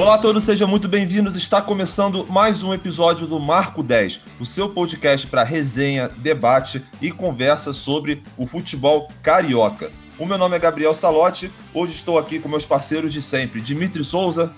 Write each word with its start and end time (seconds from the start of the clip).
Olá 0.00 0.14
a 0.14 0.18
todos, 0.18 0.44
sejam 0.44 0.66
muito 0.66 0.88
bem-vindos. 0.88 1.36
Está 1.36 1.60
começando 1.60 2.26
mais 2.26 2.62
um 2.62 2.72
episódio 2.72 3.26
do 3.26 3.38
Marco 3.38 3.82
10, 3.82 4.22
o 4.40 4.46
seu 4.46 4.70
podcast 4.70 5.26
para 5.26 5.44
resenha, 5.44 6.08
debate 6.08 6.82
e 7.02 7.10
conversa 7.10 7.70
sobre 7.74 8.22
o 8.38 8.46
futebol 8.46 9.08
carioca. 9.22 9.92
O 10.18 10.24
meu 10.24 10.38
nome 10.38 10.56
é 10.56 10.58
Gabriel 10.58 10.94
Salotti. 10.94 11.52
Hoje 11.74 11.92
estou 11.92 12.18
aqui 12.18 12.38
com 12.38 12.48
meus 12.48 12.64
parceiros 12.64 13.12
de 13.12 13.20
sempre, 13.20 13.60
Dimitri 13.60 14.02
Souza. 14.02 14.54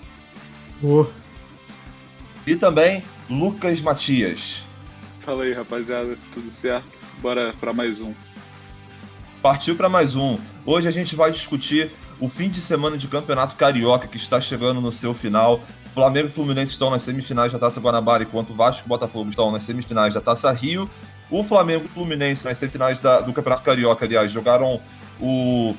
Oh. 0.81 1.07
E 2.47 2.55
também 2.55 3.03
Lucas 3.29 3.81
Matias. 3.81 4.65
Fala 5.19 5.43
aí, 5.43 5.51
rapaziada, 5.51 6.17
tudo 6.33 6.49
certo? 6.49 6.97
Bora 7.21 7.53
para 7.59 7.73
mais 7.73 7.99
um. 7.99 8.13
Partiu 9.41 9.75
para 9.75 9.89
mais 9.89 10.15
um. 10.15 10.37
Hoje 10.65 10.87
a 10.87 10.91
gente 10.91 11.17
vai 11.17 11.33
discutir 11.33 11.91
o 12.19 12.27
fim 12.27 12.49
de 12.49 12.61
semana 12.61 12.97
de 12.97 13.07
campeonato 13.07 13.55
carioca 13.55 14.07
que 14.07 14.17
está 14.17 14.39
chegando 14.39 14.81
no 14.81 14.91
seu 14.91 15.13
final. 15.13 15.61
Flamengo 15.93 16.27
e 16.27 16.31
Fluminense 16.31 16.71
estão 16.71 16.89
nas 16.89 17.03
semifinais 17.03 17.51
da 17.51 17.59
Taça 17.59 17.79
Guanabara, 17.79 18.23
enquanto 18.23 18.53
Vasco 18.53 18.87
e 18.87 18.89
Botafogo 18.89 19.29
estão 19.29 19.51
nas 19.51 19.63
semifinais 19.63 20.13
da 20.13 20.21
Taça 20.21 20.51
Rio. 20.51 20.89
O 21.29 21.43
Flamengo 21.43 21.85
e 21.85 21.87
Fluminense 21.87 22.45
nas 22.45 22.57
semifinais 22.57 22.99
da, 22.99 23.21
do 23.21 23.31
Campeonato 23.31 23.63
Carioca, 23.63 24.05
aliás, 24.05 24.31
jogaram 24.31 24.81
o 25.19 25.75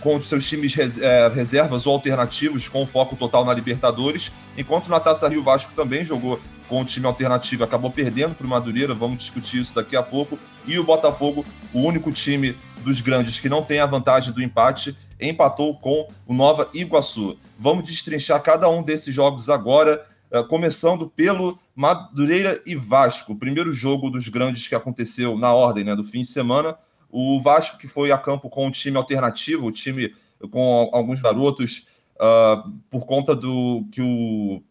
com 0.00 0.22
seus 0.22 0.48
times 0.48 0.74
res, 0.74 1.00
é, 1.00 1.28
reservas 1.28 1.86
ou 1.86 1.94
alternativos 1.94 2.68
com 2.68 2.86
foco 2.86 3.16
total 3.16 3.44
na 3.44 3.52
Libertadores, 3.52 4.32
enquanto 4.56 4.88
na 4.88 5.00
Taça 5.00 5.28
Rio 5.28 5.42
Vasco 5.42 5.72
também 5.74 6.04
jogou 6.04 6.40
com 6.68 6.82
o 6.82 6.84
time 6.84 7.06
alternativo, 7.06 7.64
acabou 7.64 7.90
perdendo 7.90 8.34
para 8.34 8.46
o 8.46 8.48
Madureira, 8.48 8.94
vamos 8.94 9.18
discutir 9.18 9.60
isso 9.60 9.74
daqui 9.74 9.96
a 9.96 10.02
pouco, 10.02 10.38
e 10.66 10.78
o 10.78 10.84
Botafogo, 10.84 11.44
o 11.72 11.80
único 11.80 12.12
time 12.12 12.56
dos 12.84 13.00
grandes 13.00 13.40
que 13.40 13.48
não 13.48 13.62
tem 13.62 13.80
a 13.80 13.86
vantagem 13.86 14.32
do 14.32 14.42
empate, 14.42 14.96
empatou 15.20 15.76
com 15.78 16.08
o 16.26 16.34
Nova 16.34 16.68
Iguaçu. 16.74 17.38
Vamos 17.58 17.86
destrinchar 17.86 18.42
cada 18.42 18.68
um 18.68 18.82
desses 18.82 19.14
jogos 19.14 19.48
agora, 19.48 20.04
é, 20.30 20.42
começando 20.42 21.08
pelo 21.08 21.58
Madureira 21.74 22.60
e 22.66 22.74
Vasco, 22.74 23.32
o 23.32 23.36
primeiro 23.36 23.72
jogo 23.72 24.10
dos 24.10 24.28
grandes 24.28 24.68
que 24.68 24.74
aconteceu 24.74 25.38
na 25.38 25.52
ordem 25.52 25.84
né, 25.84 25.94
do 25.94 26.04
fim 26.04 26.22
de 26.22 26.28
semana, 26.28 26.76
o 27.10 27.40
Vasco, 27.40 27.78
que 27.78 27.88
foi 27.88 28.12
a 28.12 28.18
campo 28.18 28.50
com 28.50 28.66
um 28.66 28.70
time 28.70 28.96
alternativo, 28.96 29.66
o 29.66 29.72
time 29.72 30.14
com 30.50 30.90
alguns 30.92 31.20
garotos, 31.20 31.88
uh, 32.16 32.70
por 32.90 33.06
conta 33.06 33.34
do 33.34 33.86
que 33.90 34.02
o, 34.02 34.62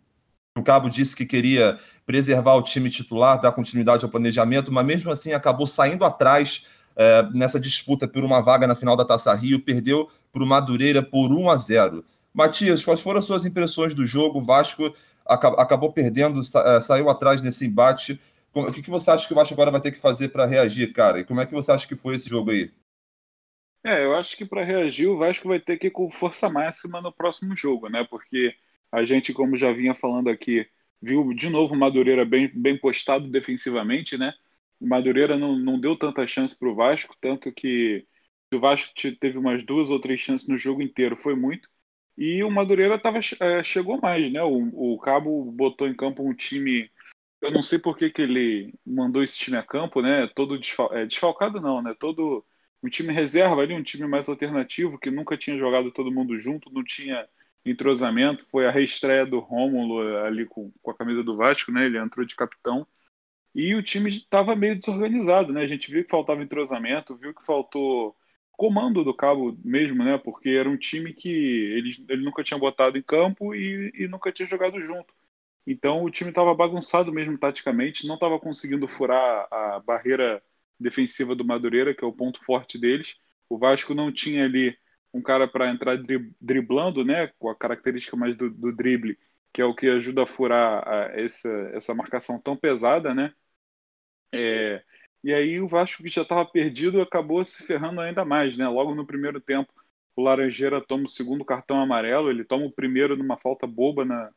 o 0.58 0.64
Cabo 0.64 0.90
disse 0.90 1.16
que 1.16 1.26
queria 1.26 1.80
preservar 2.06 2.56
o 2.56 2.62
time 2.62 2.90
titular, 2.90 3.42
dar 3.42 3.52
continuidade 3.52 4.06
ao 4.06 4.12
planejamento, 4.12 4.72
mas 4.72 4.86
mesmo 4.86 5.12
assim 5.12 5.34
acabou 5.34 5.68
saindo 5.68 6.06
atrás 6.06 6.66
uh, 6.96 7.38
nessa 7.38 7.60
disputa 7.60 8.08
por 8.08 8.24
uma 8.24 8.42
vaga 8.42 8.68
na 8.68 8.76
final 8.76 8.96
da 8.96 9.04
Taça 9.04 9.34
Rio, 9.34 9.60
perdeu 9.60 10.10
para 10.32 10.44
o 10.44 10.48
Madureira 10.48 11.02
por 11.02 11.32
1 11.32 11.50
a 11.50 11.56
0. 11.56 12.06
Matias, 12.34 12.86
quais 12.86 13.02
foram 13.02 13.20
as 13.20 13.26
suas 13.26 13.46
impressões 13.46 13.94
do 13.94 14.06
jogo? 14.06 14.40
O 14.40 14.44
Vasco 14.44 14.94
acabou 15.26 15.92
perdendo, 15.92 16.44
sa 16.44 16.82
saiu 16.82 17.10
atrás 17.10 17.42
nesse 17.42 17.66
embate. 17.66 18.20
O 18.54 18.72
que, 18.72 18.82
que 18.82 18.90
você 18.90 19.12
acha 19.12 19.28
que 19.28 19.34
o 19.34 19.36
Vasco 19.36 19.54
agora 19.54 19.72
vai 19.72 19.82
ter 19.82 19.92
que 19.92 20.00
fazer 20.00 20.30
para 20.30 20.46
reagir, 20.46 20.94
cara? 20.94 21.20
E 21.20 21.24
como 21.24 21.42
é 21.42 21.46
que 21.46 21.54
você 21.54 21.72
acha 21.72 21.88
que 21.88 21.96
foi 21.96 22.16
esse 22.16 22.30
jogo 22.30 22.52
aí? 22.52 22.72
É, 23.84 24.04
eu 24.04 24.16
acho 24.16 24.36
que 24.36 24.46
para 24.46 24.64
reagir 24.64 25.08
o 25.08 25.18
Vasco 25.18 25.48
vai 25.48 25.60
ter 25.60 25.78
que 25.78 25.88
ir 25.88 25.92
com 25.92 26.10
força 26.12 26.50
máxima 26.50 27.02
no 27.02 27.12
próximo 27.12 27.56
jogo, 27.56 27.88
né? 27.88 28.06
Porque 28.10 28.54
a 28.92 29.06
gente, 29.06 29.34
como 29.34 29.56
já 29.56 29.72
vinha 29.72 29.94
falando 29.94 30.30
aqui, 30.30 30.68
viu 31.02 31.34
de 31.34 31.50
novo 31.50 31.74
o 31.74 31.78
Madureira 31.78 32.26
bem, 32.26 32.52
bem 32.54 32.78
postado 32.78 33.28
defensivamente, 33.30 34.18
né? 34.18 34.34
O 34.80 34.88
Madureira 34.88 35.38
não, 35.38 35.58
não 35.58 35.80
deu 35.80 35.96
tanta 35.98 36.28
chance 36.28 36.58
para 36.58 36.70
o 36.70 36.76
Vasco, 36.76 37.16
tanto 37.22 37.52
que 37.52 38.06
o 38.54 38.60
Vasco 38.60 38.94
teve 39.20 39.38
umas 39.38 39.64
duas 39.64 39.90
ou 39.90 40.00
três 40.00 40.20
chances 40.22 40.48
no 40.48 40.58
jogo 40.58 40.82
inteiro, 40.82 41.16
foi 41.18 41.36
muito. 41.36 41.70
E 42.18 42.44
o 42.44 42.50
Madureira 42.50 42.98
tava, 42.98 43.20
é, 43.40 43.64
chegou 43.64 44.00
mais, 44.02 44.32
né? 44.32 44.42
O, 44.44 44.94
o 44.94 45.00
Cabo 45.00 45.52
botou 45.52 45.88
em 45.88 45.96
campo 45.96 46.24
um 46.24 46.34
time 46.34 46.90
eu 47.42 47.52
não 47.52 47.62
sei 47.62 47.78
por 47.80 47.96
que, 47.98 48.10
que 48.10 48.22
ele 48.22 48.74
mandou 48.86 49.24
esse 49.24 49.38
time 49.38 49.58
a 49.58 49.64
campo, 49.64 50.02
né? 50.02 50.28
Todo 50.36 50.58
desfal... 50.58 50.94
é, 50.94 51.06
desfalcado 51.06 51.62
não, 51.62 51.82
né? 51.82 51.96
Todo 52.00 52.44
um 52.82 52.90
time 52.90 53.14
reserva 53.14 53.62
ali, 53.62 53.74
um 53.74 53.84
time 53.84 54.08
mais 54.08 54.28
alternativo 54.28 54.98
que 54.98 55.12
nunca 55.12 55.38
tinha 55.38 55.58
jogado 55.58 55.92
todo 55.92 56.12
mundo 56.12 56.38
junto, 56.38 56.72
não 56.74 56.84
tinha 56.84 57.28
entrosamento. 57.66 58.46
Foi 58.46 58.66
a 58.68 58.72
reestreia 58.72 59.26
do 59.26 59.40
Rômulo 59.40 60.18
ali 60.26 60.46
com, 60.46 60.72
com 60.82 60.92
a 60.92 60.96
camisa 60.96 61.24
do 61.24 61.36
Vasco, 61.38 61.72
né? 61.72 61.86
Ele 61.86 62.00
entrou 62.00 62.26
de 62.26 62.36
capitão. 62.36 62.88
E 63.54 63.76
o 63.76 63.84
time 63.84 64.10
estava 64.10 64.56
meio 64.56 64.78
desorganizado, 64.78 65.54
né? 65.54 65.62
A 65.62 65.68
gente 65.68 65.92
viu 65.92 66.04
que 66.04 66.10
faltava 66.12 66.44
entrosamento, 66.44 67.16
viu 67.16 67.34
que 67.34 67.46
faltou 67.46 68.16
comando 68.58 69.04
do 69.04 69.14
Cabo 69.14 69.58
mesmo, 69.64 70.04
né? 70.04 70.18
Porque 70.18 70.50
era 70.50 70.70
um 70.70 70.78
time 70.78 71.14
que 71.14 71.30
ele, 71.30 72.06
ele 72.10 72.26
nunca 72.26 72.44
tinha 72.44 72.60
botado 72.60 72.98
em 72.98 73.04
campo 73.04 73.56
e, 73.56 73.92
e 73.96 74.08
nunca 74.08 74.32
tinha 74.32 74.48
jogado 74.48 74.82
junto. 74.82 75.14
Então 75.66 76.04
o 76.04 76.10
time 76.10 76.32
estava 76.32 76.54
bagunçado 76.56 77.14
mesmo 77.14 77.38
taticamente, 77.38 78.08
não 78.08 78.16
estava 78.16 78.40
conseguindo 78.40 78.88
furar 78.88 79.48
a 79.52 79.80
barreira 79.80 80.42
defensiva 80.80 81.36
do 81.36 81.46
Madureira, 81.46 81.94
que 81.94 82.04
é 82.04 82.08
o 82.08 82.14
ponto 82.14 82.44
forte 82.44 82.78
deles. 82.80 83.16
O 83.50 83.58
Vasco 83.58 83.94
não 83.94 84.12
tinha 84.12 84.46
ali 84.46 84.78
um 85.14 85.22
cara 85.22 85.48
para 85.48 85.70
entrar 85.70 85.98
driblando, 86.40 87.04
né, 87.06 87.28
com 87.40 87.50
a 87.50 87.56
característica 87.56 88.16
mais 88.18 88.36
do, 88.36 88.50
do, 88.50 88.72
drible, 88.72 89.18
que 89.54 89.62
é 89.62 89.66
o 89.66 89.76
que 89.76 89.88
ajuda 89.90 90.24
a 90.24 90.28
furar 90.28 90.88
a, 90.88 91.20
essa, 91.20 91.50
essa 91.74 91.94
marcação 91.96 92.40
tão 92.40 92.56
pesada, 92.56 93.14
né? 93.14 93.34
É, 94.34 94.84
e 95.24 95.34
aí 95.34 95.60
o 95.60 95.68
Vasco 95.68 96.04
que 96.04 96.10
já 96.10 96.22
estava 96.22 96.46
perdido 96.46 97.02
acabou 97.02 97.44
se 97.44 97.66
ferrando 97.66 98.02
ainda 98.02 98.24
mais, 98.26 98.58
né? 98.58 98.68
Logo 98.68 98.96
no 98.96 99.06
primeiro 99.06 99.42
tempo, 99.42 99.72
o 100.16 100.22
Laranjeira 100.22 100.82
toma 100.82 101.06
o 101.06 101.10
segundo 101.10 101.46
cartão 101.46 101.80
amarelo, 101.82 102.30
ele 102.30 102.44
toma 102.44 102.66
o 102.66 102.72
primeiro 102.72 103.16
numa 103.16 103.38
falta 103.38 103.68
boba 103.68 104.06
na, 104.06 104.32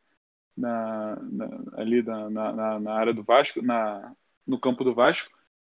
na, 0.56 1.16
na 1.22 1.48
ali 1.74 2.02
na, 2.02 2.30
na, 2.30 2.80
na, 2.80 2.92
área 2.94 3.14
do 3.14 3.24
Vasco, 3.24 3.62
na, 3.62 4.14
no 4.46 4.60
campo 4.60 4.84
do 4.84 4.94
Vasco, 4.94 5.30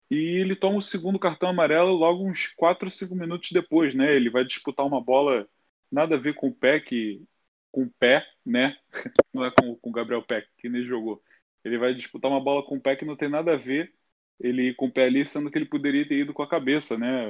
e 0.10 0.16
ele 0.16 0.56
toma 0.56 0.78
o 0.78 0.82
segundo 0.82 1.20
cartão 1.20 1.50
amarelo 1.50 1.94
logo 1.94 2.24
uns 2.24 2.48
4 2.56 2.86
ou 2.86 2.92
5 2.92 3.16
minutos 3.16 3.52
depois, 3.52 3.96
né? 3.96 4.16
Ele 4.16 4.30
vai 4.30 4.46
disputar 4.46 4.86
uma 4.86 5.02
bola 5.02 5.48
nada 5.92 6.16
a 6.16 6.20
ver 6.20 6.36
com 6.36 6.48
o 6.50 6.56
pé, 6.56 6.80
que, 6.80 7.24
com 7.72 7.84
o 7.84 7.92
pé, 8.00 8.26
né? 8.46 8.76
Não 9.34 9.44
é 9.44 9.52
com, 9.52 9.78
o 9.82 9.92
Gabriel 9.92 10.24
Peck, 10.24 10.48
que 10.58 10.70
nem 10.70 10.84
jogou. 10.84 11.22
Ele 11.64 11.78
vai 11.78 11.94
disputar 11.96 12.30
uma 12.30 12.40
bola 12.40 12.64
com 12.64 12.78
o 12.78 12.82
pé 12.82 12.96
que 12.96 13.06
não 13.06 13.16
tem 13.16 13.28
nada 13.28 13.54
a 13.54 13.58
ver 13.58 13.92
ele 14.40 14.74
com 14.74 14.88
o 14.88 14.92
pé 14.92 15.06
ali, 15.06 15.26
sendo 15.26 15.50
que 15.50 15.58
ele 15.58 15.66
poderia 15.66 16.08
ter 16.08 16.20
ido 16.20 16.34
com 16.34 16.44
a 16.44 16.48
cabeça, 16.48 16.98
né? 16.98 17.26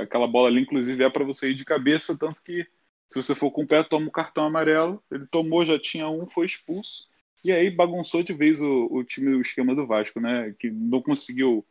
Aquela 0.00 0.26
bola 0.26 0.48
ali, 0.48 0.62
inclusive, 0.62 1.04
é 1.04 1.10
para 1.10 1.24
você 1.24 1.50
ir 1.50 1.54
de 1.54 1.64
cabeça, 1.64 2.18
tanto 2.18 2.42
que 2.42 2.66
se 3.08 3.22
você 3.22 3.34
for 3.34 3.50
com 3.50 3.62
o 3.62 3.66
pé, 3.66 3.82
toma 3.84 4.08
o 4.08 4.12
cartão 4.12 4.44
amarelo. 4.44 5.02
Ele 5.10 5.26
tomou, 5.26 5.64
já 5.64 5.78
tinha 5.78 6.08
um, 6.08 6.28
foi 6.28 6.46
expulso. 6.46 7.08
E 7.44 7.52
aí 7.52 7.70
bagunçou 7.70 8.22
de 8.22 8.32
vez 8.32 8.60
o, 8.60 8.88
o 8.90 9.04
time, 9.04 9.34
o 9.36 9.40
esquema 9.40 9.74
do 9.74 9.86
Vasco, 9.86 10.20
né? 10.20 10.54
Que 10.58 10.70
não 10.70 11.00
conseguiu 11.00 11.64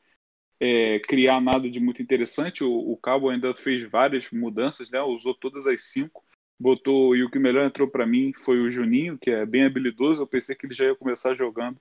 é, 0.60 1.00
criar 1.00 1.42
nada 1.42 1.70
de 1.70 1.80
muito 1.80 2.02
interessante. 2.02 2.64
O, 2.64 2.72
o, 2.72 2.98
Cabo 2.98 3.30
ainda 3.30 3.54
fez 3.54 3.90
várias 3.90 4.30
mudanças, 4.32 4.90
né? 4.90 5.02
Usou 5.02 5.34
todas 5.34 5.68
as 5.68 5.82
cinco. 5.82 6.24
Botou, 6.58 7.16
e 7.16 7.24
o 7.24 7.30
que 7.30 7.38
melhor 7.38 7.66
entrou 7.66 7.90
para 7.90 8.06
mim 8.06 8.32
foi 8.34 8.60
o 8.60 8.72
Juninho, 8.72 9.18
que 9.18 9.30
é 9.30 9.46
bem 9.46 9.66
habilidoso. 9.66 10.22
Eu 10.22 10.28
pensei 10.28 10.56
que 10.56 10.66
ele 10.66 10.74
já 10.74 10.86
ia 10.86 10.96
começar 10.96 11.36
jogando, 11.36 11.78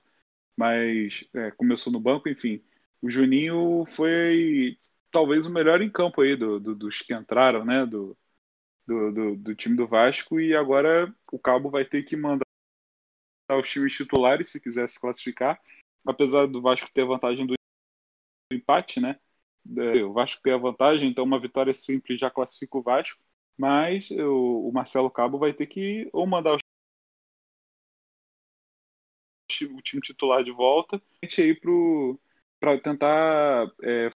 mas 0.57 1.23
é, 1.33 1.51
começou 1.51 1.93
no 1.93 1.99
banco, 1.99 2.27
enfim. 2.27 2.61
O 3.01 3.09
Juninho 3.09 3.85
foi 3.85 4.77
talvez 5.11 5.45
o 5.45 5.51
melhor 5.51 5.81
em 5.81 5.89
campo 5.89 6.21
aí 6.21 6.35
do, 6.35 6.59
do, 6.59 6.75
dos 6.75 7.01
que 7.01 7.13
entraram, 7.13 7.63
né? 7.63 7.85
Do, 7.85 8.17
do, 8.85 9.35
do, 9.35 9.55
time 9.55 9.75
do 9.75 9.87
Vasco 9.87 10.39
e 10.39 10.55
agora 10.55 11.13
o 11.31 11.39
Cabo 11.39 11.69
vai 11.69 11.85
ter 11.85 12.03
que 12.03 12.15
mandar 12.15 12.45
os 13.51 13.69
times 13.69 13.93
titulares 13.93 14.49
se 14.49 14.59
quiser 14.59 14.87
se 14.89 14.99
classificar. 14.99 15.59
Apesar 16.05 16.47
do 16.47 16.61
Vasco 16.61 16.91
ter 16.93 17.01
a 17.01 17.05
vantagem 17.05 17.45
do 17.45 17.55
empate, 18.51 18.99
né? 18.99 19.19
É, 19.77 20.03
o 20.03 20.13
Vasco 20.13 20.41
tem 20.43 20.53
a 20.53 20.57
vantagem, 20.57 21.09
então 21.09 21.23
uma 21.23 21.39
vitória 21.39 21.73
simples 21.73 22.19
já 22.19 22.29
classifica 22.29 22.77
o 22.77 22.83
Vasco. 22.83 23.19
Mas 23.57 24.11
o, 24.11 24.71
Marcelo 24.73 25.09
Cabo 25.09 25.39
vai 25.39 25.53
ter 25.53 25.65
que 25.65 26.09
ou 26.11 26.27
mandar 26.27 26.57
o 29.71 29.81
time 29.81 30.01
titular 30.01 30.43
de 30.43 30.51
volta, 30.51 31.01
aí 31.23 31.55
para 32.59 32.79
tentar 32.81 33.67
é, 33.83 34.11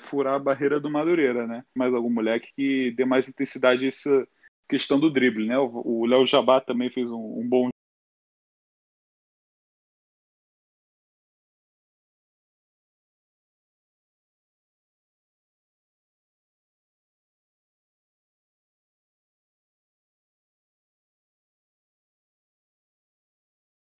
furar 0.00 0.34
a 0.34 0.38
barreira 0.38 0.78
do 0.78 0.90
Madureira, 0.90 1.46
né? 1.46 1.64
Mais 1.76 1.92
algum 1.92 2.10
moleque 2.10 2.52
que 2.56 2.90
dê 2.92 3.04
mais 3.04 3.28
intensidade 3.28 3.84
a 3.84 3.88
essa 3.88 4.26
questão 4.68 4.98
do 5.00 5.10
drible, 5.10 5.46
né? 5.46 5.58
O 5.58 6.06
Léo 6.06 6.26
Jabá 6.26 6.60
também 6.60 6.90
fez 6.90 7.10
um, 7.10 7.40
um 7.40 7.48
bom 7.48 7.68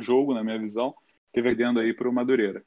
jogo, 0.05 0.35
na 0.35 0.45
minha 0.45 0.61
visão, 0.61 0.95
teve 1.33 1.49
perdendo 1.51 1.81
aí 1.81 1.95
para 1.95 2.09
o 2.11 2.15
Madureira. 2.15 2.65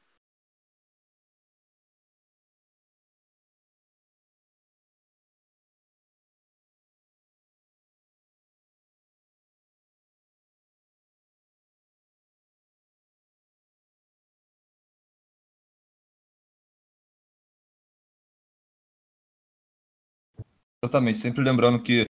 Exatamente, 20.83 21.19
sempre 21.19 21.43
lembrando 21.43 21.81
que 21.81 22.05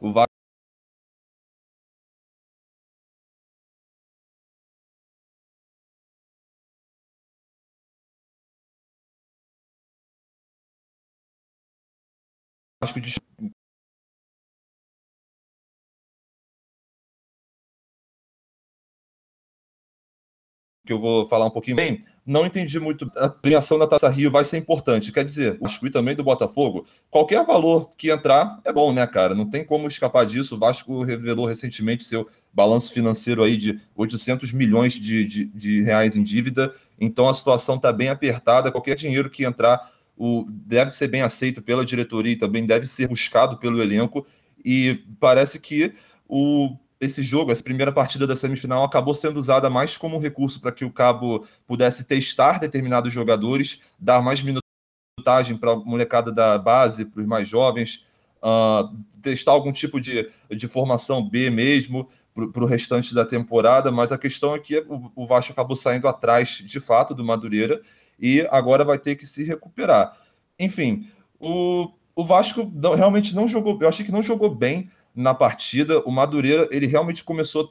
o 0.00 0.12
Vasco 0.12 0.40
Vasco 12.80 13.00
que 20.90 20.94
eu 20.94 20.98
vou 20.98 21.24
falar 21.28 21.46
um 21.46 21.50
pouquinho 21.50 21.76
bem, 21.76 22.02
não 22.26 22.44
entendi 22.44 22.80
muito. 22.80 23.10
A 23.16 23.28
premiação 23.28 23.78
da 23.78 23.86
Taça 23.86 24.08
Rio 24.08 24.28
vai 24.28 24.44
ser 24.44 24.58
importante. 24.58 25.12
Quer 25.12 25.24
dizer, 25.24 25.56
o 25.60 25.86
e 25.86 25.90
também 25.90 26.16
do 26.16 26.24
Botafogo, 26.24 26.84
qualquer 27.08 27.46
valor 27.46 27.90
que 27.96 28.10
entrar 28.10 28.58
é 28.64 28.72
bom, 28.72 28.92
né, 28.92 29.06
cara? 29.06 29.32
Não 29.32 29.48
tem 29.48 29.64
como 29.64 29.86
escapar 29.86 30.26
disso. 30.26 30.56
O 30.56 30.58
Vasco 30.58 31.04
revelou 31.04 31.46
recentemente 31.46 32.02
seu 32.02 32.28
balanço 32.52 32.92
financeiro 32.92 33.40
aí 33.44 33.56
de 33.56 33.80
800 33.94 34.52
milhões 34.52 34.94
de, 34.94 35.24
de, 35.24 35.44
de 35.44 35.82
reais 35.82 36.16
em 36.16 36.24
dívida. 36.24 36.74
Então 37.00 37.28
a 37.28 37.34
situação 37.34 37.76
está 37.76 37.92
bem 37.92 38.08
apertada. 38.08 38.72
Qualquer 38.72 38.96
dinheiro 38.96 39.30
que 39.30 39.44
entrar 39.44 39.92
o, 40.16 40.44
deve 40.48 40.90
ser 40.90 41.06
bem 41.06 41.22
aceito 41.22 41.62
pela 41.62 41.84
diretoria 41.84 42.32
e 42.32 42.36
também 42.36 42.66
deve 42.66 42.86
ser 42.86 43.06
buscado 43.06 43.58
pelo 43.58 43.80
elenco. 43.80 44.26
E 44.64 45.04
parece 45.20 45.60
que 45.60 45.94
o, 46.28 46.76
esse 47.00 47.22
jogo, 47.22 47.50
essa 47.50 47.64
primeira 47.64 47.90
partida 47.90 48.26
da 48.26 48.36
semifinal, 48.36 48.84
acabou 48.84 49.14
sendo 49.14 49.38
usada 49.38 49.70
mais 49.70 49.96
como 49.96 50.18
recurso 50.18 50.60
para 50.60 50.70
que 50.70 50.84
o 50.84 50.92
Cabo 50.92 51.46
pudesse 51.66 52.04
testar 52.04 52.58
determinados 52.58 53.12
jogadores, 53.12 53.82
dar 53.98 54.20
mais 54.20 54.42
minutagem 54.42 55.56
para 55.56 55.72
a 55.72 55.76
molecada 55.76 56.30
da 56.30 56.58
base, 56.58 57.06
para 57.06 57.20
os 57.20 57.26
mais 57.26 57.48
jovens, 57.48 58.06
uh, 58.42 58.94
testar 59.22 59.52
algum 59.52 59.72
tipo 59.72 59.98
de, 59.98 60.28
de 60.50 60.68
formação 60.68 61.26
B 61.26 61.48
mesmo 61.48 62.08
para 62.34 62.62
o 62.62 62.66
restante 62.66 63.14
da 63.14 63.24
temporada, 63.24 63.90
mas 63.90 64.12
a 64.12 64.18
questão 64.18 64.54
é 64.54 64.58
que 64.58 64.78
o, 64.88 65.10
o 65.16 65.26
Vasco 65.26 65.52
acabou 65.52 65.76
saindo 65.76 66.06
atrás 66.06 66.48
de 66.48 66.80
fato 66.80 67.14
do 67.14 67.24
Madureira 67.24 67.80
e 68.18 68.46
agora 68.50 68.84
vai 68.84 68.98
ter 68.98 69.16
que 69.16 69.26
se 69.26 69.42
recuperar. 69.42 70.16
Enfim, 70.58 71.08
o, 71.38 71.90
o 72.14 72.24
Vasco 72.24 72.70
não, 72.74 72.94
realmente 72.94 73.34
não 73.34 73.48
jogou, 73.48 73.78
eu 73.80 73.88
achei 73.88 74.04
que 74.04 74.12
não 74.12 74.22
jogou 74.22 74.54
bem 74.54 74.90
na 75.14 75.34
partida. 75.34 76.00
O 76.00 76.10
Madureira, 76.10 76.68
ele 76.70 76.86
realmente 76.86 77.24
começou 77.24 77.70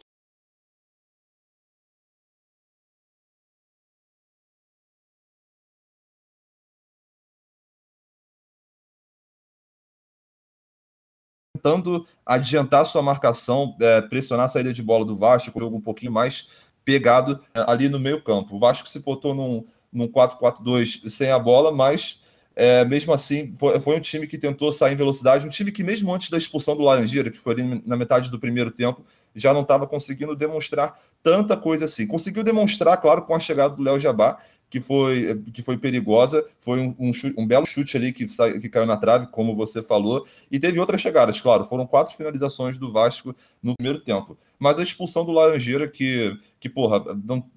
tentando 11.59 12.07
adiantar 12.25 12.85
sua 12.85 13.01
marcação, 13.01 13.75
é, 13.81 14.01
pressionar 14.01 14.45
a 14.45 14.49
saída 14.49 14.71
de 14.71 14.81
bola 14.81 15.05
do 15.05 15.15
Vasco, 15.15 15.51
um 15.55 15.59
jogo 15.59 15.77
um 15.77 15.81
pouquinho 15.81 16.11
mais 16.11 16.49
pegado 16.85 17.43
é, 17.53 17.63
ali 17.67 17.89
no 17.89 17.99
meio 17.99 18.23
campo. 18.23 18.55
O 18.55 18.59
Vasco 18.59 18.87
se 18.87 18.99
botou 18.99 19.35
num, 19.35 19.65
num 19.91 20.07
4-4-2 20.07 21.09
sem 21.09 21.31
a 21.31 21.37
bola, 21.37 21.71
mas 21.71 22.21
é, 22.61 22.83
mesmo 22.83 23.13
assim, 23.13 23.55
foi, 23.57 23.79
foi, 23.79 23.95
um 23.95 24.01
time 24.01 24.27
que 24.27 24.37
tentou 24.37 24.69
sair 24.73 24.91
em 24.91 24.97
velocidade, 24.97 25.45
um 25.45 25.49
time 25.49 25.71
que, 25.71 25.81
mesmo 25.81 26.13
antes 26.13 26.29
da 26.29 26.37
expulsão 26.37 26.75
do 26.75 26.83
Laranjeira, 26.83 27.31
que 27.31 27.37
foi 27.37 27.53
ali 27.53 27.81
na 27.85 27.95
metade 27.95 28.29
do 28.29 28.37
primeiro 28.37 28.69
tempo, 28.69 29.05
já 29.33 29.53
não 29.53 29.61
estava 29.61 29.87
conseguindo 29.87 30.35
demonstrar 30.35 30.99
tanta 31.23 31.55
coisa 31.55 31.85
assim. 31.85 32.05
Conseguiu 32.05 32.43
demonstrar, 32.43 32.97
claro, 32.97 33.21
com 33.21 33.33
a 33.33 33.39
chegada 33.39 33.77
do 33.77 33.81
Léo 33.81 33.97
Jabá, 33.97 34.39
que 34.69 34.81
foi, 34.81 35.41
que 35.53 35.61
foi 35.61 35.77
perigosa, 35.77 36.45
foi 36.59 36.81
um, 36.81 36.93
um, 36.99 37.13
chute, 37.13 37.33
um 37.39 37.47
belo 37.47 37.65
chute 37.65 37.95
ali 37.95 38.11
que, 38.11 38.25
que 38.25 38.67
caiu 38.67 38.85
na 38.85 38.97
trave, 38.97 39.27
como 39.27 39.55
você 39.55 39.81
falou, 39.81 40.27
e 40.51 40.59
teve 40.59 40.81
outras 40.81 40.99
chegadas, 40.99 41.39
claro, 41.39 41.63
foram 41.63 41.87
quatro 41.87 42.13
finalizações 42.13 42.77
do 42.77 42.91
Vasco 42.91 43.33
no 43.63 43.73
primeiro 43.77 44.01
tempo. 44.01 44.37
Mas 44.59 44.77
a 44.77 44.83
expulsão 44.83 45.23
do 45.23 45.31
Laranjeira, 45.31 45.87
que, 45.87 46.37
que 46.59 46.67
porra, 46.67 47.05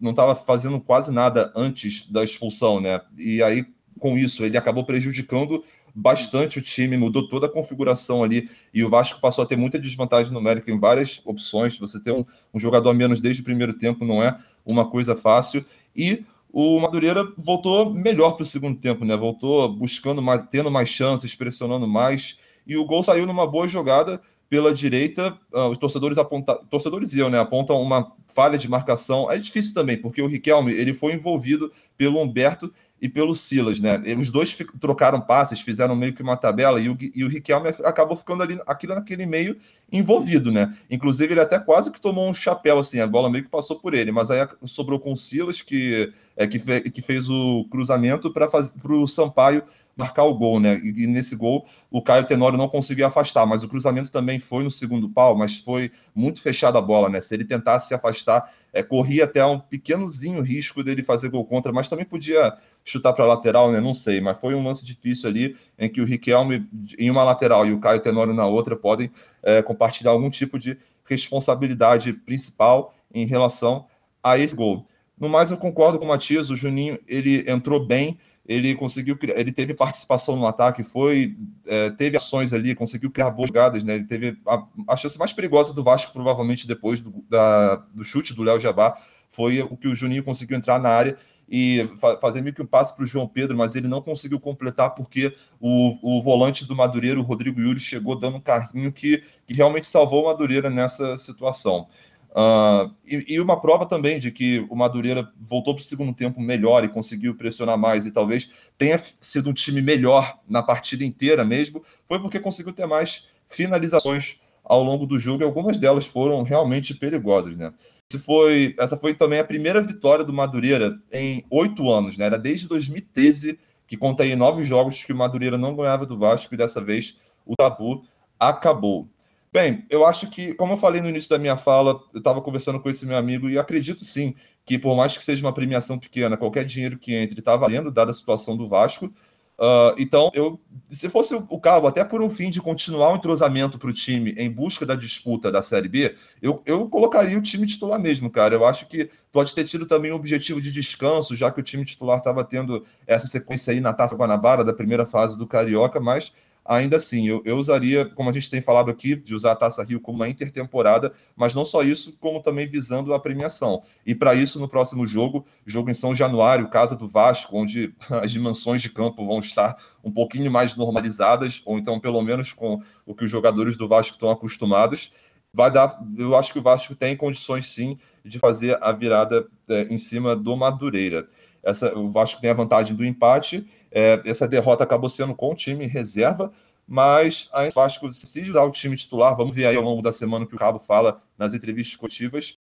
não 0.00 0.10
estava 0.10 0.36
fazendo 0.36 0.80
quase 0.80 1.10
nada 1.10 1.52
antes 1.56 2.08
da 2.08 2.22
expulsão, 2.22 2.80
né? 2.80 3.00
E 3.18 3.42
aí 3.42 3.66
com 4.02 4.18
isso, 4.18 4.44
ele 4.44 4.58
acabou 4.58 4.84
prejudicando 4.84 5.62
bastante 5.94 6.58
o 6.58 6.62
time, 6.62 6.96
mudou 6.96 7.28
toda 7.28 7.46
a 7.46 7.48
configuração 7.48 8.24
ali, 8.24 8.50
e 8.74 8.82
o 8.82 8.90
Vasco 8.90 9.20
passou 9.20 9.44
a 9.44 9.46
ter 9.46 9.56
muita 9.56 9.78
desvantagem 9.78 10.32
numérica 10.32 10.72
em 10.72 10.78
várias 10.78 11.22
opções. 11.24 11.78
Você 11.78 12.02
ter 12.02 12.12
um, 12.12 12.24
um 12.52 12.58
jogador 12.58 12.90
a 12.90 12.94
menos 12.94 13.20
desde 13.20 13.42
o 13.42 13.44
primeiro 13.44 13.74
tempo 13.74 14.04
não 14.04 14.22
é 14.22 14.36
uma 14.66 14.90
coisa 14.90 15.14
fácil. 15.14 15.64
E 15.94 16.24
o 16.52 16.80
Madureira 16.80 17.24
voltou 17.38 17.94
melhor 17.94 18.32
para 18.32 18.42
o 18.42 18.46
segundo 18.46 18.78
tempo, 18.78 19.04
né? 19.04 19.16
Voltou 19.16 19.68
buscando 19.72 20.20
mais, 20.20 20.42
tendo 20.50 20.70
mais 20.70 20.88
chances, 20.88 21.34
pressionando 21.34 21.86
mais. 21.86 22.38
E 22.66 22.76
o 22.76 22.84
gol 22.84 23.02
saiu 23.02 23.26
numa 23.26 23.46
boa 23.46 23.68
jogada 23.68 24.20
pela 24.48 24.72
direita. 24.72 25.38
Uh, 25.52 25.68
os 25.68 25.78
torcedores 25.78 26.18
apontam, 26.18 26.58
torcedores 26.68 27.14
iam, 27.14 27.30
né? 27.30 27.38
Apontam 27.38 27.80
uma 27.80 28.12
falha 28.28 28.58
de 28.58 28.68
marcação. 28.68 29.30
É 29.30 29.38
difícil 29.38 29.72
também, 29.72 29.96
porque 29.96 30.20
o 30.20 30.26
Riquelme 30.26 30.72
ele 30.72 30.92
foi 30.92 31.14
envolvido 31.14 31.72
pelo 31.96 32.20
Humberto 32.20 32.72
e 33.02 33.08
pelo 33.08 33.34
Silas, 33.34 33.80
né? 33.80 34.00
Os 34.16 34.30
dois 34.30 34.56
trocaram 34.80 35.20
passes, 35.20 35.60
fizeram 35.60 35.96
meio 35.96 36.12
que 36.12 36.22
uma 36.22 36.36
tabela 36.36 36.80
e 36.80 36.88
o, 36.88 36.96
e 37.12 37.24
o 37.24 37.28
Riquelme 37.28 37.70
acabou 37.82 38.16
ficando 38.16 38.44
ali 38.44 38.56
aquilo 38.64 38.94
naquele 38.94 39.26
meio 39.26 39.56
envolvido, 39.90 40.52
né? 40.52 40.72
Inclusive 40.88 41.34
ele 41.34 41.40
até 41.40 41.58
quase 41.58 41.90
que 41.90 42.00
tomou 42.00 42.30
um 42.30 42.32
chapéu 42.32 42.78
assim, 42.78 43.00
a 43.00 43.06
bola 43.06 43.28
meio 43.28 43.42
que 43.42 43.50
passou 43.50 43.80
por 43.80 43.92
ele, 43.92 44.12
mas 44.12 44.30
aí 44.30 44.46
sobrou 44.64 45.00
com 45.00 45.10
o 45.10 45.16
Silas 45.16 45.60
que 45.60 46.12
é 46.36 46.46
que, 46.46 46.60
fe, 46.60 46.80
que 46.90 47.02
fez 47.02 47.28
o 47.28 47.66
cruzamento 47.68 48.32
para 48.32 48.48
o 48.94 49.08
Sampaio 49.08 49.64
marcar 49.96 50.22
o 50.22 50.34
gol, 50.34 50.60
né? 50.60 50.80
E, 50.82 51.02
e, 51.02 51.06
nesse 51.08 51.34
gol 51.34 51.66
o 51.90 52.00
Caio 52.00 52.24
Tenório 52.24 52.56
não 52.56 52.68
conseguiu 52.68 53.06
afastar, 53.06 53.44
mas 53.46 53.64
o 53.64 53.68
cruzamento 53.68 54.12
também 54.12 54.38
foi 54.38 54.62
no 54.62 54.70
segundo 54.70 55.08
pau, 55.08 55.36
mas 55.36 55.58
foi 55.58 55.90
muito 56.14 56.40
fechada 56.40 56.78
a 56.78 56.82
bola, 56.82 57.08
né? 57.08 57.20
Se 57.20 57.34
ele 57.34 57.44
tentasse 57.44 57.88
se 57.88 57.94
afastar, 57.94 58.48
é, 58.72 58.82
corria 58.82 59.24
até 59.24 59.44
um 59.44 59.58
pequenozinho 59.58 60.40
risco 60.40 60.82
dele 60.82 61.02
fazer 61.02 61.28
gol 61.28 61.44
contra, 61.44 61.72
mas 61.72 61.88
também 61.88 62.04
podia 62.04 62.56
chutar 62.84 63.12
para 63.12 63.24
a 63.24 63.28
lateral, 63.28 63.70
né? 63.70 63.80
Não 63.80 63.94
sei, 63.94 64.20
mas 64.20 64.38
foi 64.38 64.54
um 64.54 64.64
lance 64.64 64.84
difícil 64.84 65.28
ali 65.28 65.56
em 65.78 65.88
que 65.88 66.00
o 66.00 66.04
Riquelme 66.04 66.66
em 66.98 67.10
uma 67.10 67.22
lateral 67.22 67.66
e 67.66 67.72
o 67.72 67.80
Caio 67.80 68.00
Tenório 68.00 68.34
na 68.34 68.46
outra 68.46 68.74
podem 68.74 69.10
é, 69.42 69.62
compartilhar 69.62 70.10
algum 70.12 70.30
tipo 70.30 70.58
de 70.58 70.78
responsabilidade 71.04 72.12
principal 72.12 72.94
em 73.14 73.26
relação 73.26 73.86
a 74.22 74.38
esse 74.38 74.54
gol. 74.54 74.86
No 75.18 75.28
mais, 75.28 75.50
eu 75.50 75.56
concordo 75.56 75.98
com 75.98 76.04
o 76.04 76.08
Matias, 76.08 76.50
o 76.50 76.56
Juninho 76.56 76.98
ele 77.06 77.48
entrou 77.48 77.84
bem, 77.84 78.18
ele 78.46 78.74
conseguiu 78.74 79.16
ele 79.22 79.52
teve 79.52 79.72
participação 79.72 80.36
no 80.36 80.46
ataque, 80.46 80.82
foi 80.82 81.36
é, 81.66 81.90
teve 81.90 82.16
ações 82.16 82.52
ali, 82.52 82.74
conseguiu 82.74 83.10
criar 83.10 83.30
boas 83.30 83.48
jogadas, 83.48 83.84
né? 83.84 83.94
Ele 83.94 84.04
teve 84.04 84.36
a, 84.46 84.66
a 84.88 84.96
chance 84.96 85.18
mais 85.18 85.32
perigosa 85.32 85.72
do 85.72 85.82
Vasco, 85.82 86.12
provavelmente 86.12 86.66
depois 86.66 87.00
do, 87.00 87.24
da, 87.28 87.76
do 87.94 88.04
chute 88.04 88.34
do 88.34 88.42
Léo 88.42 88.58
Jabá, 88.60 88.96
foi 89.28 89.60
o 89.62 89.76
que 89.76 89.88
o 89.88 89.94
Juninho 89.94 90.24
conseguiu 90.24 90.56
entrar 90.56 90.78
na 90.80 90.88
área 90.88 91.16
e 91.48 91.86
fa 92.00 92.18
fazer 92.18 92.40
meio 92.40 92.54
que 92.54 92.62
um 92.62 92.66
passe 92.66 92.94
para 92.96 93.04
o 93.04 93.06
João 93.06 93.28
Pedro, 93.28 93.56
mas 93.56 93.74
ele 93.74 93.86
não 93.86 94.00
conseguiu 94.00 94.40
completar 94.40 94.94
porque 94.94 95.34
o, 95.60 96.18
o 96.18 96.22
volante 96.22 96.66
do 96.66 96.74
Madureira, 96.74 97.20
o 97.20 97.22
Rodrigo 97.22 97.60
Yuri, 97.60 97.78
chegou 97.78 98.18
dando 98.18 98.38
um 98.38 98.40
carrinho 98.40 98.90
que, 98.90 99.22
que 99.46 99.52
realmente 99.52 99.86
salvou 99.86 100.22
o 100.22 100.26
Madureira 100.26 100.70
nessa 100.70 101.16
situação. 101.18 101.86
Uh, 102.32 102.90
e, 103.04 103.34
e, 103.34 103.40
uma 103.40 103.60
prova 103.60 103.84
também 103.84 104.18
de 104.18 104.30
que 104.30 104.66
o 104.70 104.74
Madureira 104.74 105.30
voltou 105.38 105.74
para 105.74 105.82
o 105.82 105.84
segundo 105.84 106.14
tempo 106.14 106.40
melhor 106.40 106.82
e 106.82 106.88
conseguiu 106.88 107.36
pressionar 107.36 107.76
mais, 107.76 108.06
e 108.06 108.10
talvez 108.10 108.50
tenha 108.78 108.98
sido 109.20 109.50
um 109.50 109.52
time 109.52 109.82
melhor 109.82 110.38
na 110.48 110.62
partida 110.62 111.04
inteira 111.04 111.44
mesmo, 111.44 111.84
foi 112.06 112.18
porque 112.20 112.40
conseguiu 112.40 112.72
ter 112.72 112.86
mais 112.86 113.28
finalizações 113.48 114.40
ao 114.64 114.82
longo 114.82 115.04
do 115.04 115.18
jogo, 115.18 115.42
e 115.42 115.44
algumas 115.44 115.76
delas 115.76 116.06
foram 116.06 116.42
realmente 116.42 116.94
perigosas, 116.94 117.54
né? 117.54 117.72
foi, 118.18 118.74
essa 118.78 118.96
foi 118.96 119.14
também 119.14 119.38
a 119.38 119.44
primeira 119.44 119.80
vitória 119.80 120.24
do 120.24 120.32
Madureira 120.32 120.98
em 121.12 121.44
oito 121.50 121.90
anos, 121.90 122.18
né? 122.18 122.26
Era 122.26 122.38
desde 122.38 122.68
2013 122.68 123.58
que 123.86 123.96
conta 123.96 124.22
aí 124.22 124.34
nove 124.36 124.64
jogos 124.64 125.02
que 125.02 125.12
o 125.12 125.16
Madureira 125.16 125.58
não 125.58 125.76
ganhava 125.76 126.06
do 126.06 126.18
Vasco 126.18 126.54
e 126.54 126.56
dessa 126.56 126.80
vez 126.80 127.18
o 127.44 127.54
tabu 127.56 128.04
acabou. 128.38 129.08
Bem, 129.52 129.84
eu 129.90 130.06
acho 130.06 130.30
que, 130.30 130.54
como 130.54 130.72
eu 130.72 130.76
falei 130.78 131.02
no 131.02 131.10
início 131.10 131.28
da 131.28 131.38
minha 131.38 131.58
fala, 131.58 132.02
eu 132.14 132.18
estava 132.18 132.40
conversando 132.40 132.80
com 132.80 132.88
esse 132.88 133.04
meu 133.04 133.18
amigo 133.18 133.50
e 133.50 133.58
acredito 133.58 134.02
sim 134.02 134.34
que, 134.64 134.78
por 134.78 134.96
mais 134.96 135.14
que 135.14 135.22
seja 135.22 135.44
uma 135.44 135.52
premiação 135.52 135.98
pequena, 135.98 136.38
qualquer 136.38 136.64
dinheiro 136.64 136.98
que 136.98 137.14
entre 137.14 137.40
está 137.40 137.54
valendo, 137.54 137.92
dada 137.92 138.12
a 138.12 138.14
situação 138.14 138.56
do 138.56 138.66
Vasco. 138.66 139.12
Uh, 139.58 139.94
então, 139.98 140.30
eu, 140.32 140.58
se 140.90 141.10
fosse 141.10 141.34
o 141.34 141.60
Cabo, 141.60 141.86
até 141.86 142.02
por 142.02 142.22
um 142.22 142.30
fim 142.30 142.48
de 142.48 142.62
continuar 142.62 143.12
o 143.12 143.16
entrosamento 143.16 143.78
para 143.78 143.90
o 143.90 143.92
time 143.92 144.32
em 144.38 144.50
busca 144.50 144.86
da 144.86 144.94
disputa 144.94 145.52
da 145.52 145.60
Série 145.60 145.88
B, 145.88 146.16
eu, 146.40 146.62
eu 146.64 146.88
colocaria 146.88 147.36
o 147.36 147.42
time 147.42 147.66
titular 147.66 148.00
mesmo, 148.00 148.30
cara. 148.30 148.54
Eu 148.54 148.64
acho 148.64 148.86
que 148.86 149.10
pode 149.30 149.54
ter 149.54 149.64
tido 149.64 149.84
também 149.84 150.10
um 150.12 150.16
objetivo 150.16 150.62
de 150.62 150.72
descanso, 150.72 151.36
já 151.36 151.52
que 151.52 151.60
o 151.60 151.62
time 151.62 151.84
titular 151.84 152.16
estava 152.18 152.42
tendo 152.42 152.86
essa 153.06 153.26
sequência 153.26 153.72
aí 153.72 153.80
na 153.80 153.92
Taça 153.92 154.16
Guanabara, 154.16 154.64
da 154.64 154.72
primeira 154.72 155.04
fase 155.04 155.36
do 155.36 155.46
Carioca, 155.46 156.00
mas 156.00 156.32
ainda 156.64 156.96
assim, 156.96 157.26
eu, 157.26 157.42
eu, 157.44 157.56
usaria, 157.56 158.04
como 158.04 158.30
a 158.30 158.32
gente 158.32 158.50
tem 158.50 158.60
falado 158.60 158.90
aqui, 158.90 159.16
de 159.16 159.34
usar 159.34 159.52
a 159.52 159.56
Taça 159.56 159.82
Rio 159.82 160.00
como 160.00 160.18
uma 160.18 160.28
intertemporada, 160.28 161.12
mas 161.36 161.54
não 161.54 161.64
só 161.64 161.82
isso, 161.82 162.16
como 162.18 162.40
também 162.40 162.66
visando 162.66 163.12
a 163.12 163.20
premiação. 163.20 163.82
E 164.06 164.14
para 164.14 164.34
isso, 164.34 164.60
no 164.60 164.68
próximo 164.68 165.06
jogo, 165.06 165.44
jogo 165.66 165.90
em 165.90 165.94
São 165.94 166.14
Januário, 166.14 166.68
casa 166.68 166.96
do 166.96 167.08
Vasco, 167.08 167.56
onde 167.56 167.94
as 168.22 168.30
dimensões 168.30 168.82
de 168.82 168.90
campo 168.90 169.26
vão 169.26 169.40
estar 169.40 169.76
um 170.04 170.10
pouquinho 170.10 170.50
mais 170.50 170.76
normalizadas, 170.76 171.62
ou 171.64 171.78
então 171.78 171.98
pelo 171.98 172.22
menos 172.22 172.52
com 172.52 172.80
o 173.06 173.14
que 173.14 173.24
os 173.24 173.30
jogadores 173.30 173.76
do 173.76 173.88
Vasco 173.88 174.14
estão 174.14 174.30
acostumados, 174.30 175.12
vai 175.52 175.70
dar. 175.70 176.00
Eu 176.16 176.36
acho 176.36 176.52
que 176.52 176.58
o 176.58 176.62
Vasco 176.62 176.94
tem 176.94 177.16
condições 177.16 177.70
sim 177.70 177.98
de 178.24 178.38
fazer 178.38 178.78
a 178.80 178.92
virada 178.92 179.46
é, 179.68 179.82
em 179.92 179.98
cima 179.98 180.34
do 180.34 180.56
Madureira. 180.56 181.28
Essa, 181.62 181.96
o 181.96 182.10
Vasco 182.10 182.40
tem 182.40 182.50
a 182.50 182.54
vantagem 182.54 182.96
do 182.96 183.04
empate 183.04 183.68
é, 183.92 184.20
essa 184.24 184.48
derrota 184.48 184.84
acabou 184.84 185.08
sendo 185.08 185.34
com 185.34 185.52
o 185.52 185.54
time 185.54 185.86
reserva, 185.86 186.50
mas 186.86 187.48
eu 187.74 187.82
acho 187.82 188.00
que 188.00 188.12
se 188.12 188.40
usar 188.42 188.64
o 188.64 188.70
time 188.70 188.96
titular, 188.96 189.36
vamos 189.36 189.54
ver 189.54 189.66
aí 189.66 189.76
ao 189.76 189.82
longo 189.82 190.02
da 190.02 190.12
semana 190.12 190.46
que 190.46 190.54
o 190.54 190.58
Cabo 190.58 190.78
fala 190.78 191.22
nas 191.38 191.54
entrevistas 191.54 191.96
coletivas, 191.96 192.58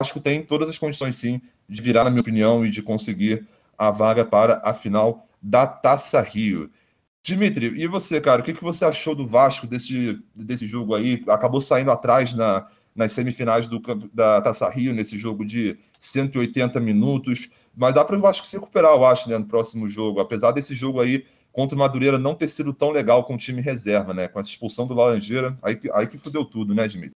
acho 0.00 0.12
que 0.14 0.20
tem 0.20 0.42
todas 0.42 0.68
as 0.68 0.78
condições 0.78 1.16
sim 1.16 1.40
de 1.68 1.80
virar, 1.80 2.04
na 2.04 2.10
minha 2.10 2.20
opinião, 2.20 2.64
e 2.64 2.70
de 2.70 2.82
conseguir 2.82 3.46
a 3.78 3.90
vaga 3.90 4.24
para 4.24 4.60
a 4.64 4.74
final 4.74 5.26
da 5.40 5.66
Taça 5.66 6.20
Rio. 6.20 6.70
Dimitri, 7.22 7.66
e 7.80 7.86
você, 7.86 8.20
cara, 8.20 8.42
o 8.42 8.44
que, 8.44 8.52
que 8.52 8.64
você 8.64 8.84
achou 8.84 9.14
do 9.14 9.24
Vasco 9.24 9.66
desse, 9.66 10.20
desse 10.34 10.66
jogo 10.66 10.94
aí? 10.94 11.22
Acabou 11.28 11.60
saindo 11.60 11.90
atrás 11.92 12.34
na, 12.34 12.66
nas 12.94 13.12
semifinais 13.12 13.68
do, 13.68 13.80
da 14.12 14.40
Taça 14.40 14.68
Rio, 14.68 14.92
nesse 14.92 15.16
jogo 15.16 15.44
de 15.44 15.78
180 16.00 16.80
minutos. 16.80 17.48
Mas 17.74 17.94
dá 17.94 18.04
para 18.04 18.16
o 18.16 18.20
Vasco 18.20 18.46
se 18.46 18.56
recuperar, 18.56 18.92
eu 18.92 19.04
acho, 19.04 19.28
né, 19.28 19.38
no 19.38 19.46
próximo 19.46 19.88
jogo. 19.88 20.20
Apesar 20.20 20.52
desse 20.52 20.74
jogo 20.74 21.00
aí 21.00 21.24
contra 21.52 21.76
o 21.76 21.78
Madureira 21.78 22.18
não 22.18 22.34
ter 22.34 22.48
sido 22.48 22.72
tão 22.72 22.90
legal 22.90 23.24
com 23.24 23.34
o 23.34 23.38
time 23.38 23.60
reserva, 23.60 24.14
né? 24.14 24.28
Com 24.28 24.40
essa 24.40 24.48
expulsão 24.48 24.86
do 24.86 24.94
Laranjeira, 24.94 25.56
aí, 25.62 25.78
aí 25.92 26.06
que 26.06 26.18
fudeu 26.18 26.44
tudo, 26.44 26.74
né, 26.74 26.88
Dimitri? 26.88 27.12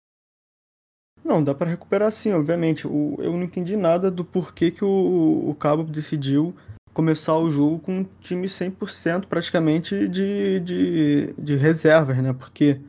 Não, 1.25 1.43
dá 1.43 1.55
para 1.55 1.71
recuperar 1.71 2.11
sim, 2.11 2.33
obviamente. 2.33 2.87
O, 2.87 3.17
eu 3.19 3.33
não 3.33 3.45
entendi 3.45 3.77
nada 3.77 4.11
do 4.11 4.25
porquê 4.25 4.71
que 4.71 4.85
o, 4.85 5.51
o 5.51 5.55
Cabo 5.55 5.85
decidiu 5.85 6.55
começar 6.93 7.37
o 7.37 7.49
jogo 7.49 7.79
com 7.79 8.01
um 8.01 8.05
time 8.21 8.47
100% 8.47 9.27
praticamente 9.27 10.09
de, 10.09 10.61
de, 10.61 11.35
de 11.39 11.57
reservas, 11.57 12.19
né? 12.19 12.33
Porque 12.33 12.81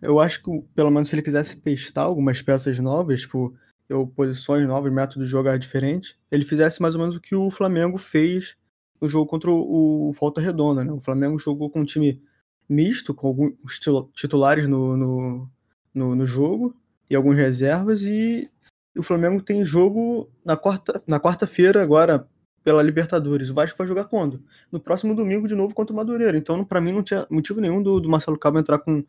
eu 0.00 0.18
acho 0.18 0.42
que, 0.42 0.50
pelo 0.74 0.90
menos, 0.90 1.08
se 1.08 1.14
ele 1.14 1.22
quisesse 1.22 1.56
testar 1.56 2.02
algumas 2.02 2.42
peças 2.42 2.78
novas, 2.78 3.20
tipo, 3.20 3.54
ou 3.92 4.06
posições 4.06 4.66
novas, 4.66 4.92
métodos 4.92 5.26
de 5.26 5.30
jogar 5.30 5.58
diferentes, 5.58 6.16
ele 6.30 6.44
fizesse 6.44 6.80
mais 6.80 6.94
ou 6.94 7.00
menos 7.00 7.16
o 7.16 7.20
que 7.20 7.34
o 7.34 7.50
Flamengo 7.50 7.98
fez 7.98 8.56
no 9.00 9.08
jogo 9.08 9.26
contra 9.26 9.50
o, 9.50 10.12
Volta 10.12 10.40
Redonda. 10.40 10.84
Né? 10.84 10.92
O 10.92 11.00
Flamengo 11.00 11.38
jogou 11.38 11.68
com 11.70 11.80
um 11.80 11.84
time 11.84 12.22
misto, 12.68 13.12
com 13.12 13.26
alguns 13.26 13.80
titulares 14.14 14.66
no, 14.66 14.96
no, 14.96 15.50
no, 15.94 16.14
no 16.14 16.26
jogo 16.26 16.74
e 17.10 17.16
algumas 17.16 17.38
reservas, 17.38 18.04
e, 18.04 18.50
o 18.96 19.02
Flamengo 19.02 19.42
tem 19.42 19.64
jogo 19.64 20.30
na 20.44 20.56
quarta 20.56 21.02
na 21.06 21.18
quarta-feira 21.18 21.82
agora 21.82 22.28
pela 22.62 22.82
Libertadores. 22.82 23.50
O 23.50 23.54
Vasco 23.54 23.78
vai 23.78 23.86
jogar 23.86 24.04
quando? 24.04 24.44
No 24.70 24.78
próximo 24.78 25.14
domingo 25.14 25.48
de 25.48 25.54
novo 25.54 25.74
contra 25.74 25.92
o 25.92 25.96
Madureira. 25.96 26.36
Então, 26.36 26.64
para 26.64 26.80
mim, 26.80 26.92
não 26.92 27.02
tinha 27.02 27.26
motivo 27.30 27.60
nenhum 27.60 27.82
do, 27.82 27.98
do 28.00 28.08
Marcelo 28.08 28.38
Cabo 28.38 28.58
entrar 28.58 28.78
com 28.78 29.04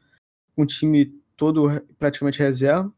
um 0.57 0.65
time 0.65 1.13
todo 1.35 1.67
praticamente 1.99 2.39
reserva 2.39 2.91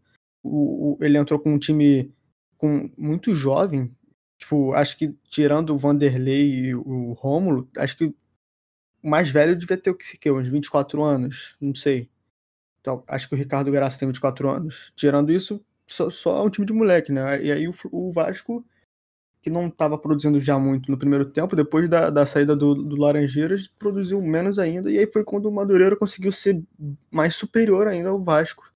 o, 0.46 0.98
o, 1.02 1.04
ele 1.04 1.18
entrou 1.18 1.40
com 1.40 1.54
um 1.54 1.60
time 1.60 2.14
com 2.58 2.90
muito 2.98 3.34
jovem. 3.34 3.92
Tipo, 4.38 4.74
acho 4.74 4.98
que 4.98 5.16
tirando 5.30 5.72
o 5.74 5.78
Vanderlei 5.78 6.68
e 6.68 6.76
o 6.76 7.14
Rômulo, 7.14 7.70
acho 7.78 7.98
que 7.98 8.06
o 8.06 9.10
mais 9.10 9.30
velho 9.30 9.56
devia 9.56 9.78
ter 9.78 9.90
o 9.90 9.96
que, 9.96 10.32
uns 10.32 10.48
24 10.48 11.04
anos, 11.04 11.56
não 11.60 11.74
sei. 11.74 12.10
Então, 12.80 13.04
acho 13.08 13.28
que 13.28 13.36
o 13.36 13.38
Ricardo 13.38 13.72
Graça 13.72 14.00
tem 14.00 14.08
24 14.08 14.50
anos. 14.50 14.92
Tirando 14.96 15.32
isso, 15.32 15.64
só, 15.88 16.10
só 16.10 16.46
um 16.46 16.50
time 16.50 16.68
de 16.68 16.74
moleque, 16.74 17.12
né? 17.12 17.42
E 17.42 17.52
aí 17.52 17.68
o, 17.68 17.74
o 17.92 18.12
Vasco, 18.12 18.64
que 19.42 19.50
não 19.50 19.68
estava 19.68 19.98
produzindo 19.98 20.40
já 20.40 20.60
muito 20.60 20.92
no 20.92 20.98
primeiro 20.98 21.26
tempo, 21.26 21.56
depois 21.56 21.90
da, 21.90 22.10
da 22.10 22.26
saída 22.26 22.56
do, 22.56 22.76
do 22.76 22.96
Laranjeiras, 22.96 23.68
produziu 23.68 24.22
menos 24.22 24.60
ainda. 24.60 24.92
E 24.92 25.00
aí 25.00 25.08
foi 25.08 25.24
quando 25.24 25.48
o 25.48 25.52
Madureira 25.52 25.96
conseguiu 25.96 26.32
ser 26.32 26.62
mais 27.10 27.36
superior 27.36 27.88
ainda 27.88 28.10
ao 28.10 28.24
Vasco 28.24 28.75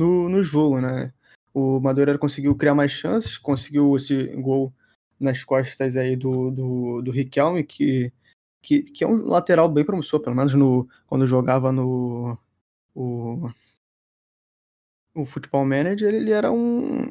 no, 0.00 0.28
no 0.30 0.42
jogo, 0.42 0.80
né? 0.80 1.12
O 1.52 1.78
Madureira 1.78 2.18
conseguiu 2.18 2.56
criar 2.56 2.74
mais 2.74 2.90
chances, 2.90 3.36
conseguiu 3.36 3.94
esse 3.96 4.28
gol 4.36 4.72
nas 5.18 5.44
costas 5.44 5.94
aí 5.96 6.16
do, 6.16 6.50
do, 6.50 7.02
do 7.02 7.10
Riquelme, 7.10 7.62
que, 7.62 8.10
que, 8.62 8.82
que 8.82 9.04
é 9.04 9.06
um 9.06 9.26
lateral 9.26 9.68
bem 9.68 9.84
promissor, 9.84 10.20
pelo 10.20 10.34
menos 10.34 10.54
no, 10.54 10.88
quando 11.06 11.26
jogava 11.26 11.70
no 11.70 12.38
o, 12.94 13.50
o 15.14 15.26
Futebol 15.26 15.64
Manager, 15.66 16.14
ele 16.14 16.32
era 16.32 16.50
um, 16.50 17.02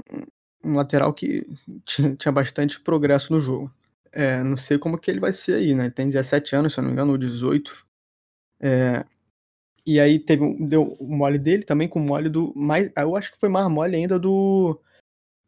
um 0.64 0.74
lateral 0.76 1.14
que 1.14 1.46
tinha, 1.86 2.16
tinha 2.16 2.32
bastante 2.32 2.80
progresso 2.80 3.32
no 3.32 3.40
jogo. 3.40 3.72
É, 4.12 4.42
não 4.44 4.58
sei 4.58 4.80
como 4.80 4.98
que 4.98 5.12
ele 5.12 5.20
vai 5.20 5.32
ser 5.32 5.56
aí, 5.56 5.76
né? 5.76 5.92
Tem 5.92 6.08
17 6.08 6.56
anos, 6.56 6.74
se 6.74 6.80
eu 6.80 6.82
não 6.82 6.90
me 6.90 6.94
engano, 6.94 7.12
ou 7.12 7.18
18. 7.20 7.86
É, 8.60 9.06
e 9.86 10.00
aí 10.00 10.20
teve 10.20 10.44
um, 10.44 10.66
deu 10.66 10.96
o 11.00 11.08
mole 11.08 11.40
dele 11.40 11.64
também 11.64 11.88
com 11.88 12.00
o 12.00 12.04
mole 12.04 12.30
do. 12.30 12.54
Mais, 12.56 12.92
eu 12.96 13.16
acho 13.16 13.32
que 13.32 13.40
foi 13.40 13.50
mais 13.50 13.70
mole 13.70 13.96
ainda 13.96 14.20
do, 14.20 14.80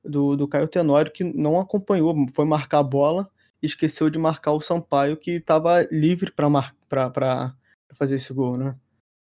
do, 0.03 0.35
do 0.35 0.47
Caio 0.47 0.67
Tenório, 0.67 1.11
que 1.11 1.23
não 1.23 1.59
acompanhou, 1.59 2.15
foi 2.33 2.45
marcar 2.45 2.79
a 2.79 2.83
bola 2.83 3.29
esqueceu 3.61 4.09
de 4.09 4.17
marcar 4.17 4.53
o 4.53 4.61
Sampaio, 4.61 5.17
que 5.17 5.31
estava 5.31 5.83
livre 5.91 6.31
para 6.31 7.55
fazer 7.93 8.15
esse 8.15 8.33
gol, 8.33 8.57
né? 8.57 8.75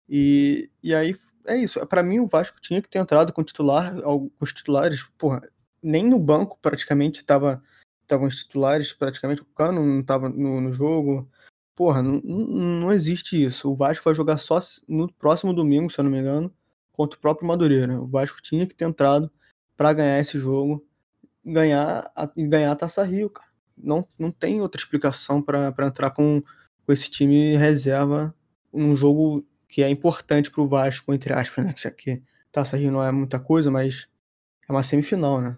E, 0.08 0.70
e 0.82 0.94
aí 0.94 1.16
é 1.46 1.56
isso. 1.56 1.84
Para 1.86 2.02
mim, 2.02 2.20
o 2.20 2.26
Vasco 2.26 2.60
tinha 2.60 2.80
que 2.80 2.88
ter 2.88 2.98
entrado 2.98 3.32
com 3.32 3.42
titular, 3.42 3.96
alguns 4.04 4.52
titulares, 4.52 5.02
porra, 5.18 5.42
nem 5.82 6.04
no 6.04 6.18
banco 6.18 6.58
praticamente 6.60 7.20
estava 7.20 7.62
estavam 8.02 8.26
os 8.26 8.36
titulares, 8.36 8.90
praticamente 8.90 9.42
o 9.42 9.44
Cano 9.44 9.84
não 9.84 10.00
estava 10.00 10.30
no, 10.30 10.62
no 10.62 10.72
jogo. 10.72 11.28
Porra, 11.78 12.02
não, 12.02 12.20
não 12.24 12.92
existe 12.92 13.40
isso. 13.40 13.70
O 13.70 13.76
Vasco 13.76 14.02
vai 14.04 14.12
jogar 14.12 14.36
só 14.38 14.58
no 14.88 15.08
próximo 15.12 15.54
domingo, 15.54 15.88
se 15.88 16.00
eu 16.00 16.02
não 16.02 16.10
me 16.10 16.18
engano, 16.18 16.52
contra 16.90 17.16
o 17.16 17.20
próprio 17.22 17.46
Madureira. 17.46 18.02
O 18.02 18.06
Vasco 18.08 18.42
tinha 18.42 18.66
que 18.66 18.74
ter 18.74 18.84
entrado 18.84 19.30
para 19.76 19.92
ganhar 19.92 20.18
esse 20.18 20.40
jogo 20.40 20.84
ganhar 21.44 22.10
e 22.36 22.44
ganhar 22.48 22.72
a 22.72 22.74
Taça 22.74 23.04
Rio, 23.04 23.30
cara. 23.30 23.46
Não, 23.76 24.04
não 24.18 24.32
tem 24.32 24.60
outra 24.60 24.80
explicação 24.80 25.40
para 25.40 25.72
entrar 25.86 26.10
com, 26.10 26.42
com 26.84 26.92
esse 26.92 27.08
time 27.08 27.56
reserva 27.56 28.34
num 28.72 28.96
jogo 28.96 29.46
que 29.68 29.80
é 29.84 29.88
importante 29.88 30.50
para 30.50 30.62
o 30.62 30.68
Vasco, 30.68 31.14
entre 31.14 31.32
aspas, 31.32 31.64
né? 31.64 31.74
Já 31.78 31.92
que 31.92 32.20
Taça 32.50 32.76
Rio 32.76 32.90
não 32.90 33.04
é 33.04 33.12
muita 33.12 33.38
coisa, 33.38 33.70
mas 33.70 34.08
é 34.68 34.72
uma 34.72 34.82
semifinal, 34.82 35.40
né? 35.40 35.56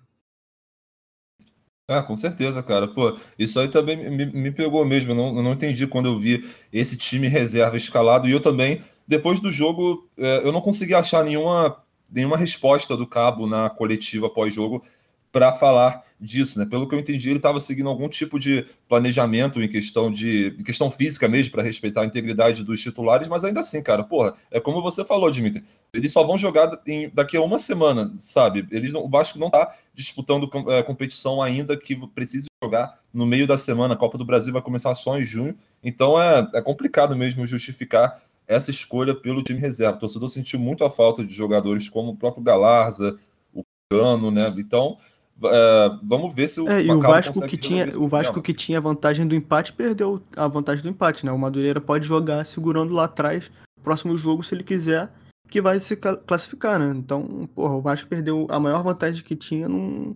Ah, 1.90 2.04
com 2.04 2.14
certeza, 2.14 2.62
cara. 2.62 2.86
Pô, 2.86 3.18
isso 3.36 3.58
aí 3.58 3.66
também 3.66 4.08
me, 4.08 4.24
me 4.26 4.50
pegou 4.52 4.84
mesmo. 4.86 5.10
Eu 5.10 5.16
não, 5.16 5.36
eu 5.36 5.42
não 5.42 5.52
entendi 5.54 5.88
quando 5.88 6.06
eu 6.06 6.16
vi 6.16 6.48
esse 6.72 6.96
time 6.96 7.26
reserva 7.26 7.76
escalado. 7.76 8.28
E 8.28 8.30
eu 8.30 8.38
também, 8.38 8.80
depois 9.08 9.40
do 9.40 9.50
jogo, 9.50 10.08
é, 10.16 10.38
eu 10.44 10.52
não 10.52 10.60
consegui 10.60 10.94
achar 10.94 11.24
nenhuma, 11.24 11.82
nenhuma 12.08 12.36
resposta 12.36 12.96
do 12.96 13.08
Cabo 13.08 13.44
na 13.44 13.68
coletiva 13.68 14.30
pós-jogo 14.30 14.84
para 15.32 15.52
falar 15.52 16.04
disso, 16.20 16.58
né? 16.58 16.66
Pelo 16.66 16.86
que 16.88 16.94
eu 16.94 16.98
entendi, 16.98 17.30
ele 17.30 17.38
estava 17.38 17.60
seguindo 17.60 17.88
algum 17.88 18.08
tipo 18.08 18.38
de 18.38 18.66
planejamento 18.88 19.62
em 19.62 19.68
questão 19.68 20.12
de 20.12 20.54
em 20.58 20.62
questão 20.62 20.90
física 20.90 21.26
mesmo 21.28 21.52
para 21.52 21.62
respeitar 21.62 22.02
a 22.02 22.04
integridade 22.04 22.62
dos 22.62 22.80
titulares, 22.82 23.28
mas 23.28 23.42
ainda 23.42 23.60
assim, 23.60 23.82
cara, 23.82 24.04
porra, 24.04 24.34
é 24.50 24.60
como 24.60 24.82
você 24.82 25.04
falou, 25.04 25.30
Dimitri, 25.30 25.64
eles 25.94 26.12
só 26.12 26.22
vão 26.22 26.36
jogar 26.36 26.70
em, 26.86 27.08
daqui 27.10 27.36
a 27.36 27.42
uma 27.42 27.58
semana, 27.58 28.12
sabe? 28.18 28.66
Eles 28.70 28.92
o 28.92 29.08
Vasco 29.08 29.38
não 29.38 29.46
está 29.46 29.74
disputando 29.94 30.50
é, 30.68 30.82
competição 30.82 31.40
ainda 31.40 31.76
que 31.76 31.96
precise 32.08 32.46
jogar 32.62 32.98
no 33.12 33.26
meio 33.26 33.46
da 33.46 33.56
semana. 33.56 33.94
A 33.94 33.96
Copa 33.96 34.18
do 34.18 34.24
Brasil 34.24 34.52
vai 34.52 34.62
começar 34.62 34.94
só 34.94 35.18
em 35.18 35.22
junho, 35.22 35.56
então 35.82 36.20
é, 36.20 36.46
é 36.54 36.60
complicado 36.60 37.16
mesmo 37.16 37.46
justificar 37.46 38.20
essa 38.46 38.70
escolha 38.70 39.14
pelo 39.14 39.42
time 39.42 39.60
reserva. 39.60 39.96
O 39.96 40.00
torcedor 40.00 40.28
sentiu 40.28 40.58
muito 40.58 40.84
a 40.84 40.90
falta 40.90 41.24
de 41.24 41.32
jogadores 41.32 41.88
como 41.88 42.10
o 42.10 42.16
próprio 42.16 42.42
Galarza, 42.42 43.16
o 43.54 43.62
Cano, 43.88 44.30
né? 44.30 44.52
Então 44.58 44.98
Uh, 45.42 45.98
vamos 46.02 46.34
ver 46.34 46.48
se 46.48 46.60
o 46.60 46.68
é, 46.68 46.82
o 46.82 47.00
Vasco 47.00 47.40
que 47.46 47.56
tinha 47.56 47.98
o 47.98 48.06
Vasco 48.06 48.42
que 48.42 48.52
tinha 48.52 48.76
a 48.76 48.80
vantagem 48.80 49.26
do 49.26 49.34
empate 49.34 49.72
perdeu 49.72 50.22
a 50.36 50.46
vantagem 50.46 50.82
do 50.82 50.90
empate, 50.90 51.24
né? 51.24 51.32
O 51.32 51.38
Madureira 51.38 51.80
pode 51.80 52.06
jogar 52.06 52.44
segurando 52.44 52.92
lá 52.92 53.04
atrás, 53.04 53.50
próximo 53.82 54.18
jogo 54.18 54.42
se 54.42 54.54
ele 54.54 54.62
quiser, 54.62 55.10
que 55.48 55.62
vai 55.62 55.80
se 55.80 55.96
classificar, 55.96 56.78
né? 56.78 56.92
Então, 56.94 57.48
porra, 57.54 57.74
o 57.74 57.80
Vasco 57.80 58.08
perdeu 58.08 58.46
a 58.50 58.60
maior 58.60 58.82
vantagem 58.82 59.24
que 59.24 59.34
tinha 59.34 59.66
num, 59.66 60.14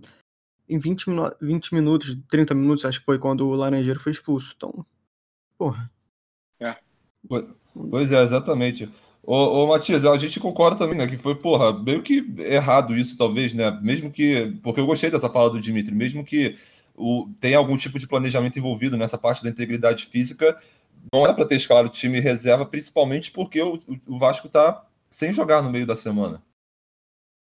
em 0.69 0.79
20, 0.79 1.07
20 1.41 1.75
minutos, 1.75 2.19
30 2.29 2.55
minutos, 2.55 2.85
acho 2.85 3.01
que 3.01 3.07
foi 3.07 3.19
quando 3.19 3.49
o 3.49 3.55
Laranjeiro 3.55 4.01
foi 4.01 4.13
expulso. 4.13 4.53
Então, 4.57 4.85
porra. 5.57 5.91
É. 6.61 6.77
Pois 7.91 8.13
é, 8.13 8.23
exatamente. 8.23 8.91
Ô, 9.27 9.65
ô, 9.65 9.67
Matias, 9.69 10.05
a 10.05 10.17
gente 10.19 10.39
concorda 10.39 10.77
também, 10.77 10.99
né? 10.99 11.07
Que 11.07 11.17
foi, 11.17 11.35
porra, 11.35 11.73
meio 11.83 12.03
que 12.03 12.27
errado 12.39 12.95
isso, 12.97 13.17
talvez, 13.17 13.55
né? 13.55 13.71
Mesmo 13.83 14.11
que. 14.11 14.59
Porque 14.63 14.81
eu 14.81 14.87
gostei 14.87 15.11
dessa 15.11 15.31
fala 15.31 15.51
do 15.51 15.61
Dimitri, 15.61 15.95
mesmo 15.95 16.25
que 16.25 16.59
o, 16.95 17.29
tenha 17.41 17.59
algum 17.59 17.77
tipo 17.77 17.99
de 17.99 18.07
planejamento 18.07 18.59
envolvido 18.59 18.97
nessa 18.97 19.17
parte 19.19 19.43
da 19.43 19.49
integridade 19.51 20.07
física, 20.07 20.61
não 21.13 21.25
era 21.25 21.35
para 21.35 21.47
ter 21.47 21.57
escalado 21.57 21.89
o 21.89 21.93
time 21.93 22.21
reserva, 22.21 22.67
principalmente 22.67 23.31
porque 23.31 23.63
o, 23.63 23.79
o 24.07 24.19
Vasco 24.19 24.47
está 24.47 24.87
sem 25.09 25.33
jogar 25.33 25.63
no 25.63 25.71
meio 25.71 25.87
da 25.87 25.97
semana. 25.97 26.43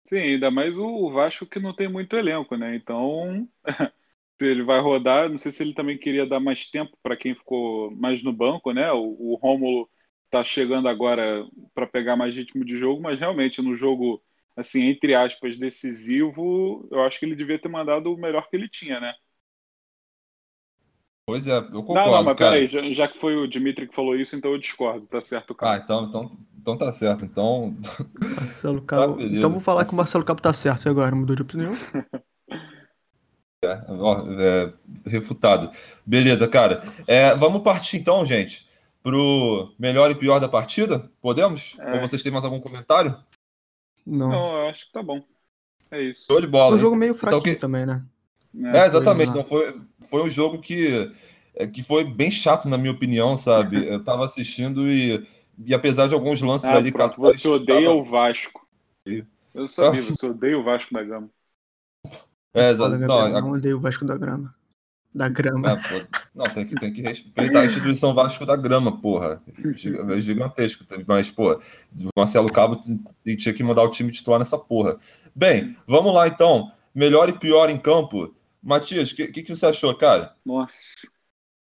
Sim, 0.06 0.18
ainda 0.18 0.50
mais 0.50 0.76
o 0.78 1.10
Vasco 1.10 1.46
que 1.46 1.58
não 1.58 1.74
tem 1.74 1.88
muito 1.88 2.14
elenco, 2.16 2.56
né? 2.56 2.76
Então, 2.76 3.48
se 4.40 4.46
ele 4.46 4.62
vai 4.62 4.80
rodar, 4.80 5.30
não 5.30 5.38
sei 5.38 5.50
se 5.50 5.62
ele 5.62 5.74
também 5.74 5.98
queria 5.98 6.26
dar 6.26 6.40
mais 6.40 6.70
tempo 6.70 6.96
para 7.02 7.16
quem 7.16 7.34
ficou 7.34 7.90
mais 7.96 8.22
no 8.22 8.32
banco, 8.32 8.72
né? 8.72 8.92
O, 8.92 9.32
o 9.32 9.36
Rômulo 9.36 9.88
tá 10.34 10.42
chegando 10.42 10.88
agora 10.88 11.46
para 11.72 11.86
pegar 11.86 12.16
mais 12.16 12.34
ritmo 12.34 12.64
de 12.64 12.76
jogo, 12.76 13.00
mas 13.00 13.20
realmente 13.20 13.62
no 13.62 13.76
jogo, 13.76 14.20
assim, 14.56 14.82
entre 14.88 15.14
aspas, 15.14 15.56
decisivo, 15.56 16.88
eu 16.90 17.04
acho 17.04 17.20
que 17.20 17.24
ele 17.24 17.36
devia 17.36 17.56
ter 17.56 17.68
mandado 17.68 18.12
o 18.12 18.18
melhor 18.18 18.48
que 18.50 18.56
ele 18.56 18.68
tinha, 18.68 18.98
né? 18.98 19.14
Pois 21.24 21.46
é, 21.46 21.56
eu 21.56 21.84
concordo. 21.84 21.94
Não, 21.94 22.10
não, 22.16 22.24
mas 22.24 22.36
cara. 22.36 22.50
peraí, 22.50 22.66
já, 22.66 22.82
já 22.90 23.06
que 23.06 23.16
foi 23.16 23.36
o 23.36 23.46
Dimitri 23.46 23.86
que 23.86 23.94
falou 23.94 24.16
isso, 24.16 24.34
então 24.34 24.50
eu 24.50 24.58
discordo, 24.58 25.06
tá 25.06 25.22
certo, 25.22 25.54
cara. 25.54 25.76
Ah, 25.76 25.80
então, 25.82 26.04
então, 26.04 26.36
então 26.58 26.76
tá 26.76 26.90
certo. 26.90 27.24
Então. 27.24 27.76
Marcelo 28.36 28.82
Cabo. 28.82 29.14
beleza. 29.14 29.38
então 29.38 29.50
vou 29.50 29.60
falar 29.60 29.84
que 29.84 29.92
o 29.92 29.96
Marcelo 29.96 30.24
Cabo 30.24 30.42
tá 30.42 30.52
certo 30.52 30.88
agora, 30.88 31.14
mudou 31.14 31.36
de 31.36 31.42
opinião? 31.42 31.72
Ó, 33.88 34.26
é, 34.38 34.72
refutado. 35.06 35.70
Beleza, 36.04 36.48
cara. 36.48 36.82
É, 37.06 37.34
vamos 37.36 37.62
partir 37.62 37.98
então, 37.98 38.26
gente, 38.26 38.68
pro 39.04 39.72
melhor 39.78 40.10
e 40.10 40.14
pior 40.14 40.40
da 40.40 40.48
partida? 40.48 41.08
Podemos? 41.20 41.76
É. 41.78 41.94
Ou 41.94 42.00
vocês 42.00 42.22
têm 42.22 42.32
mais 42.32 42.44
algum 42.44 42.58
comentário? 42.58 43.14
Não. 44.04 44.30
Não, 44.30 44.56
eu 44.62 44.68
acho 44.70 44.86
que 44.86 44.92
tá 44.92 45.02
bom. 45.02 45.22
É 45.90 46.02
isso. 46.02 46.26
Show 46.26 46.40
de 46.40 46.46
bola. 46.46 46.70
Foi 46.70 46.78
um 46.78 46.80
jogo 46.82 46.96
meio 46.96 47.10
Então, 47.10 47.20
fraquinho 47.20 47.54
que- 47.54 47.60
também, 47.60 47.86
né? 47.86 48.02
É, 48.72 48.86
exatamente. 48.86 49.28
foi- 49.30 49.36
Não, 49.36 49.44
foi, 49.44 49.80
foi 50.08 50.22
um 50.22 50.28
jogo 50.30 50.58
que, 50.58 51.12
é, 51.54 51.66
que 51.66 51.82
foi 51.82 52.02
bem 52.04 52.30
chato, 52.30 52.68
na 52.68 52.78
minha 52.78 52.92
opinião, 52.92 53.36
sabe? 53.36 53.86
Eu 53.86 54.02
tava 54.02 54.24
assistindo 54.24 54.88
e, 54.88 55.26
e 55.64 55.74
apesar 55.74 56.08
de 56.08 56.14
alguns 56.14 56.40
lances 56.40 56.68
Ah, 56.70 56.76
ali. 56.76 56.90
pronto, 56.90 57.20
você 57.20 57.46
odeia 57.46 57.86
tava- 57.88 57.94
o 57.96 58.04
Vasco. 58.04 58.66
Eu 59.54 59.68
sabia, 59.68 60.00
você 60.18 60.26
odeia 60.26 60.58
o 60.58 60.64
Vasco 60.64 60.92
da 60.94 61.02
Gama. 61.02 61.28
É, 62.54 62.70
exa- 62.70 62.84
Foda, 62.90 62.98
não, 62.98 63.18
a- 63.18 63.40
não 63.40 63.50
odeio 63.52 63.76
o 63.76 63.80
Vasco 63.80 64.04
da 64.04 64.16
Grama. 64.16 64.54
Da 65.14 65.28
grama. 65.28 65.70
É, 65.70 65.76
pô, 65.76 66.18
não, 66.34 66.44
tem 66.46 66.66
que, 66.66 66.74
tem 66.74 66.92
que 66.92 67.00
respeitar 67.00 67.60
a 67.60 67.64
instituição 67.64 68.12
Vasco 68.12 68.44
da 68.44 68.56
Grama, 68.56 69.00
porra. 69.00 69.40
É 70.10 70.20
gigantesco. 70.20 70.84
Mas, 71.06 71.30
pô, 71.30 71.54
o 71.54 72.08
Marcelo 72.16 72.52
Cabo 72.52 72.80
tinha 73.24 73.54
que 73.54 73.62
mudar 73.62 73.84
o 73.84 73.90
time 73.90 74.10
titular 74.10 74.40
nessa 74.40 74.58
porra. 74.58 74.98
Bem, 75.32 75.76
vamos 75.86 76.12
lá 76.12 76.26
então. 76.26 76.72
Melhor 76.92 77.28
e 77.28 77.38
pior 77.38 77.70
em 77.70 77.78
campo. 77.78 78.34
Matias, 78.60 79.12
o 79.12 79.16
que, 79.16 79.28
que, 79.28 79.42
que 79.44 79.54
você 79.54 79.66
achou, 79.66 79.96
cara? 79.96 80.34
Nossa. 80.44 81.06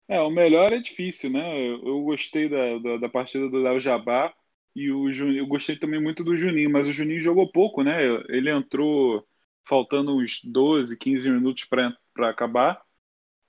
É, 0.08 0.20
o 0.20 0.30
melhor 0.30 0.72
é 0.72 0.78
difícil, 0.78 1.30
né? 1.30 1.68
Eu, 1.68 1.86
eu 1.86 2.02
gostei 2.04 2.48
da, 2.48 2.78
da, 2.78 2.96
da 2.98 3.08
partida 3.08 3.48
do 3.50 3.58
Léo 3.58 3.80
Jabá 3.80 4.32
e 4.74 4.90
o 4.90 5.12
Juninho, 5.12 5.40
eu 5.40 5.46
gostei 5.46 5.76
também 5.76 6.00
muito 6.00 6.22
do 6.22 6.36
Juninho, 6.36 6.70
mas 6.70 6.86
o 6.86 6.92
Juninho 6.92 7.20
jogou 7.20 7.50
pouco, 7.50 7.82
né? 7.82 8.04
Ele 8.28 8.50
entrou 8.50 9.26
faltando 9.64 10.16
uns 10.16 10.40
12, 10.44 10.96
15 10.96 11.30
minutos 11.30 11.64
para 11.64 12.30
acabar. 12.30 12.85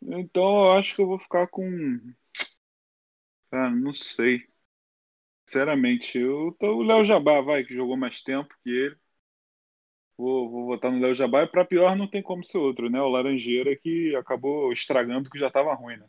Então 0.01 0.43
eu 0.65 0.71
acho 0.73 0.95
que 0.95 1.01
eu 1.01 1.07
vou 1.07 1.19
ficar 1.19 1.47
com. 1.47 1.63
Ah, 3.51 3.69
não 3.69 3.91
sei. 3.93 4.47
Sinceramente, 5.45 6.17
eu 6.19 6.55
tô 6.59 6.77
o 6.77 6.83
Léo 6.83 7.03
Jabá, 7.05 7.41
vai, 7.41 7.63
que 7.63 7.73
jogou 7.73 7.97
mais 7.97 8.21
tempo 8.21 8.53
que 8.63 8.69
ele. 8.69 8.97
Vou, 10.17 10.47
vou 10.49 10.65
votar 10.67 10.91
no 10.91 10.99
Léo 10.99 11.13
Jabá 11.15 11.41
e 11.43 11.47
para 11.47 11.65
pior 11.65 11.95
não 11.95 12.07
tem 12.07 12.21
como 12.21 12.43
ser 12.43 12.57
outro, 12.59 12.87
né? 12.89 13.01
O 13.01 13.09
Laranjeira 13.09 13.75
que 13.75 14.15
acabou 14.15 14.71
estragando 14.71 15.27
que 15.29 15.39
já 15.39 15.47
estava 15.47 15.73
ruim, 15.73 15.97
né? 15.97 16.05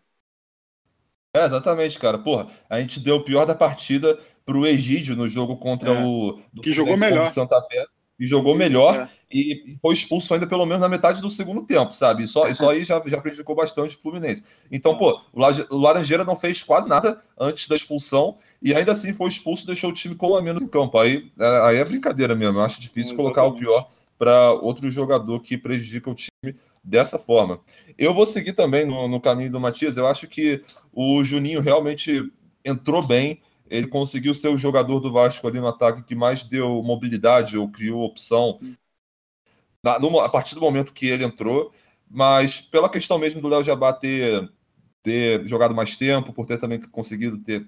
É, 1.35 1.45
exatamente, 1.45 1.99
cara. 1.99 2.19
Porra, 2.19 2.47
a 2.69 2.81
gente 2.81 3.01
deu 3.01 3.17
o 3.17 3.25
pior 3.25 3.45
da 3.45 3.55
partida 3.55 4.19
pro 4.45 4.67
Egídio 4.67 5.15
no 5.15 5.29
jogo 5.29 5.57
contra 5.59 5.93
É. 5.93 5.95
o. 5.95 6.41
do 6.53 6.63
Que 6.63 6.73
jogou 6.73 6.97
melhor. 6.97 7.29
Santa 7.29 7.61
Fé. 7.71 7.85
E 8.19 8.27
jogou 8.27 8.55
melhor. 8.55 8.95
É. 9.03 9.09
e 9.31 9.77
foi 9.83 9.95
expulso 9.95 10.33
ainda 10.35 10.47
pelo 10.47 10.65
menos 10.65 10.81
na 10.81 10.89
metade 10.89 11.21
do 11.21 11.29
segundo 11.29 11.63
tempo, 11.63 11.93
sabe? 11.93 12.25
E 12.25 12.27
só, 12.27 12.49
isso 12.49 12.67
aí 12.69 12.83
já, 12.83 13.01
já 13.07 13.21
prejudicou 13.21 13.55
bastante 13.55 13.95
o 13.95 13.99
Fluminense. 14.01 14.43
Então, 14.73 14.97
pô, 14.97 15.21
o 15.33 15.77
Laranjeira 15.77 16.25
não 16.25 16.35
fez 16.35 16.63
quase 16.63 16.89
nada 16.89 17.23
antes 17.39 17.69
da 17.69 17.77
expulsão 17.77 18.37
e 18.63 18.75
ainda 18.75 18.93
assim 18.93 19.13
foi 19.13 19.29
expulso 19.29 19.65
e 19.65 19.67
deixou 19.67 19.91
o 19.91 19.93
time 19.93 20.15
com 20.15 20.35
a 20.35 20.43
menos 20.43 20.63
em 20.63 20.67
campo. 20.67 20.99
Aí, 20.99 21.31
é- 21.39 21.61
aí 21.67 21.77
é 21.77 21.85
brincadeira 21.85 22.35
mesmo. 22.35 22.59
Eu 22.59 22.63
acho 22.65 22.81
difícil 22.81 23.13
É, 23.13 23.17
colocar 23.17 23.45
o 23.45 23.55
pior 23.55 23.91
para 24.19 24.53
outro 24.55 24.91
jogador 24.91 25.41
que 25.41 25.57
prejudica 25.57 26.11
o 26.11 26.15
time 26.15 26.57
dessa 26.83 27.19
forma. 27.19 27.61
Eu 27.99 28.15
vou 28.15 28.27
seguir 28.27 28.55
também 28.55 28.85
no, 28.87 29.07
no 29.07 29.21
caminho 29.21 29.53
do 29.53 29.61
Matias. 29.61 29.97
Eu 29.97 30.07
acho 30.07 30.27
que 30.27 30.63
o 30.93 31.23
Juninho 31.23 31.61
realmente 31.61 32.33
entrou 32.65 33.07
bem. 33.07 33.41
Ele 33.71 33.87
conseguiu 33.89 34.35
ser 34.35 34.49
o 34.49 34.59
jogador 34.59 35.01
do 35.01 35.13
Vasco 35.13 35.47
ali 35.47 35.61
no 35.61 35.69
ataque 35.69 36.03
que 36.03 36.15
mais 36.15 36.45
deu 36.45 36.83
mobilidade 36.83 37.57
ou 37.59 37.71
criou 37.71 38.03
opção 38.03 38.59
na- 39.83 39.97
a 40.25 40.29
partir 40.29 40.55
do 40.55 40.61
momento 40.61 40.93
que 40.93 41.07
ele 41.07 41.25
entrou, 41.25 41.73
mas 42.11 42.61
pela 42.61 42.89
questão 42.89 43.19
mesmo 43.19 43.41
do 43.41 43.49
Léo 43.49 43.65
Jabá 43.65 43.93
ter, 43.93 44.51
ter 45.03 45.47
jogado 45.47 45.75
mais 45.75 45.97
tempo, 45.97 46.33
por 46.33 46.47
ter 46.47 46.59
também 46.59 46.81
conseguido 46.81 47.39
ter 47.39 47.67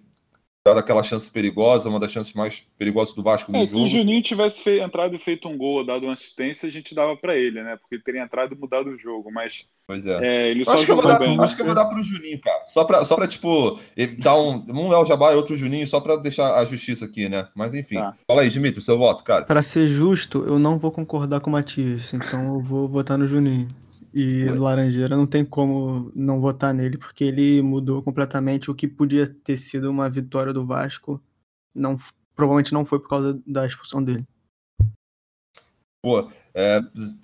dado 0.66 0.78
aquela 0.78 1.02
chance 1.02 1.30
perigosa, 1.30 1.88
uma 1.88 1.98
das 1.98 2.12
chances 2.12 2.34
mais 2.34 2.62
perigosas 2.78 3.14
do 3.14 3.22
Vasco 3.22 3.50
no 3.50 3.58
É, 3.58 3.66
se 3.66 3.72
jogo. 3.72 3.84
o 3.84 3.88
Juninho 3.88 4.22
tivesse 4.22 4.62
fe- 4.62 4.80
entrado 4.80 5.14
e 5.14 5.18
feito 5.18 5.48
um 5.48 5.56
gol, 5.56 5.84
dado 5.84 6.04
uma 6.04 6.12
assistência, 6.12 6.68
a 6.68 6.72
gente 6.72 6.94
dava 6.94 7.16
para 7.16 7.34
ele, 7.34 7.62
né? 7.62 7.76
Porque 7.80 7.94
ele 7.94 8.02
teria 8.02 8.22
entrado 8.22 8.54
e 8.54 8.58
mudado 8.58 8.90
o 8.90 8.98
jogo, 8.98 9.32
mas 9.32 9.64
Pois 9.86 10.04
é. 10.04 10.18
é, 10.22 10.50
ele 10.50 10.62
só 10.64 10.74
Acho 10.74 10.84
que, 10.84 10.92
eu 10.92 10.96
vou 10.96 11.06
dar, 11.06 11.18
bem. 11.18 11.36
né? 11.36 11.42
acho 11.42 11.56
que 11.56 11.62
eu 11.62 11.66
vou 11.66 11.74
dar 11.74 11.86
pro 11.86 12.02
Juninho, 12.02 12.38
cara. 12.40 12.62
Só 12.68 12.84
pra, 12.84 13.02
só 13.06 13.16
pra 13.16 13.26
tipo, 13.26 13.80
ele 13.96 14.16
dar 14.16 14.38
um, 14.38 14.62
um 14.68 14.88
Léo 14.90 15.06
Jabá 15.06 15.32
e 15.32 15.36
outro 15.36 15.56
Juninho, 15.56 15.86
só 15.86 15.98
pra 15.98 16.16
deixar 16.16 16.54
a 16.56 16.64
justiça 16.66 17.06
aqui, 17.06 17.26
né? 17.28 17.48
Mas 17.54 17.74
enfim. 17.74 17.94
Tá. 17.96 18.14
Fala 18.26 18.42
aí, 18.42 18.50
Dimitri, 18.50 18.82
seu 18.82 18.98
voto, 18.98 19.24
cara. 19.24 19.46
Pra 19.46 19.62
ser 19.62 19.88
justo, 19.88 20.44
eu 20.46 20.58
não 20.58 20.78
vou 20.78 20.92
concordar 20.92 21.40
com 21.40 21.48
o 21.48 21.52
Matias, 21.54 22.12
então 22.12 22.56
eu 22.56 22.60
vou 22.60 22.86
votar 22.86 23.16
no 23.16 23.26
Juninho. 23.26 23.66
E 24.12 24.44
Pois. 24.46 24.58
Laranjeira 24.58 25.16
não 25.16 25.26
tem 25.26 25.44
como 25.44 26.10
não 26.14 26.40
votar 26.40 26.74
nele, 26.74 26.98
porque 26.98 27.24
ele 27.24 27.62
mudou 27.62 28.02
completamente 28.02 28.70
o 28.70 28.74
que 28.74 28.88
podia 28.88 29.26
ter 29.26 29.56
sido 29.56 29.90
uma 29.90 30.10
vitória 30.10 30.52
do 30.52 30.66
Vasco. 30.66 31.22
Não, 31.74 31.96
provavelmente 32.34 32.72
não 32.72 32.84
foi 32.84 32.98
por 32.98 33.08
causa 33.08 33.40
da 33.46 33.66
expulsão 33.66 34.02
dele. 34.02 34.26
Pô, 36.02 36.30
é, 36.54 36.80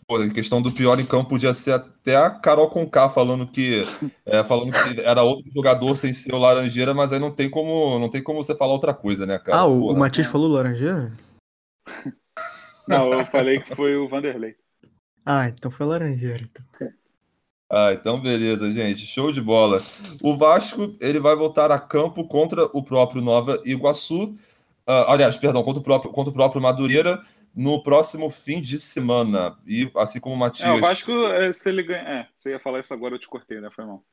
pô, 0.07 0.17
a 0.17 0.29
questão 0.29 0.61
do 0.61 0.71
pior 0.71 1.01
em 1.01 1.07
campo 1.07 1.31
podia 1.31 1.55
ser 1.55 1.73
até 1.73 2.15
a 2.15 2.31
Carol 2.31 2.71
Conká 2.71 3.09
falando 3.09 3.47
que 3.47 3.83
é, 4.25 4.45
falando 4.45 4.71
que 4.71 5.01
era 5.01 5.23
outro 5.23 5.51
jogador 5.51 5.97
sem 5.97 6.13
ser 6.13 6.35
o 6.35 6.39
Laranjeira, 6.39 6.93
mas 6.93 7.13
aí 7.13 7.19
não 7.19 7.31
tem 7.31 7.49
como 7.49 7.99
não 7.99 8.11
tem 8.11 8.23
como 8.23 8.43
você 8.43 8.55
falar 8.55 8.75
outra 8.75 8.93
coisa, 8.93 9.25
né, 9.25 9.39
cara? 9.39 9.61
ah, 9.61 9.65
o, 9.65 9.79
o 9.79 9.81
Porra. 9.87 9.99
Matias 9.99 10.27
falou 10.27 10.49
Laranjeira? 10.49 11.13
Não, 12.87 13.11
eu 13.11 13.27
falei 13.27 13.61
que 13.61 13.75
foi 13.75 13.97
o 13.97 14.09
Vanderlei. 14.09 14.57
Ah, 15.27 15.49
então 15.49 15.71
foi 15.71 15.85
Laranjeira. 15.87 16.43
Então. 16.43 16.89
Ah, 17.71 17.93
então 17.93 18.21
beleza, 18.21 18.73
gente. 18.73 19.05
Show 19.05 19.33
de 19.33 19.41
bola. 19.41 19.83
O 20.23 20.35
Vasco, 20.37 20.97
ele 21.01 21.19
vai 21.19 21.35
voltar 21.35 21.73
a 21.73 21.79
campo 21.81 22.27
contra 22.29 22.65
o 22.73 22.83
próprio 22.83 23.21
Nova 23.21 23.61
Iguaçu. 23.65 24.37
Ah, 24.87 25.13
aliás, 25.13 25.37
perdão, 25.37 25.65
contra 25.65 25.81
o 25.81 25.83
próprio, 25.85 26.13
contra 26.13 26.31
o 26.31 26.35
próprio 26.35 26.63
Madureira 26.63 27.21
no 27.55 27.83
próximo 27.83 28.31
fim 28.31 28.61
de 28.61 28.79
semana. 28.79 29.59
E 29.67 29.91
assim 29.97 30.21
como 30.21 30.35
o 30.35 30.39
Matias. 30.39 30.69
É, 30.69 30.73
o 30.73 30.81
Vasco, 30.81 31.11
é, 31.11 31.53
se 31.53 31.69
ele 31.69 31.83
ganha. 31.83 32.03
É, 32.03 32.29
você 32.39 32.51
ia 32.51 32.61
falar 32.61 32.81
isso 32.81 32.95
agora, 32.95 33.15
eu 33.15 33.19
te 33.19 33.29
cortei, 33.29 33.61
né? 33.61 33.69
Foi 33.75 33.85
mal. 33.85 34.05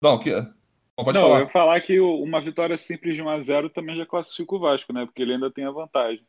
Não, 0.00 0.18
que... 0.18 0.30
Não, 0.30 1.04
pode 1.04 1.18
não, 1.18 1.22
eu 1.24 1.28
falar. 1.28 1.40
ia 1.40 1.46
falar 1.46 1.80
que 1.80 1.98
o- 1.98 2.22
uma 2.22 2.40
vitória 2.40 2.78
simples 2.78 3.16
de 3.16 3.22
1x0 3.22 3.68
também 3.70 3.96
já 3.96 4.06
classifica 4.06 4.54
o 4.54 4.60
Vasco, 4.60 4.92
né? 4.92 5.04
Porque 5.04 5.22
ele 5.22 5.34
ainda 5.34 5.50
tem 5.50 5.64
a 5.64 5.70
vantagem. 5.70 6.24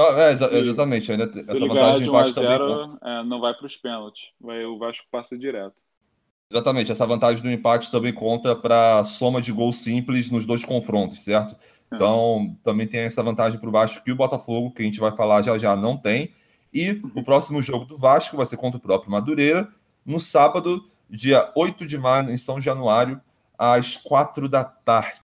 Não, 0.00 0.18
é, 0.18 0.32
exa- 0.32 0.48
Se- 0.48 0.56
exatamente. 0.56 1.12
Ainda 1.12 1.24
essa 1.24 1.54
vantagem 1.66 1.98
de 2.00 2.08
empate 2.08 2.34
também 2.34 2.50
1x0, 2.58 2.86
conta. 2.88 2.98
é, 3.08 3.24
não 3.24 3.40
vai 3.40 3.54
para 3.54 3.66
os 3.66 3.76
pênaltis. 3.76 4.22
Vai, 4.40 4.64
o 4.64 4.78
Vasco 4.78 5.06
passa 5.10 5.36
direto. 5.36 5.74
Exatamente, 6.52 6.90
essa 6.90 7.06
vantagem 7.06 7.42
do 7.42 7.50
empate 7.50 7.90
também 7.92 8.12
conta 8.12 8.56
para 8.56 9.04
soma 9.04 9.40
de 9.40 9.52
gols 9.52 9.76
simples 9.76 10.30
nos 10.30 10.44
dois 10.46 10.64
confrontos, 10.64 11.22
certo? 11.22 11.54
É. 11.92 11.94
Então, 11.94 12.56
também 12.64 12.86
tem 12.88 13.00
essa 13.02 13.22
vantagem 13.22 13.58
para 13.60 13.68
o 13.68 13.72
Vasco 13.72 14.02
que 14.04 14.10
o 14.10 14.16
Botafogo, 14.16 14.72
que 14.72 14.82
a 14.82 14.84
gente 14.84 14.98
vai 14.98 15.14
falar 15.14 15.42
já 15.42 15.56
já, 15.58 15.76
não 15.76 15.96
tem. 15.96 16.32
E 16.72 17.00
o 17.14 17.22
próximo 17.22 17.60
jogo 17.62 17.84
do 17.84 17.98
Vasco 17.98 18.36
vai 18.36 18.46
ser 18.46 18.56
contra 18.56 18.78
o 18.78 18.80
próprio 18.80 19.10
Madureira, 19.10 19.68
no 20.04 20.18
sábado, 20.18 20.84
dia 21.08 21.50
8 21.54 21.86
de 21.86 21.98
maio, 21.98 22.30
em 22.30 22.36
São 22.36 22.60
Januário, 22.60 23.20
às 23.58 23.96
4 23.96 24.48
da 24.48 24.64
tarde. 24.64 25.20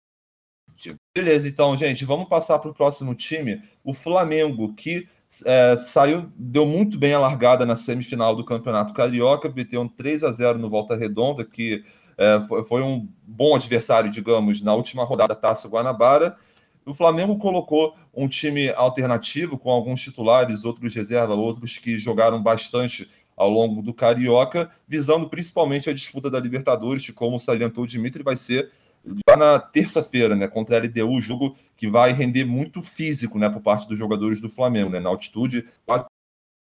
Beleza, 1.15 1.49
então, 1.49 1.77
gente, 1.77 2.05
vamos 2.05 2.29
passar 2.29 2.59
para 2.59 2.71
o 2.71 2.75
próximo 2.75 3.15
time. 3.15 3.63
O 3.85 3.93
Flamengo, 3.93 4.75
que 4.75 5.07
é, 5.45 5.77
saiu, 5.77 6.31
deu 6.37 6.67
muito 6.67 6.99
bem 6.99 7.13
a 7.15 7.19
largada 7.19 7.67
na 7.67 7.77
semifinal 7.77 8.35
do 8.35 8.45
Campeonato 8.45 8.95
Carioca, 8.95 9.53
meteu 9.55 9.83
um 9.83 9.89
3 9.89 10.25
a 10.25 10.33
0 10.33 10.59
no 10.59 10.71
Volta 10.71 10.97
Redonda, 10.97 11.45
que 11.45 11.85
é, 12.17 12.41
foi, 12.49 12.65
foi 12.65 12.83
um 12.83 13.09
bom 13.23 13.55
adversário, 13.55 14.11
digamos, 14.11 14.61
na 14.61 14.75
última 14.75 15.05
rodada 15.05 15.35
da 15.35 15.41
Taça 15.41 15.69
Guanabara. 15.69 16.37
O 16.85 16.95
Flamengo 16.95 17.39
colocou 17.39 17.95
um 18.15 18.27
time 18.27 18.71
alternativo, 18.71 19.59
com 19.59 19.71
alguns 19.71 20.01
titulares, 20.01 20.65
outros 20.65 20.95
reserva, 20.95 21.35
outros 21.35 21.79
que 21.79 21.99
jogaram 21.99 22.43
bastante 22.43 23.09
ao 23.37 23.49
longo 23.49 23.81
do 23.81 23.95
Carioca, 23.95 24.71
visando 24.87 25.29
principalmente 25.29 25.89
a 25.89 25.95
disputa 25.95 26.31
da 26.31 26.39
Libertadores, 26.41 27.07
que, 27.07 27.13
como 27.13 27.39
salientou 27.39 27.85
o 27.85 27.87
Dimitri, 27.87 28.23
vai 28.23 28.37
ser 28.37 28.71
já 29.05 29.37
na 29.37 29.59
terça-feira, 29.59 30.37
né, 30.37 30.47
contra 30.47 30.77
a 30.77 30.81
LDU, 30.81 31.21
jogo 31.21 31.57
que 31.77 31.89
vai 31.89 32.13
render 32.13 32.45
muito 32.45 32.83
físico, 32.83 33.39
né, 33.39 33.49
por 33.49 33.63
parte 33.63 33.89
dos 33.89 33.99
jogadores 33.99 34.41
do 34.41 34.51
Flamengo, 34.51 34.91
né, 34.91 35.01
na 35.01 35.09
altitude 35.09 35.67
quase 35.87 36.05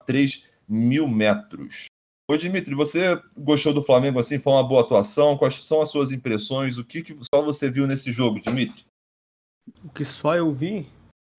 3 0.06 0.46
mil 0.68 1.06
metros. 1.06 1.86
Ô, 2.30 2.36
Dimitri, 2.36 2.74
você 2.74 3.20
gostou 3.36 3.74
do 3.74 3.82
Flamengo 3.82 4.20
assim? 4.20 4.38
Foi 4.38 4.52
uma 4.52 4.62
boa 4.62 4.82
atuação? 4.82 5.36
Quais 5.36 5.64
são 5.64 5.82
as 5.82 5.88
suas 5.88 6.12
impressões? 6.12 6.78
O 6.78 6.84
que, 6.84 7.02
que 7.02 7.18
só 7.34 7.42
você 7.42 7.68
viu 7.68 7.88
nesse 7.88 8.12
jogo, 8.12 8.40
Dimitri? 8.40 8.84
O 9.84 9.88
que 9.88 10.04
só 10.04 10.36
eu 10.36 10.52
vi? 10.52 10.86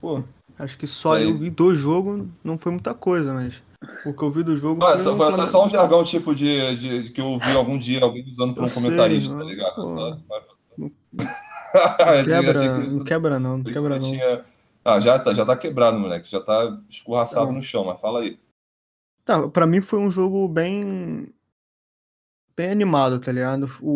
Pô, 0.01 0.21
acho 0.59 0.77
que 0.77 0.85
só 0.85 1.17
eu 1.17 1.37
vi 1.37 1.49
do 1.49 1.73
jogo 1.75 2.29
não 2.43 2.57
foi 2.57 2.73
muita 2.73 2.93
coisa, 2.93 3.33
mas 3.33 3.63
o 4.05 4.13
que 4.13 4.21
eu 4.21 4.31
vi 4.31 4.43
do 4.43 4.57
jogo. 4.57 4.79
Não, 4.79 4.97
foi, 4.97 5.31
foi 5.31 5.47
só 5.47 5.65
um 5.65 5.69
jargão 5.69 6.03
tipo 6.03 6.35
de, 6.35 6.75
de, 6.75 7.09
que 7.11 7.21
eu 7.21 7.39
vi 7.39 7.55
algum 7.55 7.79
dia 7.79 8.03
alguém 8.03 8.29
usando 8.29 8.53
para 8.53 8.65
um 8.65 8.69
comentarista, 8.69 9.35
tá 9.35 9.43
ligado? 9.43 9.83
Não, 9.83 10.23
quebra, 12.26 12.78
não 12.78 13.04
quebra 13.04 13.39
não, 13.39 13.58
não 13.58 13.63
quebra 13.63 14.00
não. 14.00 14.12
Tinha... 14.12 14.45
Ah, 14.84 15.00
já 15.00 15.19
tá, 15.19 15.34
já 15.34 15.45
tá 15.45 15.56
quebrado, 15.56 16.00
moleque. 16.00 16.30
Já 16.30 16.41
tá 16.41 16.82
escorraçado 16.89 17.47
não. 17.47 17.54
no 17.54 17.63
chão, 17.63 17.86
mas 17.86 18.00
fala 18.00 18.21
aí. 18.21 18.39
Tá, 19.24 19.47
pra 19.47 19.67
mim 19.67 19.82
foi 19.82 20.00
um 20.00 20.10
jogo 20.10 20.47
bem. 20.47 21.32
bem 22.56 22.71
animado, 22.71 23.19
tá 23.19 23.32
ligado? 23.32 23.69
O, 23.82 23.91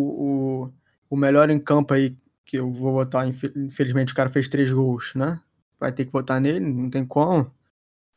o, 0.65 0.73
o 1.10 1.17
melhor 1.17 1.49
em 1.49 1.60
campo 1.60 1.93
aí, 1.93 2.15
que 2.45 2.58
eu 2.58 2.71
vou 2.71 2.93
votar, 2.93 3.28
infelizmente 3.28 4.13
o 4.13 4.15
cara 4.15 4.30
fez 4.30 4.47
três 4.47 4.71
gols, 4.71 5.15
né? 5.15 5.41
Vai 5.80 5.91
ter 5.91 6.06
que 6.06 6.12
votar 6.12 6.39
nele, 6.39 6.60
não 6.60 6.89
tem 6.89 7.06
como. 7.06 7.51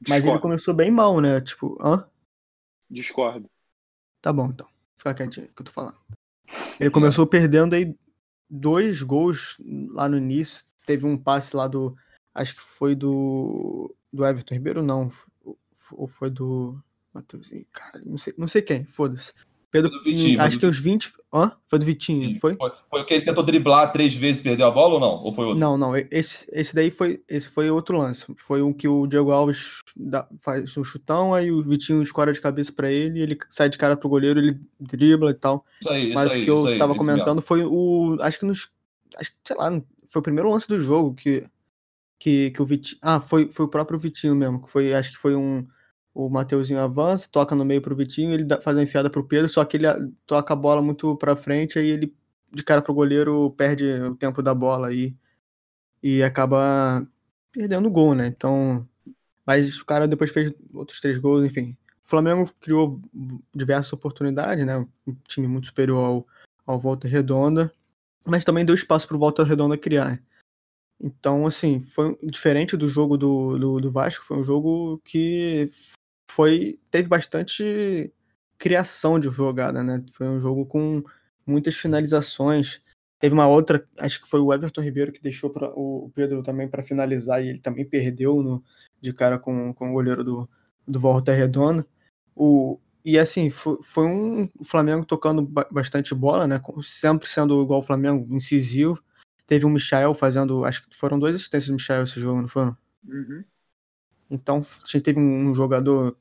Mas 0.07 0.19
Discordo. 0.19 0.29
ele 0.29 0.43
começou 0.43 0.75
bem 0.75 0.91
mal, 0.91 1.21
né? 1.21 1.41
Tipo, 1.41 1.77
hã? 1.83 2.07
Discordo. 2.91 3.51
Tá 4.21 4.33
bom, 4.33 4.47
então. 4.47 4.69
Fica 4.97 5.15
quietinho 5.15 5.49
que 5.49 5.63
eu 5.63 5.67
tô 5.67 5.73
falando. 5.73 5.97
Ele 6.79 6.91
começou 6.91 7.27
perdendo 7.27 7.75
aí 7.75 7.97
dois 8.49 9.03
gols 9.03 9.57
lá 9.91 10.09
no 10.09 10.17
início. 10.17 10.65
Teve 10.87 11.07
um 11.07 11.17
passe 11.17 11.55
lá 11.55 11.67
do. 11.69 11.97
Acho 12.35 12.55
que 12.55 12.63
foi 12.63 12.95
do. 12.95 13.95
Do 14.13 14.25
Everton 14.25 14.55
Ribeiro, 14.55 14.83
não. 14.83 15.11
Ou 15.93 16.07
foi 16.07 16.31
do. 16.31 16.83
Matheusinho, 17.13 17.67
cara, 17.73 18.01
não 18.05 18.19
sei, 18.19 18.35
não 18.37 18.47
sei 18.47 18.63
quem, 18.63 18.85
foda-se. 18.85 19.33
Pedro, 19.71 19.91
Vitinho, 20.03 20.41
acho 20.41 20.59
que 20.59 20.67
os 20.67 20.79
20. 20.79 21.13
Hã? 21.33 21.53
Foi 21.69 21.79
do 21.79 21.85
Vitinho, 21.85 22.41
foi? 22.41 22.57
foi? 22.57 22.71
Foi 22.89 23.01
o 23.03 23.05
que 23.05 23.13
ele 23.13 23.25
tentou 23.25 23.45
driblar 23.45 23.93
três 23.93 24.15
vezes 24.15 24.41
e 24.41 24.43
perdeu 24.43 24.67
a 24.67 24.71
bola 24.71 24.95
ou 24.95 25.01
não? 25.01 25.23
Ou 25.23 25.31
foi 25.31 25.45
outro? 25.45 25.61
Não, 25.61 25.77
não. 25.77 25.95
Esse, 26.11 26.49
esse 26.51 26.75
daí 26.75 26.91
foi, 26.91 27.23
esse 27.29 27.49
foi 27.49 27.71
outro 27.71 27.99
lance. 27.99 28.25
Foi 28.39 28.63
um 28.63 28.73
que 28.73 28.89
o 28.89 29.07
Diego 29.07 29.31
Alves 29.31 29.81
dá, 29.95 30.27
faz 30.41 30.75
um 30.79 30.83
chutão, 30.83 31.35
aí 31.35 31.53
o 31.53 31.63
Vitinho 31.63 32.03
escora 32.03 32.33
de 32.33 32.41
cabeça 32.41 32.73
para 32.73 32.91
ele, 32.91 33.21
ele 33.21 33.39
sai 33.51 33.69
de 33.69 33.77
cara 33.77 33.95
pro 33.95 34.09
goleiro, 34.09 34.41
ele 34.41 34.59
dribla 34.81 35.31
e 35.31 35.35
tal. 35.35 35.67
Isso 35.81 35.91
aí, 35.91 36.15
Mas 36.15 36.33
isso 36.33 36.41
o 36.41 36.45
que 36.45 36.51
eu 36.51 36.67
aí, 36.67 36.79
tava 36.79 36.95
comentando 36.95 37.37
mesmo. 37.37 37.43
foi 37.43 37.63
o. 37.63 38.17
Acho 38.21 38.39
que 38.39 38.47
nos. 38.47 38.71
Acho 39.19 39.31
que, 39.31 39.37
sei 39.45 39.57
lá, 39.57 39.71
foi 40.07 40.21
o 40.21 40.23
primeiro 40.23 40.51
lance 40.51 40.67
do 40.67 40.79
jogo 40.79 41.15
que. 41.15 41.45
Que, 42.19 42.51
que 42.53 42.63
o 42.63 42.67
Vitinho. 42.67 42.99
Ah, 43.03 43.21
foi, 43.21 43.49
foi 43.53 43.67
o 43.67 43.69
próprio 43.69 43.99
Vitinho 43.99 44.35
mesmo. 44.35 44.63
Que 44.63 44.71
foi, 44.71 44.95
acho 44.95 45.13
que 45.13 45.19
foi 45.19 45.37
um 45.37 45.65
o 46.14 46.29
Mateuzinho 46.29 46.81
avança, 46.81 47.29
toca 47.31 47.55
no 47.55 47.64
meio 47.64 47.81
pro 47.83 47.97
Vitinho, 47.97 48.33
ele 48.33 48.44
dá, 48.44 48.61
faz 48.61 48.77
a 48.77 48.83
enfiada 48.83 49.11
pro 49.11 49.25
Pedro, 49.25 49.49
só 49.49 49.64
que 49.64 49.77
ele 49.77 49.87
toca 50.27 50.53
a 50.53 50.57
bola 50.57 50.83
muito 50.83 51.16
pra 51.16 51.37
frente, 51.37 51.79
aí 51.79 51.88
ele, 51.88 52.14
de 52.53 52.62
cara 52.62 52.83
pro 52.83 52.94
goleiro, 52.94 53.51
perde 53.57 53.85
o 54.03 54.16
tempo 54.16 54.42
da 54.42 54.55
bola 54.55 54.88
aí 54.88 55.16
e 56.03 56.23
acaba 56.23 57.07
perdendo 57.53 57.88
o 57.88 57.90
gol, 57.90 58.14
né? 58.14 58.27
Então, 58.27 58.87
mas 59.47 59.79
o 59.81 59.85
cara 59.87 60.07
depois 60.09 60.31
fez 60.31 60.53
outros 60.73 61.01
três 61.01 61.18
gols, 61.18 61.44
enfim. 61.44 61.77
O 62.05 62.09
Flamengo 62.09 62.51
criou 62.61 63.01
diversas 63.55 63.92
oportunidades, 63.92 64.64
né? 64.64 64.79
Um 65.07 65.14
time 65.27 65.47
muito 65.47 65.66
superior 65.66 66.05
ao, 66.05 66.27
ao 66.66 66.81
Volta 66.81 67.09
Redonda, 67.09 67.73
mas 68.27 68.44
também 68.44 68.64
deu 68.64 68.75
espaço 68.75 69.07
pro 69.07 69.18
Volta 69.18 69.44
Redonda 69.44 69.77
criar. 69.77 70.21
Então, 71.01 71.47
assim, 71.47 71.81
foi 71.81 72.18
diferente 72.23 72.77
do 72.77 72.88
jogo 72.88 73.16
do, 73.16 73.57
do, 73.57 73.81
do 73.81 73.92
Vasco, 73.92 74.25
foi 74.25 74.37
um 74.37 74.44
jogo 74.44 75.01
que 75.05 75.71
foi 76.31 76.79
teve 76.91 77.09
bastante 77.09 78.12
criação 78.59 79.19
de 79.19 79.29
jogada, 79.29 79.83
né? 79.83 80.05
Foi 80.12 80.29
um 80.29 80.41
jogo 80.41 80.67
com 80.67 81.03
muitas 81.47 81.75
finalizações. 81.77 82.83
Teve 83.19 83.35
uma 83.35 83.49
outra, 83.49 83.87
acho 83.99 84.23
que 84.23 84.29
foi 84.29 84.41
o 84.41 84.53
Everton 84.53 84.81
Ribeiro 84.81 85.12
que 85.12 85.21
deixou 85.21 85.51
para 85.51 85.69
o 85.71 86.11
Pedro 86.14 86.43
também 86.43 86.69
para 86.69 86.83
finalizar 86.83 87.43
e 87.43 87.49
ele 87.49 87.59
também 87.59 87.85
perdeu 87.85 88.43
no, 88.43 88.62
de 89.01 89.12
cara 89.12 89.38
com, 89.38 89.73
com 89.75 89.91
o 89.91 89.93
goleiro 89.93 90.23
do, 90.23 90.49
do 90.87 91.01
Volta 91.01 91.33
Redonda. 91.33 91.87
O, 92.37 92.79
e 93.05 93.19
assim, 93.19 93.51
foi, 93.51 93.79
foi 93.83 94.07
um 94.07 94.49
Flamengo 94.64 95.05
tocando 95.05 95.43
bastante 95.71 96.14
bola, 96.14 96.47
né? 96.47 96.61
Sempre 96.83 97.29
sendo 97.29 97.62
igual 97.62 97.81
o 97.81 97.85
Flamengo, 97.85 98.35
incisivo. 98.35 99.03
Teve 99.47 99.64
o 99.64 99.71
Michael 99.71 100.14
fazendo, 100.14 100.64
acho 100.64 100.87
que 100.87 100.97
foram 100.97 101.19
duas 101.19 101.35
assistências 101.35 101.69
do 101.69 101.75
Michael 101.75 102.05
esse 102.05 102.21
jogo, 102.21 102.43
não 102.43 102.49
foram? 102.49 102.77
Uhum. 103.05 103.43
Então, 104.31 104.59
a 104.59 104.87
gente 104.87 105.03
teve 105.03 105.19
um 105.19 105.55
jogador 105.55 106.17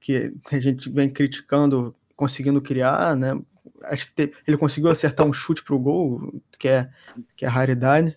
que 0.00 0.32
a 0.50 0.60
gente 0.60 0.88
vem 0.90 1.10
criticando, 1.10 1.94
conseguindo 2.16 2.60
criar, 2.60 3.16
né? 3.16 3.40
Acho 3.84 4.06
que 4.06 4.12
teve, 4.12 4.34
ele 4.46 4.56
conseguiu 4.56 4.90
acertar 4.90 5.26
um 5.26 5.32
chute 5.32 5.62
pro 5.62 5.78
gol, 5.78 6.40
que 6.58 6.68
é, 6.68 6.90
que 7.36 7.44
é 7.44 7.48
raridade. 7.48 8.16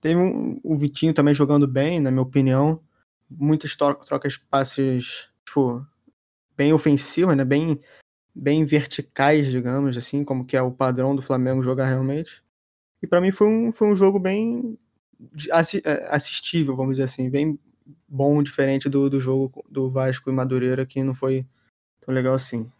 Teve 0.00 0.16
um, 0.16 0.60
o 0.64 0.76
Vitinho 0.76 1.12
também 1.12 1.34
jogando 1.34 1.66
bem, 1.66 2.00
na 2.00 2.10
minha 2.10 2.22
opinião. 2.22 2.82
Muitas 3.30 3.76
trocas 3.76 4.32
de 4.34 4.40
passes, 4.40 5.28
tipo, 5.44 5.86
bem 6.56 6.72
ofensivas, 6.72 7.36
né? 7.36 7.44
Bem, 7.44 7.80
bem 8.34 8.64
verticais, 8.64 9.50
digamos 9.50 9.96
assim, 9.96 10.24
como 10.24 10.44
que 10.44 10.56
é 10.56 10.62
o 10.62 10.72
padrão 10.72 11.14
do 11.14 11.22
Flamengo 11.22 11.62
jogar 11.62 11.86
realmente. 11.86 12.42
E 13.02 13.06
para 13.06 13.20
mim 13.20 13.32
foi 13.32 13.46
um, 13.46 13.72
foi 13.72 13.88
um 13.88 13.96
jogo 13.96 14.18
bem 14.18 14.78
é, 15.84 16.14
assistível, 16.14 16.76
vamos 16.76 16.96
dizer 16.96 17.04
assim, 17.04 17.30
bem 17.30 17.58
bom, 18.10 18.42
diferente 18.42 18.88
do, 18.88 19.08
do 19.08 19.20
jogo 19.20 19.64
do 19.70 19.88
Vasco 19.88 20.28
e 20.28 20.32
Madureira, 20.32 20.84
que 20.84 21.02
não 21.02 21.14
foi 21.14 21.46
tão 22.00 22.12
legal 22.12 22.34
assim. 22.34 22.70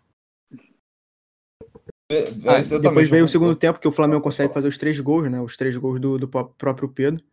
É, 2.11 2.27
ah, 2.45 2.79
depois 2.81 3.09
veio 3.09 3.25
o 3.25 3.29
segundo 3.29 3.55
tempo 3.55 3.79
que 3.79 3.87
o 3.87 3.93
Flamengo 3.93 4.21
consegue 4.21 4.53
fazer 4.53 4.67
os 4.67 4.77
três 4.77 4.99
gols, 4.99 5.31
né? 5.31 5.41
Os 5.41 5.57
três 5.57 5.77
gols 5.77 6.01
do, 6.01 6.19
do 6.19 6.29
próprio 6.29 6.89
Pedro. 6.89 7.25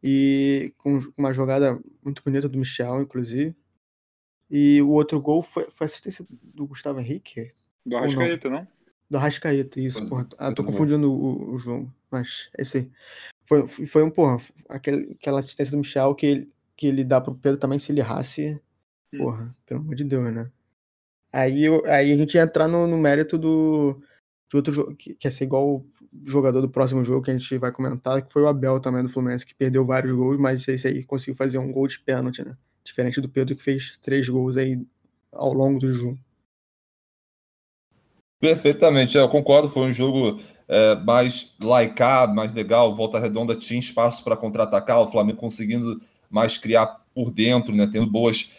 E 0.00 0.72
com 0.78 1.00
uma 1.16 1.32
jogada 1.32 1.80
muito 2.04 2.22
bonita 2.22 2.48
do 2.48 2.56
Michel, 2.56 3.02
inclusive. 3.02 3.56
E 4.48 4.80
o 4.80 4.90
outro 4.90 5.20
gol 5.20 5.42
foi, 5.42 5.68
foi 5.72 5.86
assistência 5.86 6.24
do 6.30 6.68
Gustavo 6.68 7.00
Henrique? 7.00 7.52
Do 7.84 7.96
Arrascaeta, 7.96 8.48
não? 8.48 8.58
não? 8.58 8.68
Do 9.10 9.16
Arrascaeta, 9.18 9.80
isso, 9.80 10.06
porra. 10.06 10.28
Ah, 10.38 10.52
tô 10.52 10.62
confundindo 10.62 11.10
o, 11.10 11.54
o, 11.54 11.58
jogo, 11.58 11.92
mas 12.08 12.48
é 12.56 12.62
esse 12.62 12.78
aí. 12.78 12.90
Foi, 13.44 13.66
foi 13.66 14.02
um, 14.04 14.10
porra, 14.10 14.38
aquele, 14.68 15.12
aquela 15.12 15.40
assistência 15.40 15.72
do 15.72 15.78
Michel 15.78 16.14
que 16.14 16.26
ele, 16.26 16.52
que 16.76 16.86
ele 16.86 17.04
dá 17.04 17.20
pro 17.20 17.34
Pedro 17.34 17.58
também 17.58 17.78
se 17.78 17.92
ele 17.92 18.00
errasse. 18.00 18.60
Hum. 19.12 19.18
Porra, 19.18 19.56
pelo 19.64 19.80
amor 19.80 19.94
de 19.94 20.04
Deus, 20.04 20.34
né? 20.34 20.50
Aí, 21.32 21.66
aí 21.86 22.12
a 22.12 22.16
gente 22.16 22.34
ia 22.34 22.42
entrar 22.42 22.68
no, 22.68 22.86
no 22.86 22.96
mérito 22.96 23.36
do, 23.36 24.00
de 24.50 24.56
outro 24.56 24.72
jogo, 24.72 24.94
que, 24.94 25.14
que 25.14 25.26
ia 25.26 25.30
ser 25.30 25.44
igual 25.44 25.66
o 25.66 25.86
jogador 26.24 26.60
do 26.60 26.68
próximo 26.68 27.04
jogo 27.04 27.22
que 27.22 27.30
a 27.30 27.36
gente 27.36 27.58
vai 27.58 27.72
comentar, 27.72 28.22
que 28.22 28.32
foi 28.32 28.42
o 28.42 28.48
Abel 28.48 28.80
também 28.80 29.02
do 29.02 29.08
Fluminense, 29.08 29.44
que 29.44 29.54
perdeu 29.54 29.84
vários 29.84 30.14
gols, 30.14 30.38
mas 30.38 30.66
esse 30.68 30.86
aí 30.86 31.04
conseguiu 31.04 31.34
fazer 31.34 31.58
um 31.58 31.72
gol 31.72 31.86
de 31.86 31.98
pênalti, 32.00 32.44
né? 32.44 32.56
Diferente 32.84 33.20
do 33.20 33.28
Pedro 33.28 33.56
que 33.56 33.62
fez 33.62 33.98
três 34.00 34.28
gols 34.28 34.56
aí 34.56 34.80
ao 35.32 35.52
longo 35.52 35.78
do 35.78 35.92
jogo. 35.92 36.18
Perfeitamente, 38.38 39.16
eu 39.16 39.28
concordo. 39.28 39.68
Foi 39.68 39.82
um 39.82 39.92
jogo 39.92 40.40
é, 40.68 40.94
mais 40.96 41.54
laicar, 41.60 42.32
mais 42.32 42.52
legal. 42.52 42.94
Volta 42.94 43.18
Redonda 43.18 43.56
tinha 43.56 43.80
espaço 43.80 44.22
para 44.22 44.36
contra-atacar, 44.36 45.00
o 45.00 45.10
Flamengo 45.10 45.38
conseguindo 45.38 46.00
mais 46.30 46.58
criar 46.58 47.04
por 47.14 47.30
dentro, 47.30 47.74
né, 47.74 47.88
tendo 47.90 48.06
boas 48.06 48.52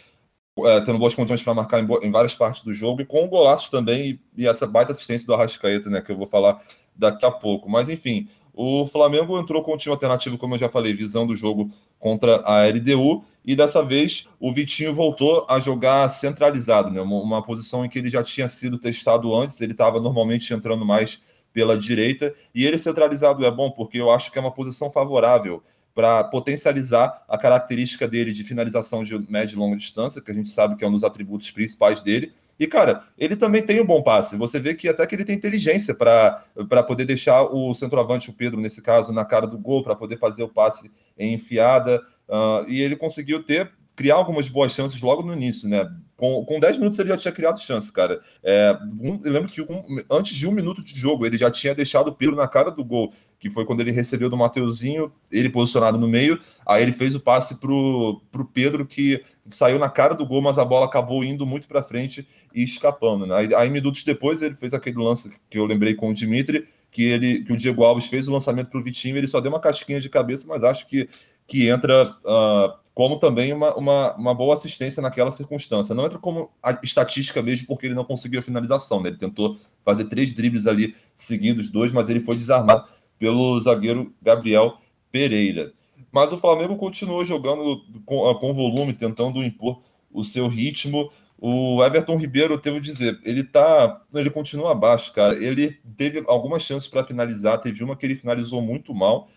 é, 0.64 0.80
tendo 0.80 0.98
boas 0.98 1.14
condições 1.14 1.42
para 1.42 1.54
marcar 1.54 1.80
em, 1.80 1.86
em, 2.02 2.10
várias 2.10 2.34
partes 2.34 2.64
do 2.64 2.74
jogo 2.74 3.00
e 3.00 3.06
com 3.06 3.28
golaços 3.28 3.68
também 3.68 4.20
e, 4.36 4.42
e, 4.42 4.48
essa 4.48 4.66
baita 4.66 4.90
assistência 4.90 5.24
do 5.26 5.34
Arrascaeta, 5.34 5.88
né, 5.88 6.00
que 6.00 6.10
eu 6.10 6.16
vou 6.16 6.26
falar 6.26 6.60
daqui 6.96 7.24
a 7.24 7.30
pouco. 7.30 7.70
Mas 7.70 7.88
enfim, 7.88 8.28
o 8.52 8.84
Flamengo 8.86 9.38
entrou 9.38 9.62
com 9.62 9.74
um 9.74 9.76
time 9.76 9.92
alternativo, 9.92 10.36
como 10.36 10.54
eu 10.54 10.58
já 10.58 10.68
falei, 10.68 10.92
visão 10.92 11.24
do 11.24 11.36
jogo 11.36 11.70
contra 11.96 12.42
a 12.44 12.66
LDU 12.66 13.24
e 13.44 13.54
dessa 13.54 13.84
vez 13.84 14.26
o 14.40 14.52
Vitinho 14.52 14.92
voltou 14.92 15.46
a 15.48 15.60
jogar 15.60 16.08
centralizado, 16.08 16.90
né, 16.90 17.00
uma, 17.00 17.22
uma 17.22 17.42
posição 17.42 17.84
em 17.84 17.88
que 17.88 18.00
ele 18.00 18.10
já 18.10 18.24
tinha 18.24 18.48
sido 18.48 18.78
testado 18.78 19.32
antes, 19.36 19.60
ele 19.60 19.72
estava 19.72 20.00
normalmente 20.00 20.52
entrando 20.52 20.84
mais 20.84 21.22
pela 21.52 21.76
direita. 21.76 22.34
E 22.54 22.66
ele 22.66 22.78
centralizado 22.78 23.44
é 23.44 23.50
bom 23.50 23.70
porque 23.70 24.00
eu 24.00 24.10
acho 24.10 24.30
que 24.30 24.38
é 24.38 24.40
uma 24.40 24.52
posição 24.52 24.90
favorável 24.90 25.62
para 25.98 26.22
potencializar 26.22 27.24
a 27.28 27.36
característica 27.36 28.06
dele 28.06 28.30
de 28.30 28.44
finalização 28.44 29.02
de 29.02 29.18
média 29.28 29.56
e 29.56 29.58
longa 29.58 29.76
distância, 29.76 30.22
que 30.22 30.30
a 30.30 30.34
gente 30.34 30.48
sabe 30.48 30.76
que 30.76 30.84
é 30.84 30.88
um 30.88 30.92
dos 30.92 31.02
atributos 31.02 31.50
principais 31.50 32.00
dele. 32.00 32.32
E, 32.56 32.68
cara, 32.68 33.02
ele 33.18 33.34
também 33.34 33.66
tem 33.66 33.80
um 33.80 33.84
bom 33.84 34.00
passe. 34.00 34.36
Você 34.36 34.60
vê 34.60 34.74
que 34.74 34.88
até 34.88 35.04
que 35.04 35.16
ele 35.16 35.24
tem 35.24 35.34
inteligência 35.34 35.96
para 35.96 36.44
poder 36.86 37.04
deixar 37.04 37.42
o 37.42 37.74
centroavante, 37.74 38.30
o 38.30 38.32
Pedro, 38.32 38.60
nesse 38.60 38.80
caso, 38.80 39.12
na 39.12 39.24
cara 39.24 39.44
do 39.44 39.58
gol, 39.58 39.82
para 39.82 39.96
poder 39.96 40.20
fazer 40.20 40.44
o 40.44 40.48
passe 40.48 40.88
em 41.18 41.34
enfiada. 41.34 42.00
Uh, 42.28 42.70
e 42.70 42.80
ele 42.80 42.94
conseguiu 42.94 43.42
ter 43.42 43.68
criar 43.98 44.14
algumas 44.14 44.48
boas 44.48 44.70
chances 44.70 45.02
logo 45.02 45.24
no 45.24 45.32
início, 45.32 45.68
né? 45.68 45.84
Com, 46.16 46.44
com 46.44 46.60
10 46.60 46.76
minutos 46.76 46.96
ele 47.00 47.08
já 47.08 47.16
tinha 47.16 47.32
criado 47.32 47.60
chance, 47.60 47.92
cara. 47.92 48.20
É, 48.44 48.78
um, 49.00 49.18
eu 49.24 49.32
lembro 49.32 49.50
que 49.50 49.60
um, 49.60 49.98
antes 50.08 50.36
de 50.36 50.46
um 50.46 50.52
minuto 50.52 50.84
de 50.84 50.94
jogo 50.94 51.26
ele 51.26 51.36
já 51.36 51.50
tinha 51.50 51.74
deixado 51.74 52.06
o 52.06 52.12
Pedro 52.12 52.36
na 52.36 52.46
cara 52.46 52.70
do 52.70 52.84
gol, 52.84 53.12
que 53.40 53.50
foi 53.50 53.64
quando 53.64 53.80
ele 53.80 53.90
recebeu 53.90 54.30
do 54.30 54.36
Mateuzinho, 54.36 55.12
ele 55.32 55.50
posicionado 55.50 55.98
no 55.98 56.06
meio, 56.06 56.38
aí 56.64 56.80
ele 56.80 56.92
fez 56.92 57.16
o 57.16 57.20
passe 57.20 57.58
pro, 57.58 58.22
pro 58.30 58.44
Pedro, 58.44 58.86
que 58.86 59.20
saiu 59.50 59.80
na 59.80 59.90
cara 59.90 60.14
do 60.14 60.24
gol, 60.24 60.42
mas 60.42 60.58
a 60.58 60.64
bola 60.64 60.86
acabou 60.86 61.24
indo 61.24 61.44
muito 61.44 61.66
para 61.66 61.82
frente 61.82 62.24
e 62.54 62.62
escapando. 62.62 63.26
Né? 63.26 63.34
Aí, 63.34 63.54
aí, 63.56 63.68
minutos 63.68 64.04
depois 64.04 64.42
ele 64.42 64.54
fez 64.54 64.72
aquele 64.72 64.98
lance 64.98 65.36
que 65.50 65.58
eu 65.58 65.66
lembrei 65.66 65.94
com 65.94 66.10
o 66.10 66.14
Dimitri, 66.14 66.68
que 66.88 67.02
ele 67.02 67.42
que 67.42 67.52
o 67.52 67.56
Diego 67.56 67.82
Alves 67.82 68.06
fez 68.06 68.28
o 68.28 68.32
lançamento 68.32 68.70
para 68.70 68.78
o 68.78 68.84
Vitinho, 68.84 69.16
ele 69.16 69.26
só 69.26 69.40
deu 69.40 69.50
uma 69.50 69.60
casquinha 69.60 70.00
de 70.00 70.08
cabeça, 70.08 70.46
mas 70.46 70.62
acho 70.62 70.86
que, 70.86 71.08
que 71.48 71.68
entra 71.68 72.14
uh, 72.24 72.87
como 72.98 73.16
também 73.16 73.52
uma, 73.52 73.72
uma, 73.76 74.16
uma, 74.16 74.34
boa 74.34 74.54
assistência 74.54 75.00
naquela 75.00 75.30
circunstância. 75.30 75.94
Não 75.94 76.04
entra 76.04 76.18
como 76.18 76.50
estatística 76.82 77.40
mesmo, 77.40 77.68
porque 77.68 77.86
ele 77.86 77.94
não 77.94 78.04
conseguiu 78.04 78.40
a 78.40 78.42
finalização. 78.42 79.00
Né? 79.00 79.10
Ele 79.10 79.16
tentou 79.16 79.56
fazer 79.84 80.06
três 80.06 80.34
dribles 80.34 80.66
ali 80.66 80.96
seguidos, 81.14 81.70
dois, 81.70 81.92
mas 81.92 82.08
ele 82.08 82.18
foi 82.18 82.34
desarmado 82.36 82.88
pelo 83.16 83.60
zagueiro 83.60 84.12
Gabriel 84.20 84.78
Pereira. 85.12 85.72
Mas 86.10 86.32
o 86.32 86.38
Flamengo 86.38 86.74
continuou 86.74 87.24
jogando 87.24 87.84
com, 88.04 88.34
com 88.34 88.52
volume, 88.52 88.92
tentando 88.92 89.44
impor 89.44 89.80
o 90.12 90.24
seu 90.24 90.48
ritmo. 90.48 91.08
O 91.38 91.80
Everton 91.84 92.16
Ribeiro, 92.16 92.60
devo 92.60 92.80
dizer, 92.80 93.16
ele 93.22 93.44
tá, 93.44 94.02
ele 94.12 94.28
continua 94.28 94.72
abaixo, 94.72 95.12
cara. 95.12 95.36
Ele 95.36 95.78
teve 95.96 96.24
algumas 96.26 96.64
chances 96.64 96.88
para 96.88 97.04
finalizar, 97.04 97.60
teve 97.60 97.84
uma 97.84 97.94
que 97.94 98.04
ele 98.04 98.16
finalizou 98.16 98.60
muito 98.60 98.92
mal, 98.92 99.28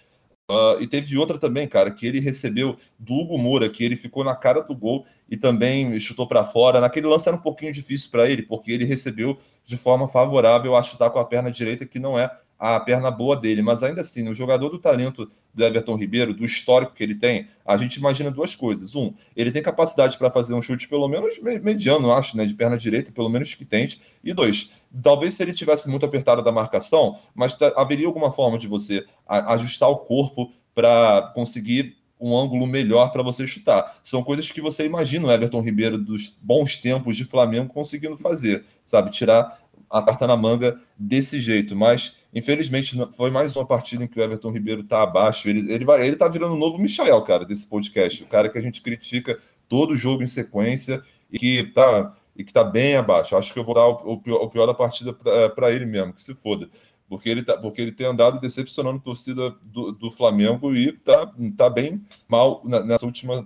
Uh, 0.51 0.81
e 0.81 0.87
teve 0.87 1.17
outra 1.17 1.37
também, 1.37 1.65
cara, 1.65 1.89
que 1.91 2.05
ele 2.05 2.19
recebeu 2.19 2.75
do 2.99 3.13
Hugo 3.13 3.37
Moura, 3.37 3.69
que 3.69 3.85
ele 3.85 3.95
ficou 3.95 4.21
na 4.21 4.35
cara 4.35 4.61
do 4.61 4.75
gol 4.75 5.05
e 5.29 5.37
também 5.37 5.97
chutou 5.97 6.27
para 6.27 6.43
fora. 6.43 6.81
Naquele 6.81 7.07
lance 7.07 7.29
era 7.29 7.37
um 7.37 7.41
pouquinho 7.41 7.71
difícil 7.71 8.11
para 8.11 8.29
ele, 8.29 8.41
porque 8.41 8.69
ele 8.69 8.83
recebeu 8.83 9.37
de 9.63 9.77
forma 9.77 10.09
favorável 10.09 10.75
a 10.75 10.83
chutar 10.83 11.09
com 11.09 11.19
a 11.19 11.25
perna 11.25 11.49
direita, 11.49 11.85
que 11.85 11.99
não 11.99 12.19
é 12.19 12.29
a 12.59 12.77
perna 12.81 13.09
boa 13.09 13.37
dele. 13.37 13.61
Mas 13.61 13.81
ainda 13.81 14.01
assim, 14.01 14.27
o 14.27 14.35
jogador 14.35 14.67
do 14.67 14.77
talento 14.77 15.31
do 15.53 15.65
Everton 15.65 15.95
Ribeiro, 15.95 16.33
do 16.33 16.45
histórico 16.45 16.93
que 16.93 17.03
ele 17.03 17.15
tem, 17.15 17.47
a 17.65 17.77
gente 17.77 17.95
imagina 17.95 18.31
duas 18.31 18.55
coisas. 18.55 18.95
Um, 18.95 19.13
ele 19.35 19.51
tem 19.51 19.61
capacidade 19.61 20.17
para 20.17 20.31
fazer 20.31 20.53
um 20.53 20.61
chute 20.61 20.87
pelo 20.87 21.07
menos 21.07 21.39
mediano, 21.39 22.11
acho, 22.11 22.37
né, 22.37 22.45
de 22.45 22.53
perna 22.53 22.77
direita, 22.77 23.11
pelo 23.11 23.29
menos 23.29 23.53
que 23.53 23.65
tente. 23.65 24.01
E 24.23 24.33
dois, 24.33 24.71
talvez 25.03 25.33
se 25.33 25.43
ele 25.43 25.53
tivesse 25.53 25.89
muito 25.89 26.05
apertado 26.05 26.43
da 26.43 26.51
marcação, 26.51 27.17
mas 27.35 27.57
haveria 27.75 28.07
alguma 28.07 28.31
forma 28.31 28.57
de 28.57 28.67
você 28.67 29.05
ajustar 29.27 29.89
o 29.89 29.97
corpo 29.97 30.51
para 30.73 31.31
conseguir 31.33 31.97
um 32.19 32.37
ângulo 32.37 32.67
melhor 32.67 33.11
para 33.11 33.23
você 33.23 33.47
chutar. 33.47 33.97
São 34.03 34.23
coisas 34.23 34.51
que 34.51 34.61
você 34.61 34.85
imagina 34.85 35.27
o 35.27 35.31
Everton 35.31 35.61
Ribeiro 35.61 35.97
dos 35.97 36.37
bons 36.41 36.77
tempos 36.77 37.17
de 37.17 37.25
Flamengo 37.25 37.73
conseguindo 37.73 38.15
fazer, 38.15 38.63
sabe? 38.85 39.09
Tirar 39.09 39.59
a 39.89 40.01
carta 40.03 40.27
na 40.27 40.37
manga 40.37 40.79
desse 40.97 41.39
jeito. 41.39 41.75
Mas 41.75 42.15
Infelizmente, 42.33 42.95
foi 43.15 43.29
mais 43.29 43.55
uma 43.55 43.65
partida 43.65 44.03
em 44.03 44.07
que 44.07 44.19
o 44.19 44.23
Everton 44.23 44.51
Ribeiro 44.51 44.81
está 44.81 45.03
abaixo. 45.03 45.49
Ele, 45.49 45.71
ele, 45.71 45.83
vai, 45.83 46.05
ele 46.05 46.15
tá 46.15 46.27
virando 46.27 46.53
o 46.53 46.57
novo 46.57 46.77
Michael, 46.77 47.21
cara, 47.23 47.45
desse 47.45 47.67
podcast. 47.67 48.23
O 48.23 48.27
cara 48.27 48.49
que 48.49 48.57
a 48.57 48.61
gente 48.61 48.81
critica 48.81 49.37
todo 49.67 49.95
jogo 49.95 50.23
em 50.23 50.27
sequência 50.27 51.03
e 51.29 51.37
que 51.37 51.63
tá, 51.73 52.15
e 52.35 52.43
que 52.43 52.53
tá 52.53 52.63
bem 52.63 52.95
abaixo. 52.95 53.35
Acho 53.35 53.51
que 53.51 53.59
eu 53.59 53.65
vou 53.65 53.75
dar 53.75 53.87
o, 53.87 54.13
o, 54.13 54.21
pior, 54.21 54.37
o 54.37 54.49
pior, 54.49 54.65
da 54.65 54.73
partida 54.73 55.13
para 55.13 55.71
ele 55.71 55.85
mesmo, 55.85 56.13
que 56.13 56.21
se 56.21 56.33
foda. 56.33 56.69
Porque 57.09 57.29
ele, 57.29 57.43
tá, 57.43 57.57
porque 57.57 57.81
ele 57.81 57.91
tem 57.91 58.07
andado 58.07 58.39
decepcionando 58.39 58.97
a 58.97 59.01
torcida 59.01 59.53
do, 59.63 59.91
do 59.91 60.09
Flamengo 60.09 60.73
e 60.73 60.93
tá, 60.93 61.29
tá 61.57 61.69
bem 61.69 62.01
mal 62.29 62.63
nessa 62.65 63.05
última 63.05 63.45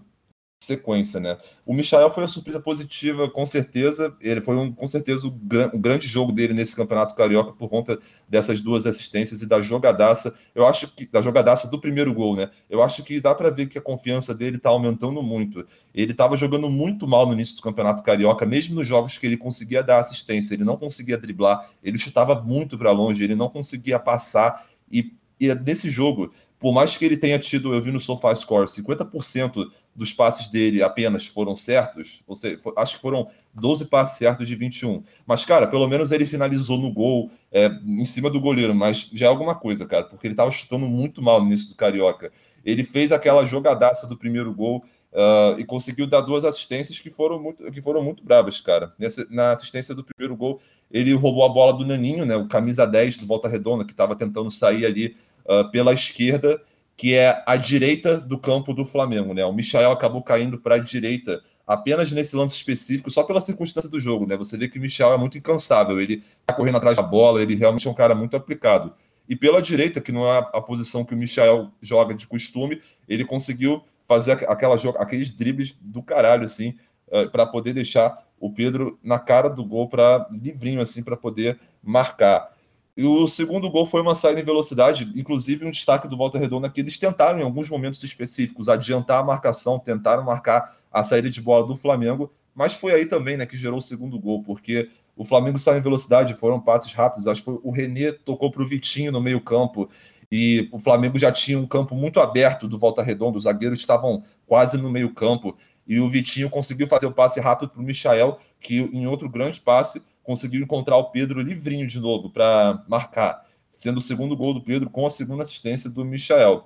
sequência, 0.59 1.19
né? 1.19 1.37
O 1.65 1.73
Michael 1.73 2.11
foi 2.13 2.23
uma 2.23 2.29
surpresa 2.29 2.59
positiva, 2.59 3.29
com 3.29 3.45
certeza. 3.45 4.15
Ele 4.21 4.41
foi 4.41 4.55
um, 4.55 4.71
com 4.71 4.87
certeza 4.87 5.27
o, 5.27 5.31
gran, 5.31 5.69
o, 5.73 5.77
grande 5.77 6.07
jogo 6.07 6.31
dele 6.31 6.53
nesse 6.53 6.75
campeonato 6.75 7.13
carioca 7.15 7.53
por 7.53 7.69
conta 7.69 7.99
dessas 8.27 8.61
duas 8.61 8.85
assistências 8.85 9.41
e 9.41 9.45
da 9.45 9.61
jogadaça. 9.61 10.35
Eu 10.53 10.65
acho 10.65 10.87
que 10.95 11.05
da 11.07 11.21
jogadaça 11.21 11.67
do 11.67 11.79
primeiro 11.79 12.13
gol, 12.13 12.35
né? 12.35 12.49
Eu 12.69 12.81
acho 12.81 13.03
que 13.03 13.19
dá 13.19 13.35
para 13.35 13.49
ver 13.49 13.67
que 13.67 13.77
a 13.77 13.81
confiança 13.81 14.33
dele 14.33 14.57
tá 14.57 14.69
aumentando 14.69 15.21
muito. 15.21 15.65
Ele 15.93 16.11
estava 16.11 16.35
jogando 16.35 16.69
muito 16.69 17.07
mal 17.07 17.25
no 17.25 17.33
início 17.33 17.55
do 17.55 17.61
campeonato 17.61 18.03
carioca, 18.03 18.45
mesmo 18.45 18.75
nos 18.75 18.87
jogos 18.87 19.17
que 19.17 19.25
ele 19.25 19.37
conseguia 19.37 19.83
dar 19.83 19.99
assistência, 19.99 20.53
ele 20.53 20.63
não 20.63 20.77
conseguia 20.77 21.17
driblar, 21.17 21.69
ele 21.83 21.97
chutava 21.97 22.41
muito 22.41 22.77
para 22.77 22.91
longe, 22.91 23.23
ele 23.23 23.35
não 23.35 23.49
conseguia 23.49 23.99
passar 23.99 24.65
e, 24.91 25.13
e 25.39 25.53
nesse 25.55 25.89
jogo 25.89 26.31
por 26.65 26.73
mais 26.73 26.95
que 26.95 27.05
ele 27.05 27.17
tenha 27.17 27.37
tido, 27.37 27.73
eu 27.73 27.81
vi 27.81 27.91
no 27.91 27.99
SofaScore, 27.99 28.67
50% 28.67 29.69
dos 29.95 30.11
passes 30.11 30.49
dele 30.49 30.83
apenas 30.83 31.25
foram 31.25 31.55
certos, 31.55 32.21
ou 32.27 32.35
seja, 32.35 32.59
acho 32.75 32.95
que 32.95 33.01
foram 33.01 33.29
12 33.53 33.85
passes 33.85 34.17
certos 34.17 34.45
de 34.45 34.55
21. 34.55 35.01
Mas, 35.25 35.45
cara, 35.45 35.67
pelo 35.67 35.87
menos 35.87 36.11
ele 36.11 36.25
finalizou 36.25 36.77
no 36.77 36.91
gol, 36.91 37.31
é, 37.51 37.67
em 37.85 38.03
cima 38.03 38.29
do 38.29 38.41
goleiro, 38.41 38.75
mas 38.75 39.09
já 39.13 39.27
é 39.27 39.29
alguma 39.29 39.55
coisa, 39.55 39.85
cara, 39.85 40.03
porque 40.03 40.27
ele 40.27 40.33
estava 40.33 40.51
chutando 40.51 40.85
muito 40.85 41.21
mal 41.21 41.39
no 41.39 41.47
início 41.47 41.69
do 41.69 41.75
Carioca. 41.75 42.31
Ele 42.65 42.83
fez 42.83 43.11
aquela 43.11 43.45
jogadaça 43.45 44.05
do 44.05 44.17
primeiro 44.17 44.53
gol 44.53 44.83
uh, 45.13 45.57
e 45.57 45.63
conseguiu 45.63 46.05
dar 46.05 46.21
duas 46.21 46.43
assistências 46.43 46.99
que 46.99 47.09
foram 47.09 47.41
muito, 47.41 47.71
que 47.71 47.81
foram 47.81 48.03
muito 48.03 48.23
bravas, 48.23 48.59
cara. 48.59 48.93
Nessa, 48.99 49.25
na 49.29 49.51
assistência 49.51 49.95
do 49.95 50.03
primeiro 50.03 50.35
gol, 50.35 50.59
ele 50.91 51.13
roubou 51.13 51.45
a 51.45 51.49
bola 51.49 51.73
do 51.73 51.85
Naninho, 51.85 52.25
né, 52.25 52.35
o 52.35 52.47
camisa 52.47 52.85
10 52.85 53.17
do 53.19 53.25
Volta 53.25 53.47
Redonda, 53.47 53.85
que 53.85 53.91
estava 53.91 54.15
tentando 54.15 54.51
sair 54.51 54.85
ali 54.85 55.15
uh, 55.45 55.69
pela 55.71 55.93
esquerda 55.93 56.61
que 56.95 57.13
é 57.13 57.43
a 57.45 57.55
direita 57.57 58.17
do 58.17 58.37
campo 58.37 58.73
do 58.73 58.85
Flamengo, 58.85 59.33
né? 59.33 59.43
O 59.45 59.53
Michael 59.53 59.91
acabou 59.91 60.23
caindo 60.23 60.57
para 60.57 60.75
a 60.75 60.79
direita 60.79 61.41
apenas 61.67 62.11
nesse 62.11 62.35
lance 62.35 62.55
específico, 62.55 63.09
só 63.09 63.23
pela 63.23 63.41
circunstância 63.41 63.89
do 63.89 63.99
jogo, 63.99 64.25
né? 64.25 64.37
Você 64.37 64.57
vê 64.57 64.69
que 64.69 64.77
o 64.77 64.81
Michel 64.81 65.11
é 65.11 65.17
muito 65.17 65.37
incansável, 65.37 65.99
ele 65.99 66.23
tá 66.45 66.53
correndo 66.53 66.77
atrás 66.77 66.97
da 66.97 67.03
bola, 67.03 67.41
ele 67.41 67.55
realmente 67.55 67.87
é 67.87 67.91
um 67.91 67.95
cara 67.95 68.13
muito 68.15 68.35
aplicado. 68.35 68.93
E 69.27 69.35
pela 69.35 69.61
direita, 69.61 69.99
que 69.99 70.11
não 70.11 70.31
é 70.31 70.37
a 70.37 70.61
posição 70.61 71.03
que 71.03 71.15
o 71.15 71.17
Michel 71.17 71.71
joga 71.81 72.13
de 72.13 72.27
costume, 72.27 72.81
ele 73.09 73.25
conseguiu 73.25 73.83
fazer 74.07 74.33
aquela, 74.33 74.75
aqueles 74.99 75.31
dribles 75.31 75.75
do 75.81 76.03
caralho, 76.03 76.45
assim, 76.45 76.75
uh, 77.07 77.29
para 77.31 77.47
poder 77.47 77.73
deixar 77.73 78.23
o 78.39 78.51
Pedro 78.51 78.99
na 79.03 79.17
cara 79.17 79.49
do 79.49 79.65
gol 79.65 79.89
para 79.89 80.27
livrinho, 80.31 80.79
assim, 80.79 81.01
para 81.01 81.17
poder 81.17 81.59
marcar. 81.81 82.54
E 82.97 83.03
o 83.03 83.27
segundo 83.27 83.69
gol 83.69 83.85
foi 83.85 84.01
uma 84.01 84.15
saída 84.15 84.39
em 84.39 84.43
velocidade, 84.43 85.11
inclusive 85.15 85.65
um 85.65 85.71
destaque 85.71 86.07
do 86.07 86.15
Volta 86.15 86.39
Redonda 86.39 86.69
que 86.69 86.79
eles 86.79 86.97
tentaram 86.97 87.39
em 87.39 87.43
alguns 87.43 87.69
momentos 87.69 88.01
específicos 88.01 88.69
adiantar 88.69 89.19
a 89.19 89.23
marcação, 89.23 89.77
tentaram 89.77 90.23
marcar 90.23 90.77
a 90.91 91.03
saída 91.03 91.29
de 91.29 91.41
bola 91.41 91.67
do 91.67 91.75
Flamengo, 91.75 92.31
mas 92.55 92.73
foi 92.73 92.93
aí 92.93 93.05
também 93.05 93.35
né, 93.35 93.45
que 93.45 93.57
gerou 93.57 93.79
o 93.79 93.81
segundo 93.81 94.17
gol, 94.17 94.41
porque 94.43 94.89
o 95.13 95.25
Flamengo 95.25 95.59
saiu 95.59 95.79
em 95.79 95.81
velocidade, 95.81 96.33
foram 96.35 96.57
passes 96.57 96.93
rápidos, 96.93 97.27
acho 97.27 97.43
que 97.43 97.49
o 97.49 97.69
Renê 97.69 98.13
tocou 98.13 98.49
para 98.49 98.63
o 98.63 98.67
Vitinho 98.67 99.11
no 99.11 99.19
meio 99.19 99.41
campo, 99.41 99.89
e 100.31 100.69
o 100.71 100.79
Flamengo 100.79 101.19
já 101.19 101.33
tinha 101.33 101.59
um 101.59 101.67
campo 101.67 101.95
muito 101.95 102.21
aberto 102.21 102.65
do 102.65 102.77
Volta 102.77 103.03
Redonda, 103.03 103.37
os 103.37 103.43
zagueiros 103.43 103.77
estavam 103.77 104.23
quase 104.47 104.77
no 104.77 104.89
meio 104.89 105.13
campo, 105.13 105.57
e 105.85 105.99
o 105.99 106.09
Vitinho 106.09 106.49
conseguiu 106.49 106.87
fazer 106.87 107.07
o 107.07 107.11
passe 107.11 107.41
rápido 107.41 107.69
para 107.69 107.81
o 107.81 107.83
Michael, 107.83 108.39
que 108.59 108.79
em 108.79 109.05
outro 109.05 109.29
grande 109.29 109.59
passe 109.59 110.01
conseguiu 110.25 110.61
encontrar 110.61 110.97
o 110.97 111.11
Pedro 111.11 111.41
livrinho 111.41 111.87
de 111.87 111.99
novo 111.99 112.29
para 112.29 112.83
marcar, 112.87 113.45
sendo 113.71 113.97
o 113.97 114.01
segundo 114.01 114.35
gol 114.35 114.53
do 114.53 114.61
Pedro 114.61 114.89
com 114.89 115.05
a 115.05 115.09
segunda 115.09 115.43
assistência 115.43 115.89
do 115.89 116.03
Michael. 116.03 116.65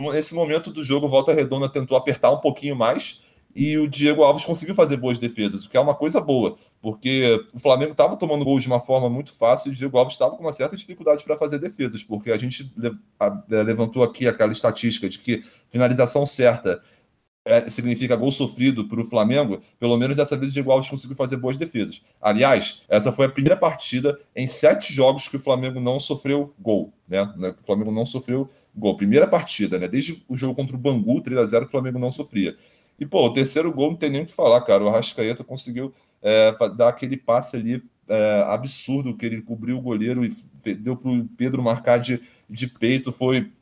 Nesse 0.00 0.34
momento 0.34 0.70
do 0.70 0.84
jogo, 0.84 1.08
Volta 1.08 1.32
Redonda 1.32 1.68
tentou 1.68 1.96
apertar 1.96 2.30
um 2.30 2.38
pouquinho 2.38 2.76
mais 2.76 3.22
e 3.54 3.78
o 3.78 3.86
Diego 3.86 4.22
Alves 4.22 4.44
conseguiu 4.44 4.74
fazer 4.74 4.96
boas 4.96 5.18
defesas, 5.18 5.64
o 5.64 5.70
que 5.70 5.76
é 5.76 5.80
uma 5.80 5.94
coisa 5.94 6.20
boa, 6.20 6.56
porque 6.82 7.46
o 7.52 7.58
Flamengo 7.58 7.92
estava 7.92 8.16
tomando 8.16 8.44
gols 8.44 8.62
de 8.62 8.68
uma 8.68 8.80
forma 8.80 9.08
muito 9.08 9.32
fácil 9.32 9.70
e 9.70 9.72
o 9.72 9.76
Diego 9.76 9.96
Alves 9.96 10.14
estava 10.14 10.36
com 10.36 10.42
uma 10.42 10.52
certa 10.52 10.76
dificuldade 10.76 11.22
para 11.22 11.38
fazer 11.38 11.58
defesas, 11.58 12.02
porque 12.02 12.32
a 12.32 12.36
gente 12.36 12.72
levantou 13.48 14.02
aqui 14.02 14.26
aquela 14.26 14.50
estatística 14.50 15.08
de 15.08 15.20
que 15.20 15.44
finalização 15.68 16.26
certa 16.26 16.82
é, 17.44 17.68
significa 17.68 18.16
gol 18.16 18.30
sofrido 18.30 18.88
para 18.88 19.00
o 19.00 19.04
Flamengo, 19.04 19.60
pelo 19.78 19.96
menos 19.96 20.16
dessa 20.16 20.36
vez 20.36 20.50
o 20.50 20.54
Diego 20.54 20.70
Alves 20.70 20.88
conseguiu 20.88 21.16
fazer 21.16 21.36
boas 21.36 21.58
defesas. 21.58 22.00
Aliás, 22.20 22.82
essa 22.88 23.12
foi 23.12 23.26
a 23.26 23.28
primeira 23.28 23.56
partida 23.56 24.18
em 24.34 24.46
sete 24.46 24.92
jogos 24.92 25.28
que 25.28 25.36
o 25.36 25.40
Flamengo 25.40 25.78
não 25.78 25.98
sofreu 25.98 26.54
gol, 26.58 26.92
né? 27.06 27.32
né 27.36 27.54
o 27.60 27.66
Flamengo 27.66 27.92
não 27.92 28.06
sofreu 28.06 28.48
gol. 28.74 28.96
Primeira 28.96 29.26
partida, 29.26 29.78
né? 29.78 29.86
Desde 29.86 30.24
o 30.28 30.36
jogo 30.36 30.54
contra 30.54 30.74
o 30.74 30.78
Bangu, 30.78 31.20
3 31.20 31.38
a 31.38 31.44
0 31.44 31.66
o 31.66 31.68
Flamengo 31.68 31.98
não 31.98 32.10
sofria. 32.10 32.56
E, 32.98 33.04
pô, 33.04 33.26
o 33.26 33.32
terceiro 33.32 33.72
gol 33.72 33.90
não 33.90 33.96
tem 33.96 34.10
nem 34.10 34.22
o 34.22 34.26
que 34.26 34.32
falar, 34.32 34.60
cara. 34.62 34.84
O 34.84 34.88
Arrascaeta 34.88 35.44
conseguiu 35.44 35.92
é, 36.22 36.52
dar 36.76 36.88
aquele 36.88 37.16
passe 37.16 37.56
ali 37.56 37.82
é, 38.08 38.44
absurdo 38.46 39.16
que 39.16 39.26
ele 39.26 39.42
cobriu 39.42 39.76
o 39.76 39.82
goleiro 39.82 40.24
e 40.24 40.74
deu 40.74 40.96
para 40.96 41.10
o 41.10 41.28
Pedro 41.36 41.62
marcar 41.62 41.98
de, 41.98 42.20
de 42.48 42.66
peito. 42.66 43.12
Foi 43.12 43.52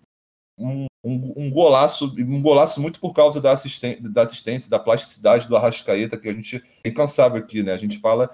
um, 0.58 0.86
um, 1.04 1.32
um, 1.36 1.50
golaço, 1.50 2.14
um 2.18 2.40
golaço 2.40 2.80
muito 2.80 3.00
por 3.00 3.12
causa 3.12 3.40
da, 3.40 3.52
assisten 3.52 3.96
da 4.00 4.22
assistência, 4.22 4.70
da 4.70 4.78
plasticidade 4.78 5.48
do 5.48 5.56
Arrascaeta, 5.56 6.16
que 6.16 6.28
a 6.28 6.32
gente 6.32 6.62
é 6.84 6.88
incansável 6.88 7.38
aqui, 7.38 7.62
né? 7.62 7.72
A 7.72 7.76
gente 7.76 7.98
fala 7.98 8.30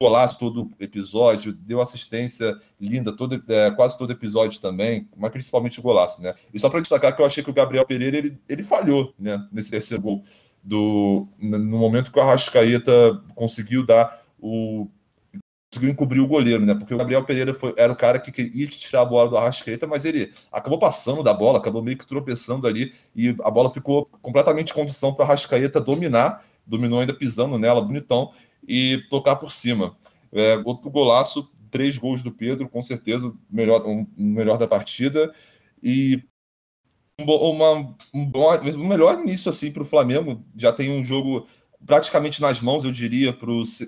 golaço 0.00 0.38
todo 0.38 0.70
episódio, 0.80 1.52
deu 1.52 1.80
assistência 1.80 2.58
linda 2.80 3.14
todo, 3.14 3.42
é, 3.48 3.70
quase 3.72 3.98
todo 3.98 4.12
episódio 4.12 4.58
também, 4.58 5.06
mas 5.14 5.30
principalmente 5.30 5.78
o 5.78 5.82
golaço, 5.82 6.22
né? 6.22 6.34
E 6.54 6.58
só 6.58 6.70
para 6.70 6.80
destacar 6.80 7.14
que 7.14 7.20
eu 7.20 7.26
achei 7.26 7.44
que 7.44 7.50
o 7.50 7.54
Gabriel 7.54 7.84
Pereira 7.84 8.16
ele, 8.16 8.38
ele 8.48 8.62
falhou, 8.62 9.12
né, 9.18 9.46
nesse 9.52 9.70
terceiro 9.70 10.02
gol. 10.02 10.22
do 10.62 11.28
no 11.38 11.78
momento 11.78 12.10
que 12.10 12.18
o 12.18 12.22
Arrascaeta 12.22 13.22
conseguiu 13.34 13.84
dar 13.84 14.22
o 14.38 14.88
conseguiu 15.70 15.92
encobrir 15.92 16.20
o 16.20 16.26
goleiro, 16.26 16.66
né? 16.66 16.74
Porque 16.74 16.92
o 16.92 16.98
Gabriel 16.98 17.24
Pereira 17.24 17.54
foi, 17.54 17.72
era 17.76 17.92
o 17.92 17.96
cara 17.96 18.18
que 18.18 18.32
queria 18.32 18.66
tirar 18.66 19.02
a 19.02 19.04
bola 19.04 19.30
do 19.30 19.36
Arrascaeta, 19.36 19.86
mas 19.86 20.04
ele 20.04 20.32
acabou 20.50 20.80
passando 20.80 21.22
da 21.22 21.32
bola, 21.32 21.58
acabou 21.58 21.80
meio 21.80 21.96
que 21.96 22.06
tropeçando 22.06 22.66
ali 22.66 22.92
e 23.14 23.36
a 23.44 23.50
bola 23.50 23.70
ficou 23.70 24.04
completamente 24.20 24.72
em 24.72 24.74
condição 24.74 25.14
para 25.14 25.22
o 25.22 25.26
Arrascaeta 25.26 25.80
dominar, 25.80 26.44
dominou 26.66 26.98
ainda 26.98 27.14
pisando 27.14 27.56
nela, 27.56 27.80
bonitão, 27.80 28.32
e 28.66 29.00
tocar 29.08 29.36
por 29.36 29.52
cima. 29.52 29.96
É, 30.32 30.60
outro 30.64 30.90
golaço, 30.90 31.48
três 31.70 31.96
gols 31.96 32.20
do 32.20 32.32
Pedro, 32.32 32.68
com 32.68 32.82
certeza 32.82 33.32
melhor, 33.48 33.86
um, 33.86 34.04
melhor 34.16 34.58
da 34.58 34.66
partida. 34.66 35.32
E 35.80 36.20
uma, 37.20 37.96
um, 38.12 38.26
bom, 38.26 38.52
um 38.76 38.88
melhor 38.88 39.20
início 39.20 39.48
assim 39.48 39.70
para 39.70 39.82
o 39.82 39.86
Flamengo. 39.86 40.44
Já 40.56 40.72
tem 40.72 40.90
um 40.90 41.04
jogo 41.04 41.46
praticamente 41.86 42.40
nas 42.40 42.60
mãos, 42.60 42.84
eu 42.84 42.90
diria, 42.90 43.32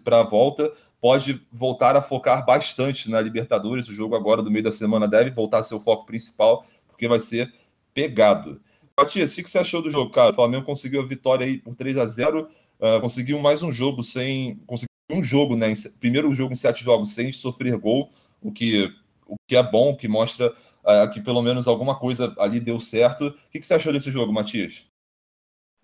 para 0.04 0.20
a 0.20 0.24
volta 0.24 0.72
pode 1.02 1.44
voltar 1.52 1.96
a 1.96 2.00
focar 2.00 2.46
bastante 2.46 3.10
na 3.10 3.20
Libertadores. 3.20 3.88
O 3.88 3.94
jogo 3.94 4.14
agora 4.14 4.40
do 4.40 4.52
meio 4.52 4.62
da 4.62 4.70
semana 4.70 5.08
deve 5.08 5.30
voltar 5.30 5.58
a 5.58 5.62
ser 5.64 5.74
o 5.74 5.80
foco 5.80 6.06
principal, 6.06 6.64
porque 6.86 7.08
vai 7.08 7.18
ser 7.18 7.52
pegado. 7.92 8.60
Matias, 8.96 9.32
o 9.32 9.42
que 9.42 9.50
você 9.50 9.58
achou 9.58 9.82
do 9.82 9.90
jogo, 9.90 10.12
cara? 10.12 10.30
O 10.30 10.34
Flamengo 10.34 10.64
conseguiu 10.64 11.00
a 11.00 11.04
vitória 11.04 11.44
aí 11.44 11.58
por 11.58 11.74
3 11.74 11.98
a 11.98 12.06
0 12.06 12.42
uh, 12.42 12.46
ah, 12.80 13.00
conseguiu 13.00 13.40
mais 13.40 13.64
um 13.64 13.72
jogo 13.72 14.00
sem. 14.04 14.60
Conseguiu 14.64 14.88
um 15.10 15.22
jogo, 15.22 15.56
né? 15.56 15.74
Primeiro 15.98 16.32
jogo 16.32 16.52
em 16.52 16.56
sete 16.56 16.84
jogos 16.84 17.12
sem 17.12 17.32
sofrer 17.32 17.76
gol, 17.76 18.08
o 18.40 18.52
que, 18.52 18.88
o 19.26 19.34
que 19.48 19.56
é 19.56 19.62
bom, 19.62 19.96
que 19.96 20.06
mostra 20.06 20.54
uh, 20.84 21.10
que 21.12 21.20
pelo 21.20 21.42
menos 21.42 21.66
alguma 21.66 21.98
coisa 21.98 22.32
ali 22.38 22.60
deu 22.60 22.78
certo. 22.78 23.26
O 23.26 23.34
que 23.50 23.60
você 23.60 23.74
achou 23.74 23.92
desse 23.92 24.10
jogo, 24.10 24.32
Matias? 24.32 24.86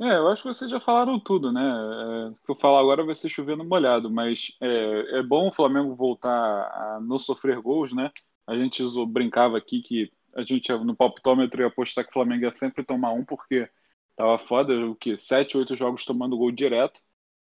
É, 0.01 0.17
eu 0.17 0.29
acho 0.29 0.43
que 0.43 0.49
vocês 0.49 0.71
já 0.71 0.79
falaram 0.81 1.19
tudo, 1.19 1.51
né? 1.53 1.61
É, 1.61 2.29
o 2.31 2.35
que 2.37 2.51
eu 2.53 2.55
falar 2.55 2.79
agora 2.81 3.05
vai 3.05 3.15
ser 3.17 3.29
chovendo 3.29 3.65
molhado, 3.65 4.09
mas 4.09 4.57
é, 4.61 5.19
é 5.19 5.23
bom 5.25 5.49
o 5.49 5.53
Flamengo 5.53 5.95
voltar 5.97 6.31
a 6.31 7.01
não 7.01 7.19
sofrer 7.19 7.61
gols, 7.61 7.93
né? 7.93 8.11
A 8.47 8.57
gente 8.57 8.81
brincava 9.09 9.59
aqui 9.59 9.83
que 9.83 10.13
a 10.37 10.43
gente 10.45 10.71
no 10.73 10.95
palpitômetro 10.95 11.61
ia 11.61 11.67
apostar 11.67 12.05
que 12.05 12.11
o 12.11 12.13
Flamengo 12.13 12.45
ia 12.45 12.55
sempre 12.55 12.85
tomar 12.85 13.13
um, 13.13 13.25
porque 13.25 13.69
tava 14.17 14.39
foda, 14.39 14.73
o 14.87 14.95
que? 14.95 15.17
Sete, 15.17 15.57
oito 15.59 15.75
jogos 15.77 16.05
tomando 16.05 16.37
gol 16.39 16.53
direto. 16.53 17.01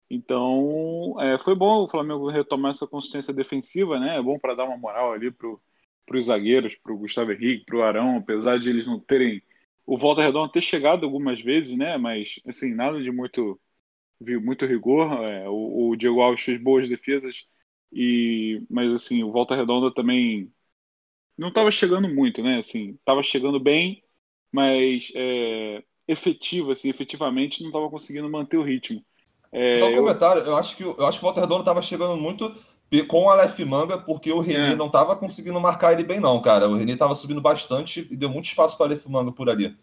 Então, 0.10 1.16
é, 1.22 1.40
foi 1.40 1.56
bom 1.56 1.84
o 1.84 1.88
Flamengo 1.90 2.30
retomar 2.30 2.72
essa 2.72 2.88
consistência 2.88 3.34
defensiva, 3.34 4.00
né? 4.00 4.18
É 4.18 4.22
bom 4.22 4.40
para 4.40 4.56
dar 4.56 4.66
uma 4.66 4.78
moral 4.78 5.14
ali 5.14 5.32
pro, 5.32 5.62
pros 6.06 6.28
zagueiros, 6.28 6.76
pro 6.78 6.98
Gustavo 6.98 7.32
Henrique, 7.34 7.66
pro 7.66 7.84
Arão, 7.84 8.18
apesar 8.18 8.60
de 8.60 8.70
eles 8.70 8.88
não 8.88 9.00
terem 9.00 9.42
o 9.88 9.98
Volta 9.98 10.22
Redonda 10.22 10.52
ter 10.52 10.62
chegado 10.62 11.06
algumas 11.06 11.42
vezes, 11.42 11.78
né? 11.78 11.98
Mas 11.98 12.36
assim, 12.46 12.76
nada 12.76 13.00
de 13.00 13.10
muito 13.10 13.60
viu 14.20 14.42
muito 14.42 14.66
rigor. 14.66 15.24
É, 15.24 15.48
o, 15.48 15.90
o, 15.90 15.96
Diego 15.96 16.20
Alves 16.20 16.42
fez 16.42 16.62
boas 16.62 16.90
defesas 16.90 17.48
e, 17.92 18.62
mas 18.70 18.94
assim, 18.94 19.24
o 19.24 19.32
Volta 19.32 19.56
Redonda 19.56 19.94
também 19.94 20.52
não 21.38 21.48
estava 21.48 21.72
chegando 21.72 22.10
muito, 22.10 22.44
né? 22.44 22.58
Assim, 22.58 22.92
estava 22.92 23.24
chegando 23.24 23.60
bem, 23.60 24.04
mas 24.52 25.12
é, 25.16 25.82
efetivo, 26.06 26.72
assim, 26.72 26.90
efetivamente 26.90 27.62
não 27.62 27.70
estava 27.70 27.90
conseguindo 27.90 28.30
manter 28.30 28.58
o 28.58 28.64
ritmo. 28.64 29.02
É, 29.54 29.78
Só 29.78 29.88
um 29.88 29.92
eu... 29.92 29.98
comentário, 30.04 30.42
eu 30.42 30.58
acho 30.58 30.76
que 30.76 30.84
eu 30.84 31.06
acho 31.06 31.20
que 31.20 31.26
o 31.26 31.28
Volta 31.28 31.40
Redonda 31.40 31.62
estava 31.62 31.82
chegando 31.82 32.18
muito 32.18 32.54
com 33.08 33.26
o 33.26 33.30
Aleph 33.30 33.60
Manga, 33.60 33.98
porque 33.98 34.32
o 34.32 34.40
René 34.40 34.72
é. 34.72 34.76
não 34.76 34.88
estava 34.88 35.16
conseguindo 35.16 35.60
marcar 35.60 35.94
ele 35.94 36.04
bem, 36.04 36.20
não, 36.20 36.42
cara. 36.42 36.70
O 36.70 36.76
René 36.76 36.94
estava 36.94 37.16
subindo 37.16 37.42
bastante 37.42 38.08
e 38.12 38.16
deu 38.16 38.30
muito 38.30 38.46
espaço 38.46 38.78
para 38.78 38.86
o 38.86 38.88
Aleph 38.88 39.06
Manga 39.08 39.32
por 39.32 39.50
ali. 39.50 39.76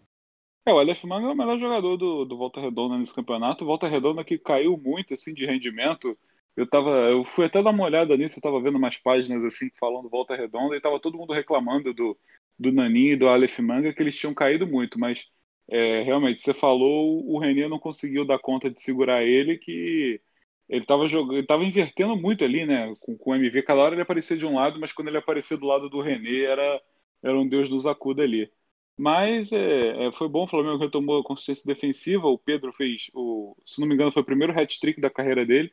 É, 0.66 0.72
o 0.72 0.78
Aleph 0.78 1.04
Manga 1.04 1.26
é 1.26 1.30
o 1.30 1.36
melhor 1.36 1.58
jogador 1.58 1.96
do, 1.96 2.24
do 2.24 2.36
Volta 2.36 2.60
Redonda 2.60 2.96
nesse 2.96 3.14
campeonato. 3.14 3.66
Volta 3.66 3.88
Redonda 3.88 4.24
que 4.24 4.38
caiu 4.38 4.78
muito 4.78 5.14
assim 5.14 5.34
de 5.34 5.44
rendimento. 5.44 6.16
Eu 6.56 6.66
tava, 6.66 6.90
eu 6.90 7.24
fui 7.24 7.46
até 7.46 7.62
dar 7.62 7.70
uma 7.70 7.84
olhada 7.84 8.16
nisso, 8.16 8.38
eu 8.38 8.42
tava 8.42 8.60
vendo 8.60 8.78
umas 8.78 8.96
páginas 8.96 9.44
assim 9.44 9.70
falando 9.78 10.08
Volta 10.08 10.36
Redonda 10.36 10.76
e 10.76 10.80
tava 10.80 11.00
todo 11.00 11.18
mundo 11.18 11.32
reclamando 11.32 11.92
do, 11.92 12.16
do 12.58 12.72
Naninho 12.72 13.12
e 13.12 13.16
do 13.16 13.28
Aleph 13.28 13.58
Manga 13.58 13.92
que 13.92 14.00
eles 14.00 14.16
tinham 14.16 14.32
caído 14.32 14.66
muito, 14.66 14.98
mas 14.98 15.24
é, 15.68 16.02
realmente, 16.02 16.42
você 16.42 16.52
falou, 16.52 17.26
o 17.26 17.38
René 17.38 17.68
não 17.68 17.78
conseguiu 17.78 18.24
dar 18.24 18.38
conta 18.38 18.70
de 18.70 18.80
segurar 18.82 19.22
ele, 19.24 19.56
que 19.58 20.20
ele 20.68 20.82
estava 20.82 21.08
jogando, 21.08 21.38
ele 21.38 21.46
tava 21.46 21.64
invertendo 21.64 22.16
muito 22.16 22.44
ali, 22.44 22.64
né? 22.66 22.94
Com, 23.00 23.16
com 23.16 23.30
o 23.30 23.34
MV, 23.34 23.62
cada 23.62 23.80
hora 23.80 23.94
ele 23.94 24.02
aparecia 24.02 24.36
de 24.36 24.46
um 24.46 24.54
lado, 24.54 24.80
mas 24.80 24.92
quando 24.92 25.08
ele 25.08 25.18
aparecia 25.18 25.56
do 25.56 25.66
lado 25.66 25.88
do 25.88 26.00
René, 26.00 26.40
era, 26.40 26.82
era 27.22 27.38
um 27.38 27.46
Deus 27.46 27.68
dos 27.68 27.86
acuda 27.86 28.22
ali. 28.22 28.50
Mas 28.96 29.52
é, 29.52 30.06
é, 30.06 30.12
foi 30.12 30.28
bom, 30.28 30.44
o 30.44 30.46
Flamengo 30.46 30.78
retomou 30.78 31.20
a 31.20 31.24
consistência 31.24 31.64
defensiva. 31.66 32.28
O 32.28 32.38
Pedro 32.38 32.72
fez, 32.72 33.10
o, 33.12 33.56
se 33.64 33.80
não 33.80 33.88
me 33.88 33.94
engano, 33.94 34.12
foi 34.12 34.22
o 34.22 34.26
primeiro 34.26 34.58
hat-trick 34.58 35.00
da 35.00 35.10
carreira 35.10 35.44
dele. 35.44 35.72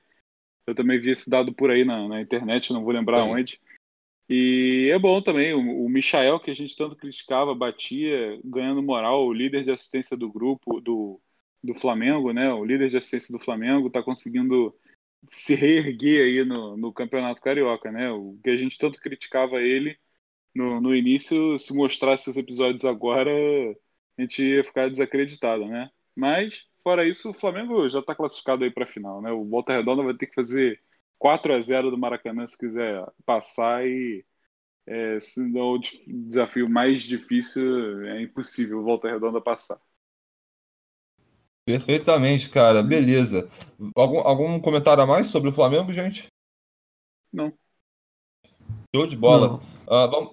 Eu 0.66 0.76
também 0.76 1.00
vi 1.00 1.12
esse 1.12 1.30
dado 1.30 1.54
por 1.54 1.70
aí 1.70 1.84
na, 1.86 2.08
na 2.08 2.22
internet, 2.22 2.74
não 2.74 2.84
vou 2.84 2.94
lembrar 2.94 3.24
onde. 3.24 3.60
E 4.30 4.90
é 4.92 4.98
bom 4.98 5.22
também, 5.22 5.54
o, 5.54 5.86
o 5.86 5.90
Michael, 5.90 6.40
que 6.40 6.50
a 6.52 6.54
gente 6.54 6.76
tanto 6.76 6.96
criticava, 6.96 7.54
batia, 7.54 8.40
ganhando 8.44 8.82
moral, 8.82 9.26
o 9.26 9.34
líder 9.34 9.64
de 9.64 9.72
assistência 9.72 10.16
do 10.16 10.32
grupo, 10.32 10.80
do, 10.80 11.20
do 11.64 11.76
Flamengo, 11.76 12.32
né? 12.32 12.52
O 12.54 12.64
líder 12.64 12.90
de 12.90 12.98
assistência 12.98 13.32
do 13.32 13.44
Flamengo 13.44 13.88
está 13.88 14.02
conseguindo 14.02 14.74
se 15.28 15.56
reerguer 15.56 16.24
aí 16.26 16.46
no, 16.46 16.78
no 16.78 16.94
Campeonato 16.94 17.42
Carioca, 17.42 17.92
né? 17.92 18.12
O 18.12 18.38
que 18.44 18.50
a 18.50 18.58
gente 18.58 18.78
tanto 18.78 19.00
criticava 19.00 19.62
ele 19.62 19.98
no, 20.56 20.82
no 20.82 20.96
início, 20.96 21.58
se 21.60 21.76
mostrasse 21.76 22.30
esses 22.30 22.38
episódios 22.38 22.86
agora, 22.86 23.32
a 24.18 24.22
gente 24.22 24.44
ia 24.44 24.64
ficar 24.64 24.90
desacreditado, 24.90 25.66
né? 25.68 25.90
Mas, 26.16 26.66
fora 26.84 27.08
isso, 27.08 27.30
o 27.32 27.34
Flamengo 27.34 27.88
já 27.90 28.00
está 28.00 28.16
classificado 28.16 28.64
aí 28.64 28.72
para 28.72 28.84
a 28.84 28.88
final, 28.88 29.22
né? 29.22 29.32
O 29.32 29.46
Volta 29.46 29.74
Redonda 29.74 30.04
vai 30.04 30.14
ter 30.16 30.28
que 30.28 30.36
fazer 30.36 30.82
4 31.18 31.54
a 31.54 31.62
0 31.62 31.92
do 31.92 31.98
Maracanã 31.98 32.46
se 32.46 32.58
quiser 32.58 33.06
passar 33.26 33.88
e 33.88 34.26
é, 34.86 35.20
se 35.20 35.42
não, 35.50 35.76
o 35.76 35.80
desafio 36.08 36.70
mais 36.70 37.04
difícil 37.04 38.04
é 38.08 38.22
impossível 38.24 38.80
o 38.80 38.84
Volta 38.84 39.10
Redonda 39.10 39.42
passar. 39.42 39.80
Perfeitamente, 41.66 42.50
cara. 42.50 42.82
Beleza. 42.82 43.50
Algum, 43.96 44.20
algum 44.20 44.60
comentário 44.60 45.04
a 45.04 45.08
mais 45.08 45.28
sobre 45.28 45.50
o 45.50 45.52
Flamengo, 45.52 45.92
gente? 45.92 46.28
Não. 47.32 47.54
Show 48.96 49.08
de 49.08 49.16
bola. 49.16 49.60
Uh, 49.88 50.12
vamos, 50.12 50.32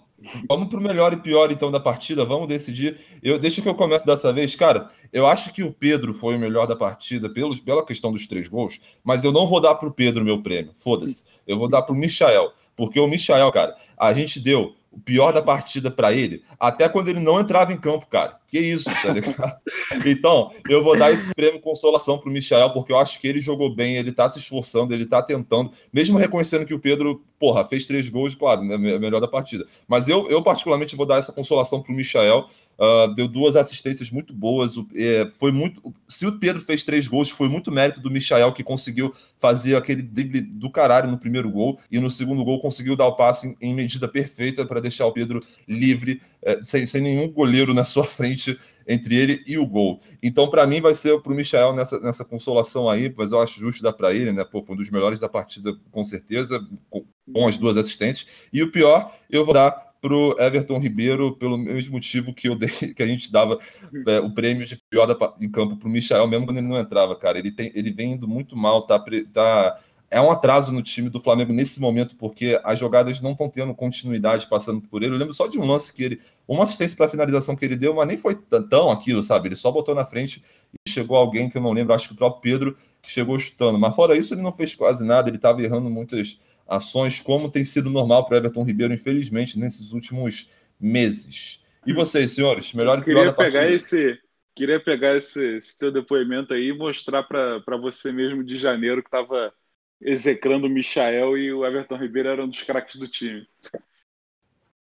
vamos 0.48 0.68
para 0.68 0.78
o 0.78 0.82
melhor 0.82 1.12
e 1.12 1.16
pior, 1.16 1.52
então, 1.52 1.70
da 1.70 1.78
partida. 1.78 2.24
Vamos 2.24 2.48
decidir. 2.48 2.98
Eu, 3.22 3.38
deixa 3.38 3.62
que 3.62 3.68
eu 3.68 3.74
comece 3.74 4.04
dessa 4.04 4.32
vez. 4.32 4.56
Cara, 4.56 4.88
eu 5.12 5.26
acho 5.26 5.52
que 5.52 5.62
o 5.62 5.72
Pedro 5.72 6.12
foi 6.12 6.36
o 6.36 6.40
melhor 6.40 6.66
da 6.66 6.74
partida 6.74 7.28
pelos, 7.30 7.60
pela 7.60 7.84
questão 7.84 8.10
dos 8.10 8.26
três 8.26 8.48
gols, 8.48 8.80
mas 9.04 9.24
eu 9.24 9.32
não 9.32 9.46
vou 9.46 9.60
dar 9.60 9.74
para 9.74 9.88
o 9.88 9.92
Pedro 9.92 10.24
meu 10.24 10.42
prêmio. 10.42 10.74
Foda-se. 10.78 11.24
Eu 11.46 11.58
vou 11.58 11.68
dar 11.68 11.82
para 11.82 11.94
o 11.94 11.98
Michael. 11.98 12.52
Porque 12.74 13.00
o 13.00 13.08
Michael, 13.08 13.50
cara, 13.50 13.76
a 13.96 14.12
gente 14.12 14.38
deu 14.38 14.74
o 14.90 14.98
pior 14.98 15.32
da 15.32 15.42
partida 15.42 15.90
para 15.90 16.12
ele, 16.12 16.42
até 16.58 16.88
quando 16.88 17.08
ele 17.08 17.20
não 17.20 17.38
entrava 17.38 17.72
em 17.72 17.76
campo, 17.76 18.06
cara. 18.06 18.38
Que 18.48 18.58
isso, 18.58 18.90
tá 19.02 19.12
ligado? 19.12 19.58
então, 20.06 20.50
eu 20.68 20.82
vou 20.82 20.96
dar 20.98 21.12
esse 21.12 21.34
prêmio 21.34 21.60
consolação 21.60 22.18
pro 22.18 22.30
Michel, 22.30 22.72
porque 22.72 22.90
eu 22.90 22.96
acho 22.96 23.20
que 23.20 23.28
ele 23.28 23.40
jogou 23.40 23.74
bem, 23.74 23.96
ele 23.96 24.10
tá 24.10 24.28
se 24.28 24.38
esforçando, 24.38 24.94
ele 24.94 25.04
tá 25.04 25.22
tentando, 25.22 25.70
mesmo 25.92 26.18
reconhecendo 26.18 26.64
que 26.64 26.72
o 26.72 26.78
Pedro, 26.78 27.22
porra, 27.38 27.66
fez 27.66 27.84
três 27.84 28.08
gols, 28.08 28.34
claro, 28.34 28.62
é 28.72 28.98
melhor 28.98 29.20
da 29.20 29.28
partida. 29.28 29.66
Mas 29.86 30.08
eu, 30.08 30.28
eu 30.30 30.42
particularmente, 30.42 30.96
vou 30.96 31.06
dar 31.06 31.18
essa 31.18 31.32
consolação 31.32 31.82
pro 31.82 31.92
Michel, 31.92 32.46
Uh, 32.80 33.12
deu 33.14 33.26
duas 33.26 33.56
assistências 33.56 34.08
muito 34.10 34.32
boas. 34.32 34.74
É, 34.94 35.28
foi 35.38 35.50
muito. 35.50 35.92
Se 36.06 36.26
o 36.26 36.38
Pedro 36.38 36.62
fez 36.62 36.84
três 36.84 37.08
gols, 37.08 37.28
foi 37.28 37.48
muito 37.48 37.72
mérito 37.72 38.00
do 38.00 38.10
Michael, 38.10 38.52
que 38.52 38.62
conseguiu 38.62 39.12
fazer 39.38 39.74
aquele 39.74 40.00
drible 40.00 40.40
do 40.40 40.70
caralho 40.70 41.10
no 41.10 41.18
primeiro 41.18 41.50
gol. 41.50 41.80
E 41.90 41.98
no 41.98 42.08
segundo 42.08 42.44
gol 42.44 42.60
conseguiu 42.60 42.94
dar 42.94 43.06
o 43.06 43.16
passe 43.16 43.48
em, 43.48 43.70
em 43.70 43.74
medida 43.74 44.06
perfeita 44.06 44.64
para 44.64 44.80
deixar 44.80 45.06
o 45.06 45.12
Pedro 45.12 45.42
livre, 45.66 46.22
é, 46.40 46.62
sem, 46.62 46.86
sem 46.86 47.02
nenhum 47.02 47.28
goleiro 47.28 47.74
na 47.74 47.82
sua 47.82 48.04
frente 48.04 48.56
entre 48.88 49.14
ele 49.16 49.42
e 49.46 49.58
o 49.58 49.66
gol. 49.66 50.00
Então, 50.22 50.48
para 50.48 50.66
mim, 50.66 50.80
vai 50.80 50.94
ser 50.94 51.20
para 51.20 51.32
o 51.32 51.36
Michael 51.36 51.74
nessa, 51.74 52.00
nessa 52.00 52.24
consolação 52.24 52.88
aí, 52.88 53.12
mas 53.14 53.32
eu 53.32 53.40
acho 53.40 53.60
justo 53.60 53.82
dar 53.82 53.92
para 53.92 54.14
ele, 54.14 54.32
né? 54.32 54.44
Pô, 54.44 54.62
foi 54.62 54.74
um 54.74 54.78
dos 54.78 54.90
melhores 54.90 55.18
da 55.18 55.28
partida, 55.28 55.76
com 55.90 56.02
certeza, 56.02 56.64
com, 56.88 57.04
com 57.30 57.46
as 57.46 57.58
duas 57.58 57.76
assistências. 57.76 58.26
E 58.50 58.62
o 58.62 58.72
pior, 58.72 59.14
eu 59.28 59.44
vou 59.44 59.52
dar 59.52 59.87
pro 60.00 60.36
Everton 60.38 60.78
Ribeiro 60.78 61.36
pelo 61.36 61.58
mesmo 61.58 61.92
motivo 61.92 62.32
que 62.32 62.48
eu 62.48 62.56
dei, 62.56 62.68
que 62.94 63.02
a 63.02 63.06
gente 63.06 63.30
dava 63.30 63.58
é, 64.06 64.20
o 64.20 64.32
prêmio 64.32 64.66
de 64.66 64.76
pior 64.90 65.06
da, 65.06 65.34
em 65.40 65.50
campo 65.50 65.76
pro 65.76 65.88
Michel, 65.88 66.26
mesmo 66.26 66.46
quando 66.46 66.58
ele 66.58 66.68
não 66.68 66.78
entrava, 66.78 67.16
cara. 67.16 67.38
Ele, 67.38 67.50
tem, 67.50 67.72
ele 67.74 67.92
vem 67.92 68.12
indo 68.12 68.28
muito 68.28 68.56
mal, 68.56 68.86
tá, 68.86 69.02
tá 69.32 69.78
é 70.10 70.20
um 70.20 70.30
atraso 70.30 70.72
no 70.72 70.82
time 70.82 71.10
do 71.10 71.20
Flamengo 71.20 71.52
nesse 71.52 71.80
momento, 71.80 72.16
porque 72.16 72.58
as 72.64 72.78
jogadas 72.78 73.20
não 73.20 73.32
estão 73.32 73.48
tendo 73.48 73.74
continuidade 73.74 74.46
passando 74.46 74.80
por 74.80 75.02
ele. 75.02 75.14
Eu 75.14 75.18
lembro 75.18 75.34
só 75.34 75.46
de 75.46 75.58
um 75.58 75.66
lance 75.66 75.92
que 75.92 76.02
ele. 76.02 76.20
Uma 76.46 76.62
assistência 76.62 76.96
para 76.96 77.10
finalização 77.10 77.54
que 77.54 77.64
ele 77.64 77.76
deu, 77.76 77.94
mas 77.94 78.08
nem 78.08 78.16
foi 78.16 78.34
tão 78.70 78.90
aquilo, 78.90 79.22
sabe? 79.22 79.48
Ele 79.48 79.56
só 79.56 79.70
botou 79.70 79.94
na 79.94 80.06
frente 80.06 80.42
e 80.86 80.90
chegou 80.90 81.16
alguém 81.16 81.50
que 81.50 81.58
eu 81.58 81.62
não 81.62 81.72
lembro, 81.72 81.92
acho 81.92 82.08
que 82.08 82.14
o 82.14 82.16
próprio 82.16 82.40
Pedro, 82.40 82.76
que 83.02 83.10
chegou 83.10 83.38
chutando. 83.38 83.78
Mas 83.78 83.94
fora 83.94 84.16
isso, 84.16 84.32
ele 84.32 84.40
não 84.40 84.52
fez 84.52 84.74
quase 84.74 85.04
nada, 85.04 85.28
ele 85.28 85.36
estava 85.36 85.62
errando 85.62 85.90
muitas 85.90 86.40
ações, 86.68 87.20
como 87.20 87.50
tem 87.50 87.64
sido 87.64 87.90
normal 87.90 88.26
para 88.26 88.34
o 88.34 88.38
Everton 88.38 88.62
Ribeiro, 88.62 88.92
infelizmente, 88.92 89.58
nesses 89.58 89.92
últimos 89.92 90.50
meses. 90.78 91.60
E 91.86 91.92
vocês, 91.92 92.32
senhores, 92.32 92.72
melhor 92.74 92.98
e 92.98 93.04
pior 93.04 93.24
da 93.24 93.32
partida? 93.32 93.70
Esse, 93.70 94.18
queria 94.54 94.78
pegar 94.78 95.16
esse, 95.16 95.56
esse 95.56 95.78
teu 95.78 95.90
depoimento 95.90 96.52
aí 96.52 96.68
e 96.68 96.76
mostrar 96.76 97.22
para 97.22 97.76
você 97.80 98.12
mesmo 98.12 98.44
de 98.44 98.56
janeiro 98.56 99.02
que 99.02 99.08
estava 99.08 99.52
execrando 100.00 100.66
o 100.66 100.70
Michael 100.70 101.38
e 101.38 101.52
o 101.52 101.64
Everton 101.64 101.96
Ribeiro 101.96 102.28
eram 102.28 102.44
um 102.44 102.48
dos 102.48 102.62
craques 102.62 102.96
do 102.96 103.08
time. 103.08 103.46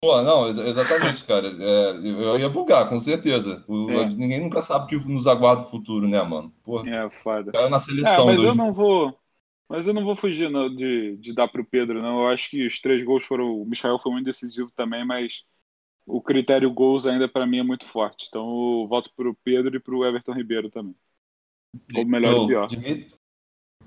Pô, 0.01 0.21
não, 0.21 0.47
exatamente, 0.47 1.25
cara. 1.25 1.49
É, 1.49 1.91
eu 2.03 2.39
ia 2.39 2.47
bugar, 2.47 2.88
com 2.88 2.99
certeza. 3.01 3.63
O, 3.67 3.91
é. 3.91 4.05
Ninguém 4.05 4.39
nunca 4.39 4.61
sabe 4.61 4.86
o 4.86 4.88
que 4.88 5.09
nos 5.09 5.27
aguarda 5.27 5.63
o 5.63 5.69
futuro, 5.69 6.07
né, 6.07 6.21
mano? 6.21 6.53
Pô, 6.63 6.86
é, 6.86 7.09
foda. 7.09 7.51
Cara 7.51 7.69
na 7.69 7.80
seleção. 7.80 8.30
É, 8.30 8.34
mas 8.34 8.43
eu 8.43 8.55
não 8.55 8.73
vou. 8.73 9.18
Mas 9.70 9.86
eu 9.86 9.93
não 9.93 10.03
vou 10.03 10.15
fugir 10.15 10.49
não, 10.49 10.74
de, 10.74 11.15
de 11.17 11.32
dar 11.32 11.47
pro 11.47 11.63
Pedro, 11.63 12.01
não. 12.01 12.22
Eu 12.22 12.28
acho 12.30 12.49
que 12.49 12.65
os 12.65 12.82
três 12.82 13.03
gols 13.03 13.24
foram. 13.24 13.61
O 13.61 13.65
Michael 13.65 13.99
foi 13.99 14.11
muito 14.11 14.26
decisivo 14.26 14.72
também, 14.76 15.05
mas 15.05 15.45
o 16.07 16.20
critério 16.20 16.72
gols 16.72 17.05
ainda 17.05 17.30
para 17.30 17.45
mim 17.45 17.59
é 17.59 17.63
muito 17.63 17.86
forte. 17.86 18.26
Então 18.28 18.41
eu 18.41 18.88
voto 18.88 19.11
pro 19.15 19.38
Pedro 19.43 19.76
e 19.76 19.80
pro 19.80 20.03
Everton 20.03 20.34
Ribeiro 20.34 20.72
também. 20.72 20.95
Ou 21.95 22.03
melhor 22.03 22.34
ou 22.34 22.47
pior. 22.47 22.67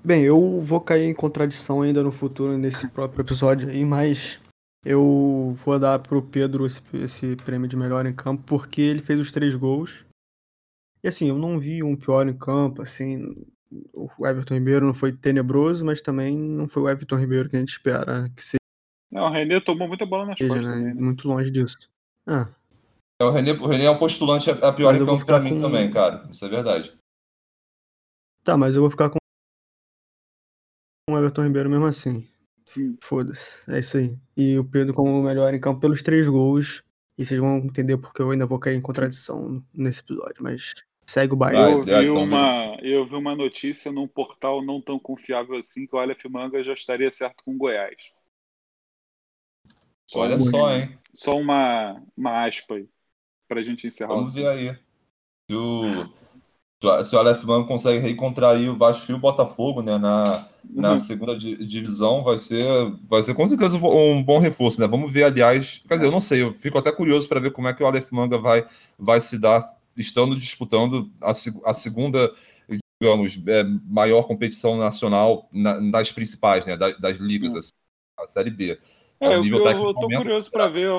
Bem, 0.05 0.23
eu 0.23 0.61
vou 0.61 0.79
cair 0.79 1.03
em 1.03 1.13
contradição 1.13 1.81
ainda 1.81 2.01
no 2.01 2.11
futuro 2.11 2.57
nesse 2.57 2.89
próprio 2.89 3.21
episódio 3.21 3.69
aí, 3.69 3.83
mas 3.83 4.39
eu 4.85 5.53
vou 5.65 5.79
dar 5.79 5.99
pro 5.99 6.21
Pedro 6.21 6.65
esse, 6.65 6.81
esse 6.93 7.35
prêmio 7.37 7.67
de 7.67 7.75
melhor 7.75 8.05
em 8.05 8.15
campo 8.15 8.43
porque 8.45 8.81
ele 8.81 9.01
fez 9.01 9.19
os 9.19 9.31
três 9.31 9.53
gols. 9.53 10.05
E 11.03 11.07
assim, 11.09 11.27
eu 11.27 11.37
não 11.37 11.59
vi 11.59 11.83
um 11.83 11.95
pior 11.95 12.27
em 12.27 12.37
campo, 12.37 12.81
assim, 12.81 13.45
o 13.93 14.27
Everton 14.27 14.55
Ribeiro 14.55 14.85
não 14.85 14.93
foi 14.93 15.11
tenebroso, 15.11 15.85
mas 15.85 16.01
também 16.01 16.37
não 16.37 16.67
foi 16.67 16.83
o 16.83 16.89
Everton 16.89 17.17
Ribeiro 17.17 17.49
que 17.49 17.55
a 17.55 17.59
gente 17.59 17.69
espera 17.71 18.29
que 18.35 18.43
seja. 18.43 18.57
Não, 19.11 19.25
o 19.25 19.31
René 19.31 19.59
tomou 19.59 19.87
muita 19.87 20.05
bola 20.05 20.25
nas 20.25 20.39
costas 20.39 20.65
né? 20.65 20.73
também, 20.73 20.85
né? 20.85 20.93
Muito 20.93 21.27
longe 21.27 21.51
disso. 21.51 21.77
Ah. 22.27 22.49
É, 23.21 23.25
o, 23.25 23.31
René, 23.31 23.51
o 23.51 23.67
René 23.67 23.85
é 23.85 23.91
um 23.91 23.99
postulante 23.99 24.49
a 24.49 24.73
pior 24.73 24.95
em 24.95 25.05
campo 25.05 25.25
pra 25.25 25.39
mim 25.39 25.51
com... 25.51 25.61
também, 25.61 25.91
cara. 25.91 26.27
Isso 26.31 26.43
é 26.45 26.49
verdade. 26.49 26.97
Tá, 28.43 28.57
mas 28.57 28.75
eu 28.75 28.81
vou 28.81 28.89
ficar 28.89 29.09
com 29.09 29.17
o 31.09 31.17
Everton 31.17 31.43
Ribeiro 31.43 31.69
mesmo 31.69 31.85
assim. 31.85 32.27
Foda-se, 33.01 33.69
é 33.71 33.79
isso 33.79 33.97
aí. 33.97 34.17
E 34.35 34.57
o 34.57 34.65
Pedro 34.65 34.93
como 34.93 35.19
o 35.19 35.23
melhor 35.23 35.53
em 35.53 35.59
campo 35.59 35.79
pelos 35.79 36.01
três 36.01 36.27
gols. 36.27 36.83
E 37.15 37.23
vocês 37.23 37.39
vão 37.39 37.57
entender 37.57 37.97
porque 37.97 38.21
eu 38.21 38.31
ainda 38.31 38.47
vou 38.47 38.57
cair 38.57 38.75
em 38.75 38.81
contradição 38.81 39.63
nesse 39.71 40.01
episódio, 40.01 40.41
mas 40.41 40.73
segue 41.05 41.33
o 41.33 41.37
baile. 41.37 41.57
Eu 41.57 41.83
vi, 41.83 42.09
uma, 42.09 42.77
eu 42.81 43.05
vi 43.05 43.15
uma 43.15 43.35
notícia 43.35 43.91
num 43.91 44.07
portal 44.07 44.63
não 44.63 44.81
tão 44.81 44.99
confiável 44.99 45.57
assim 45.57 45.85
que 45.85 45.95
o 45.95 45.99
Aleph 45.99 46.25
Manga 46.25 46.63
já 46.63 46.73
estaria 46.73 47.11
certo 47.11 47.43
com 47.43 47.57
Goiás. 47.57 48.11
Só 50.09 50.19
Olha 50.19 50.39
só, 50.39 50.75
hein? 50.75 50.97
Só 51.13 51.37
uma, 51.37 52.01
uma 52.15 52.47
aspa 52.47 52.75
aí, 52.75 52.87
pra 53.47 53.63
gente 53.63 53.87
encerrar. 53.87 54.15
Vamos 54.15 54.33
ver 54.33 54.47
aí. 54.47 54.77
Se 55.49 55.55
o, 55.55 57.03
se 57.03 57.15
o 57.15 57.19
Aleph 57.19 57.43
Manga 57.43 57.67
consegue 57.67 57.99
reencontrar 57.99 58.55
aí 58.55 58.69
o 58.69 58.77
Vasco 58.77 59.11
e 59.11 59.15
o 59.15 59.19
Botafogo, 59.19 59.81
né, 59.81 59.97
na, 59.97 60.47
na 60.69 60.91
uhum. 60.91 60.97
segunda 60.97 61.37
divisão 61.37 62.23
vai 62.23 62.39
ser, 62.39 62.65
vai 63.07 63.21
ser 63.23 63.33
com 63.33 63.47
certeza 63.47 63.77
um 63.77 64.23
bom 64.23 64.39
reforço, 64.39 64.81
né? 64.81 64.87
Vamos 64.87 65.11
ver, 65.11 65.23
aliás, 65.23 65.81
quer 65.87 65.95
dizer, 65.95 66.07
eu 66.07 66.11
não 66.11 66.21
sei, 66.21 66.41
eu 66.41 66.53
fico 66.53 66.77
até 66.77 66.91
curioso 66.91 67.27
para 67.27 67.39
ver 67.39 67.51
como 67.51 67.67
é 67.67 67.73
que 67.73 67.83
o 67.83 67.87
Aleph 67.87 68.11
Manga 68.11 68.37
vai, 68.37 68.67
vai 68.97 69.21
se 69.21 69.39
dar, 69.39 69.77
estando 69.97 70.35
disputando 70.35 71.11
a, 71.21 71.31
a 71.31 71.73
segunda, 71.73 72.33
digamos, 73.01 73.41
é, 73.47 73.63
maior 73.85 74.23
competição 74.23 74.77
nacional 74.77 75.49
na, 75.51 75.79
nas 75.79 76.11
principais, 76.11 76.65
né? 76.65 76.75
Das, 76.77 76.99
das 76.99 77.17
ligas, 77.17 77.51
uhum. 77.51 77.59
assim, 77.59 77.71
a 78.19 78.27
Série 78.27 78.51
B. 78.51 78.79
É, 79.19 79.27
eu, 79.35 79.45
eu, 79.45 79.65
eu 79.65 79.93
tô 79.93 80.07
curioso 80.07 80.51
para 80.51 80.67
ver 80.67 80.89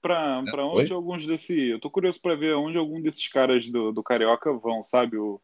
para 0.00 0.42
é, 0.46 0.60
onde 0.60 0.92
Oi? 0.92 0.96
alguns 0.96 1.26
desse, 1.26 1.68
eu 1.68 1.80
tô 1.80 1.90
curioso 1.90 2.20
para 2.20 2.36
ver 2.36 2.54
onde 2.54 2.78
algum 2.78 3.00
desses 3.02 3.26
caras 3.28 3.66
do, 3.68 3.92
do 3.92 4.02
Carioca 4.02 4.52
vão, 4.52 4.82
sabe? 4.82 5.16
O 5.16 5.40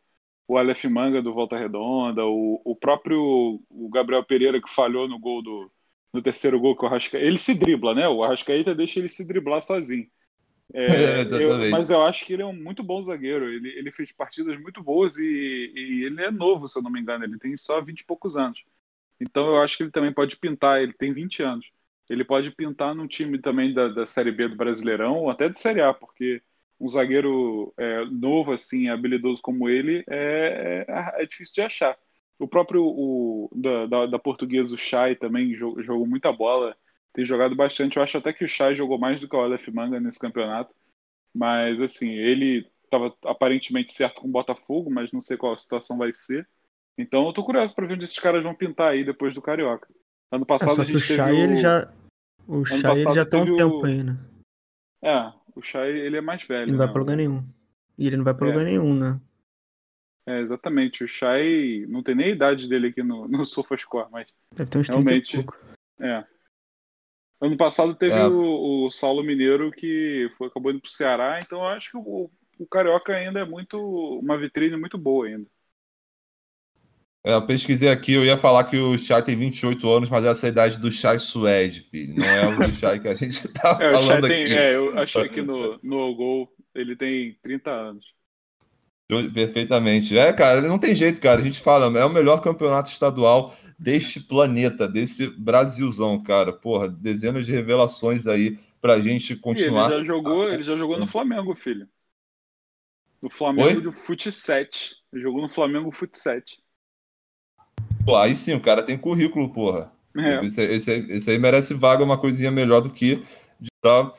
o 0.47 0.59
Aleph 0.59 0.85
Manga 0.85 1.23
do 1.23 1.33
Volta 1.33 1.57
Redonda, 1.57 2.27
o, 2.27 2.61
o 2.65 2.77
próprio 2.77 3.61
o 3.71 3.89
Gabriel 3.89 4.25
Pereira 4.25 4.61
que 4.61 4.69
falhou 4.69 5.09
no 5.09 5.19
gol 5.19 5.43
do 5.43 5.71
no 6.13 6.21
terceiro 6.21 6.61
gol 6.61 6.77
que 6.77 6.85
o 6.85 6.87
Arrascaeta, 6.87 7.25
ele 7.25 7.39
se 7.39 7.55
dribla, 7.55 7.95
né? 7.95 8.07
O 8.07 8.23
Arrascaeta 8.23 8.75
deixa 8.75 8.99
ele 8.99 9.09
se 9.09 9.27
driblar 9.27 9.63
sozinho. 9.63 10.07
É, 10.73 10.87
é, 11.23 11.43
eu, 11.43 11.71
mas 11.71 11.91
eu 11.91 12.03
acho 12.03 12.25
que 12.25 12.33
ele 12.33 12.43
é 12.43 12.47
um 12.47 12.53
muito 12.53 12.83
bom 12.83 13.03
zagueiro. 13.03 13.49
Ele, 13.49 13.69
ele 13.71 13.93
fez 13.93 14.13
partidas 14.13 14.59
muito 14.61 14.83
boas 14.83 15.17
e, 15.19 15.73
e, 15.75 16.05
ele 16.05 16.23
é 16.23 16.31
novo, 16.31 16.69
se 16.69 16.79
eu 16.79 16.83
não 16.83 16.91
me 16.91 17.01
engano. 17.01 17.25
Ele 17.25 17.39
tem 17.39 17.57
só 17.57 17.81
20 17.81 18.01
e 18.01 18.05
poucos 18.05 18.37
anos. 18.37 18.65
Então 19.21 19.47
eu 19.47 19.63
acho 19.63 19.77
que 19.77 19.83
ele 19.83 19.91
também 19.91 20.13
pode 20.13 20.37
pintar. 20.37 20.83
Ele 20.83 20.93
tem 20.93 21.13
20 21.13 21.43
anos. 21.43 21.71
Ele 22.09 22.25
pode 22.25 22.51
pintar 22.51 22.95
num 22.95 23.07
time 23.07 23.39
também 23.39 23.73
da, 23.73 23.89
da 23.89 24.07
Série 24.07 24.33
B 24.33 24.49
do 24.49 24.57
Brasileirão 24.57 25.19
ou 25.19 25.31
até 25.31 25.49
de 25.49 25.59
Série 25.59 25.81
A, 25.81 25.95
porque 25.95 26.43
um 26.83 26.89
zagueiro 26.89 27.73
é, 27.79 28.05
novo, 28.07 28.53
assim, 28.53 28.89
habilidoso 28.89 29.41
como 29.41 29.69
ele, 29.69 30.05
é, 30.09 30.85
é, 30.89 31.23
é, 31.23 31.27
difícil 31.27 31.55
de 31.55 31.63
achar. 31.63 31.97
O 32.41 32.49
próprio 32.49 32.85
o, 32.85 33.49
da, 33.55 33.87
da, 33.87 34.07
da 34.07 34.19
portuguesa, 34.19 34.75
o 34.75 34.79
Chay, 34.79 35.15
também 35.15 35.55
jogou, 35.55 35.81
jogou, 35.81 36.07
muita 36.07 36.33
bola, 36.33 36.77
tem 37.13 37.25
jogado 37.25 37.55
bastante. 37.55 37.97
Eu 37.97 38.03
acho 38.03 38.19
até 38.19 38.33
que 38.33 38.45
o 38.45 38.49
Chay 38.49 38.75
jogou 38.75 38.99
mais 38.99 39.21
do 39.21 39.29
que 39.29 39.37
o 39.37 39.41
Aleph 39.41 39.69
Manga 39.69 40.01
nesse 40.01 40.19
campeonato. 40.19 40.75
Mas, 41.35 41.81
assim, 41.81 42.13
ele 42.13 42.67
estava 42.85 43.15
aparentemente 43.25 43.93
certo 43.93 44.21
com 44.21 44.29
o 44.29 44.33
Botafogo, 44.33 44.91
mas 44.91 45.13
não 45.13 45.21
sei 45.21 45.37
qual 45.37 45.55
a 45.55 45.59
situação 45.59 45.97
vai 45.97 46.13
ser. 46.13 46.47
Então, 46.97 47.27
eu 47.27 47.33
tô 47.33 47.43
curioso 47.43 47.75
para 47.75 47.87
ver 47.87 47.95
onde 47.95 48.05
esses 48.05 48.19
caras 48.19 48.43
vão 48.43 48.55
pintar 48.55 48.93
aí 48.93 49.05
depois 49.05 49.35
do 49.35 49.43
Carioca. 49.43 49.89
Ano 50.31 50.45
passado 50.45 50.81
é, 50.81 50.83
a 50.83 50.85
gente 50.85 50.97
o 50.97 51.01
Chay, 51.01 51.17
teve 51.17 51.33
o... 51.33 51.45
ele 51.45 51.57
já... 51.57 51.93
O 52.47 52.65
Chay, 52.65 53.01
ele 53.01 53.13
já 53.13 53.25
tem 53.25 53.41
um 53.41 53.57
tempo 53.57 53.85
aí, 53.87 54.03
né? 54.03 54.19
É, 55.03 55.33
o 55.55 55.61
Shai, 55.61 55.91
ele 55.91 56.17
é 56.17 56.21
mais 56.21 56.45
velho. 56.45 56.63
Ele 56.63 56.73
não 56.73 56.79
né? 56.79 56.85
vai 56.85 56.93
pra 56.93 57.01
lugar 57.01 57.17
nenhum. 57.17 57.45
E 57.99 58.07
ele 58.07 58.17
não 58.17 58.25
vai 58.25 58.35
pra 58.35 58.47
é. 58.47 58.51
lugar 58.51 58.65
nenhum, 58.65 58.95
né? 58.95 59.21
É, 60.27 60.41
exatamente. 60.41 61.03
O 61.03 61.09
Shai 61.09 61.85
não 61.89 62.03
tem 62.03 62.15
nem 62.15 62.27
a 62.27 62.35
idade 62.35 62.69
dele 62.69 62.89
aqui 62.89 63.03
no, 63.03 63.27
no 63.27 63.45
SofaScore, 63.45 64.09
mas. 64.11 64.29
Deve 64.55 64.71
ter 64.71 64.79
uns 64.79 64.89
realmente, 64.89 65.33
30 65.33 65.37
e 65.37 65.45
pouco. 65.45 65.59
É. 66.01 66.25
Ano 67.43 67.57
passado 67.57 67.93
teve 67.93 68.15
é. 68.15 68.25
o, 68.25 68.87
o, 68.87 68.91
Saulo 68.93 69.25
Mineiro 69.25 69.73
que 69.73 70.31
foi, 70.39 70.47
acabou 70.47 70.71
indo 70.71 70.81
pro 70.81 70.89
Ceará, 70.89 71.41
então 71.43 71.59
eu 71.59 71.67
acho 71.67 71.91
que 71.91 71.97
o, 71.97 72.31
o 72.57 72.67
Carioca 72.69 73.17
ainda 73.17 73.41
é 73.41 73.45
muito. 73.45 73.77
uma 74.21 74.39
vitrine 74.39 74.77
muito 74.77 74.97
boa 74.97 75.27
ainda. 75.27 75.45
É, 77.25 77.35
eu 77.35 77.45
pesquisei 77.45 77.89
aqui, 77.89 78.15
eu 78.15 78.25
ia 78.25 78.37
falar 78.37 78.63
que 78.65 78.77
o 78.77 78.97
Chay 78.97 79.23
tem 79.23 79.37
28 79.37 79.91
anos, 79.91 80.09
mas 80.09 80.25
essa 80.25 80.47
é 80.47 80.49
a 80.49 80.53
idade 80.53 80.79
do 80.79 80.93
Chay 80.93 81.19
Suede, 81.19 81.81
filho. 81.81 82.15
Não 82.15 82.27
é 82.27 82.47
o 82.47 82.57
do 82.61 82.73
Chay 82.75 83.01
que 83.01 83.09
a 83.09 83.15
gente 83.17 83.53
tá 83.53 83.77
é, 83.81 83.91
falando 83.93 84.29
tem, 84.29 84.45
aqui. 84.45 84.55
É, 84.55 84.77
eu 84.77 84.97
achei 84.97 85.29
que 85.29 85.43
no, 85.43 85.81
no 85.83 86.15
Gol 86.15 86.49
ele 86.73 86.95
tem 86.95 87.37
30 87.43 87.71
anos. 87.71 88.07
Perfeitamente. 89.33 90.17
É, 90.17 90.33
cara, 90.33 90.61
não 90.63 90.79
tem 90.79 90.95
jeito, 90.95 91.21
cara. 91.21 91.41
A 91.41 91.43
gente 91.43 91.61
fala, 91.61 91.87
é 91.99 92.05
o 92.05 92.13
melhor 92.13 92.41
campeonato 92.41 92.91
estadual 92.91 93.55
deste 93.79 94.21
planeta, 94.21 94.89
desse 94.89 95.27
Brasilzão, 95.29 96.23
cara. 96.23 96.53
Porra, 96.53 96.89
dezenas 96.89 97.45
de 97.45 97.53
revelações 97.53 98.27
aí 98.27 98.59
pra 98.81 99.01
gente 99.01 99.37
continuar. 99.37 99.91
ele 99.91 100.01
já 100.01 100.05
jogou, 100.05 100.49
ele 100.49 100.63
já 100.63 100.77
jogou 100.77 100.99
no 100.99 101.07
Flamengo, 101.07 101.55
filho. 101.55 101.89
No 103.21 103.31
Flamengo 103.31 103.77
Oi? 103.77 103.81
do 103.81 103.93
Fut 103.93 104.31
7. 104.31 104.97
Ele 105.13 105.23
jogou 105.23 105.41
no 105.41 105.49
Flamengo 105.49 105.93
Fut 105.93 106.19
7. 106.19 106.59
Pô, 108.05 108.17
aí 108.17 108.35
sim, 108.35 108.55
o 108.55 108.61
cara 108.61 108.83
tem 108.83 108.99
currículo, 108.99 109.53
porra. 109.53 109.93
É. 110.17 110.45
Esse, 110.45 110.61
esse, 110.63 110.91
esse, 110.91 111.31
aí 111.31 111.39
merece 111.39 111.73
vaga, 111.73 112.05
uma 112.05 112.19
coisinha 112.19 112.51
melhor 112.51 112.81
do 112.81 112.91
que 112.91 113.23
de 113.61 113.69
estar 113.75 114.13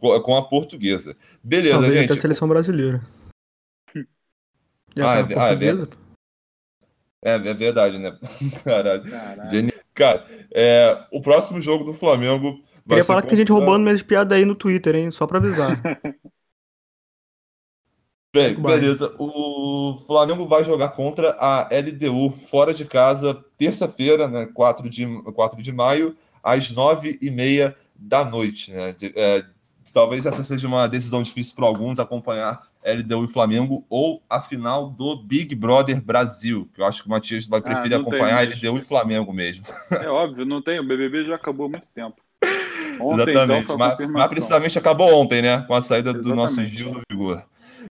com 0.00 0.36
a 0.36 0.42
portuguesa. 0.42 1.16
Beleza, 1.42 1.74
Talvez 1.74 1.94
gente. 1.94 2.04
até 2.04 2.14
a 2.14 2.22
seleção 2.22 2.48
brasileira. 2.48 3.02
Já 4.96 5.12
ah, 5.12 5.16
é, 5.18 5.20
ah, 5.36 5.52
é, 7.24 7.32
é, 7.32 7.34
é, 7.34 7.54
verdade, 7.54 7.98
né? 7.98 8.16
Caralho. 8.64 9.10
Caralho. 9.10 9.72
Cara, 9.94 10.24
é, 10.52 11.06
o 11.12 11.20
próximo 11.20 11.60
jogo 11.60 11.84
do 11.84 11.94
Flamengo. 11.94 12.60
Queria 12.86 13.04
falar 13.04 13.22
que 13.22 13.28
tem 13.28 13.38
gente 13.38 13.52
roubando 13.52 13.82
minhas 13.84 14.02
piadas 14.02 14.36
aí 14.36 14.44
no 14.44 14.54
Twitter, 14.54 14.94
hein? 14.94 15.10
Só 15.10 15.26
pra 15.26 15.38
avisar. 15.38 15.70
Bem, 18.34 18.60
beleza. 18.60 19.14
O 19.16 20.02
Flamengo 20.08 20.48
vai 20.48 20.64
jogar 20.64 20.88
contra 20.88 21.36
a 21.38 21.68
LDU 21.70 22.30
fora 22.50 22.74
de 22.74 22.84
casa, 22.84 23.44
terça-feira, 23.56 24.26
né, 24.26 24.46
4 24.52 24.90
de, 24.90 25.06
4 25.32 25.62
de 25.62 25.72
maio, 25.72 26.16
às 26.42 26.72
9h30 26.72 27.76
da 27.94 28.24
noite. 28.24 28.72
Né? 28.72 28.96
É, 29.14 29.44
talvez 29.94 30.26
essa 30.26 30.42
seja 30.42 30.66
uma 30.66 30.88
decisão 30.88 31.22
difícil 31.22 31.54
para 31.54 31.64
alguns 31.64 32.00
acompanhar 32.00 32.66
LDU 32.84 33.24
e 33.24 33.28
Flamengo 33.28 33.86
ou 33.88 34.20
a 34.28 34.42
final 34.42 34.90
do 34.90 35.16
Big 35.16 35.54
Brother 35.54 36.02
Brasil, 36.02 36.68
que 36.74 36.80
eu 36.80 36.84
acho 36.84 37.00
que 37.00 37.08
o 37.08 37.10
Matias 37.10 37.46
vai 37.46 37.60
ah, 37.60 37.62
preferir 37.62 37.96
ah, 37.96 38.00
acompanhar 38.00 38.46
LDU 38.46 38.78
e 38.78 38.84
Flamengo 38.84 39.32
mesmo. 39.32 39.64
É 39.94 40.08
óbvio, 40.08 40.44
não 40.44 40.60
tem. 40.60 40.80
O 40.80 40.84
BBB 40.84 41.24
já 41.24 41.36
acabou 41.36 41.66
há 41.66 41.68
muito 41.70 41.86
tempo. 41.94 42.16
Ontem, 43.00 43.22
então, 43.22 43.32
Exatamente, 43.32 43.64
então, 43.64 43.78
mas, 43.78 44.10
mas, 44.10 44.30
precisamente 44.30 44.78
acabou 44.78 45.14
ontem, 45.14 45.40
né? 45.40 45.62
Com 45.66 45.74
a 45.74 45.80
saída 45.80 46.10
Exatamente. 46.10 46.28
do 46.28 46.34
nosso 46.34 46.64
Gil 46.64 46.90
do 46.90 47.00
Vigor. 47.10 47.42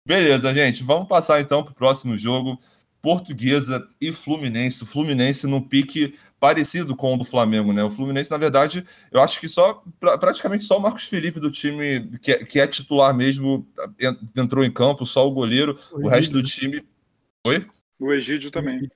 Beleza, 0.07 0.53
gente. 0.55 0.83
Vamos 0.83 1.07
passar 1.07 1.41
então 1.41 1.63
para 1.63 1.73
o 1.73 1.75
próximo 1.75 2.17
jogo. 2.17 2.59
Portuguesa 3.03 3.87
e 4.01 4.13
Fluminense. 4.13 4.83
O 4.83 4.87
Fluminense 4.87 5.47
num 5.47 5.61
pique 5.61 6.15
parecido 6.41 6.97
com 6.97 7.15
o 7.15 7.19
do 7.19 7.25
Flamengo, 7.25 7.73
né? 7.73 7.85
O 7.85 7.91
Fluminense, 7.91 8.31
na 8.31 8.39
verdade, 8.39 8.85
eu 9.13 9.21
acho 9.21 9.39
que 9.39 9.47
só 9.47 9.85
praticamente 10.01 10.65
só 10.65 10.79
o 10.79 10.81
Marcos 10.81 11.05
Felipe 11.05 11.39
do 11.39 11.51
time 11.51 12.19
que 12.19 12.33
é, 12.33 12.45
que 12.45 12.59
é 12.59 12.67
titular 12.67 13.15
mesmo 13.15 13.69
entrou 14.35 14.65
em 14.65 14.73
campo, 14.73 15.05
só 15.05 15.29
o 15.29 15.31
goleiro, 15.31 15.79
o, 15.93 16.07
o 16.07 16.09
resto 16.09 16.33
do 16.33 16.43
time. 16.43 16.83
Oi? 17.47 17.67
O 17.99 18.11
Egídio 18.13 18.51
também. 18.51 18.91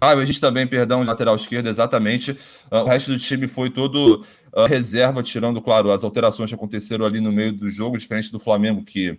Ah, 0.00 0.14
o 0.14 0.20
Egídio 0.20 0.40
também, 0.40 0.66
perdão, 0.66 1.02
lateral 1.02 1.34
esquerdo, 1.34 1.68
exatamente. 1.68 2.32
Uh, 2.70 2.78
o 2.78 2.84
resto 2.84 3.12
do 3.12 3.18
time 3.18 3.46
foi 3.46 3.70
todo 3.70 4.24
uh, 4.54 4.66
reserva, 4.66 5.22
tirando, 5.22 5.62
claro, 5.62 5.90
as 5.90 6.04
alterações 6.04 6.50
que 6.50 6.54
aconteceram 6.54 7.06
ali 7.06 7.20
no 7.20 7.32
meio 7.32 7.52
do 7.52 7.70
jogo, 7.70 7.96
diferente 7.96 8.30
do 8.30 8.38
Flamengo, 8.38 8.84
que 8.84 9.18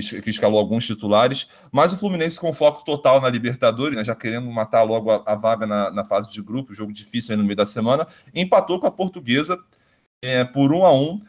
que, 0.00 0.22
que 0.22 0.30
escalou 0.30 0.58
alguns 0.58 0.86
titulares, 0.86 1.48
mas 1.70 1.92
o 1.92 1.96
Fluminense 1.96 2.40
com 2.40 2.52
foco 2.52 2.84
total 2.84 3.20
na 3.20 3.28
Libertadores, 3.28 3.96
né, 3.96 4.04
já 4.04 4.14
querendo 4.14 4.50
matar 4.50 4.82
logo 4.82 5.10
a, 5.10 5.22
a 5.26 5.34
vaga 5.34 5.66
na, 5.66 5.90
na, 5.90 6.04
fase 6.04 6.30
de 6.30 6.42
grupo, 6.42 6.74
jogo 6.74 6.92
difícil 6.92 7.32
aí 7.32 7.36
no 7.36 7.44
meio 7.44 7.56
da 7.56 7.66
semana, 7.66 8.06
empatou 8.34 8.80
com 8.80 8.86
a 8.86 8.90
Portuguesa 8.90 9.58
é, 10.22 10.44
por 10.44 10.72
um 10.72 10.84
a 10.84 10.92
um. 10.92 11.22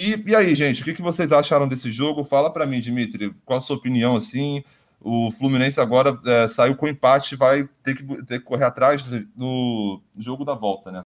E, 0.00 0.22
e 0.26 0.34
aí, 0.34 0.54
gente, 0.54 0.82
o 0.82 0.84
que, 0.84 0.94
que 0.94 1.02
vocês 1.02 1.32
acharam 1.32 1.68
desse 1.68 1.90
jogo? 1.90 2.24
Fala 2.24 2.52
para 2.52 2.66
mim, 2.66 2.80
Dimitri, 2.80 3.34
qual 3.44 3.58
a 3.58 3.60
sua 3.60 3.76
opinião, 3.76 4.16
assim? 4.16 4.62
O 5.00 5.30
Fluminense 5.30 5.80
agora 5.80 6.18
é, 6.24 6.48
saiu 6.48 6.76
com 6.76 6.88
empate, 6.88 7.36
vai 7.36 7.68
ter 7.82 7.94
que, 7.94 8.04
ter 8.24 8.38
que 8.38 8.44
correr 8.44 8.64
atrás 8.64 9.04
do 9.36 10.00
jogo 10.16 10.44
da 10.44 10.54
volta, 10.54 10.90
né? 10.90 11.02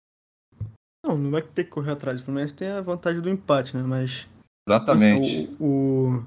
Não, 1.05 1.17
não 1.17 1.31
vai 1.31 1.41
ter 1.41 1.65
que 1.65 1.69
correr 1.69 1.91
atrás. 1.91 2.19
O 2.19 2.23
Fluminense 2.23 2.53
tem 2.53 2.67
a 2.67 2.81
vantagem 2.81 3.21
do 3.21 3.29
empate, 3.29 3.77
né? 3.77 3.83
Mas. 3.83 4.27
Exatamente. 4.67 5.51
o, 5.59 6.23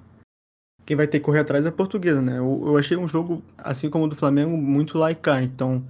quem 0.89 0.97
vai 0.97 1.07
ter 1.07 1.18
que 1.18 1.26
correr 1.26 1.41
atrás 1.41 1.66
é 1.66 1.68
a 1.68 1.72
portuguesa, 1.72 2.22
né? 2.22 2.39
Eu, 2.39 2.62
eu 2.64 2.78
achei 2.78 2.97
um 2.97 3.07
jogo, 3.07 3.45
assim 3.59 3.91
como 3.91 4.07
o 4.07 4.09
do 4.09 4.16
Flamengo, 4.16 4.57
muito 4.57 4.97
laicar. 4.97 5.43
Então, 5.43 5.86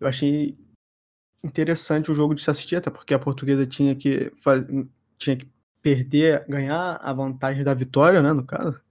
eu 0.00 0.08
achei 0.08 0.58
interessante 1.44 2.10
o 2.10 2.14
jogo 2.14 2.34
de 2.34 2.42
se 2.42 2.50
assistir, 2.50 2.74
até 2.74 2.90
porque 2.90 3.14
a 3.14 3.20
portuguesa 3.20 3.64
tinha 3.64 3.94
que, 3.94 4.32
faz... 4.34 4.66
tinha 5.16 5.36
que 5.36 5.48
perder, 5.80 6.44
ganhar 6.48 6.96
a 6.96 7.12
vantagem 7.12 7.62
da 7.62 7.72
vitória, 7.72 8.20
né? 8.20 8.32
No 8.32 8.44
caso, 8.44 8.82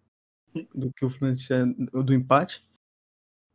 do 0.73 0.89
que 0.93 1.03
o 1.03 1.09
Fluminense 1.09 1.49
do 1.91 2.13
empate. 2.13 2.65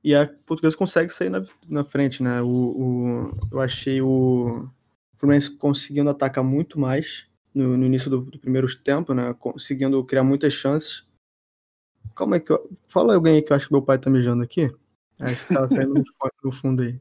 E 0.04 0.14
a 0.14 0.28
portuguesa 0.28 0.76
consegue 0.76 1.10
sair 1.14 1.30
na, 1.30 1.46
na 1.66 1.82
frente, 1.82 2.22
né? 2.22 2.42
O, 2.42 2.46
o, 2.46 3.38
eu 3.52 3.58
achei 3.58 4.02
o 4.02 4.68
Fluminense 5.16 5.50
conseguindo 5.50 6.10
atacar 6.10 6.44
muito 6.44 6.78
mais 6.78 7.26
no, 7.54 7.74
no 7.74 7.86
início 7.86 8.10
do, 8.10 8.20
do 8.20 8.38
primeiro 8.38 8.68
tempo, 8.80 9.14
né? 9.14 9.34
Conseguindo 9.38 10.04
criar 10.04 10.24
muitas 10.24 10.52
chances 10.52 11.05
Calma 12.14 12.36
aí 12.36 12.40
que 12.40 12.52
eu... 12.52 12.70
Fala 12.88 13.14
alguém 13.14 13.34
aí 13.34 13.42
que 13.42 13.52
eu 13.52 13.56
acho 13.56 13.66
que 13.66 13.72
meu 13.72 13.82
pai 13.82 13.98
tá 13.98 14.10
mijando 14.10 14.42
aqui. 14.42 14.70
Acho 15.18 15.46
que 15.46 15.54
tá 15.54 15.68
saindo 15.68 15.94
no 16.44 16.52
fundo 16.52 16.82
aí. 16.82 17.00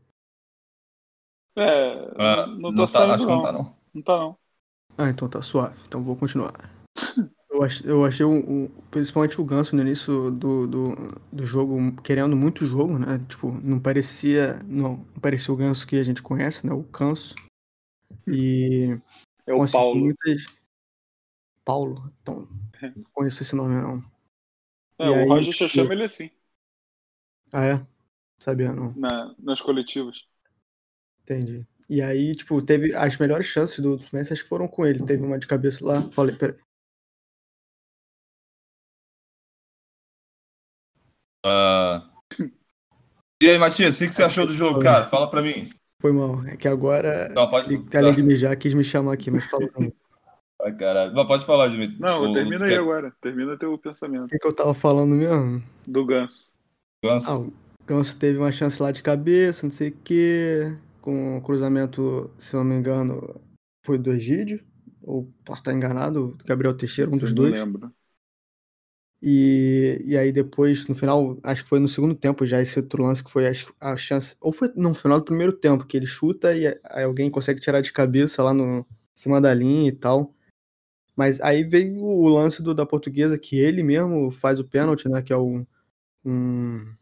É, 1.58 1.96
uh, 1.96 2.48
não, 2.48 2.72
não 2.72 2.86
tá, 2.86 2.88
saindo 2.88 3.14
acho 3.14 3.26
não. 3.26 3.36
não 3.36 3.44
tá 3.44 3.52
não. 3.52 3.76
Não 3.94 4.02
tá 4.02 4.18
não. 4.18 4.38
Ah, 4.98 5.10
então 5.10 5.30
tá 5.30 5.42
suave. 5.42 5.78
Então 5.88 6.04
vou 6.04 6.16
continuar. 6.16 6.54
eu, 7.50 7.64
achei, 7.64 7.90
eu 7.90 8.06
achei 8.06 8.26
um, 8.26 8.38
um, 8.38 8.68
principalmente 8.92 9.40
o 9.40 9.46
Ganso 9.46 9.76
no 9.76 9.82
início 9.82 10.32
do, 10.32 10.68
do, 10.68 10.96
do 11.32 11.46
jogo 11.46 11.78
querendo 12.02 12.36
muito 12.36 12.66
jogo, 12.66 12.98
né? 12.98 13.20
Tipo, 13.28 13.52
não 13.52 13.80
parecia. 13.80 14.60
Não, 14.66 14.98
não 14.98 15.22
parecia 15.22 15.54
o 15.54 15.58
Ganso 15.58 15.88
que 15.88 15.98
a 15.98 16.04
gente 16.04 16.22
conhece, 16.22 16.66
né? 16.66 16.74
O 16.74 16.84
Canso. 16.84 17.36
E. 18.28 18.98
É 19.46 19.54
o 19.54 19.66
Paulo. 19.72 20.00
Muitas... 20.00 20.58
Paulo? 21.64 22.12
Então, 22.22 22.48
não 22.96 23.04
conheço 23.14 23.42
esse 23.42 23.56
nome 23.56 23.76
não. 23.76 24.04
É, 25.00 25.06
e 25.06 25.10
o 25.10 25.14
aí, 25.14 25.28
Roger 25.28 25.54
já 25.54 25.68
tipo... 25.68 25.70
chama 25.70 25.94
ele 25.94 26.04
assim. 26.04 26.30
Ah, 27.54 27.66
é? 27.66 27.88
Sabia 28.40 28.74
não. 28.74 28.94
Na, 28.94 29.36
nas 29.40 29.62
coletivas. 29.62 30.26
Entendi. 31.22 31.66
E 31.90 32.02
aí, 32.02 32.36
tipo, 32.36 32.62
teve 32.62 32.96
as 32.96 33.18
melhores 33.18 33.46
chances 33.46 33.80
do 33.80 33.98
Fluminense, 33.98 34.34
acho 34.34 34.44
que 34.44 34.50
foram 34.50 34.68
com 34.68 34.86
ele. 34.86 35.06
Teve 35.06 35.24
uma 35.24 35.38
de 35.38 35.48
cabeça 35.48 35.86
lá. 35.86 36.02
Falei, 36.12 36.36
peraí. 36.36 36.58
Uh... 41.46 42.16
E 43.42 43.50
aí, 43.50 43.58
Matias, 43.58 43.98
o 43.98 44.00
que, 44.00 44.08
que 44.08 44.16
você 44.16 44.24
achou 44.24 44.48
do 44.48 44.54
jogo, 44.54 44.80
cara? 44.80 45.10
Fala 45.10 45.30
pra 45.30 45.42
mim. 45.42 45.70
Foi 46.02 46.12
mal. 46.12 46.44
É 46.46 46.58
que 46.58 46.68
agora, 46.68 47.30
não, 47.30 47.50
pode... 47.50 47.84
além 47.96 48.16
de 48.16 48.24
mijar, 48.24 48.58
quis 48.58 48.74
me 48.74 48.84
chamar 48.84 49.14
aqui, 49.14 49.30
mas 49.30 49.46
fala 49.46 49.68
pra 49.68 49.82
mim. 49.82 49.94
Ai, 50.66 50.76
caralho. 50.76 51.14
Mas 51.14 51.28
pode 51.28 51.46
falar, 51.46 51.68
Dimitri. 51.68 52.00
Não, 52.00 52.32
o, 52.32 52.34
termina 52.34 52.66
aí 52.66 52.72
quer... 52.72 52.80
agora. 52.80 53.14
Termina 53.22 53.56
teu 53.56 53.78
pensamento. 53.78 54.26
O 54.26 54.28
que, 54.30 54.40
que 54.40 54.48
eu 54.48 54.54
tava 54.54 54.74
falando 54.74 55.14
mesmo? 55.14 55.64
Do 55.86 56.04
Ganso. 56.04 56.58
Ganso. 57.04 57.30
Ah, 57.30 57.38
o 57.38 57.54
Ganso 57.86 58.18
teve 58.18 58.40
uma 58.40 58.52
chance 58.52 58.82
lá 58.82 58.92
de 58.92 59.04
cabeça, 59.04 59.64
não 59.64 59.72
sei 59.72 59.90
o 59.90 59.98
quê. 60.04 60.76
Com 61.02 61.38
o 61.38 61.42
cruzamento, 61.42 62.32
se 62.40 62.56
não 62.56 62.64
me 62.64 62.74
engano, 62.74 63.40
foi 63.86 64.00
do 64.00 64.12
Egídio. 64.12 64.60
Ou 65.04 65.32
posso 65.46 65.62
estar 65.62 65.72
enganado, 65.72 66.36
Gabriel 66.44 66.76
Teixeira, 66.76 67.12
um 67.14 67.18
dos 67.18 67.32
dois. 67.32 67.54
Não 67.54 67.64
lembro. 67.64 67.94
E, 69.22 70.02
e 70.04 70.18
aí 70.18 70.32
depois, 70.32 70.88
no 70.88 70.96
final, 70.96 71.38
acho 71.44 71.62
que 71.62 71.70
foi 71.70 71.80
no 71.80 71.88
segundo 71.88 72.16
tempo 72.16 72.44
já 72.44 72.60
esse 72.60 72.80
outro 72.80 73.04
lance 73.04 73.24
que 73.24 73.30
foi 73.30 73.48
a, 73.48 73.52
a 73.80 73.96
chance. 73.98 74.36
Ou 74.42 74.52
foi 74.52 74.72
no 74.76 74.96
final 74.96 75.20
do 75.20 75.26
primeiro 75.26 75.54
tempo, 75.54 75.86
que 75.86 75.96
ele 75.96 76.08
chuta 76.08 76.56
e 76.56 76.66
aí 76.66 77.04
alguém 77.04 77.30
consegue 77.30 77.62
tirar 77.62 77.82
de 77.82 77.94
cabeça 77.94 78.42
lá 78.42 78.52
no 78.52 78.80
em 78.80 78.86
cima 79.16 79.40
da 79.40 79.54
linha 79.54 79.90
e 79.90 79.92
tal. 79.92 80.35
Mas 81.16 81.40
aí 81.42 81.64
veio 81.64 82.04
o 82.04 82.28
lance 82.28 82.62
do, 82.62 82.74
da 82.74 82.86
portuguesa, 82.86 83.38
que 83.38 83.58
ele 83.58 83.84
mesmo 83.84 84.32
faz 84.32 84.60
o 84.60 84.66
pênalti, 84.66 85.08
né? 85.08 85.22
Que 85.22 85.32
é 85.34 85.38
o. 85.38 85.66
Um, 86.26 86.96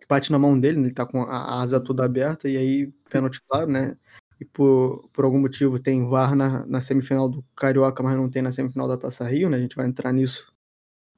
que 0.00 0.06
bate 0.08 0.32
na 0.32 0.38
mão 0.38 0.58
dele, 0.58 0.78
né, 0.78 0.86
ele 0.88 0.94
tá 0.94 1.06
com 1.06 1.22
a 1.22 1.60
asa 1.62 1.80
toda 1.80 2.04
aberta, 2.04 2.48
e 2.48 2.56
aí, 2.56 2.92
pênalti, 3.10 3.40
claro, 3.48 3.70
né? 3.70 3.96
E 4.40 4.44
por, 4.44 5.08
por 5.12 5.24
algum 5.24 5.40
motivo 5.40 5.78
tem 5.78 6.08
VAR 6.08 6.34
na, 6.36 6.66
na 6.66 6.80
semifinal 6.80 7.28
do 7.28 7.44
Carioca, 7.56 8.02
mas 8.02 8.16
não 8.16 8.30
tem 8.30 8.42
na 8.42 8.52
semifinal 8.52 8.88
da 8.88 8.96
Taça 8.96 9.24
Rio, 9.28 9.50
né? 9.50 9.56
A 9.56 9.60
gente 9.60 9.76
vai 9.76 9.86
entrar 9.86 10.12
nisso 10.12 10.52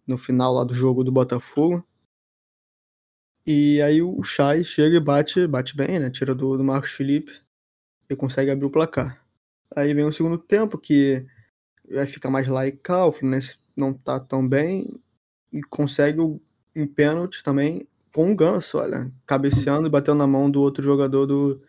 no 0.07 0.19
final 0.19 0.53
lá 0.53 0.65
do 0.65 0.75
jogo 0.75 1.05
do 1.05 1.13
Botafogo. 1.13 1.85
E 3.47 3.81
aí 3.83 4.03
o 4.03 4.23
Chay 4.23 4.65
chega 4.65 4.97
e 4.97 5.01
bate, 5.01 5.47
bate 5.47 5.77
bem, 5.77 5.99
né? 5.99 6.11
Tira 6.11 6.35
do, 6.35 6.57
do 6.57 6.65
Marcos 6.65 6.93
Felipe 6.93 7.33
e 8.09 8.17
consegue 8.17 8.51
abrir 8.51 8.67
o 8.67 8.71
placar. 8.71 9.25
Aí 9.75 9.95
vem 9.95 10.05
o 10.05 10.13
segundo 10.13 10.39
tempo 10.39 10.79
que 10.79 11.27
vai 11.91 12.07
ficar 12.07 12.31
mais 12.31 12.47
laical, 12.47 13.09
o 13.09 13.13
Fluminense 13.13 13.57
não 13.77 13.93
tá 13.93 14.21
tão 14.21 14.47
bem 14.47 15.01
e 15.53 15.61
consegue 15.63 16.21
um 16.21 16.87
pênalti 16.87 17.43
também 17.43 17.87
com 18.13 18.31
o 18.31 18.37
Ganso, 18.37 18.79
olha, 18.79 19.11
cabeceando 19.27 19.87
e 19.87 19.91
batendo 19.91 20.19
na 20.19 20.27
mão 20.27 20.51
do 20.51 20.61
outro 20.61 20.83
jogador 20.83 21.27
do, 21.27 21.63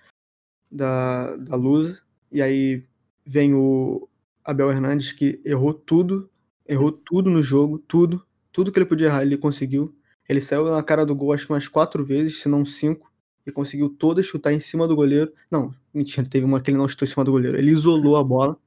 da, 0.69 1.35
da 1.35 1.55
Luz. 1.55 2.01
E 2.31 2.41
aí 2.41 2.83
vem 3.25 3.53
o 3.53 4.07
Abel 4.43 4.71
Hernandes 4.71 5.11
que 5.11 5.39
errou 5.45 5.73
tudo, 5.73 6.29
errou 6.67 6.91
tudo 6.91 7.29
no 7.29 7.41
jogo, 7.41 7.77
tudo, 7.79 8.25
tudo 8.51 8.71
que 8.71 8.79
ele 8.79 8.85
podia 8.85 9.07
errar 9.07 9.21
ele 9.23 9.37
conseguiu. 9.37 9.95
Ele 10.27 10.41
saiu 10.41 10.65
na 10.65 10.81
cara 10.81 11.05
do 11.05 11.15
gol 11.15 11.33
acho 11.33 11.45
que 11.45 11.53
umas 11.53 11.67
quatro 11.67 12.05
vezes, 12.05 12.39
se 12.39 12.49
não 12.49 12.65
cinco, 12.65 13.11
e 13.45 13.51
conseguiu 13.51 13.89
todas 13.89 14.25
chutar 14.25 14.53
em 14.53 14.59
cima 14.59 14.87
do 14.87 14.95
goleiro. 14.95 15.33
Não, 15.49 15.73
mentira, 15.93 16.27
teve 16.27 16.45
uma 16.45 16.61
que 16.61 16.69
ele 16.71 16.77
não 16.77 16.87
chutou 16.87 17.05
em 17.05 17.09
cima 17.09 17.25
do 17.25 17.31
goleiro. 17.31 17.57
Ele 17.57 17.71
isolou 17.71 18.15
a 18.15 18.23
bola, 18.23 18.57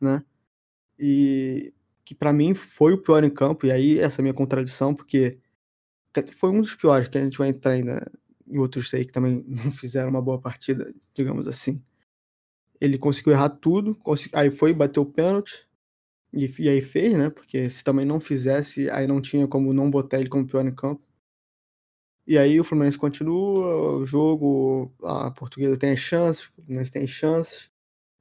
né? 0.00 0.22
E 0.98 1.72
que 2.04 2.14
para 2.14 2.32
mim 2.32 2.54
foi 2.54 2.94
o 2.94 3.02
pior 3.02 3.22
em 3.22 3.30
campo, 3.30 3.66
e 3.66 3.72
aí 3.72 3.98
essa 3.98 4.20
é 4.20 4.22
minha 4.22 4.34
contradição, 4.34 4.94
porque 4.94 5.38
foi 6.32 6.50
um 6.50 6.60
dos 6.60 6.74
piores, 6.74 7.08
que 7.08 7.18
a 7.18 7.22
gente 7.22 7.38
vai 7.38 7.48
entrar 7.50 7.72
ainda 7.72 8.10
em 8.46 8.58
outros 8.58 8.92
aí 8.94 9.04
que 9.04 9.12
também 9.12 9.44
não 9.46 9.70
fizeram 9.70 10.10
uma 10.10 10.22
boa 10.22 10.40
partida, 10.40 10.92
digamos 11.14 11.46
assim. 11.46 11.82
Ele 12.80 12.98
conseguiu 12.98 13.32
errar 13.32 13.50
tudo, 13.50 13.98
aí 14.32 14.50
foi, 14.50 14.72
bateu 14.72 15.02
o 15.02 15.06
pênalti, 15.06 15.68
e, 16.32 16.46
e, 16.58 16.68
aí 16.68 16.82
fez, 16.82 17.16
né? 17.16 17.30
Porque 17.30 17.70
se 17.70 17.82
também 17.84 18.04
não 18.06 18.20
fizesse, 18.20 18.90
aí 18.90 19.06
não 19.06 19.20
tinha 19.20 19.48
como 19.48 19.72
não 19.72 19.90
botar 19.90 20.20
ele 20.20 20.28
como 20.28 20.46
pior 20.46 20.66
em 20.66 20.74
campo. 20.74 21.02
E 22.26 22.36
aí 22.36 22.60
o 22.60 22.64
Fluminense 22.64 22.98
continua, 22.98 23.96
o 23.96 24.06
jogo, 24.06 24.92
a 25.02 25.30
Portuguesa 25.30 25.78
tem 25.78 25.92
as 25.92 25.98
chances, 25.98 26.44
o 26.44 26.52
Fluminense 26.52 26.90
tem 26.90 27.02
as 27.04 27.10
chances 27.10 27.70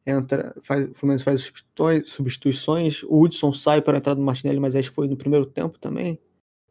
entra, 0.07 0.55
faz, 0.61 0.89
o 0.89 0.93
Fluminense 0.93 1.23
faz 1.25 1.51
substituições, 2.05 3.03
o 3.03 3.21
Hudson 3.21 3.51
sai 3.51 3.81
para 3.81 3.97
entrar 3.97 4.13
do 4.13 4.21
Martinelli, 4.21 4.59
mas 4.59 4.73
acho 4.73 4.89
que 4.89 4.95
foi 4.95 5.07
no 5.07 5.17
primeiro 5.17 5.45
tempo 5.45 5.77
também. 5.77 6.17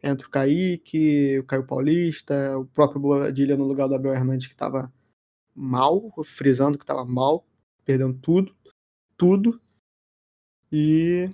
Entra 0.03 0.27
o 0.27 0.31
Kaique, 0.31 1.39
o 1.39 1.45
Caio 1.45 1.67
Paulista, 1.67 2.57
o 2.59 2.65
próprio 2.65 3.01
Boadilha 3.01 3.57
no 3.57 3.65
lugar 3.65 3.89
do 3.89 3.95
Abel 3.95 4.15
Hernandes 4.15 4.47
que 4.47 4.55
estava 4.55 4.91
mal, 5.55 6.11
frisando 6.25 6.79
que 6.79 6.85
estava 6.85 7.05
mal, 7.05 7.47
perdendo 7.85 8.15
tudo, 8.15 8.55
tudo. 9.19 9.61
E 10.73 11.31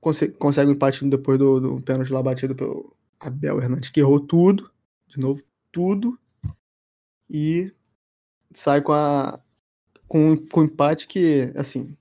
consegue, 0.00 0.32
consegue 0.34 0.70
um 0.70 0.74
empate 0.74 1.04
depois 1.08 1.38
do, 1.38 1.60
do 1.60 1.82
pênalti 1.82 2.12
lá 2.12 2.22
batido 2.22 2.56
pelo 2.56 2.96
Abel 3.20 3.60
Hernandes, 3.60 3.88
que 3.88 4.00
errou 4.00 4.18
tudo, 4.18 4.68
de 5.06 5.18
novo, 5.18 5.42
tudo. 5.70 6.18
E 7.28 7.72
sai 8.52 8.82
com 8.82 8.92
a 8.92 9.40
com, 10.10 10.36
com 10.36 10.64
empate 10.64 11.06
que, 11.06 11.52
assim, 11.54 11.96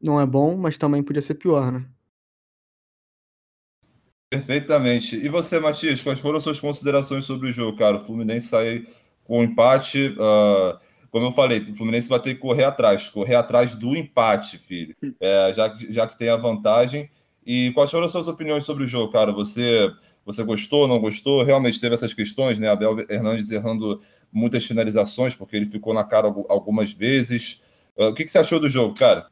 não 0.00 0.20
é 0.20 0.24
bom, 0.24 0.56
mas 0.56 0.78
também 0.78 1.02
podia 1.02 1.20
ser 1.20 1.34
pior, 1.34 1.72
né? 1.72 1.84
Perfeitamente. 4.30 5.16
E 5.16 5.28
você, 5.28 5.58
Matias, 5.58 6.00
quais 6.00 6.20
foram 6.20 6.36
as 6.36 6.44
suas 6.44 6.60
considerações 6.60 7.24
sobre 7.24 7.48
o 7.48 7.52
jogo, 7.52 7.76
cara? 7.76 7.96
O 7.96 8.04
Fluminense 8.04 8.46
sai 8.46 8.86
com 9.24 9.42
empate. 9.42 10.14
Uh, 10.16 10.78
como 11.10 11.26
eu 11.26 11.32
falei, 11.32 11.58
o 11.58 11.74
Fluminense 11.74 12.08
vai 12.08 12.22
ter 12.22 12.34
que 12.34 12.40
correr 12.40 12.62
atrás, 12.62 13.08
correr 13.08 13.34
atrás 13.34 13.74
do 13.74 13.96
empate, 13.96 14.56
filho. 14.56 14.94
É, 15.18 15.52
já, 15.52 15.76
já 15.90 16.06
que 16.06 16.16
tem 16.16 16.28
a 16.28 16.36
vantagem. 16.36 17.10
E 17.44 17.72
quais 17.72 17.90
foram 17.90 18.06
as 18.06 18.12
suas 18.12 18.28
opiniões 18.28 18.62
sobre 18.62 18.84
o 18.84 18.86
jogo, 18.86 19.10
cara? 19.12 19.32
Você, 19.32 19.90
você 20.28 20.44
gostou, 20.44 20.86
não 20.86 21.00
gostou? 21.00 21.42
Realmente 21.42 21.80
teve 21.80 21.94
essas 21.94 22.12
questões, 22.12 22.58
né? 22.58 22.68
Abel 22.68 22.98
Hernandes 23.08 23.50
errando 23.50 23.98
muitas 24.30 24.66
finalizações, 24.66 25.34
porque 25.34 25.56
ele 25.56 25.64
ficou 25.64 25.94
na 25.94 26.04
cara 26.04 26.28
algumas 26.50 26.92
vezes. 26.92 27.62
Uh, 27.96 28.08
o 28.08 28.14
que, 28.14 28.24
que 28.24 28.30
você 28.30 28.38
achou 28.38 28.60
do 28.60 28.68
jogo, 28.68 28.94
cara? 28.94 29.26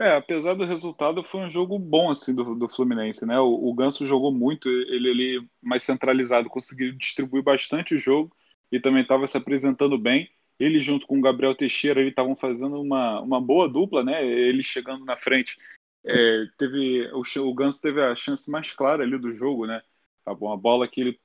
É, 0.00 0.16
apesar 0.16 0.54
do 0.54 0.64
resultado, 0.64 1.22
foi 1.22 1.42
um 1.42 1.50
jogo 1.50 1.78
bom 1.78 2.10
assim 2.10 2.34
do, 2.34 2.56
do 2.56 2.68
Fluminense, 2.68 3.24
né? 3.24 3.38
O, 3.38 3.68
o 3.68 3.74
Ganso 3.74 4.04
jogou 4.04 4.32
muito, 4.32 4.68
ele, 4.68 5.10
ele 5.10 5.48
mais 5.62 5.84
centralizado, 5.84 6.48
conseguiu 6.48 6.92
distribuir 6.96 7.44
bastante 7.44 7.94
o 7.94 7.98
jogo 7.98 8.34
e 8.72 8.80
também 8.80 9.02
estava 9.02 9.28
se 9.28 9.36
apresentando 9.36 9.96
bem. 9.96 10.28
Ele 10.58 10.80
junto 10.80 11.06
com 11.06 11.18
o 11.18 11.22
Gabriel 11.22 11.54
Teixeira, 11.54 12.00
ele 12.00 12.10
estavam 12.10 12.34
fazendo 12.34 12.80
uma, 12.80 13.20
uma 13.20 13.40
boa 13.40 13.68
dupla, 13.68 14.02
né? 14.02 14.26
Ele 14.26 14.62
chegando 14.64 15.04
na 15.04 15.16
frente, 15.16 15.56
é, 16.04 16.46
teve 16.56 17.10
o, 17.12 17.22
o 17.22 17.54
Ganso 17.54 17.80
teve 17.80 18.02
a 18.02 18.14
chance 18.16 18.50
mais 18.50 18.72
clara 18.72 19.02
ali 19.02 19.18
do 19.18 19.34
jogo, 19.34 19.66
né? 19.66 19.82
A, 20.26 20.32
a 20.32 20.56
bola 20.56 20.88
que 20.88 21.00
ele 21.00 21.20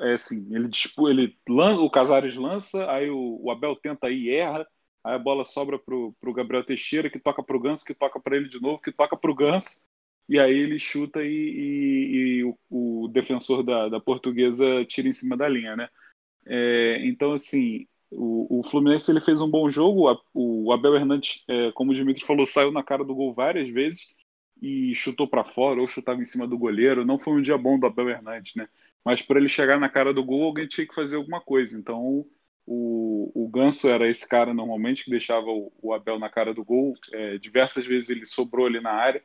é 0.00 0.14
assim, 0.14 0.54
ele, 0.54 0.70
ele 1.08 1.38
lança, 1.48 1.80
o 1.80 1.90
Casares 1.90 2.34
lança, 2.34 2.90
aí 2.90 3.08
o, 3.10 3.38
o 3.40 3.50
Abel 3.50 3.76
tenta 3.76 4.10
e 4.10 4.30
erra 4.30 4.66
Aí 5.04 5.14
a 5.14 5.18
bola 5.18 5.44
sobra 5.44 5.78
pro, 5.78 6.14
pro 6.20 6.32
Gabriel 6.32 6.64
Teixeira, 6.64 7.10
que 7.10 7.18
toca 7.18 7.42
pro 7.42 7.60
Ganso, 7.60 7.84
que 7.84 7.94
toca 7.94 8.20
para 8.20 8.36
ele 8.36 8.48
de 8.48 8.60
novo, 8.60 8.80
que 8.80 8.92
toca 8.92 9.16
pro 9.16 9.34
Ganso. 9.34 9.84
E 10.28 10.38
aí 10.38 10.56
ele 10.56 10.78
chuta 10.78 11.22
e, 11.24 11.28
e, 11.28 12.14
e 12.14 12.44
o, 12.44 12.56
o, 12.70 13.08
defensor 13.08 13.64
da, 13.64 13.88
da 13.88 14.00
portuguesa 14.00 14.84
tira 14.86 15.08
em 15.08 15.12
cima 15.12 15.36
da 15.36 15.48
linha, 15.48 15.74
né? 15.74 15.88
É, 16.46 17.04
então, 17.04 17.32
assim, 17.32 17.86
o, 18.14 18.60
o, 18.60 18.62
Fluminense 18.62 19.10
ele 19.10 19.20
fez 19.20 19.40
um 19.40 19.50
bom 19.50 19.68
jogo. 19.70 20.20
O 20.34 20.72
Abel 20.72 20.96
Hernandes, 20.96 21.44
é, 21.48 21.72
como 21.72 21.92
o 21.92 21.94
Dimitri 21.94 22.24
falou, 22.24 22.46
saiu 22.46 22.70
na 22.70 22.82
cara 22.82 23.04
do 23.04 23.14
gol 23.14 23.32
várias 23.32 23.68
vezes 23.68 24.14
e 24.60 24.94
chutou 24.94 25.26
para 25.26 25.44
fora 25.44 25.80
ou 25.80 25.88
chutava 25.88 26.22
em 26.22 26.26
cima 26.26 26.46
do 26.46 26.58
goleiro. 26.58 27.04
Não 27.04 27.18
foi 27.18 27.34
um 27.34 27.42
dia 27.42 27.58
bom 27.58 27.78
do 27.78 27.86
Abel 27.86 28.10
Hernandes, 28.10 28.54
né? 28.54 28.68
Mas 29.04 29.22
para 29.22 29.38
ele 29.38 29.48
chegar 29.48 29.80
na 29.80 29.88
cara 29.88 30.14
do 30.14 30.22
gol, 30.22 30.44
alguém 30.44 30.68
tinha 30.68 30.86
que 30.86 30.94
fazer 30.94 31.16
alguma 31.16 31.40
coisa. 31.40 31.76
Então, 31.76 32.24
o, 32.64 33.32
o 33.34 33.48
Ganso 33.48 33.88
era 33.88 34.08
esse 34.08 34.28
cara 34.28 34.54
normalmente 34.54 35.04
que 35.04 35.10
deixava 35.10 35.46
o, 35.46 35.72
o 35.82 35.92
Abel 35.92 36.18
na 36.18 36.28
cara 36.28 36.54
do 36.54 36.64
gol. 36.64 36.94
É, 37.12 37.38
diversas 37.38 37.86
vezes 37.86 38.10
ele 38.10 38.24
sobrou 38.24 38.66
ali 38.66 38.80
na 38.80 38.92
área 38.92 39.22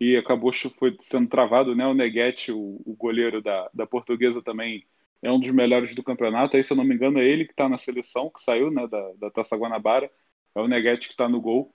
e 0.00 0.16
acabou 0.16 0.52
foi 0.52 0.96
sendo 1.00 1.28
travado. 1.28 1.74
Né? 1.74 1.86
O 1.86 1.94
Neguete, 1.94 2.50
o, 2.50 2.80
o 2.84 2.96
goleiro 2.96 3.42
da, 3.42 3.70
da 3.74 3.86
Portuguesa, 3.86 4.42
também 4.42 4.86
é 5.22 5.30
um 5.30 5.40
dos 5.40 5.50
melhores 5.50 5.94
do 5.94 6.02
campeonato. 6.02 6.56
Aí, 6.56 6.64
se 6.64 6.72
eu 6.72 6.76
não 6.76 6.84
me 6.84 6.94
engano, 6.94 7.18
é 7.18 7.24
ele 7.24 7.44
que 7.44 7.52
está 7.52 7.68
na 7.68 7.78
seleção, 7.78 8.30
que 8.30 8.40
saiu 8.42 8.70
né, 8.70 8.86
da, 8.86 9.12
da 9.14 9.30
Taça 9.30 9.56
Guanabara. 9.56 10.10
É 10.54 10.60
o 10.60 10.68
Neguete 10.68 11.08
que 11.08 11.14
está 11.14 11.28
no 11.28 11.40
gol. 11.40 11.74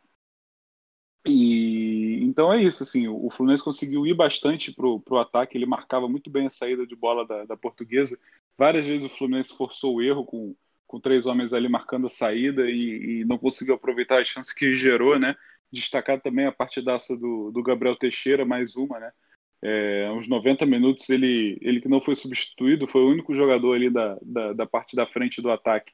E 1.26 2.24
então 2.24 2.54
é 2.54 2.62
isso, 2.62 2.84
assim, 2.84 3.08
o 3.08 3.30
Fluminense 3.30 3.64
conseguiu 3.64 4.06
ir 4.08 4.14
bastante 4.14 4.72
pro, 4.74 5.00
pro 5.02 5.18
ataque, 5.18 5.58
ele 5.58 5.66
marcava 5.66 6.08
muito 6.08 6.30
bem 6.30 6.48
a 6.48 6.50
saída 6.50 6.86
de 6.88 6.96
bola 6.96 7.26
da, 7.26 7.44
da 7.46 7.58
portuguesa. 7.58 8.18
Várias 8.58 8.86
vezes 8.88 9.12
o 9.12 9.14
Fluminense 9.14 9.56
forçou 9.56 9.96
o 9.96 10.02
erro 10.02 10.26
com 10.26 10.56
com 10.88 11.00
três 11.00 11.26
homens 11.26 11.54
ali 11.54 11.68
marcando 11.68 12.08
a 12.08 12.10
saída 12.10 12.70
e, 12.70 13.20
e 13.20 13.26
não 13.26 13.38
conseguiu 13.38 13.76
aproveitar 13.76 14.22
as 14.22 14.28
chances 14.28 14.54
que 14.54 14.74
gerou, 14.74 15.20
né? 15.20 15.36
Destacar 15.72 16.20
também 16.22 16.46
a 16.46 16.52
partidaça 16.52 17.18
do, 17.20 17.52
do 17.52 17.62
Gabriel 17.62 17.98
Teixeira, 17.98 18.46
mais 18.46 18.76
uma, 18.78 19.00
né? 19.00 19.12
É, 19.62 20.10
uns 20.12 20.28
90 20.28 20.66
minutos 20.66 21.10
ele, 21.10 21.58
ele 21.62 21.82
que 21.82 21.90
não 21.90 22.00
foi 22.00 22.16
substituído, 22.16 22.88
foi 22.88 23.02
o 23.02 23.10
único 23.10 23.34
jogador 23.34 23.74
ali 23.74 23.90
da, 23.90 24.18
da, 24.22 24.54
da 24.54 24.66
parte 24.66 24.96
da 24.96 25.08
frente 25.08 25.42
do 25.42 25.50
ataque, 25.52 25.94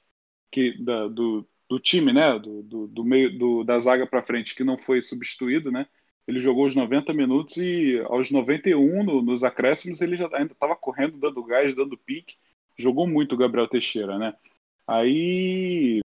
que 0.51 0.77
da, 0.83 1.07
do, 1.07 1.47
do 1.69 1.79
time, 1.79 2.11
né? 2.13 2.37
Do, 2.39 2.63
do, 2.63 2.87
do 2.87 3.03
meio 3.03 3.37
do, 3.37 3.63
da 3.63 3.79
zaga 3.79 4.05
para 4.05 4.23
frente, 4.23 4.55
que 4.55 4.63
não 4.63 4.77
foi 4.77 5.01
substituído, 5.01 5.71
né? 5.71 5.87
Ele 6.27 6.39
jogou 6.39 6.65
os 6.65 6.75
90 6.75 7.13
minutos 7.13 7.57
e 7.57 7.99
aos 8.05 8.31
91, 8.31 9.03
no, 9.03 9.21
nos 9.21 9.43
acréscimos, 9.43 10.01
ele 10.01 10.15
já 10.15 10.29
ainda 10.33 10.53
estava 10.53 10.75
correndo, 10.75 11.17
dando 11.17 11.43
gás, 11.43 11.75
dando 11.75 11.97
pique. 11.97 12.35
Jogou 12.77 13.07
muito 13.07 13.35
o 13.35 13.37
Gabriel 13.37 13.67
Teixeira, 13.67 14.17
né? 14.17 14.33
Aí 14.87 16.01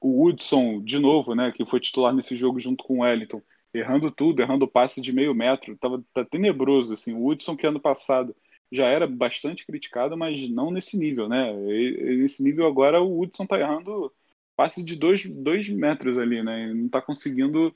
o 0.00 0.22
Woodson, 0.22 0.82
de 0.82 0.98
novo, 0.98 1.34
né, 1.34 1.52
que 1.52 1.64
foi 1.64 1.80
titular 1.80 2.14
nesse 2.14 2.36
jogo 2.36 2.60
junto 2.60 2.84
com 2.84 2.98
o 2.98 3.00
Wellington, 3.00 3.42
errando 3.74 4.10
tudo, 4.10 4.40
errando 4.40 4.68
passe 4.68 5.00
de 5.00 5.12
meio 5.12 5.34
metro, 5.34 5.76
tava 5.78 6.02
tá 6.12 6.24
tenebroso 6.24 6.94
assim. 6.94 7.14
O 7.14 7.22
Woodson 7.22 7.56
que 7.56 7.66
ano 7.66 7.80
passado 7.80 8.34
já 8.72 8.86
era 8.86 9.06
bastante 9.06 9.64
criticado, 9.66 10.16
mas 10.16 10.48
não 10.50 10.70
nesse 10.70 10.98
nível, 10.98 11.28
né? 11.28 11.52
E, 11.54 12.16
nesse 12.16 12.42
nível 12.42 12.66
agora 12.66 13.00
o 13.00 13.18
Woodson 13.18 13.46
tá 13.46 13.58
errando 13.58 14.12
passe 14.56 14.82
de 14.82 14.96
dois, 14.96 15.24
dois 15.24 15.68
metros 15.68 16.18
ali, 16.18 16.42
né? 16.42 16.72
Não 16.72 16.88
tá 16.88 17.00
conseguindo 17.02 17.74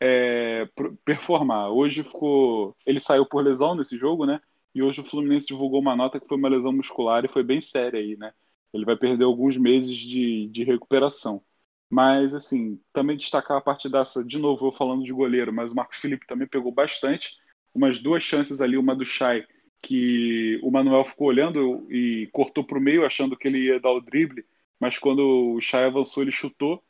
é, 0.00 0.68
performar. 1.04 1.70
Hoje 1.70 2.02
ficou, 2.02 2.76
ele 2.86 3.00
saiu 3.00 3.26
por 3.26 3.44
lesão 3.44 3.74
nesse 3.74 3.98
jogo, 3.98 4.26
né? 4.26 4.40
E 4.74 4.82
hoje 4.82 5.00
o 5.00 5.04
Fluminense 5.04 5.46
divulgou 5.46 5.80
uma 5.80 5.96
nota 5.96 6.20
que 6.20 6.26
foi 6.26 6.36
uma 6.36 6.48
lesão 6.48 6.72
muscular 6.72 7.24
e 7.24 7.28
foi 7.28 7.42
bem 7.42 7.60
séria 7.60 8.00
aí, 8.00 8.16
né? 8.16 8.32
Ele 8.72 8.84
vai 8.84 8.96
perder 8.96 9.24
alguns 9.24 9.56
meses 9.56 9.96
de, 9.96 10.48
de 10.48 10.64
recuperação. 10.64 11.42
Mas, 11.90 12.34
assim, 12.34 12.80
também 12.92 13.16
destacar 13.16 13.56
a 13.56 13.60
partidaça, 13.60 14.24
de 14.24 14.38
novo, 14.38 14.66
eu 14.66 14.72
falando 14.72 15.04
de 15.04 15.12
goleiro, 15.12 15.52
mas 15.52 15.72
o 15.72 15.74
Marcos 15.74 15.98
Felipe 15.98 16.26
também 16.26 16.48
pegou 16.48 16.72
bastante. 16.72 17.36
Umas 17.74 18.00
duas 18.00 18.22
chances 18.22 18.60
ali, 18.60 18.76
uma 18.76 18.96
do 18.96 19.04
Chay, 19.04 19.46
que 19.82 20.58
o 20.62 20.70
Manuel 20.70 21.04
ficou 21.04 21.28
olhando 21.28 21.86
e 21.92 22.28
cortou 22.32 22.64
para 22.64 22.78
o 22.78 22.80
meio, 22.80 23.04
achando 23.04 23.36
que 23.36 23.46
ele 23.48 23.58
ia 23.58 23.80
dar 23.80 23.92
o 23.92 24.00
drible, 24.00 24.44
mas 24.80 24.98
quando 24.98 25.54
o 25.54 25.60
Chay 25.60 25.84
avançou, 25.84 26.22
ele 26.22 26.32
chutou. 26.32 26.82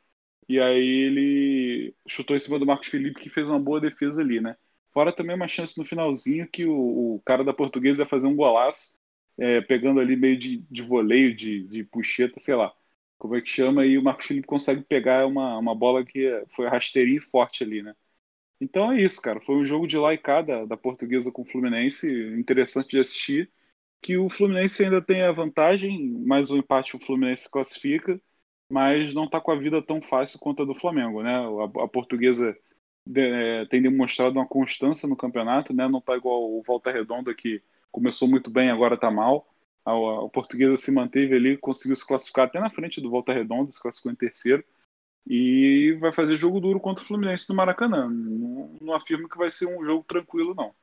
E 0.49 0.61
aí 0.61 0.87
ele 1.05 1.95
chutou 2.07 2.37
em 2.37 2.39
cima 2.41 2.59
do 2.59 2.67
Marcos 2.67 2.89
Felipe, 2.89 3.21
que 3.21 3.31
fez 3.31 3.49
uma 3.49 3.59
boa 3.59 3.81
defesa 3.81 4.21
ali, 4.21 4.41
né? 4.41 4.57
Fora 4.93 5.13
também 5.13 5.35
uma 5.35 5.49
chance 5.49 5.77
no 5.79 5.85
finalzinho 5.85 6.49
que 6.49 6.65
o, 6.67 7.17
o 7.17 7.23
cara 7.25 7.43
da 7.43 7.53
portuguesa 7.53 8.03
ia 8.03 8.09
fazer 8.09 8.27
um 8.27 8.37
golaço 8.37 8.99
é, 9.39 9.61
pegando 9.63 10.01
ali 10.01 10.17
meio 10.17 10.39
de, 10.39 10.59
de 10.71 10.83
voleio, 10.83 11.35
de, 11.35 11.65
de 11.67 11.85
puxeta, 11.85 12.39
sei 12.39 12.55
lá, 12.55 12.73
como 13.19 13.37
é 13.37 13.41
que 13.41 13.49
chama, 13.49 13.87
e 13.87 13.97
o 13.99 14.03
Marcos 14.03 14.27
Felipe 14.27 14.47
consegue 14.47 14.83
pegar 14.83 15.27
uma, 15.27 15.59
uma 15.59 15.75
bola 15.75 16.05
que 16.05 16.45
foi 16.49 16.69
rasteirinha 16.69 17.19
e 17.19 17.23
forte 17.23 17.65
ali, 17.65 17.83
né? 17.83 17.95
Então 18.61 18.93
é 18.93 19.01
isso, 19.01 19.21
cara. 19.21 19.41
Foi 19.41 19.57
um 19.57 19.65
jogo 19.65 19.87
de 19.87 19.97
cá 20.19 20.43
da, 20.43 20.77
portuguesa 20.77 21.31
com 21.31 21.43
o 21.43 21.45
Fluminense, 21.45 22.11
interessante 22.39 22.91
de 22.91 23.01
assistir. 23.01 23.51
Que 24.03 24.17
o 24.17 24.29
Fluminense 24.29 24.85
ainda 24.85 25.03
tem 25.03 25.23
a 25.23 25.33
vantagem, 25.33 26.11
mais 26.27 26.51
um 26.51 26.59
empate 26.59 26.97
o 26.97 27.01
Fluminense 27.01 27.51
classifica, 27.51 28.21
mas 28.71 29.15
não 29.15 29.25
está 29.25 29.41
com 29.41 29.51
a 29.51 29.57
vida 29.57 29.83
tão 29.83 30.01
fácil 30.03 30.39
quanto 30.39 30.63
a 30.63 30.67
do 30.67 30.75
Flamengo, 30.75 31.23
né? 31.23 31.35
A, 31.35 31.85
a 31.85 31.89
portuguesa 31.89 32.57
é, 33.17 33.67
tem 33.67 33.83
demonstrado 33.83 34.39
uma 34.39 34.47
constância 34.47 35.09
no 35.09 35.17
campeonato, 35.17 35.75
né? 35.75 35.89
Não 35.89 35.99
está 35.99 36.17
igual 36.17 36.51
o 36.53 36.63
Volta 36.63 36.91
Redonda 36.91 37.35
que 37.35 37.63
começou 37.91 38.29
muito 38.29 38.51
bem, 38.51 38.71
agora 38.71 38.95
está 38.95 39.11
mal. 39.11 39.54
A, 39.85 39.93
Portuguesa 40.33 40.77
se 40.77 40.91
manteve 40.91 41.35
ali, 41.35 41.57
conseguiu 41.57 41.97
se 41.97 42.07
classificar 42.07 42.47
até 42.47 42.59
na 42.59 42.71
frente 42.71 43.01
do 43.01 43.11
Volta 43.11 43.33
Redonda, 43.33 43.71
se 43.71 43.81
classificou 43.81 44.13
em 44.13 44.17
terceiro. 44.17 44.65
E 45.27 45.97
vai 46.01 46.13
fazer 46.13 46.37
jogo 46.37 46.61
duro 46.61 46.79
contra 46.79 47.03
o 47.03 47.07
Fluminense 47.07 47.49
no 47.49 47.55
Maracanã. 47.55 48.09
Não, 48.09 48.77
não 48.81 48.95
afirmo 48.95 49.29
que 49.29 49.39
vai 49.39 49.51
ser 49.51 49.67
um 49.67 49.85
jogo 49.85 50.05
tranquilo, 50.07 50.55
não. 50.55 50.75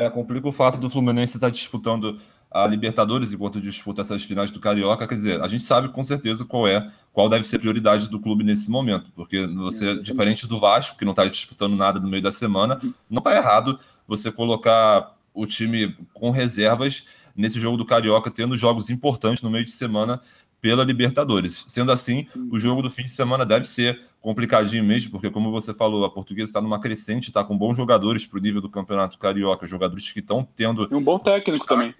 É, 0.00 0.08
complica 0.08 0.46
o 0.46 0.52
fato 0.52 0.78
do 0.78 0.88
Fluminense 0.88 1.36
estar 1.36 1.50
disputando 1.50 2.20
a 2.50 2.66
Libertadores 2.66 3.32
enquanto 3.32 3.60
disputa 3.60 4.00
essas 4.00 4.22
finais 4.24 4.50
do 4.50 4.60
Carioca. 4.60 5.06
Quer 5.06 5.16
dizer, 5.16 5.40
a 5.40 5.48
gente 5.48 5.64
sabe 5.64 5.88
com 5.88 6.02
certeza 6.02 6.44
qual 6.44 6.66
é, 6.66 6.90
qual 7.12 7.28
deve 7.28 7.44
ser 7.44 7.56
a 7.56 7.60
prioridade 7.60 8.08
do 8.08 8.20
clube 8.20 8.44
nesse 8.44 8.70
momento, 8.70 9.10
porque 9.12 9.46
você, 9.46 10.00
diferente 10.00 10.46
do 10.46 10.58
Vasco, 10.58 10.96
que 10.96 11.04
não 11.04 11.12
está 11.12 11.26
disputando 11.26 11.76
nada 11.76 12.00
no 12.00 12.08
meio 12.08 12.22
da 12.22 12.32
semana, 12.32 12.80
não 13.10 13.18
está 13.18 13.34
errado 13.34 13.78
você 14.06 14.30
colocar 14.32 15.16
o 15.34 15.46
time 15.46 15.94
com 16.14 16.30
reservas 16.30 17.06
nesse 17.38 17.60
jogo 17.60 17.76
do 17.76 17.86
Carioca, 17.86 18.30
tendo 18.30 18.56
jogos 18.56 18.90
importantes 18.90 19.42
no 19.42 19.50
meio 19.50 19.64
de 19.64 19.70
semana 19.70 20.20
pela 20.60 20.84
Libertadores. 20.84 21.64
Sendo 21.68 21.92
assim, 21.92 22.26
o 22.50 22.58
jogo 22.58 22.82
do 22.82 22.90
fim 22.90 23.04
de 23.04 23.12
semana 23.12 23.46
deve 23.46 23.64
ser 23.64 24.00
complicadinho 24.20 24.82
mesmo, 24.82 25.12
porque, 25.12 25.30
como 25.30 25.52
você 25.52 25.72
falou, 25.72 26.04
a 26.04 26.10
portuguesa 26.10 26.50
está 26.50 26.60
numa 26.60 26.80
crescente, 26.80 27.28
está 27.28 27.44
com 27.44 27.56
bons 27.56 27.76
jogadores 27.76 28.26
para 28.26 28.38
o 28.38 28.42
nível 28.42 28.60
do 28.60 28.68
Campeonato 28.68 29.18
Carioca, 29.18 29.66
jogadores 29.68 30.10
que 30.10 30.18
estão 30.18 30.46
tendo. 30.56 30.88
E 30.90 30.94
um 30.94 31.02
bom 31.02 31.18
técnico 31.18 31.64
também. 31.64 31.94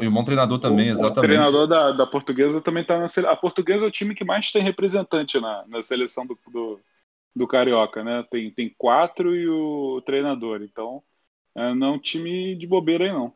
E 0.00 0.08
um 0.08 0.12
bom 0.12 0.24
treinador 0.24 0.58
também, 0.58 0.88
o, 0.88 0.90
exatamente. 0.90 1.18
O 1.18 1.22
treinador 1.22 1.66
da, 1.68 1.92
da 1.92 2.06
portuguesa 2.06 2.60
também 2.60 2.82
está 2.82 2.98
na 2.98 3.06
seleção. 3.06 3.32
A 3.32 3.36
portuguesa 3.36 3.84
é 3.84 3.88
o 3.88 3.92
time 3.92 4.16
que 4.16 4.24
mais 4.24 4.50
tem 4.50 4.60
representante 4.60 5.38
na, 5.38 5.64
na 5.68 5.80
seleção 5.80 6.26
do, 6.26 6.36
do, 6.50 6.80
do 7.36 7.46
Carioca, 7.46 8.02
né? 8.02 8.24
Tem, 8.28 8.50
tem 8.50 8.74
quatro 8.76 9.36
e 9.36 9.48
o 9.48 10.02
treinador. 10.04 10.62
Então, 10.62 11.00
é, 11.54 11.72
não 11.72 11.86
é 11.86 11.90
um 11.92 11.98
time 12.00 12.56
de 12.56 12.66
bobeira 12.66 13.04
aí, 13.04 13.12
não. 13.12 13.32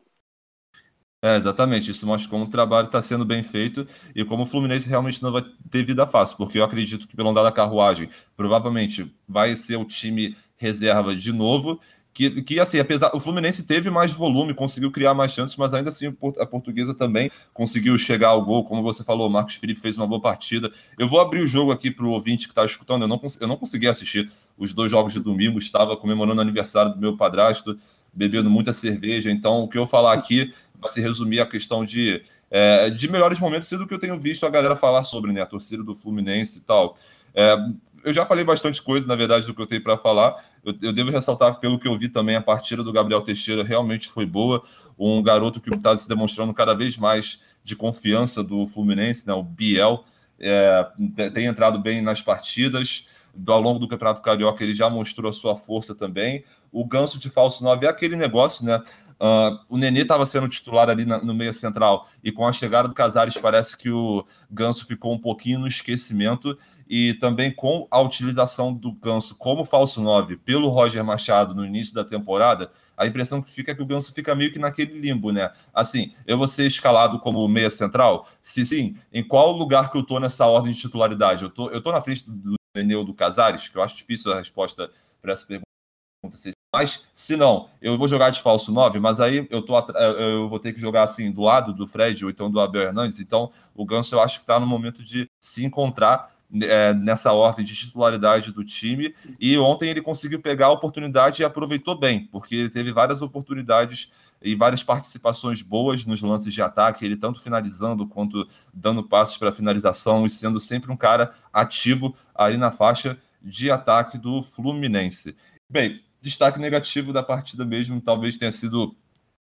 É, 1.21 1.35
exatamente. 1.35 1.91
Isso 1.91 2.07
mostra 2.07 2.29
como 2.29 2.45
o 2.45 2.49
trabalho 2.49 2.85
está 2.85 3.01
sendo 3.01 3.25
bem 3.25 3.43
feito 3.43 3.85
e 4.15 4.23
como 4.23 4.43
o 4.43 4.45
Fluminense 4.45 4.87
realmente 4.87 5.21
não 5.21 5.31
vai 5.31 5.43
ter 5.69 5.83
vida 5.83 6.07
fácil, 6.07 6.37
porque 6.37 6.57
eu 6.57 6.63
acredito 6.63 7.07
que, 7.07 7.15
pelo 7.15 7.29
andar 7.29 7.43
da 7.43 7.51
carruagem, 7.51 8.09
provavelmente 8.37 9.13
vai 9.27 9.55
ser 9.55 9.75
o 9.75 9.83
time 9.83 10.37
reserva 10.55 11.13
de 11.13 11.33
novo, 11.33 11.79
que, 12.13 12.41
que 12.41 12.59
assim, 12.59 12.79
apesar 12.79 13.11
o 13.13 13.19
Fluminense 13.19 13.65
teve 13.65 13.89
mais 13.89 14.11
volume, 14.11 14.53
conseguiu 14.53 14.91
criar 14.91 15.13
mais 15.13 15.31
chances, 15.31 15.55
mas 15.55 15.73
ainda 15.73 15.89
assim 15.89 16.13
a 16.39 16.45
portuguesa 16.45 16.93
também 16.93 17.29
conseguiu 17.53 17.97
chegar 17.97 18.29
ao 18.29 18.43
gol, 18.43 18.65
como 18.65 18.81
você 18.81 19.03
falou, 19.03 19.27
o 19.27 19.29
Marcos 19.29 19.55
Felipe 19.55 19.79
fez 19.79 19.95
uma 19.95 20.07
boa 20.07 20.21
partida. 20.21 20.71
Eu 20.97 21.07
vou 21.07 21.19
abrir 21.19 21.41
o 21.41 21.47
jogo 21.47 21.71
aqui 21.71 21.91
para 21.91 22.05
o 22.05 22.11
ouvinte 22.11 22.47
que 22.47 22.51
está 22.51 22.65
escutando, 22.65 23.03
eu 23.03 23.07
não, 23.07 23.21
eu 23.39 23.47
não 23.47 23.57
consegui 23.57 23.87
assistir 23.87 24.29
os 24.57 24.73
dois 24.73 24.91
jogos 24.91 25.13
de 25.13 25.19
domingo, 25.19 25.59
estava 25.59 25.95
comemorando 25.95 26.39
o 26.39 26.41
aniversário 26.41 26.93
do 26.93 26.99
meu 26.99 27.15
padrasto, 27.15 27.77
bebendo 28.11 28.49
muita 28.49 28.73
cerveja, 28.73 29.31
então 29.31 29.63
o 29.63 29.67
que 29.67 29.77
eu 29.77 29.85
falar 29.85 30.13
aqui 30.13 30.53
vai 30.79 30.89
se 30.89 31.01
resumir 31.01 31.39
a 31.39 31.45
questão 31.45 31.83
de, 31.83 32.23
é, 32.49 32.89
de 32.89 33.09
melhores 33.11 33.39
momentos, 33.39 33.67
sendo 33.67 33.87
que 33.87 33.93
eu 33.93 33.99
tenho 33.99 34.17
visto 34.17 34.45
a 34.45 34.49
galera 34.49 34.75
falar 34.75 35.03
sobre, 35.03 35.31
né, 35.31 35.41
a 35.41 35.45
torcida 35.45 35.83
do 35.83 35.93
Fluminense 35.93 36.59
e 36.59 36.61
tal. 36.61 36.95
É, 37.33 37.55
eu 38.03 38.13
já 38.13 38.25
falei 38.25 38.45
bastante 38.45 38.81
coisa, 38.81 39.07
na 39.07 39.15
verdade, 39.15 39.45
do 39.45 39.53
que 39.53 39.61
eu 39.61 39.67
tenho 39.67 39.83
para 39.83 39.97
falar. 39.97 40.43
Eu, 40.63 40.73
eu, 40.81 40.93
devo 40.93 41.11
ressaltar, 41.11 41.59
pelo 41.59 41.79
que 41.79 41.87
eu 41.87 41.97
vi 41.97 42.09
também, 42.09 42.35
a 42.35 42.41
partida 42.41 42.83
do 42.83 42.93
Gabriel 42.93 43.21
Teixeira 43.21 43.63
realmente 43.63 44.07
foi 44.07 44.25
boa. 44.25 44.63
Um 44.97 45.21
garoto 45.21 45.59
que 45.59 45.73
está 45.73 45.95
se 45.95 46.07
demonstrando 46.07 46.53
cada 46.53 46.73
vez 46.73 46.97
mais 46.97 47.43
de 47.63 47.75
confiança 47.75 48.43
do 48.43 48.67
Fluminense, 48.67 49.27
né, 49.27 49.33
o 49.33 49.43
Biel, 49.43 50.03
é, 50.39 50.87
tem 51.33 51.45
entrado 51.45 51.79
bem 51.79 52.01
nas 52.01 52.21
partidas. 52.21 53.07
Ao 53.47 53.61
longo 53.61 53.79
do 53.79 53.87
Campeonato 53.87 54.21
Carioca, 54.21 54.63
ele 54.63 54.73
já 54.73 54.89
mostrou 54.89 55.29
a 55.29 55.33
sua 55.33 55.55
força 55.55 55.93
também. 55.93 56.43
O 56.71 56.85
ganso 56.85 57.19
de 57.19 57.29
falso 57.29 57.63
9 57.63 57.85
é 57.85 57.89
aquele 57.89 58.15
negócio, 58.15 58.65
né? 58.65 58.81
Uh, 59.19 59.59
o 59.67 59.77
Nenê 59.77 60.01
estava 60.01 60.25
sendo 60.25 60.47
titular 60.47 60.89
ali 60.89 61.05
na, 61.05 61.21
no 61.21 61.33
meio 61.33 61.51
central 61.51 62.07
e 62.23 62.31
com 62.31 62.47
a 62.47 62.53
chegada 62.53 62.87
do 62.87 62.93
Casares 62.93 63.37
parece 63.37 63.77
que 63.77 63.91
o 63.91 64.25
Ganso 64.49 64.87
ficou 64.87 65.13
um 65.13 65.19
pouquinho 65.19 65.59
no 65.59 65.67
esquecimento 65.67 66.57
e 66.89 67.13
também 67.15 67.53
com 67.53 67.85
a 67.91 67.99
utilização 67.99 68.73
do 68.73 68.93
Ganso 68.93 69.37
como 69.37 69.65
falso 69.65 70.01
9 70.01 70.37
pelo 70.37 70.69
Roger 70.69 71.03
Machado 71.03 71.53
no 71.53 71.65
início 71.65 71.93
da 71.93 72.03
temporada, 72.03 72.71
a 72.97 73.05
impressão 73.05 73.41
que 73.41 73.51
fica 73.51 73.73
é 73.73 73.75
que 73.75 73.81
o 73.81 73.85
Ganso 73.85 74.13
fica 74.13 74.33
meio 74.33 74.51
que 74.51 74.57
naquele 74.57 74.99
limbo, 74.99 75.31
né? 75.31 75.51
Assim, 75.73 76.13
eu 76.25 76.37
vou 76.37 76.47
ser 76.47 76.65
escalado 76.65 77.19
como 77.19 77.47
meia 77.47 77.69
central? 77.69 78.27
Se 78.41 78.65
sim, 78.65 78.95
em 79.11 79.23
qual 79.23 79.51
lugar 79.51 79.91
que 79.91 79.97
eu 79.97 80.03
tô 80.03 80.19
nessa 80.19 80.47
ordem 80.47 80.73
de 80.73 80.79
titularidade? 80.79 81.43
Eu 81.43 81.49
tô, 81.49 81.69
eu 81.69 81.81
tô 81.81 81.91
na 81.91 82.01
frente 82.01 82.23
do 82.27 82.55
Nenê 82.75 82.95
ou 82.95 83.03
do 83.03 83.13
Casares, 83.13 83.67
que 83.67 83.77
eu 83.77 83.83
acho 83.83 83.95
difícil 83.95 84.33
a 84.33 84.39
resposta 84.39 84.89
para 85.21 85.33
essa 85.33 85.45
pergunta 85.45 86.37
mas 86.71 87.07
se 87.15 87.35
não, 87.35 87.67
eu 87.81 87.97
vou 87.97 88.07
jogar 88.07 88.29
de 88.29 88.41
falso 88.41 88.71
9, 88.71 88.99
mas 88.99 89.19
aí 89.19 89.47
eu, 89.49 89.61
tô, 89.61 89.77
eu 89.77 90.47
vou 90.47 90.59
ter 90.59 90.73
que 90.73 90.79
jogar 90.79 91.03
assim 91.03 91.31
do 91.31 91.41
lado 91.41 91.73
do 91.73 91.87
Fred 91.87 92.23
ou 92.23 92.29
então 92.29 92.49
do 92.49 92.59
Abel 92.59 92.83
Hernandes. 92.83 93.19
Então 93.19 93.51
o 93.75 93.85
Ganso 93.85 94.13
eu 94.13 94.21
acho 94.21 94.37
que 94.37 94.43
está 94.43 94.59
no 94.59 94.67
momento 94.67 95.03
de 95.03 95.29
se 95.39 95.65
encontrar 95.65 96.31
é, 96.61 96.93
nessa 96.93 97.31
ordem 97.31 97.65
de 97.65 97.75
titularidade 97.75 98.51
do 98.51 98.63
time. 98.63 99.15
E 99.39 99.57
ontem 99.57 99.89
ele 99.89 100.01
conseguiu 100.01 100.41
pegar 100.41 100.67
a 100.67 100.71
oportunidade 100.71 101.41
e 101.41 101.45
aproveitou 101.45 101.97
bem, 101.97 102.27
porque 102.27 102.55
ele 102.55 102.69
teve 102.69 102.91
várias 102.91 103.21
oportunidades 103.21 104.11
e 104.41 104.55
várias 104.55 104.83
participações 104.83 105.61
boas 105.61 106.05
nos 106.05 106.21
lances 106.21 106.53
de 106.53 106.61
ataque, 106.61 107.03
ele 107.03 107.17
tanto 107.17 107.41
finalizando 107.41 108.07
quanto 108.07 108.47
dando 108.73 109.03
passos 109.03 109.37
para 109.37 109.51
finalização 109.51 110.25
e 110.25 110.29
sendo 110.29 110.59
sempre 110.59 110.91
um 110.91 110.95
cara 110.95 111.33
ativo 111.51 112.15
ali 112.33 112.57
na 112.57 112.71
faixa 112.71 113.17
de 113.41 113.69
ataque 113.69 114.17
do 114.17 114.41
Fluminense. 114.41 115.35
Bem, 115.69 116.01
destaque 116.21 116.59
negativo 116.59 117.13
da 117.13 117.23
partida 117.23 117.65
mesmo 117.65 118.01
talvez 118.01 118.37
tenha 118.37 118.51
sido 118.51 118.95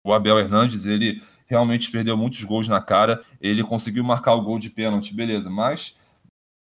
o 0.03 0.13
Abel 0.13 0.39
Hernandes. 0.39 0.85
Ele 0.85 1.21
realmente 1.47 1.91
perdeu 1.91 2.15
muitos 2.15 2.43
gols 2.43 2.67
na 2.67 2.79
cara. 2.79 3.23
Ele 3.41 3.63
conseguiu 3.63 4.03
marcar 4.03 4.35
o 4.35 4.41
gol 4.41 4.59
de 4.59 4.69
pênalti, 4.69 5.13
beleza, 5.13 5.49
mas 5.49 5.97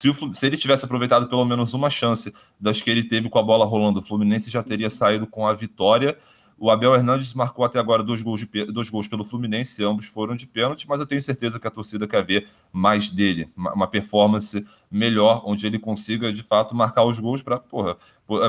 se, 0.02 0.10
o, 0.10 0.34
se, 0.34 0.46
ele 0.46 0.58
tivesse 0.58 0.86
aproveitado 0.86 1.28
pelo 1.28 1.46
menos 1.46 1.74
uma 1.74 1.89
chance 1.89 2.34
das 2.60 2.82
que 2.82 2.89
ele 2.89 3.04
teve 3.04 3.30
com 3.30 3.39
a 3.39 3.43
bola 3.43 3.66
rolando, 3.66 4.00
o 4.00 4.02
Fluminense 4.02 4.52
já 4.52 4.62
teria 4.62 4.89
saído 4.89 5.26
com 5.26 5.48
a 5.48 5.54
vitória. 5.54 6.18
O 6.58 6.70
Abel 6.70 6.96
Hernandes 6.96 7.34
marcou 7.34 7.66
até 7.66 7.80
agora 7.80 8.02
dois 8.02 8.22
gols, 8.22 8.39
de, 8.39 8.66
dois 8.66 8.89
gols 8.89 9.08
pelo 9.08 9.26
Fluminense, 9.26 9.84
ambos 9.84 10.06
foram 10.06 10.36
de 10.36 10.46
pênalti, 10.46 10.88
mas 10.88 11.00
eu 11.02 11.06
tenho 11.06 11.22
certeza 11.22 11.60
que 11.60 11.68
a 11.68 11.72
torcida 11.72 12.08
quer 12.08 12.26
ver 12.26 12.48
mais 12.72 13.10
dele, 13.10 13.50
uma 13.58 13.88
performance 13.88 14.66
melhor, 14.89 15.41
onde 15.46 15.66
ele 15.68 15.78
consiga 15.78 16.32
de 16.32 16.43
fato 16.43 16.74
marcar 16.74 17.04
os 17.04 17.20
gols 17.20 17.41
para 17.41 17.60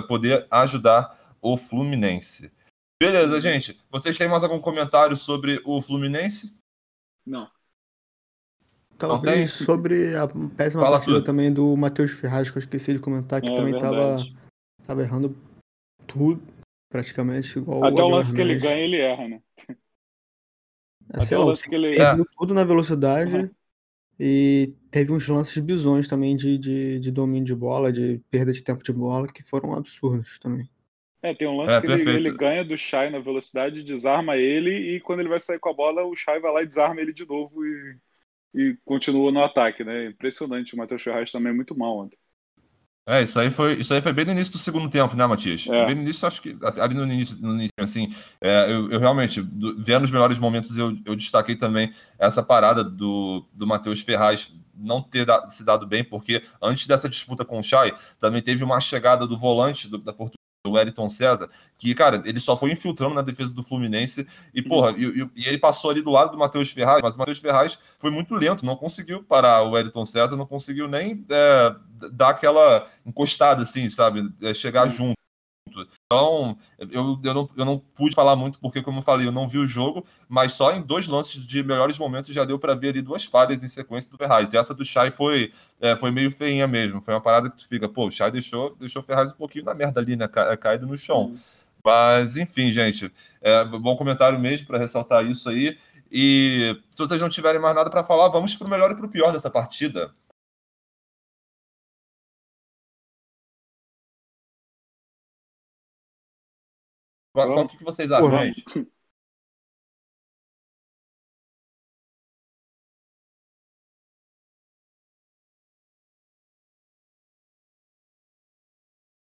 poder 0.06 0.46
ajudar 0.50 1.25
o 1.40 1.56
Fluminense. 1.56 2.52
Beleza, 3.00 3.40
gente. 3.40 3.80
Vocês 3.90 4.16
têm 4.16 4.28
mais 4.28 4.42
algum 4.42 4.60
comentário 4.60 5.16
sobre 5.16 5.60
o 5.64 5.82
Fluminense? 5.82 6.56
Não. 7.24 7.50
Talvez 8.98 9.52
sobre 9.52 10.16
a 10.16 10.26
péssima 10.26 10.82
Fala 10.82 10.96
partida 10.96 11.16
tudo. 11.16 11.26
também 11.26 11.52
do 11.52 11.76
Matheus 11.76 12.12
Ferraz, 12.12 12.50
que 12.50 12.56
eu 12.56 12.60
esqueci 12.60 12.94
de 12.94 12.98
comentar, 12.98 13.42
que 13.42 13.50
é, 13.50 13.54
também 13.54 13.74
estava 13.74 14.16
tava 14.86 15.02
errando 15.02 15.36
tudo, 16.06 16.40
praticamente 16.88 17.58
igual 17.58 17.84
Até 17.84 18.02
o, 18.02 18.06
o 18.06 18.08
lance 18.08 18.34
que 18.34 18.40
ele 18.40 18.54
ganha, 18.54 18.78
ele 18.78 18.96
erra, 18.96 19.28
né? 19.28 19.42
É, 21.12 21.22
Até 21.22 21.38
o 21.38 21.44
lance 21.44 21.68
que 21.68 21.74
ele 21.74 21.98
erra. 21.98 22.24
tudo 22.38 22.54
na 22.54 22.64
velocidade 22.64 23.36
uhum. 23.36 23.50
e 24.18 24.74
teve 24.90 25.12
uns 25.12 25.28
lances 25.28 25.58
bizões 25.58 26.08
também 26.08 26.34
de, 26.34 26.56
de, 26.56 26.98
de 26.98 27.10
domínio 27.10 27.44
de 27.44 27.54
bola, 27.54 27.92
de 27.92 28.18
perda 28.30 28.52
de 28.52 28.62
tempo 28.62 28.82
de 28.82 28.92
bola, 28.92 29.26
que 29.26 29.42
foram 29.42 29.74
absurdos 29.74 30.38
também. 30.38 30.70
É, 31.26 31.34
tem 31.34 31.48
um 31.48 31.56
lance 31.56 31.74
é, 31.74 31.80
que 31.80 31.86
ele, 31.88 32.08
ele, 32.08 32.30
ganha 32.30 32.64
do 32.64 32.78
Shai 32.78 33.10
na 33.10 33.18
velocidade, 33.18 33.82
desarma 33.82 34.36
ele, 34.36 34.94
e 34.94 35.00
quando 35.00 35.18
ele 35.18 35.28
vai 35.28 35.40
sair 35.40 35.58
com 35.58 35.68
a 35.68 35.74
bola, 35.74 36.04
o 36.04 36.14
Shai 36.14 36.38
vai 36.38 36.52
lá 36.52 36.62
e 36.62 36.66
desarma 36.66 37.00
ele 37.00 37.12
de 37.12 37.26
novo 37.26 37.66
e, 37.66 37.96
e 38.54 38.76
continua 38.84 39.32
no 39.32 39.42
ataque, 39.42 39.82
né? 39.82 40.06
Impressionante. 40.06 40.74
O 40.74 40.78
Matheus 40.78 41.02
Ferraz 41.02 41.32
também 41.32 41.50
é 41.50 41.54
muito 41.54 41.76
mal 41.76 41.98
ontem. 41.98 42.16
É, 43.08 43.22
isso 43.22 43.40
aí 43.40 43.50
foi, 43.50 43.74
isso 43.74 43.92
aí 43.92 44.00
foi 44.00 44.12
bem 44.12 44.24
no 44.24 44.30
início 44.30 44.52
do 44.52 44.58
segundo 44.58 44.88
tempo, 44.88 45.16
né, 45.16 45.26
Matias? 45.26 45.66
É. 45.68 45.86
Bem 45.86 45.96
no 45.96 46.02
início, 46.02 46.28
acho 46.28 46.40
que 46.40 46.56
assim, 46.62 46.80
ali 46.80 46.94
no 46.94 47.02
início, 47.04 47.42
no 47.44 47.54
início 47.54 47.72
assim, 47.80 48.14
é, 48.40 48.72
eu, 48.72 48.90
eu, 48.90 49.00
realmente, 49.00 49.40
vendo 49.78 50.04
os 50.04 50.10
melhores 50.12 50.38
momentos, 50.38 50.76
eu, 50.76 50.96
eu 51.04 51.16
destaquei 51.16 51.56
também 51.56 51.92
essa 52.20 52.40
parada 52.40 52.84
do, 52.84 53.44
do 53.52 53.66
Matheus 53.66 54.00
Ferraz 54.00 54.54
não 54.76 55.02
ter 55.02 55.24
dado, 55.24 55.50
se 55.50 55.64
dado 55.64 55.86
bem, 55.86 56.04
porque 56.04 56.42
antes 56.62 56.86
dessa 56.86 57.08
disputa 57.08 57.44
com 57.44 57.58
o 57.58 57.62
Chay, 57.62 57.92
também 58.20 58.42
teve 58.42 58.62
uma 58.62 58.78
chegada 58.78 59.26
do 59.26 59.36
volante 59.36 59.88
do, 59.88 59.98
da 59.98 60.12
Portugal 60.12 60.45
o 60.66 60.72
Wellington 60.72 61.08
César, 61.08 61.48
que, 61.78 61.94
cara, 61.94 62.22
ele 62.24 62.40
só 62.40 62.56
foi 62.56 62.72
infiltrando 62.72 63.14
na 63.14 63.22
defesa 63.22 63.54
do 63.54 63.62
Fluminense 63.62 64.26
e, 64.54 64.62
porra, 64.62 64.94
e, 64.96 65.28
e 65.34 65.46
ele 65.46 65.58
passou 65.58 65.90
ali 65.90 66.02
do 66.02 66.10
lado 66.10 66.30
do 66.30 66.38
Matheus 66.38 66.70
Ferraz, 66.70 67.00
mas 67.02 67.16
o 67.16 67.18
Matheus 67.18 67.38
Ferraz 67.38 67.78
foi 67.98 68.10
muito 68.10 68.34
lento, 68.34 68.64
não 68.64 68.76
conseguiu 68.76 69.22
parar 69.22 69.62
o 69.62 69.72
Wellington 69.72 70.04
César, 70.04 70.36
não 70.36 70.46
conseguiu 70.46 70.88
nem 70.88 71.24
é, 71.30 71.76
dar 72.12 72.30
aquela 72.30 72.88
encostada, 73.04 73.62
assim, 73.62 73.88
sabe, 73.88 74.28
é, 74.42 74.52
chegar 74.52 74.88
junto. 74.88 75.15
Então, 76.06 76.56
eu, 76.78 77.18
eu, 77.22 77.34
não, 77.34 77.50
eu 77.56 77.64
não 77.64 77.78
pude 77.78 78.14
falar 78.14 78.36
muito 78.36 78.58
porque, 78.60 78.82
como 78.82 78.98
eu 78.98 79.02
falei, 79.02 79.26
eu 79.26 79.32
não 79.32 79.48
vi 79.48 79.58
o 79.58 79.66
jogo, 79.66 80.04
mas 80.28 80.52
só 80.52 80.72
em 80.72 80.80
dois 80.80 81.06
lances 81.06 81.44
de 81.44 81.62
melhores 81.62 81.98
momentos 81.98 82.32
já 82.32 82.44
deu 82.44 82.58
para 82.58 82.74
ver 82.74 82.90
ali 82.90 83.02
duas 83.02 83.24
falhas 83.24 83.62
em 83.62 83.68
sequência 83.68 84.10
do 84.10 84.16
Ferraz. 84.16 84.52
E 84.52 84.56
essa 84.56 84.74
do 84.74 84.84
Chay 84.84 85.10
foi, 85.10 85.52
é, 85.80 85.96
foi 85.96 86.10
meio 86.10 86.30
feinha 86.30 86.66
mesmo. 86.66 87.00
Foi 87.00 87.14
uma 87.14 87.20
parada 87.20 87.50
que 87.50 87.56
tu 87.56 87.68
fica, 87.68 87.88
pô, 87.88 88.06
o 88.06 88.10
Chay 88.10 88.30
deixou, 88.30 88.74
deixou 88.76 89.02
o 89.02 89.04
Ferraz 89.04 89.32
um 89.32 89.36
pouquinho 89.36 89.64
na 89.64 89.74
merda 89.74 90.00
ali, 90.00 90.16
né? 90.16 90.28
Ca, 90.28 90.56
caído 90.56 90.86
no 90.86 90.96
chão. 90.96 91.26
Uhum. 91.26 91.38
Mas, 91.84 92.36
enfim, 92.36 92.72
gente, 92.72 93.12
é, 93.40 93.64
bom 93.64 93.96
comentário 93.96 94.38
mesmo 94.38 94.66
para 94.66 94.78
ressaltar 94.78 95.24
isso 95.24 95.48
aí. 95.48 95.78
E 96.10 96.76
se 96.90 96.98
vocês 96.98 97.20
não 97.20 97.28
tiverem 97.28 97.60
mais 97.60 97.74
nada 97.74 97.90
para 97.90 98.04
falar, 98.04 98.28
vamos 98.28 98.54
para 98.54 98.66
o 98.66 98.70
melhor 98.70 98.90
e 98.90 98.96
para 98.96 99.06
o 99.06 99.08
pior 99.08 99.32
dessa 99.32 99.50
partida. 99.50 100.12
Qual, 107.36 107.68
que 107.68 107.84
vocês 107.84 108.10
acham, 108.10 108.30
Porra. 108.30 108.46
gente? 108.46 108.64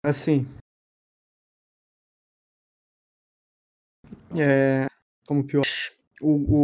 Assim. 0.03 0.45
É. 4.37 4.87
Como 5.25 5.47
pior. 5.47 5.63
O, 6.21 6.63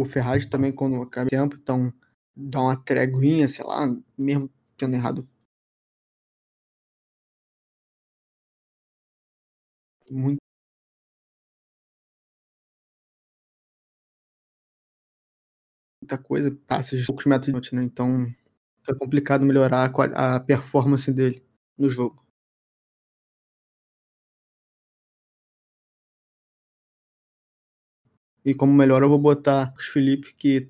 o 0.00 0.04
Ferrari 0.04 0.48
também, 0.48 0.72
quando 0.72 1.00
acaba 1.00 1.26
o 1.26 1.30
tempo, 1.30 1.54
então 1.54 1.92
dá 2.34 2.60
uma 2.60 2.76
treguinha, 2.76 3.46
sei 3.46 3.64
lá, 3.64 3.86
mesmo 4.16 4.50
tendo 4.78 4.94
errado 4.96 5.28
muito 10.10 10.40
muita 16.02 16.18
coisa, 16.18 16.50
passes 16.66 17.06
poucos 17.06 17.26
metros, 17.26 17.72
né? 17.72 17.82
Então 17.82 18.26
é 18.88 18.94
complicado 18.94 19.44
melhorar 19.46 19.92
a, 20.16 20.36
a 20.36 20.40
performance 20.40 21.12
dele 21.12 21.44
no 21.78 21.88
jogo. 21.90 22.24
E 28.44 28.52
como 28.54 28.72
melhor 28.72 29.02
eu 29.02 29.08
vou 29.08 29.18
botar 29.18 29.72
os 29.78 29.86
Felipe, 29.86 30.34
que 30.34 30.68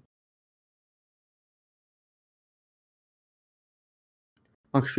Marcos 4.73 4.99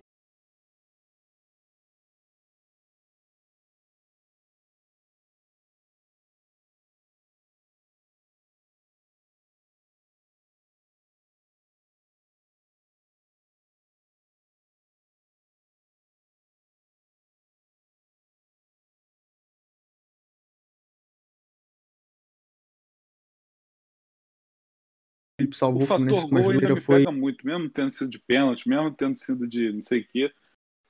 Felipe 25.40 25.56
salvou 25.58 25.82
O 25.82 25.84
o 25.84 25.88
Fluminense 25.88 26.22
fator 26.22 26.30
com 26.30 26.36
uma 26.36 26.42
gol 26.42 26.52
ainda 26.52 26.70
me 26.70 26.76
foi. 26.76 27.00
pega 27.00 27.12
muito, 27.12 27.46
mesmo 27.46 27.70
tendo 27.70 27.92
sido 27.92 28.10
de 28.10 28.20
pênalti, 28.20 28.68
mesmo 28.68 28.94
tendo 28.94 29.18
sido 29.18 29.48
de 29.48 29.72
não 29.74 29.82
sei 29.82 30.02
o 30.02 30.08
quê. 30.08 30.34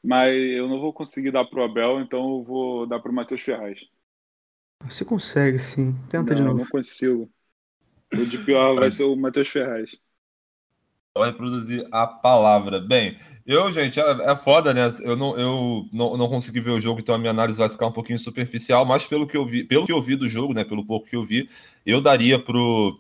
Mas 0.04 0.36
eu 0.36 0.68
não 0.68 0.80
vou 0.82 0.94
conseguir 0.94 1.32
dar 1.32 1.46
pro 1.46 1.64
Abel, 1.64 2.02
então 2.02 2.22
eu 2.40 2.44
vou 2.44 2.88
dar 2.88 3.00
pro 3.00 3.14
Matheus 3.14 3.42
Ferraz. 3.42 3.80
Você 4.84 5.06
consegue, 5.06 5.58
sim. 5.60 5.94
Tenta 6.10 6.36
de 6.36 6.42
não, 6.42 6.50
novo. 6.50 6.60
não 6.60 6.66
consigo. 6.68 7.32
O 8.14 8.26
de 8.26 8.38
pior 8.40 8.76
vai 8.80 8.92
ser 8.92 9.04
o 9.04 9.16
Matheus 9.16 9.50
Ferraz. 9.50 9.92
Vai 11.16 11.32
reproduzir 11.32 11.86
a 11.92 12.08
palavra. 12.08 12.80
Bem, 12.80 13.18
eu, 13.46 13.72
gente, 13.72 14.00
é, 14.00 14.32
é 14.32 14.36
foda, 14.36 14.74
né? 14.74 14.82
Eu, 15.04 15.16
não, 15.18 15.38
eu 15.38 15.86
não, 15.92 16.16
não 16.16 16.30
consegui 16.30 16.62
ver 16.62 16.72
o 16.72 16.80
jogo, 16.80 17.00
então 17.00 17.16
a 17.16 17.18
minha 17.18 17.32
análise 17.32 17.58
vai 17.58 17.68
ficar 17.68 17.88
um 17.88 17.92
pouquinho 17.92 18.20
superficial, 18.20 18.86
mas 18.86 19.06
pelo 19.06 19.28
que 19.28 19.36
eu 19.36 19.46
vi, 19.46 19.64
pelo 19.64 19.86
que 19.86 19.92
eu 19.92 20.02
vi 20.02 20.16
do 20.16 20.28
jogo, 20.28 20.54
né? 20.54 20.64
Pelo 20.64 20.86
pouco 20.86 21.08
que 21.08 21.16
eu 21.16 21.24
vi, 21.26 21.50
eu 21.86 22.00
daria 22.00 22.40
pro, 22.40 22.96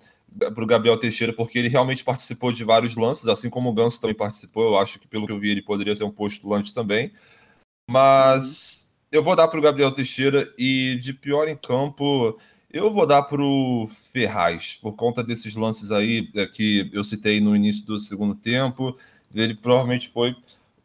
pro 0.53 0.65
Gabriel 0.65 0.97
Teixeira, 0.97 1.33
porque 1.33 1.57
ele 1.59 1.67
realmente 1.67 2.03
participou 2.03 2.51
de 2.51 2.63
vários 2.63 2.95
lances, 2.95 3.27
assim 3.27 3.49
como 3.49 3.69
o 3.69 3.73
Ganso 3.73 3.99
também 3.99 4.15
participou. 4.15 4.63
Eu 4.63 4.77
acho 4.77 4.99
que, 4.99 5.07
pelo 5.07 5.25
que 5.25 5.31
eu 5.31 5.39
vi, 5.39 5.49
ele 5.49 5.61
poderia 5.61 5.95
ser 5.95 6.03
um 6.03 6.11
postulante 6.11 6.73
também. 6.73 7.11
Mas 7.89 8.93
eu 9.11 9.23
vou 9.23 9.35
dar 9.35 9.47
pro 9.47 9.61
Gabriel 9.61 9.91
Teixeira 9.91 10.53
e 10.57 10.95
de 11.01 11.13
pior 11.13 11.47
em 11.47 11.55
campo. 11.55 12.37
Eu 12.71 12.91
vou 12.93 13.07
dar 13.07 13.23
pro 13.23 13.89
Ferraz, 14.13 14.77
por 14.79 14.93
conta 14.93 15.23
desses 15.23 15.55
lances 15.55 15.91
aí 15.91 16.29
é, 16.35 16.45
que 16.45 16.89
eu 16.93 17.03
citei 17.03 17.41
no 17.41 17.55
início 17.55 17.85
do 17.87 17.97
segundo 17.99 18.35
tempo. 18.35 18.95
Ele 19.33 19.55
provavelmente 19.55 20.09
foi 20.09 20.35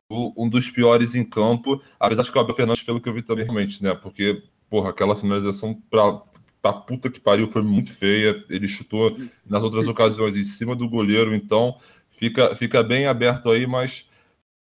o- 0.08 0.32
um 0.36 0.48
dos 0.48 0.70
piores 0.70 1.14
em 1.14 1.24
campo, 1.24 1.82
apesar 2.00 2.22
de 2.22 2.32
que 2.32 2.38
o 2.38 2.40
Abel 2.40 2.54
Fernandes, 2.54 2.82
pelo 2.82 3.00
que 3.00 3.08
eu 3.08 3.14
vi 3.14 3.22
também, 3.22 3.44
realmente, 3.44 3.82
né? 3.82 3.94
Porque, 3.94 4.42
porra, 4.70 4.90
aquela 4.90 5.14
finalização 5.16 5.74
pra, 5.90 6.22
pra 6.64 6.72
puta 6.72 7.10
que 7.10 7.20
pariu 7.20 7.46
foi 7.46 7.60
muito 7.62 7.94
feia. 7.94 8.42
Ele 8.48 8.66
chutou 8.66 9.14
nas 9.44 9.62
outras 9.62 9.86
ocasiões 9.86 10.34
em 10.34 10.44
cima 10.44 10.74
do 10.74 10.88
goleiro, 10.88 11.34
então 11.34 11.78
fica, 12.10 12.56
fica 12.56 12.82
bem 12.82 13.06
aberto 13.06 13.50
aí, 13.50 13.66
mas 13.66 14.08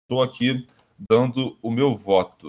estou 0.04 0.22
aqui 0.22 0.64
dando 1.10 1.58
o 1.60 1.72
meu 1.72 1.96
voto. 1.96 2.46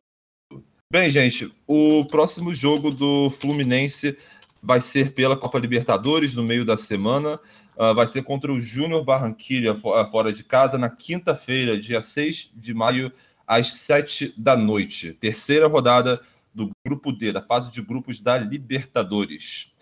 Bem, 0.93 1.09
gente, 1.09 1.51
o 1.65 2.05
próximo 2.05 2.53
jogo 2.53 2.91
do 2.91 3.31
Fluminense 3.31 4.15
vai 4.61 4.81
ser 4.81 5.13
pela 5.13 5.35
Copa 5.35 5.57
Libertadores 5.57 6.35
no 6.35 6.43
meio 6.43 6.63
da 6.63 6.77
semana. 6.77 7.39
Ah, 7.75 7.93
vai 7.93 8.05
ser 8.05 8.21
contra 8.21 8.53
o 8.53 8.59
Júnior 8.61 9.03
Barranquilha, 9.03 9.75
fo- 9.75 9.95
ah, 9.95 10.07
fora 10.11 10.31
de 10.31 10.43
casa, 10.43 10.77
na 10.77 10.89
quinta-feira, 10.91 11.79
dia 11.79 12.03
6 12.03 12.51
de 12.55 12.71
maio, 12.71 13.11
às 13.47 13.69
7 13.79 14.31
da 14.37 14.55
noite. 14.55 15.13
Terceira 15.13 15.65
rodada 15.67 16.21
do 16.53 16.71
Grupo 16.85 17.11
D, 17.11 17.31
da 17.31 17.41
fase 17.41 17.71
de 17.71 17.81
grupos 17.81 18.19
da 18.19 18.37
Libertadores. 18.37 19.73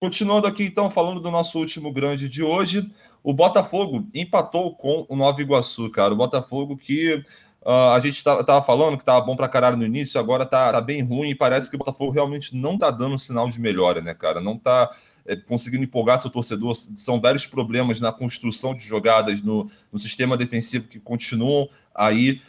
Continuando 0.00 0.46
aqui, 0.46 0.64
então, 0.64 0.90
falando 0.90 1.20
do 1.20 1.30
nosso 1.30 1.58
último 1.58 1.92
grande 1.92 2.28
de 2.28 2.42
hoje, 2.42 2.90
o 3.22 3.32
Botafogo 3.32 4.06
empatou 4.14 4.74
com 4.76 5.06
o 5.08 5.16
Nova 5.16 5.40
Iguaçu, 5.40 5.90
cara. 5.90 6.12
O 6.12 6.16
Botafogo 6.16 6.76
que 6.76 7.24
ah, 7.64 7.94
a 7.94 8.00
gente 8.00 8.22
tá- 8.22 8.44
tava 8.44 8.62
falando 8.62 8.96
que 8.96 9.04
tava 9.04 9.24
bom 9.26 9.34
pra 9.34 9.48
caralho 9.48 9.76
no 9.76 9.84
início, 9.84 10.20
agora 10.20 10.46
tá, 10.46 10.70
tá 10.70 10.80
bem 10.80 11.02
ruim 11.02 11.30
e 11.30 11.34
parece 11.34 11.68
que 11.68 11.74
o 11.74 11.78
Botafogo 11.78 12.12
realmente 12.12 12.54
não 12.54 12.78
tá 12.78 12.92
dando 12.92 13.18
sinal 13.18 13.48
de 13.48 13.60
melhora, 13.60 14.00
né, 14.00 14.14
cara? 14.14 14.40
Não 14.40 14.56
tá 14.56 14.88
é, 15.26 15.34
conseguindo 15.34 15.82
empolgar 15.82 16.20
seu 16.20 16.30
torcedor. 16.30 16.76
São 16.76 17.20
vários 17.20 17.44
problemas 17.44 17.98
na 17.98 18.12
construção 18.12 18.72
de 18.72 18.84
jogadas, 18.84 19.42
no, 19.42 19.68
no 19.90 19.98
sistema 19.98 20.36
defensivo 20.36 20.86
que 20.86 21.00
continuam 21.00 21.68
aí. 21.92 22.40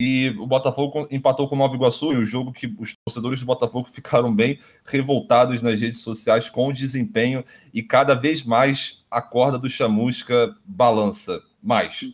E 0.00 0.30
o 0.40 0.46
Botafogo 0.46 1.06
empatou 1.10 1.48
com 1.48 1.54
o 1.54 1.58
Nova 1.58 1.74
Iguaçu, 1.76 2.12
em 2.12 2.18
um 2.18 2.24
jogo 2.26 2.52
que 2.52 2.66
os 2.78 2.94
torcedores 3.06 3.40
do 3.40 3.46
Botafogo 3.46 3.88
ficaram 3.88 4.34
bem 4.34 4.58
revoltados 4.84 5.62
nas 5.62 5.80
redes 5.80 6.00
sociais 6.00 6.50
com 6.50 6.68
o 6.68 6.72
desempenho 6.72 7.44
e 7.72 7.80
cada 7.82 8.14
vez 8.14 8.44
mais 8.44 9.04
a 9.08 9.22
corda 9.22 9.56
do 9.56 9.68
Chamusca 9.68 10.54
balança 10.64 11.40
mais. 11.62 12.12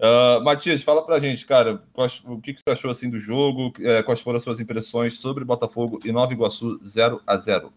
Uh, 0.00 0.40
Matias, 0.42 0.82
fala 0.82 1.04
pra 1.04 1.20
gente, 1.20 1.44
cara, 1.44 1.82
quais- 1.92 2.22
o 2.24 2.40
que, 2.40 2.54
que 2.54 2.60
você 2.60 2.72
achou 2.72 2.90
assim 2.90 3.10
do 3.10 3.18
jogo? 3.18 3.72
eh, 3.80 4.02
quais 4.02 4.20
foram 4.22 4.38
as 4.38 4.42
suas 4.42 4.58
impressões 4.58 5.18
sobre 5.18 5.44
Botafogo 5.44 6.00
e 6.04 6.10
Nova 6.12 6.32
Iguaçu 6.32 6.80
0 6.82 7.20
a 7.26 7.36
0 7.36 7.72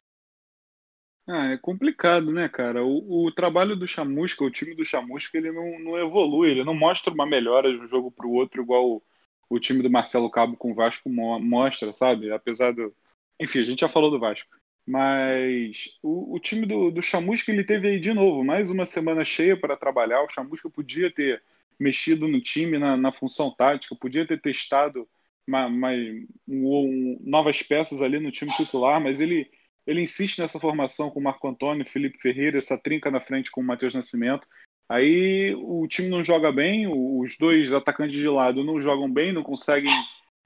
Ah, 1.27 1.47
é 1.51 1.57
complicado, 1.57 2.31
né, 2.31 2.47
cara? 2.47 2.83
O, 2.85 3.25
o 3.25 3.31
trabalho 3.31 3.75
do 3.75 3.87
Chamusca, 3.87 4.43
o 4.43 4.51
time 4.51 4.75
do 4.75 4.85
Chamusca, 4.85 5.37
ele 5.37 5.51
não, 5.51 5.79
não 5.79 5.97
evolui, 5.97 6.51
ele 6.51 6.63
não 6.63 6.73
mostra 6.75 7.11
uma 7.13 7.25
melhora 7.25 7.71
de 7.71 7.79
um 7.79 7.87
jogo 7.87 8.11
para 8.11 8.27
o 8.27 8.31
outro, 8.33 8.61
igual 8.61 9.01
o, 9.49 9.59
time 9.59 9.81
do 9.81 9.89
Marcelo 9.89 10.29
Cabo 10.29 10.57
com 10.57 10.71
o 10.71 10.75
Vasco 10.75 11.09
mo- 11.09 11.39
mostra, 11.39 11.93
sabe? 11.93 12.31
Apesar 12.31 12.71
do. 12.71 12.93
Enfim, 13.39 13.59
a 13.59 13.63
gente 13.63 13.81
já 13.81 13.89
falou 13.89 14.09
do 14.11 14.19
Vasco. 14.19 14.49
Mas 14.87 15.89
o, 16.01 16.35
o 16.35 16.39
time 16.39 16.65
do, 16.65 16.91
do 16.91 17.01
Chamusca, 17.01 17.51
ele 17.51 17.63
teve 17.63 17.87
aí 17.87 17.99
de 17.99 18.13
novo 18.13 18.43
mais 18.43 18.69
uma 18.69 18.85
semana 18.85 19.25
cheia 19.25 19.57
para 19.59 19.75
trabalhar. 19.75 20.23
O 20.23 20.29
Chamusca 20.29 20.69
podia 20.69 21.11
ter 21.11 21.41
mexido 21.79 22.27
no 22.27 22.39
time, 22.39 22.77
na, 22.77 22.95
na 22.95 23.11
função 23.11 23.51
tática, 23.51 23.95
podia 23.95 24.25
ter 24.27 24.39
testado 24.39 25.07
ma- 25.47 25.69
ma- 25.69 25.91
um- 25.91 26.27
um- 26.47 27.21
novas 27.23 27.61
peças 27.61 28.01
ali 28.01 28.19
no 28.19 28.31
time 28.31 28.53
titular, 28.53 29.01
mas 29.01 29.19
ele 29.19 29.49
ele 29.87 30.01
insiste 30.01 30.39
nessa 30.39 30.59
formação 30.59 31.11
com 31.11 31.19
o 31.19 31.23
Marco 31.23 31.47
Antônio, 31.47 31.85
Felipe 31.85 32.17
Ferreira, 32.19 32.57
essa 32.57 32.75
trinca 32.75 33.11
na 33.11 33.21
frente 33.21 33.51
com 33.51 33.61
o 33.61 33.63
Matheus 33.63 33.93
Nascimento. 33.93 34.47
Aí 34.87 35.55
o 35.55 35.87
time 35.87 36.09
não 36.09 36.23
joga 36.23 36.51
bem, 36.51 36.87
os 36.87 37.37
dois 37.37 37.73
atacantes 37.73 38.19
de 38.19 38.27
lado 38.27 38.63
não 38.63 38.79
jogam 38.79 39.11
bem, 39.11 39.33
não 39.33 39.41
conseguem 39.41 39.91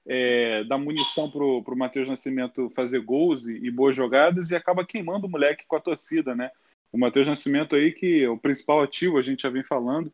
é, 0.06 0.64
dar 0.64 0.78
munição 0.78 1.30
para 1.30 1.44
o 1.44 1.76
Matheus 1.76 2.08
Nascimento 2.08 2.70
fazer 2.70 3.00
gols 3.00 3.46
e, 3.46 3.56
e 3.66 3.70
boas 3.70 3.94
jogadas 3.94 4.50
e 4.50 4.56
acaba 4.56 4.84
queimando 4.84 5.26
o 5.26 5.30
moleque 5.30 5.64
com 5.68 5.76
a 5.76 5.80
torcida, 5.80 6.34
né? 6.34 6.50
O 6.90 6.98
Matheus 6.98 7.28
Nascimento 7.28 7.76
aí, 7.76 7.92
que 7.92 8.24
é 8.24 8.28
o 8.28 8.38
principal 8.38 8.82
ativo, 8.82 9.18
a 9.18 9.22
gente 9.22 9.42
já 9.42 9.50
vem 9.50 9.62
falando. 9.62 10.12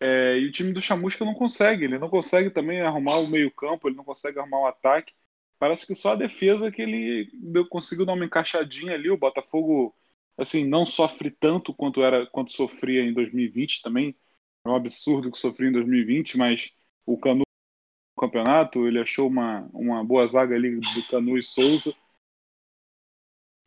É, 0.00 0.38
e 0.38 0.46
o 0.46 0.52
time 0.52 0.72
do 0.72 0.80
Chamusca 0.80 1.24
não 1.24 1.34
consegue, 1.34 1.84
ele 1.84 1.98
não 1.98 2.08
consegue 2.08 2.48
também 2.48 2.80
arrumar 2.80 3.18
o 3.18 3.28
meio-campo, 3.28 3.86
ele 3.86 3.96
não 3.96 4.04
consegue 4.04 4.38
arrumar 4.38 4.60
o 4.60 4.66
ataque. 4.66 5.12
Parece 5.58 5.86
que 5.86 5.94
só 5.94 6.12
a 6.12 6.16
defesa 6.16 6.70
que 6.70 6.80
ele 6.80 7.30
conseguiu 7.68 8.06
dar 8.06 8.14
uma 8.14 8.24
encaixadinha 8.24 8.94
ali. 8.94 9.10
O 9.10 9.18
Botafogo, 9.18 9.94
assim, 10.36 10.64
não 10.64 10.86
sofre 10.86 11.30
tanto 11.30 11.74
quanto 11.74 12.02
era 12.02 12.26
quanto 12.26 12.52
sofria 12.52 13.02
em 13.02 13.12
2020 13.12 13.82
também. 13.82 14.16
É 14.64 14.68
um 14.68 14.74
absurdo 14.74 15.30
que 15.30 15.38
sofria 15.38 15.68
em 15.68 15.72
2020, 15.72 16.36
mas 16.36 16.70
o 17.06 17.18
Canu 17.18 17.40
no 17.40 18.20
campeonato, 18.20 18.86
ele 18.86 19.00
achou 19.00 19.28
uma, 19.28 19.68
uma 19.72 20.04
boa 20.04 20.26
zaga 20.28 20.54
ali 20.54 20.78
do 20.78 21.08
Canu 21.08 21.38
e 21.38 21.42
Souza. 21.42 21.94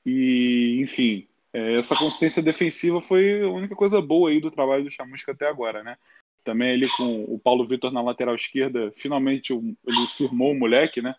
E, 0.05 0.79
enfim, 0.81 1.27
é, 1.53 1.77
essa 1.77 1.95
consistência 1.95 2.41
defensiva 2.41 2.99
foi 2.99 3.43
a 3.43 3.49
única 3.49 3.75
coisa 3.75 4.01
boa 4.01 4.31
aí 4.31 4.41
do 4.41 4.49
trabalho 4.49 4.83
do 4.83 4.91
Chamusca 4.91 5.31
até 5.31 5.47
agora, 5.47 5.83
né? 5.83 5.97
Também 6.43 6.71
ali 6.71 6.89
com 6.97 7.23
o 7.25 7.39
Paulo 7.39 7.65
Vitor 7.65 7.91
na 7.91 8.01
lateral 8.01 8.35
esquerda, 8.35 8.91
finalmente 8.91 9.53
ele 9.53 10.07
firmou 10.17 10.51
o 10.51 10.59
moleque, 10.59 11.01
né? 11.01 11.15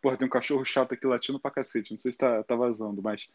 Porra, 0.00 0.16
tem 0.16 0.26
um 0.26 0.30
cachorro 0.30 0.64
chato 0.64 0.94
aqui 0.94 1.06
latindo 1.06 1.38
pra 1.38 1.50
cacete, 1.50 1.92
não 1.92 1.98
sei 1.98 2.12
se 2.12 2.18
tá, 2.18 2.42
tá 2.42 2.56
vazando, 2.56 3.02
mas. 3.02 3.28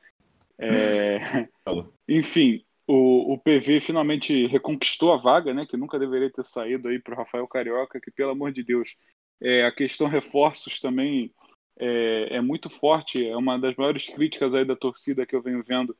É. 0.59 1.47
Enfim, 2.07 2.63
o, 2.85 3.33
o 3.33 3.37
PV 3.37 3.79
finalmente 3.79 4.47
reconquistou 4.47 5.13
a 5.13 5.17
vaga, 5.17 5.53
né? 5.53 5.65
Que 5.65 5.77
nunca 5.77 5.99
deveria 5.99 6.31
ter 6.31 6.43
saído 6.43 6.87
aí 6.87 6.99
pro 6.99 7.15
Rafael 7.15 7.47
Carioca, 7.47 7.99
que 7.99 8.11
pelo 8.11 8.31
amor 8.31 8.51
de 8.51 8.63
Deus. 8.63 8.95
É, 9.41 9.65
a 9.65 9.71
questão 9.71 10.07
reforços 10.07 10.81
também 10.81 11.33
é, 11.79 12.35
é 12.37 12.41
muito 12.41 12.69
forte, 12.69 13.25
é 13.25 13.37
uma 13.37 13.57
das 13.57 13.75
maiores 13.75 14.09
críticas 14.09 14.53
aí 14.53 14.65
da 14.65 14.75
torcida 14.75 15.25
que 15.25 15.35
eu 15.35 15.41
venho 15.41 15.63
vendo. 15.63 15.95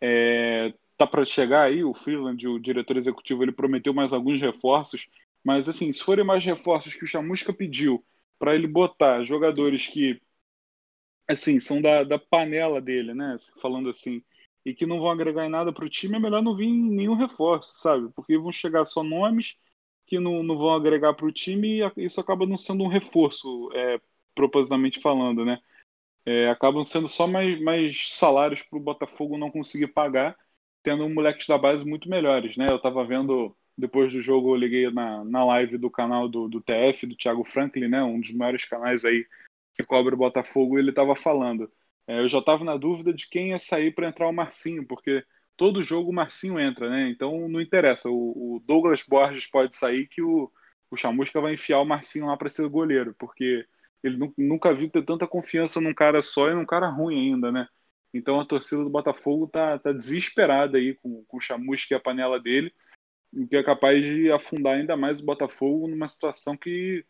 É, 0.00 0.74
tá 0.96 1.06
para 1.06 1.24
chegar 1.24 1.62
aí, 1.62 1.82
o 1.82 1.94
Freeland, 1.94 2.46
o 2.46 2.58
diretor 2.58 2.96
executivo, 2.96 3.42
ele 3.42 3.52
prometeu 3.52 3.94
mais 3.94 4.12
alguns 4.12 4.40
reforços, 4.40 5.08
mas 5.42 5.68
assim, 5.68 5.92
se 5.92 6.02
forem 6.02 6.24
mais 6.24 6.44
reforços 6.44 6.94
que 6.94 7.04
o 7.04 7.06
Chamusca 7.06 7.52
pediu 7.52 8.04
para 8.38 8.54
ele 8.54 8.66
botar 8.66 9.24
jogadores 9.24 9.86
que 9.86 10.20
assim 11.28 11.58
são 11.60 11.80
da, 11.80 12.04
da 12.04 12.18
panela 12.18 12.80
dele, 12.80 13.14
né? 13.14 13.36
Falando 13.60 13.88
assim, 13.88 14.22
e 14.64 14.74
que 14.74 14.86
não 14.86 15.00
vão 15.00 15.10
agregar 15.10 15.46
em 15.46 15.50
nada 15.50 15.72
para 15.72 15.84
o 15.84 15.90
time, 15.90 16.16
é 16.16 16.18
melhor 16.18 16.42
não 16.42 16.56
vir 16.56 16.68
nenhum 16.68 17.14
reforço, 17.14 17.74
sabe? 17.76 18.10
Porque 18.14 18.38
vão 18.38 18.52
chegar 18.52 18.84
só 18.84 19.02
nomes 19.02 19.56
que 20.06 20.18
não, 20.18 20.42
não 20.42 20.56
vão 20.56 20.74
agregar 20.74 21.14
para 21.14 21.26
o 21.26 21.32
time 21.32 21.80
e 21.80 22.04
isso 22.04 22.20
acaba 22.20 22.46
não 22.46 22.56
sendo 22.56 22.84
um 22.84 22.88
reforço, 22.88 23.70
é, 23.74 24.00
propositalmente 24.34 25.00
falando, 25.00 25.44
né? 25.44 25.60
É, 26.26 26.48
acabam 26.48 26.82
sendo 26.84 27.08
só 27.08 27.26
mais, 27.26 27.60
mais 27.60 28.10
salários 28.10 28.62
para 28.62 28.78
o 28.78 28.82
Botafogo 28.82 29.36
não 29.36 29.50
conseguir 29.50 29.88
pagar, 29.88 30.36
tendo 30.82 31.08
moleques 31.08 31.46
da 31.46 31.58
base 31.58 31.84
muito 31.86 32.08
melhores, 32.08 32.56
né? 32.56 32.70
Eu 32.70 32.76
estava 32.76 33.04
vendo 33.04 33.54
depois 33.76 34.12
do 34.12 34.22
jogo 34.22 34.50
eu 34.50 34.56
liguei 34.56 34.90
na, 34.90 35.24
na 35.24 35.44
live 35.44 35.76
do 35.76 35.90
canal 35.90 36.28
do, 36.28 36.48
do 36.48 36.60
TF, 36.60 37.06
do 37.06 37.16
Thiago 37.16 37.44
Franklin, 37.44 37.88
né, 37.88 38.02
um 38.02 38.20
dos 38.20 38.30
maiores 38.30 38.64
canais 38.64 39.04
aí 39.04 39.26
que 39.74 39.84
cobre 39.84 40.14
o 40.14 40.18
Botafogo, 40.18 40.78
ele 40.78 40.90
estava 40.90 41.16
falando. 41.16 41.70
É, 42.06 42.20
eu 42.20 42.28
já 42.28 42.38
estava 42.38 42.64
na 42.64 42.76
dúvida 42.76 43.12
de 43.12 43.28
quem 43.28 43.50
ia 43.50 43.58
sair 43.58 43.94
para 43.94 44.08
entrar 44.08 44.28
o 44.28 44.32
Marcinho, 44.32 44.86
porque 44.86 45.24
todo 45.56 45.82
jogo 45.82 46.10
o 46.10 46.14
Marcinho 46.14 46.58
entra, 46.60 46.88
né? 46.90 47.08
Então 47.08 47.48
não 47.48 47.60
interessa. 47.60 48.08
O, 48.10 48.56
o 48.56 48.60
Douglas 48.66 49.02
Borges 49.02 49.46
pode 49.46 49.74
sair 49.76 50.06
que 50.06 50.22
o, 50.22 50.50
o 50.90 50.96
Chamusca 50.96 51.40
vai 51.40 51.54
enfiar 51.54 51.80
o 51.80 51.84
Marcinho 51.84 52.26
lá 52.26 52.36
para 52.36 52.50
ser 52.50 52.68
goleiro, 52.68 53.14
porque 53.18 53.66
ele 54.02 54.18
nunca 54.36 54.74
viu 54.74 54.90
ter 54.90 55.04
tanta 55.04 55.26
confiança 55.26 55.80
num 55.80 55.94
cara 55.94 56.20
só 56.22 56.50
e 56.50 56.54
num 56.54 56.66
cara 56.66 56.88
ruim 56.88 57.32
ainda, 57.32 57.50
né? 57.50 57.68
Então 58.12 58.38
a 58.40 58.46
torcida 58.46 58.84
do 58.84 58.90
Botafogo 58.90 59.48
tá, 59.48 59.78
tá 59.78 59.92
desesperada 59.92 60.78
aí 60.78 60.94
com, 60.94 61.24
com 61.24 61.36
o 61.38 61.40
Chamusca 61.40 61.94
e 61.94 61.96
a 61.96 62.00
panela 62.00 62.38
dele 62.40 62.72
o 63.36 63.46
que 63.46 63.56
é 63.56 63.62
capaz 63.62 64.02
de 64.02 64.30
afundar 64.30 64.74
ainda 64.74 64.96
mais 64.96 65.20
o 65.20 65.24
Botafogo 65.24 65.88
numa 65.88 66.06
situação 66.06 66.56
que, 66.56 67.04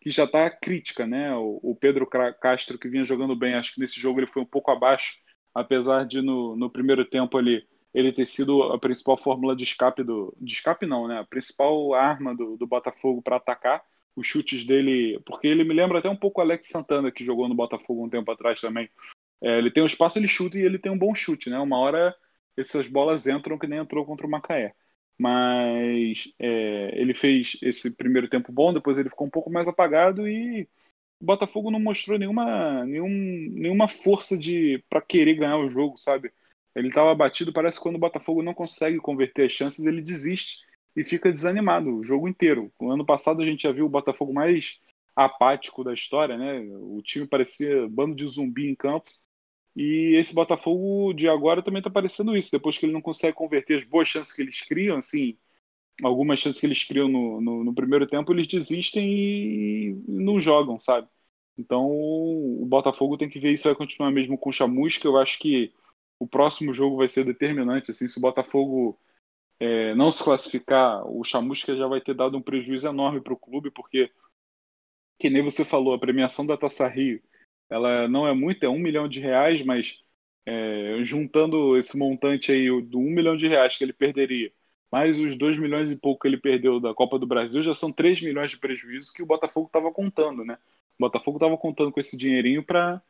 que 0.00 0.10
já 0.10 0.24
está 0.24 0.48
crítica, 0.50 1.06
né? 1.06 1.34
O, 1.34 1.58
o, 1.62 1.74
Pedro 1.74 2.06
Castro, 2.40 2.78
que 2.78 2.88
vinha 2.88 3.04
jogando 3.04 3.34
bem, 3.34 3.54
acho 3.54 3.74
que 3.74 3.80
nesse 3.80 4.00
jogo 4.00 4.20
ele 4.20 4.26
foi 4.26 4.42
um 4.42 4.46
pouco 4.46 4.70
abaixo, 4.70 5.16
apesar 5.54 6.04
de 6.04 6.22
no, 6.22 6.56
no 6.56 6.70
primeiro 6.70 7.04
tempo 7.04 7.36
ali 7.36 7.66
ele 7.92 8.12
ter 8.12 8.26
sido 8.26 8.62
a 8.64 8.78
principal 8.78 9.16
fórmula 9.16 9.56
de 9.56 9.64
escape 9.64 10.02
do. 10.04 10.34
De 10.40 10.52
escape 10.52 10.86
não, 10.86 11.08
né? 11.08 11.18
A 11.18 11.24
principal 11.24 11.94
arma 11.94 12.34
do, 12.34 12.56
do 12.56 12.66
Botafogo 12.66 13.22
para 13.22 13.36
atacar. 13.36 13.82
Os 14.14 14.26
chutes 14.26 14.64
dele. 14.64 15.20
Porque 15.24 15.46
ele 15.46 15.64
me 15.64 15.74
lembra 15.74 15.98
até 15.98 16.08
um 16.08 16.16
pouco 16.16 16.40
o 16.40 16.44
Alex 16.44 16.68
Santana, 16.68 17.10
que 17.10 17.24
jogou 17.24 17.48
no 17.48 17.54
Botafogo 17.54 18.04
um 18.04 18.08
tempo 18.08 18.30
atrás 18.30 18.60
também. 18.60 18.88
É, 19.42 19.58
ele 19.58 19.70
tem 19.70 19.82
um 19.82 19.86
espaço, 19.86 20.18
ele 20.18 20.28
chuta 20.28 20.58
e 20.58 20.62
ele 20.62 20.78
tem 20.78 20.90
um 20.92 20.98
bom 20.98 21.14
chute, 21.14 21.48
né? 21.48 21.58
Uma 21.58 21.78
hora 21.78 22.14
essas 22.56 22.88
bolas 22.88 23.26
entram 23.26 23.58
que 23.58 23.68
nem 23.68 23.78
entrou 23.78 24.04
contra 24.04 24.26
o 24.26 24.30
Macaé 24.30 24.74
mas 25.18 26.32
é, 26.38 26.92
ele 26.94 27.12
fez 27.14 27.56
esse 27.62 27.96
primeiro 27.96 28.28
tempo 28.28 28.52
bom, 28.52 28.72
depois 28.72 28.96
ele 28.96 29.10
ficou 29.10 29.26
um 29.26 29.30
pouco 29.30 29.50
mais 29.50 29.66
apagado 29.66 30.28
e 30.28 30.68
o 31.20 31.24
Botafogo 31.24 31.70
não 31.70 31.80
mostrou 31.80 32.18
nenhuma, 32.18 32.84
nenhum, 32.84 33.08
nenhuma 33.52 33.88
força 33.88 34.38
de 34.38 34.82
para 34.88 35.00
querer 35.02 35.34
ganhar 35.34 35.58
o 35.58 35.68
jogo, 35.68 35.98
sabe? 35.98 36.32
Ele 36.74 36.88
estava 36.88 37.10
abatido, 37.10 37.52
parece 37.52 37.78
que 37.78 37.82
quando 37.82 37.96
o 37.96 38.00
Botafogo 38.00 38.42
não 38.42 38.54
consegue 38.54 38.98
converter 38.98 39.46
as 39.46 39.52
chances, 39.52 39.84
ele 39.84 40.00
desiste 40.00 40.58
e 40.94 41.04
fica 41.04 41.32
desanimado 41.32 41.96
o 41.96 42.04
jogo 42.04 42.28
inteiro. 42.28 42.72
No 42.80 42.92
ano 42.92 43.04
passado 43.04 43.42
a 43.42 43.46
gente 43.46 43.64
já 43.64 43.72
viu 43.72 43.86
o 43.86 43.90
Botafogo 43.90 44.32
mais 44.32 44.78
apático 45.16 45.82
da 45.82 45.92
história, 45.92 46.36
né? 46.38 46.60
O 46.70 47.02
time 47.02 47.26
parecia 47.26 47.88
bando 47.88 48.14
de 48.14 48.26
zumbi 48.26 48.68
em 48.70 48.74
campo 48.76 49.10
e 49.78 50.16
esse 50.16 50.34
Botafogo 50.34 51.12
de 51.12 51.28
agora 51.28 51.62
também 51.62 51.78
está 51.78 51.88
parecendo 51.88 52.36
isso. 52.36 52.50
Depois 52.50 52.76
que 52.76 52.84
ele 52.84 52.92
não 52.92 53.00
consegue 53.00 53.36
converter 53.36 53.76
as 53.76 53.84
boas 53.84 54.08
chances 54.08 54.32
que 54.32 54.42
eles 54.42 54.60
criam, 54.62 54.98
assim, 54.98 55.38
algumas 56.02 56.40
chances 56.40 56.60
que 56.60 56.66
eles 56.66 56.82
criam 56.82 57.08
no, 57.08 57.40
no, 57.40 57.62
no 57.64 57.72
primeiro 57.72 58.04
tempo, 58.04 58.32
eles 58.32 58.48
desistem 58.48 59.08
e 59.08 60.02
não 60.08 60.40
jogam, 60.40 60.80
sabe? 60.80 61.08
Então 61.56 61.86
o 61.88 62.66
Botafogo 62.66 63.16
tem 63.16 63.28
que 63.28 63.38
ver 63.38 63.52
isso 63.52 63.68
vai 63.68 63.74
continuar 63.76 64.10
mesmo 64.10 64.36
com 64.36 64.50
o 64.50 64.52
Chamusca. 64.52 65.06
Eu 65.06 65.16
acho 65.16 65.38
que 65.38 65.72
o 66.18 66.26
próximo 66.26 66.72
jogo 66.74 66.96
vai 66.96 67.08
ser 67.08 67.24
determinante. 67.24 67.92
Assim, 67.92 68.08
se 68.08 68.18
o 68.18 68.20
Botafogo 68.20 68.98
é, 69.60 69.94
não 69.94 70.10
se 70.10 70.24
classificar, 70.24 71.06
o 71.06 71.22
Chamusca 71.22 71.76
já 71.76 71.86
vai 71.86 72.00
ter 72.00 72.14
dado 72.14 72.36
um 72.36 72.42
prejuízo 72.42 72.88
enorme 72.88 73.20
para 73.20 73.32
o 73.32 73.38
clube, 73.38 73.70
porque, 73.70 74.10
que 75.20 75.30
nem 75.30 75.42
você 75.42 75.64
falou, 75.64 75.94
a 75.94 75.98
premiação 76.00 76.44
da 76.44 76.56
Taça 76.56 76.88
Rio 76.88 77.22
ela 77.70 78.08
não 78.08 78.26
é 78.26 78.34
muito, 78.34 78.64
é 78.64 78.68
um 78.68 78.78
milhão 78.78 79.08
de 79.08 79.20
reais, 79.20 79.62
mas 79.62 79.98
é, 80.46 81.00
juntando 81.02 81.76
esse 81.76 81.96
montante 81.98 82.50
aí 82.50 82.68
do 82.82 82.98
um 82.98 83.10
milhão 83.10 83.36
de 83.36 83.46
reais 83.46 83.76
que 83.76 83.84
ele 83.84 83.92
perderia, 83.92 84.50
mais 84.90 85.18
os 85.18 85.36
dois 85.36 85.58
milhões 85.58 85.90
e 85.90 85.96
pouco 85.96 86.22
que 86.22 86.28
ele 86.28 86.38
perdeu 86.38 86.80
da 86.80 86.94
Copa 86.94 87.18
do 87.18 87.26
Brasil, 87.26 87.62
já 87.62 87.74
são 87.74 87.92
três 87.92 88.20
milhões 88.20 88.50
de 88.50 88.58
prejuízo 88.58 89.12
que 89.12 89.22
o 89.22 89.26
Botafogo 89.26 89.66
estava 89.66 89.92
contando, 89.92 90.44
né? 90.44 90.56
O 90.98 91.04
Botafogo 91.04 91.36
estava 91.36 91.56
contando 91.58 91.92
com 91.92 92.00
esse 92.00 92.16
dinheirinho 92.16 92.62
para 92.62 93.02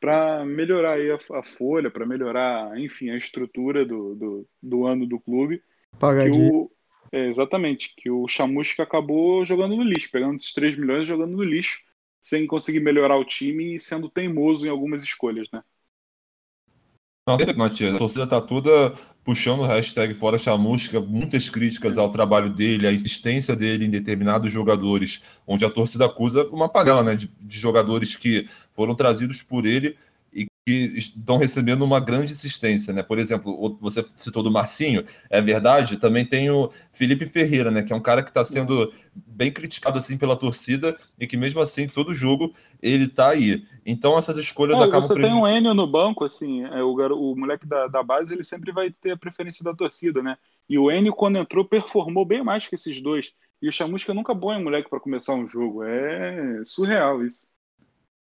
para 0.00 0.44
melhorar 0.44 0.94
aí 0.94 1.10
a, 1.10 1.18
a 1.38 1.42
folha, 1.42 1.90
para 1.90 2.04
melhorar, 2.04 2.78
enfim, 2.78 3.08
a 3.08 3.16
estrutura 3.16 3.86
do, 3.86 4.14
do, 4.14 4.48
do 4.62 4.86
ano 4.86 5.06
do 5.06 5.18
clube. 5.18 5.62
Pagadinho. 5.98 6.70
É, 7.10 7.26
exatamente, 7.26 7.94
que 7.96 8.10
o 8.10 8.28
Chamusca 8.28 8.82
acabou 8.82 9.46
jogando 9.46 9.76
no 9.76 9.82
lixo, 9.82 10.10
pegando 10.10 10.36
esses 10.36 10.52
3 10.52 10.76
milhões 10.76 11.04
e 11.04 11.08
jogando 11.08 11.34
no 11.34 11.42
lixo 11.42 11.80
sem 12.24 12.46
conseguir 12.46 12.80
melhorar 12.80 13.18
o 13.18 13.24
time 13.24 13.76
e 13.76 13.80
sendo 13.80 14.08
teimoso 14.08 14.66
em 14.66 14.70
algumas 14.70 15.04
escolhas, 15.04 15.46
né? 15.52 15.62
Não, 17.26 17.36
a 17.36 17.98
torcida 17.98 18.26
tá 18.26 18.40
toda 18.40 18.94
puxando 19.24 19.60
o 19.60 19.66
hashtag 19.66 20.14
Fora 20.14 20.36
Chamusca, 20.36 21.00
muitas 21.00 21.48
críticas 21.48 21.96
ao 21.96 22.10
trabalho 22.10 22.50
dele, 22.50 22.86
à 22.86 22.92
existência 22.92 23.56
dele 23.56 23.86
em 23.86 23.90
determinados 23.90 24.52
jogadores, 24.52 25.22
onde 25.46 25.64
a 25.64 25.70
torcida 25.70 26.04
acusa 26.04 26.44
uma 26.48 26.68
panela 26.68 27.02
né, 27.02 27.14
de, 27.14 27.28
de 27.40 27.58
jogadores 27.58 28.16
que 28.16 28.46
foram 28.74 28.94
trazidos 28.94 29.42
por 29.42 29.64
ele 29.64 29.96
que 30.66 30.72
estão 30.96 31.36
recebendo 31.36 31.82
uma 31.82 32.00
grande 32.00 32.32
assistência, 32.32 32.92
né? 32.92 33.02
Por 33.02 33.18
exemplo, 33.18 33.76
você 33.80 34.04
citou 34.16 34.42
do 34.42 34.50
Marcinho, 34.50 35.04
é 35.28 35.40
verdade, 35.40 35.98
também 35.98 36.24
tem 36.24 36.50
o 36.50 36.70
Felipe 36.90 37.26
Ferreira, 37.26 37.70
né? 37.70 37.82
Que 37.82 37.92
é 37.92 37.96
um 37.96 38.00
cara 38.00 38.22
que 38.22 38.30
está 38.30 38.42
sendo 38.44 38.90
bem 39.14 39.52
criticado 39.52 39.98
assim 39.98 40.16
pela 40.16 40.36
torcida 40.36 40.96
e 41.18 41.26
que 41.26 41.36
mesmo 41.36 41.60
assim 41.60 41.86
todo 41.86 42.14
jogo 42.14 42.54
ele 42.82 43.06
tá 43.06 43.30
aí. 43.30 43.62
Então 43.84 44.16
essas 44.16 44.38
escolhas 44.38 44.80
é, 44.80 44.84
acabam. 44.84 45.02
Você 45.02 45.14
tem 45.20 45.34
um 45.34 45.46
Enio 45.46 45.74
no 45.74 45.86
banco, 45.86 46.24
assim, 46.24 46.64
é, 46.64 46.82
o, 46.82 46.94
o 46.94 47.36
moleque 47.36 47.66
da, 47.66 47.86
da 47.86 48.02
base 48.02 48.32
ele 48.32 48.44
sempre 48.44 48.72
vai 48.72 48.90
ter 48.90 49.10
a 49.10 49.18
preferência 49.18 49.62
da 49.62 49.74
torcida, 49.74 50.22
né? 50.22 50.38
E 50.66 50.78
o 50.78 50.90
Enio 50.90 51.12
quando 51.12 51.36
entrou 51.36 51.66
performou 51.66 52.24
bem 52.24 52.42
mais 52.42 52.66
que 52.66 52.74
esses 52.74 53.02
dois. 53.02 53.32
E 53.60 53.68
o 53.68 53.72
Chamusca 53.72 54.14
nunca 54.14 54.34
põe 54.34 54.56
um 54.56 54.64
moleque 54.64 54.88
para 54.88 55.00
começar 55.00 55.34
um 55.34 55.46
jogo. 55.46 55.82
É 55.84 56.62
surreal 56.64 57.24
isso. 57.24 57.48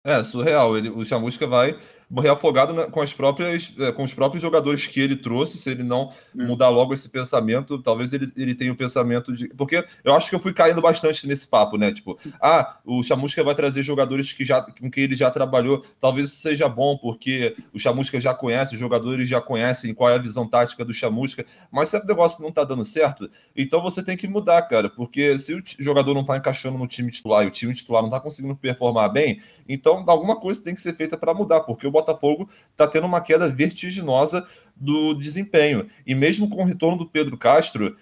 É, 0.03 0.23
surreal. 0.23 0.75
Ele, 0.77 0.89
o 0.89 1.05
Chamusca 1.05 1.45
vai 1.45 1.79
morrer 2.11 2.29
afogado 2.29 2.73
na, 2.73 2.87
com, 2.87 3.01
as 3.01 3.13
próprias, 3.13 3.73
é, 3.79 3.91
com 3.93 4.03
os 4.03 4.13
próprios 4.13 4.41
jogadores 4.41 4.85
que 4.85 4.99
ele 4.99 5.15
trouxe, 5.15 5.57
se 5.57 5.69
ele 5.69 5.81
não 5.81 6.11
hum. 6.35 6.47
mudar 6.47 6.67
logo 6.67 6.93
esse 6.93 7.07
pensamento, 7.07 7.81
talvez 7.81 8.11
ele, 8.11 8.29
ele 8.35 8.53
tenha 8.53 8.69
o 8.69 8.73
um 8.73 8.77
pensamento 8.77 9.33
de. 9.33 9.47
Porque 9.55 9.83
eu 10.03 10.13
acho 10.13 10.29
que 10.29 10.35
eu 10.35 10.39
fui 10.39 10.53
caindo 10.53 10.81
bastante 10.81 11.25
nesse 11.25 11.47
papo, 11.47 11.77
né? 11.77 11.91
Tipo, 11.93 12.19
ah, 12.41 12.77
o 12.85 13.01
Chamusca 13.01 13.41
vai 13.43 13.55
trazer 13.55 13.81
jogadores 13.81 14.33
que 14.33 14.43
já, 14.43 14.61
com 14.61 14.91
quem 14.91 15.05
ele 15.05 15.15
já 15.15 15.31
trabalhou. 15.31 15.83
Talvez 15.99 16.29
isso 16.29 16.41
seja 16.41 16.67
bom, 16.67 16.97
porque 16.97 17.55
o 17.73 17.79
Chamusca 17.79 18.19
já 18.19 18.33
conhece, 18.33 18.73
os 18.73 18.79
jogadores 18.79 19.29
já 19.29 19.39
conhecem 19.39 19.93
qual 19.93 20.09
é 20.09 20.15
a 20.15 20.19
visão 20.19 20.45
tática 20.45 20.83
do 20.83 20.93
Chamusca. 20.93 21.45
Mas 21.71 21.89
se 21.89 21.97
o 21.97 22.05
negócio 22.05 22.43
não 22.43 22.51
tá 22.51 22.65
dando 22.65 22.83
certo, 22.83 23.29
então 23.55 23.81
você 23.81 24.03
tem 24.03 24.17
que 24.17 24.27
mudar, 24.27 24.61
cara. 24.63 24.89
Porque 24.89 25.39
se 25.39 25.53
o 25.53 25.63
jogador 25.79 26.13
não 26.13 26.25
tá 26.25 26.35
encaixando 26.35 26.77
no 26.77 26.87
time 26.87 27.09
titular 27.09 27.45
e 27.45 27.47
o 27.47 27.51
time 27.51 27.73
titular 27.73 28.03
não 28.03 28.09
tá 28.09 28.19
conseguindo 28.19 28.55
performar 28.55 29.09
bem, 29.13 29.41
então 29.67 30.03
alguma 30.07 30.37
coisa 30.37 30.61
tem 30.61 30.75
que 30.75 30.81
ser 30.81 30.93
feita 30.93 31.17
para 31.17 31.33
mudar, 31.33 31.61
porque 31.61 31.87
o 31.87 32.00
Botafogo 32.01 32.49
está 32.71 32.87
tendo 32.87 33.07
uma 33.07 33.21
queda 33.21 33.49
vertiginosa 33.49 34.45
do 34.75 35.13
desempenho. 35.13 35.87
E 36.05 36.13
mesmo 36.13 36.49
com 36.49 36.61
o 36.61 36.65
retorno 36.65 36.97
do 36.97 37.05
Pedro 37.05 37.37
Castro, 37.37 37.95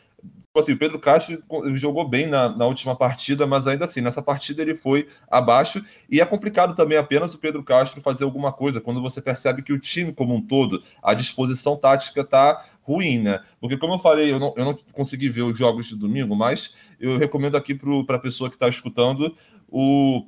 tipo 0.50 0.60
assim, 0.60 0.74
o 0.74 0.78
Pedro 0.78 1.00
Castro 1.00 1.41
jogou 1.76 2.08
bem 2.08 2.26
na, 2.26 2.50
na, 2.50 2.66
última 2.66 2.95
partida, 2.95 3.45
mas 3.45 3.68
ainda 3.68 3.86
assim, 3.86 4.02
nessa 4.02 4.22
partida 4.22 4.62
ele 4.62 4.76
foi 4.76 5.08
abaixo. 5.30 5.84
E 6.10 6.20
é 6.20 6.26
complicado 6.26 6.76
também 6.76 6.97
apenas 6.97 7.34
o 7.34 7.38
Pedro 7.38 7.64
Castro 7.64 8.02
fazer 8.02 8.24
alguma 8.24 8.52
coisa 8.52 8.82
quando 8.82 9.02
você 9.02 9.22
percebe 9.22 9.62
que 9.62 9.74
o 9.74 9.80
time 9.80 10.12
como 10.12 10.34
um 10.34 10.41
todo, 10.41 10.82
a 11.04 11.14
disposição 11.14 11.78
tática 11.78 12.22
está 12.22 12.66
ruim, 12.82 13.20
né? 13.20 13.41
Porque, 13.62 13.78
como 13.78 13.93
eu 13.93 14.00
falei, 14.00 14.32
eu 14.32 14.39
não, 14.39 14.54
eu 14.58 14.66
não 14.66 14.78
consegui 14.91 15.30
ver 15.30 15.43
os 15.43 15.58
jogos 15.58 15.88
de 15.88 15.95
domingo, 15.95 16.36
mas 16.36 16.74
eu 17.00 17.18
recomendo 17.18 17.56
aqui 17.56 17.76
para 18.06 18.18
a 18.18 18.20
pessoa 18.20 18.50
que 18.50 18.56
está 18.56 18.68
escutando 18.68 19.36
o 19.68 20.26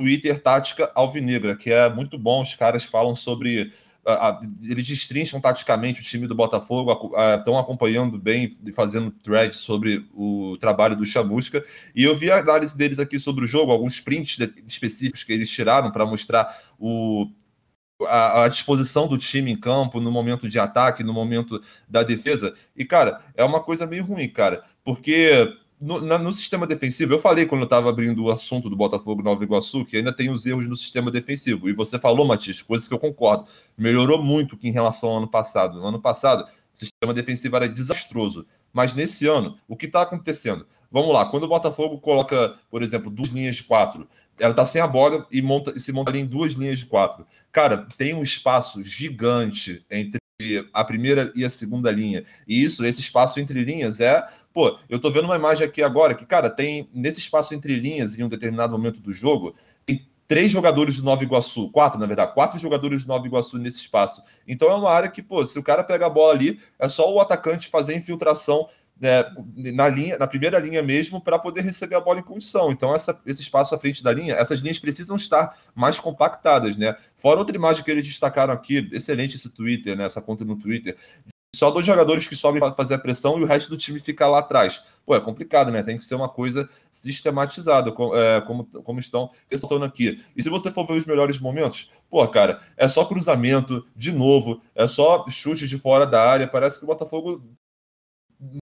Twitter 0.00 0.42
Tática 0.42 0.90
Alvinegra, 0.94 1.54
que 1.54 1.70
é 1.70 1.92
muito 1.92 2.18
bom. 2.18 2.40
Os 2.40 2.54
caras 2.54 2.84
falam 2.84 3.14
sobre. 3.14 3.70
eles 4.62 4.86
destrincham 4.86 5.38
taticamente 5.40 6.00
o 6.00 6.02
time 6.02 6.26
do 6.26 6.34
Botafogo, 6.34 7.12
estão 7.38 7.58
acompanhando 7.58 8.18
bem 8.18 8.56
e 8.64 8.72
fazendo 8.72 9.10
threads 9.10 9.60
sobre 9.60 10.06
o 10.14 10.56
trabalho 10.58 10.96
do 10.96 11.04
Chamusca. 11.04 11.62
E 11.94 12.02
eu 12.02 12.16
vi 12.16 12.30
a 12.30 12.38
análise 12.38 12.74
deles 12.74 12.98
aqui 12.98 13.18
sobre 13.18 13.44
o 13.44 13.48
jogo, 13.48 13.72
alguns 13.72 14.00
prints 14.00 14.38
específicos 14.66 15.22
que 15.22 15.34
eles 15.34 15.50
tiraram 15.50 15.92
para 15.92 16.06
mostrar 16.06 16.58
o, 16.78 17.30
a, 18.06 18.44
a, 18.44 18.48
disposição 18.48 19.06
do 19.06 19.18
time 19.18 19.52
em 19.52 19.56
campo 19.56 20.00
no 20.00 20.10
momento 20.10 20.48
de 20.48 20.58
ataque, 20.58 21.04
no 21.04 21.12
momento 21.12 21.62
da 21.86 22.02
defesa. 22.02 22.54
E, 22.74 22.86
cara, 22.86 23.20
é 23.34 23.44
uma 23.44 23.60
coisa 23.60 23.86
meio 23.86 24.04
ruim, 24.04 24.30
cara, 24.30 24.64
porque 24.82 25.54
no, 25.80 26.00
na, 26.00 26.18
no, 26.18 26.32
sistema 26.32 26.66
defensivo, 26.66 27.14
eu 27.14 27.18
falei 27.18 27.46
quando 27.46 27.62
eu 27.62 27.64
estava 27.64 27.88
abrindo 27.88 28.24
o 28.24 28.30
assunto 28.30 28.68
do 28.68 28.76
Botafogo 28.76 29.22
Nova 29.22 29.42
Iguaçu 29.42 29.84
que 29.84 29.96
ainda 29.96 30.12
tem 30.12 30.30
os 30.30 30.44
erros 30.44 30.68
no 30.68 30.76
sistema 30.76 31.10
defensivo. 31.10 31.68
E 31.68 31.72
você 31.72 31.98
falou, 31.98 32.26
Matias, 32.26 32.60
coisas 32.60 32.86
que 32.86 32.92
eu 32.92 32.98
concordo. 32.98 33.46
Melhorou 33.76 34.22
muito 34.22 34.58
em 34.62 34.70
relação 34.70 35.10
ao 35.10 35.16
ano 35.18 35.28
passado. 35.28 35.80
No 35.80 35.86
ano 35.86 36.00
passado, 36.00 36.44
o 36.44 36.78
sistema 36.78 37.14
defensivo 37.14 37.56
era 37.56 37.68
desastroso. 37.68 38.46
Mas 38.72 38.94
nesse 38.94 39.26
ano, 39.26 39.56
o 39.66 39.76
que 39.76 39.86
está 39.86 40.02
acontecendo? 40.02 40.66
Vamos 40.92 41.12
lá, 41.12 41.26
quando 41.30 41.44
o 41.44 41.48
Botafogo 41.48 41.98
coloca, 41.98 42.56
por 42.70 42.82
exemplo, 42.82 43.10
duas 43.10 43.28
linhas 43.28 43.56
de 43.56 43.64
quatro, 43.64 44.08
ela 44.38 44.50
está 44.50 44.66
sem 44.66 44.80
a 44.80 44.86
bola 44.86 45.26
e, 45.30 45.40
monta, 45.40 45.72
e 45.76 45.80
se 45.80 45.92
monta 45.92 46.10
ali 46.10 46.20
em 46.20 46.26
duas 46.26 46.52
linhas 46.52 46.78
de 46.78 46.86
quatro. 46.86 47.26
Cara, 47.52 47.86
tem 47.96 48.14
um 48.14 48.22
espaço 48.22 48.82
gigante 48.82 49.84
entre 49.90 50.19
a 50.72 50.84
primeira 50.84 51.32
e 51.34 51.44
a 51.44 51.50
segunda 51.50 51.90
linha. 51.90 52.24
E 52.46 52.62
isso, 52.62 52.84
esse 52.84 53.00
espaço 53.00 53.40
entre 53.40 53.62
linhas 53.64 54.00
é. 54.00 54.26
Pô, 54.52 54.78
eu 54.88 54.98
tô 54.98 55.10
vendo 55.10 55.24
uma 55.24 55.36
imagem 55.36 55.66
aqui 55.66 55.82
agora 55.82 56.14
que, 56.14 56.26
cara, 56.26 56.50
tem 56.50 56.88
nesse 56.92 57.20
espaço 57.20 57.54
entre 57.54 57.76
linhas, 57.76 58.18
em 58.18 58.24
um 58.24 58.28
determinado 58.28 58.72
momento 58.72 59.00
do 59.00 59.12
jogo, 59.12 59.54
tem 59.86 60.08
três 60.26 60.50
jogadores 60.50 60.96
do 60.98 61.04
Nova 61.04 61.22
Iguaçu, 61.24 61.70
quatro, 61.70 61.98
na 61.98 62.06
verdade, 62.06 62.34
quatro 62.34 62.58
jogadores 62.58 63.04
do 63.04 63.08
Nova 63.08 63.26
Iguaçu 63.26 63.58
nesse 63.58 63.78
espaço. 63.78 64.22
Então 64.46 64.70
é 64.70 64.74
uma 64.74 64.90
área 64.90 65.08
que, 65.08 65.22
pô, 65.22 65.44
se 65.44 65.58
o 65.58 65.62
cara 65.62 65.82
pega 65.82 66.06
a 66.06 66.10
bola 66.10 66.32
ali, 66.32 66.60
é 66.78 66.88
só 66.88 67.12
o 67.12 67.20
atacante 67.20 67.68
fazer 67.68 67.96
infiltração 67.96 68.68
né, 69.00 69.24
na 69.72 69.88
linha, 69.88 70.18
na 70.18 70.26
primeira 70.26 70.58
linha 70.58 70.82
mesmo, 70.82 71.20
para 71.20 71.38
poder 71.38 71.62
receber 71.62 71.94
a 71.94 72.00
bola 72.00 72.20
em 72.20 72.22
condição. 72.22 72.70
Então, 72.70 72.94
essa, 72.94 73.18
esse 73.24 73.40
espaço 73.40 73.74
à 73.74 73.78
frente 73.78 74.04
da 74.04 74.12
linha, 74.12 74.34
essas 74.34 74.60
linhas 74.60 74.78
precisam 74.78 75.16
estar 75.16 75.58
mais 75.74 75.98
compactadas, 75.98 76.76
né? 76.76 76.94
Fora 77.16 77.38
outra 77.38 77.56
imagem 77.56 77.82
que 77.82 77.90
eles 77.90 78.06
destacaram 78.06 78.52
aqui, 78.52 78.88
excelente 78.92 79.36
esse 79.36 79.48
Twitter, 79.50 79.96
né? 79.96 80.04
Essa 80.04 80.20
conta 80.20 80.44
no 80.44 80.56
Twitter. 80.56 80.96
Só 81.56 81.68
dois 81.70 81.84
jogadores 81.84 82.28
que 82.28 82.36
sobem 82.36 82.60
para 82.60 82.72
fazer 82.74 82.94
a 82.94 82.98
pressão 82.98 83.38
e 83.38 83.42
o 83.42 83.46
resto 83.46 83.70
do 83.70 83.76
time 83.76 83.98
fica 83.98 84.28
lá 84.28 84.38
atrás. 84.38 84.84
Pô, 85.04 85.16
é 85.16 85.20
complicado, 85.20 85.72
né? 85.72 85.82
Tem 85.82 85.96
que 85.96 86.04
ser 86.04 86.14
uma 86.14 86.28
coisa 86.28 86.68
sistematizada, 86.92 87.90
como, 87.90 88.14
é, 88.14 88.40
como, 88.42 88.64
como 88.84 89.00
estão 89.00 89.30
ressaltando 89.50 89.84
aqui. 89.84 90.22
E 90.36 90.42
se 90.42 90.48
você 90.48 90.70
for 90.70 90.86
ver 90.86 90.92
os 90.92 91.04
melhores 91.04 91.40
momentos, 91.40 91.90
pô, 92.08 92.26
cara, 92.28 92.60
é 92.76 92.86
só 92.86 93.04
cruzamento, 93.04 93.84
de 93.96 94.12
novo, 94.12 94.62
é 94.76 94.86
só 94.86 95.26
chute 95.28 95.66
de 95.66 95.76
fora 95.76 96.06
da 96.06 96.22
área. 96.22 96.46
Parece 96.46 96.78
que 96.78 96.84
o 96.84 96.86
Botafogo 96.86 97.42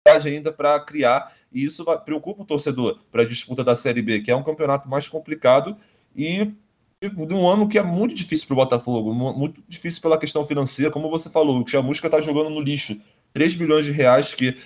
ainda 0.08 0.52
para 0.52 0.78
criar, 0.80 1.32
e 1.52 1.64
isso 1.64 1.84
preocupa 2.04 2.42
o 2.42 2.46
torcedor 2.46 2.98
para 3.10 3.22
a 3.22 3.26
disputa 3.26 3.64
da 3.64 3.74
Série 3.74 4.02
B, 4.02 4.20
que 4.20 4.30
é 4.30 4.36
um 4.36 4.42
campeonato 4.42 4.88
mais 4.88 5.08
complicado 5.08 5.76
e 6.14 6.52
de 7.00 7.34
um 7.34 7.46
ano 7.46 7.68
que 7.68 7.78
é 7.78 7.82
muito 7.82 8.14
difícil 8.14 8.46
para 8.46 8.54
o 8.54 8.56
Botafogo, 8.56 9.12
muito 9.12 9.62
difícil 9.68 10.00
pela 10.00 10.18
questão 10.18 10.44
financeira, 10.46 10.90
como 10.90 11.10
você 11.10 11.28
falou, 11.28 11.62
o 11.62 11.66
Chamusca 11.66 12.06
está 12.06 12.20
jogando 12.20 12.50
no 12.50 12.60
lixo. 12.60 13.00
3 13.34 13.54
bilhões 13.54 13.84
de 13.84 13.92
reais, 13.92 14.32
que 14.32 14.56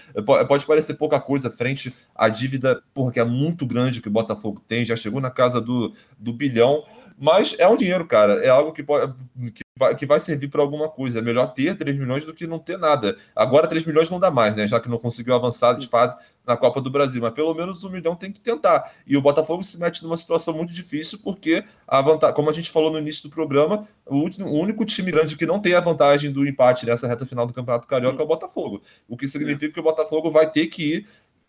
pode 0.46 0.64
parecer 0.64 0.94
pouca 0.94 1.20
coisa 1.20 1.50
frente 1.50 1.92
à 2.14 2.28
dívida, 2.28 2.80
porra, 2.94 3.10
que 3.10 3.18
é 3.18 3.24
muito 3.24 3.66
grande 3.66 4.00
que 4.00 4.06
o 4.06 4.12
Botafogo 4.12 4.62
tem, 4.68 4.84
já 4.84 4.94
chegou 4.94 5.20
na 5.20 5.28
casa 5.28 5.60
do, 5.60 5.92
do 6.16 6.32
bilhão, 6.32 6.84
mas 7.18 7.56
é 7.58 7.66
um 7.66 7.74
dinheiro, 7.74 8.06
cara. 8.06 8.34
É 8.34 8.48
algo 8.48 8.72
que, 8.72 8.84
pode, 8.84 9.12
que, 9.52 9.62
vai, 9.80 9.94
que 9.96 10.04
vai 10.04 10.20
servir 10.20 10.48
para 10.48 10.60
alguma 10.60 10.88
coisa. 10.90 11.18
É 11.18 11.22
melhor 11.22 11.46
ter 11.54 11.76
3 11.76 11.96
milhões 11.96 12.24
do 12.24 12.34
que 12.34 12.46
não 12.46 12.58
ter 12.58 12.76
nada. 12.76 13.16
Agora 13.34 13.66
3 13.66 13.86
milhões 13.86 14.10
não 14.10 14.20
dá 14.20 14.30
mais, 14.30 14.54
né? 14.54 14.68
Já 14.68 14.78
que 14.78 14.90
não 14.90 14.98
conseguiu 14.98 15.34
avançar 15.34 15.72
de 15.78 15.88
fase 15.88 16.16
na 16.46 16.56
Copa 16.56 16.80
do 16.82 16.90
Brasil. 16.90 17.22
Mas 17.22 17.32
pelo 17.32 17.54
menos 17.54 17.82
um 17.82 17.90
milhão 17.90 18.14
tem 18.14 18.30
que 18.30 18.38
tentar. 18.38 18.92
E 19.06 19.16
o 19.16 19.22
Botafogo 19.22 19.64
se 19.64 19.80
mete 19.80 20.02
numa 20.02 20.18
situação 20.18 20.52
muito 20.52 20.72
difícil, 20.72 21.18
porque 21.24 21.64
a 21.88 22.02
vantagem, 22.02 22.36
como 22.36 22.50
a 22.50 22.52
gente 22.52 22.70
falou 22.70 22.92
no 22.92 22.98
início 22.98 23.22
do 23.22 23.34
programa, 23.34 23.88
o, 24.06 24.18
o 24.18 24.60
único 24.60 24.84
time 24.84 25.10
grande 25.10 25.34
que 25.34 25.46
não 25.46 25.58
tem 25.58 25.74
a 25.74 25.80
vantagem 25.80 26.30
do 26.30 26.46
empate 26.46 26.84
nessa 26.84 27.08
reta 27.08 27.24
final 27.24 27.46
do 27.46 27.54
Campeonato 27.54 27.88
Carioca 27.88 28.20
é 28.20 28.24
o 28.24 28.28
Botafogo. 28.28 28.82
O 29.08 29.16
que 29.16 29.26
significa 29.26 29.72
que 29.72 29.80
o 29.80 29.84
Botafogo 29.84 30.30
vai 30.30 30.50
ter 30.50 30.66
que 30.66 30.96
ir, 30.96 31.06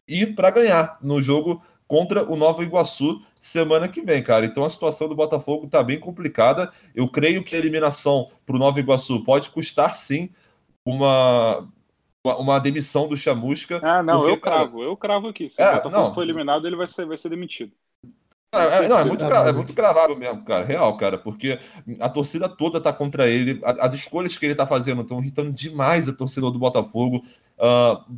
ir 0.08 0.36
para 0.36 0.50
ganhar 0.50 0.98
no 1.02 1.22
jogo 1.22 1.62
contra 1.92 2.24
o 2.24 2.38
Nova 2.38 2.64
Iguaçu 2.64 3.22
semana 3.38 3.86
que 3.86 4.02
vem, 4.02 4.24
cara. 4.24 4.46
Então 4.46 4.64
a 4.64 4.70
situação 4.70 5.10
do 5.10 5.16
Botafogo 5.16 5.66
está 5.66 5.84
bem 5.84 6.00
complicada. 6.00 6.72
Eu 6.96 7.06
creio 7.10 7.44
que 7.44 7.54
a 7.54 7.60
eliminação 7.60 8.26
para 8.46 8.56
o 8.56 8.60
Nova 8.60 8.80
Iguaçu 8.80 9.26
pode 9.26 9.50
custar 9.50 9.94
sim 9.94 10.30
uma 10.86 11.68
uma 12.24 12.60
demissão 12.60 13.10
do 13.10 13.18
Chamusca. 13.18 13.82
Ah, 13.84 14.02
não, 14.02 14.20
porque, 14.20 14.32
eu 14.32 14.40
cravo, 14.40 14.78
cara... 14.78 14.90
eu 14.90 14.96
cravo 14.96 15.28
aqui. 15.28 15.50
Se 15.50 15.62
é, 15.62 15.70
o 15.70 15.74
Botafogo 15.74 16.04
não. 16.04 16.14
for 16.14 16.22
eliminado, 16.22 16.66
ele 16.66 16.78
vai 16.78 16.88
ser, 16.88 17.06
vai 17.06 17.18
ser 17.18 17.28
demitido. 17.28 17.74
É, 18.54 18.86
é, 18.86 18.88
não, 18.88 19.00
é 19.00 19.04
muito, 19.04 19.24
é 19.26 19.52
muito 19.52 19.74
cravado 19.74 20.16
mesmo, 20.16 20.46
cara. 20.46 20.64
Real, 20.64 20.96
cara. 20.96 21.18
Porque 21.18 21.60
a 22.00 22.08
torcida 22.08 22.48
toda 22.48 22.80
tá 22.80 22.94
contra 22.94 23.28
ele. 23.28 23.60
As, 23.66 23.78
as 23.80 23.94
escolhas 23.94 24.38
que 24.38 24.46
ele 24.46 24.56
tá 24.56 24.66
fazendo 24.66 25.02
estão 25.02 25.20
irritando 25.20 25.52
demais 25.52 26.08
a 26.08 26.14
torcida 26.14 26.50
do 26.50 26.60
Botafogo. 26.60 27.22
Uh, 27.58 28.18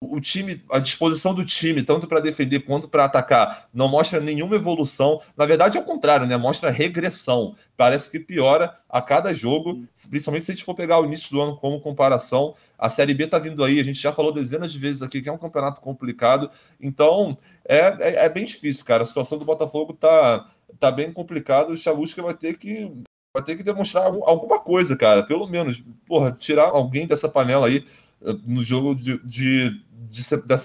o 0.00 0.20
time, 0.20 0.62
a 0.70 0.78
disposição 0.78 1.34
do 1.34 1.44
time, 1.44 1.82
tanto 1.82 2.06
para 2.06 2.20
defender 2.20 2.60
quanto 2.60 2.88
para 2.88 3.04
atacar, 3.04 3.68
não 3.74 3.88
mostra 3.88 4.20
nenhuma 4.20 4.54
evolução. 4.54 5.20
Na 5.36 5.44
verdade, 5.44 5.76
é 5.76 5.80
o 5.80 5.84
contrário, 5.84 6.26
né? 6.26 6.36
Mostra 6.36 6.70
regressão. 6.70 7.56
Parece 7.76 8.10
que 8.10 8.20
piora 8.20 8.74
a 8.88 9.02
cada 9.02 9.34
jogo, 9.34 9.84
principalmente 10.08 10.44
se 10.44 10.52
a 10.52 10.54
gente 10.54 10.64
for 10.64 10.74
pegar 10.74 11.00
o 11.00 11.04
início 11.04 11.30
do 11.30 11.40
ano 11.40 11.56
como 11.56 11.80
comparação. 11.80 12.54
A 12.78 12.88
Série 12.88 13.12
B 13.12 13.26
tá 13.26 13.38
vindo 13.38 13.64
aí, 13.64 13.80
a 13.80 13.84
gente 13.84 14.00
já 14.00 14.12
falou 14.12 14.32
dezenas 14.32 14.72
de 14.72 14.78
vezes 14.78 15.02
aqui 15.02 15.20
que 15.20 15.28
é 15.28 15.32
um 15.32 15.38
campeonato 15.38 15.80
complicado. 15.80 16.50
Então, 16.80 17.36
é, 17.64 17.78
é, 18.00 18.26
é 18.26 18.28
bem 18.28 18.44
difícil, 18.46 18.84
cara. 18.84 19.02
A 19.02 19.06
situação 19.06 19.36
do 19.36 19.44
Botafogo 19.44 19.92
tá, 19.94 20.48
tá 20.78 20.92
bem 20.92 21.12
complicada. 21.12 21.72
O 21.72 21.76
Chalusca 21.76 22.22
vai 22.22 22.34
ter 22.34 22.56
que 22.56 22.90
vai 23.34 23.44
ter 23.44 23.56
que 23.56 23.62
demonstrar 23.62 24.06
alguma 24.06 24.58
coisa, 24.60 24.96
cara. 24.96 25.22
Pelo 25.24 25.46
menos, 25.46 25.82
porra, 26.06 26.32
tirar 26.32 26.68
alguém 26.68 27.06
dessa 27.06 27.28
panela 27.28 27.66
aí 27.66 27.84
eh, 28.24 28.34
no 28.46 28.64
jogo 28.64 28.94
de, 28.94 29.22
de 29.24 29.87
de, 30.10 30.22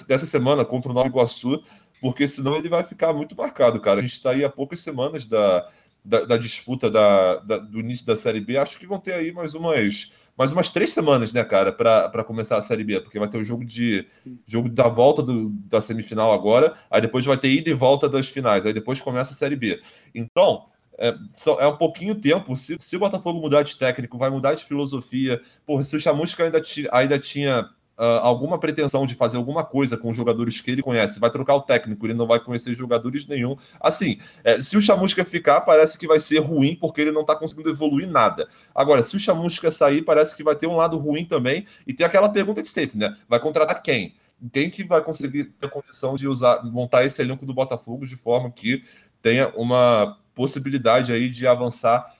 dessa 0.08 0.26
semana 0.26 0.66
contra 0.66 0.92
o 0.92 0.94
Nova 0.94 1.08
Iguaçu, 1.08 1.64
porque 2.02 2.28
senão 2.28 2.56
ele 2.56 2.70
vai 2.70 2.84
ficar 2.84 3.14
muito 3.14 3.36
marcado, 3.36 3.80
cara. 3.80 4.00
A 4.00 4.02
gente 4.02 4.14
está 4.14 4.32
aí 4.32 4.44
há 4.44 4.50
poucas 4.50 4.82
semanas 4.82 5.26
da, 5.26 5.70
da, 6.04 6.26
da 6.26 6.38
disputa 6.38 6.90
da, 6.90 7.38
da, 7.38 7.58
do 7.58 7.80
início 7.80 8.06
da 8.06 8.16
Série 8.16 8.42
B. 8.42 8.58
Acho 8.58 8.78
que 8.78 8.88
vão 8.88 9.00
ter 9.00 9.14
aí 9.14 9.32
mais 9.32 9.56
umas, 9.56 10.14
mais 10.38 10.52
umas 10.52 10.72
três 10.72 10.92
semanas, 10.92 11.32
né, 11.32 11.44
cara, 11.44 11.72
para 11.72 12.24
começar 12.24 12.58
a 12.58 12.62
Série 12.62 12.84
B, 12.84 13.00
porque 13.00 13.20
vai 13.20 13.30
ter 13.30 13.38
o 13.38 13.46
jogo 13.46 13.64
de 13.64 14.06
jogo 14.46 14.70
da 14.70 14.88
volta 14.88 15.22
do, 15.22 15.50
da 15.50 15.80
semifinal 15.80 16.34
agora, 16.34 16.74
aí 16.90 17.02
depois 17.02 17.26
vai 17.26 17.38
ter 17.38 17.50
ida 17.50 17.70
e 17.70 17.74
volta 17.74 18.10
das 18.10 18.28
finais, 18.28 18.66
aí 18.66 18.74
depois 18.74 19.02
começa 19.02 19.32
a 19.32 19.36
Série 19.36 19.56
B. 19.56 19.82
Então, 20.14 20.66
é, 20.98 21.16
é 21.60 21.68
um 21.68 21.78
pouquinho 21.78 22.16
tempo. 22.16 22.56
Se, 22.56 22.78
se 22.80 22.96
o 22.96 23.00
Botafogo 23.00 23.40
mudar 23.40 23.64
de 23.64 23.78
técnico, 23.78 24.18
vai 24.18 24.30
mudar 24.30 24.54
de 24.54 24.64
filosofia. 24.64 25.42
Porra, 25.66 25.84
se 25.84 25.96
o 25.96 26.00
Chamusca 26.00 26.44
ainda, 26.44 26.62
ainda 26.92 27.20
tinha 27.20 27.70
uh, 27.98 28.20
alguma 28.22 28.58
pretensão 28.60 29.06
de 29.06 29.16
fazer 29.16 29.38
alguma 29.38 29.64
coisa 29.64 29.98
com 29.98 30.10
os 30.10 30.18
jogadores 30.18 30.62
que 30.62 30.72
ele 30.72 30.82
conhece, 30.82 31.20
vai 31.20 31.32
trocar 31.32 31.56
o 31.56 31.62
técnico, 31.62 32.06
ele 32.06 32.14
não 32.14 32.28
vai 32.28 32.40
conhecer 32.40 32.74
jogadores 32.74 33.28
nenhum. 33.28 33.56
Assim, 33.80 34.20
é, 34.44 34.62
se 34.62 34.78
o 34.78 34.82
Chamusca 34.82 35.24
ficar, 35.24 35.62
parece 35.62 35.98
que 35.98 36.08
vai 36.08 36.20
ser 36.20 36.40
ruim, 36.40 36.76
porque 36.76 37.02
ele 37.02 37.12
não 37.12 37.22
está 37.22 37.36
conseguindo 37.36 37.70
evoluir 37.70 38.10
nada. 38.10 38.48
Agora, 38.74 39.04
se 39.04 39.16
o 39.16 39.20
Chamusca 39.20 39.72
sair, 39.72 40.02
parece 40.02 40.36
que 40.36 40.44
vai 40.44 40.56
ter 40.56 40.68
um 40.68 40.76
lado 40.76 40.98
ruim 40.98 41.26
também, 41.26 41.66
e 41.86 41.94
tem 41.94 42.06
aquela 42.06 42.30
pergunta 42.30 42.62
de 42.62 42.70
sempre, 42.70 42.98
né? 42.98 43.16
Vai 43.28 43.40
contratar 43.40 43.82
quem? 43.82 44.16
Quem 44.52 44.70
que 44.70 44.84
vai 44.84 45.02
conseguir 45.02 45.46
ter 45.46 45.70
condição 45.70 46.16
de 46.16 46.28
usar, 46.28 46.64
montar 46.66 47.06
esse 47.06 47.22
elenco 47.22 47.46
do 47.46 47.54
Botafogo 47.54 48.06
de 48.06 48.16
forma 48.16 48.52
que 48.52 48.84
tenha 49.22 49.50
uma 49.56 50.18
possibilidade 50.36 51.14
aí 51.14 51.30
de 51.30 51.48
avançar 51.48 52.14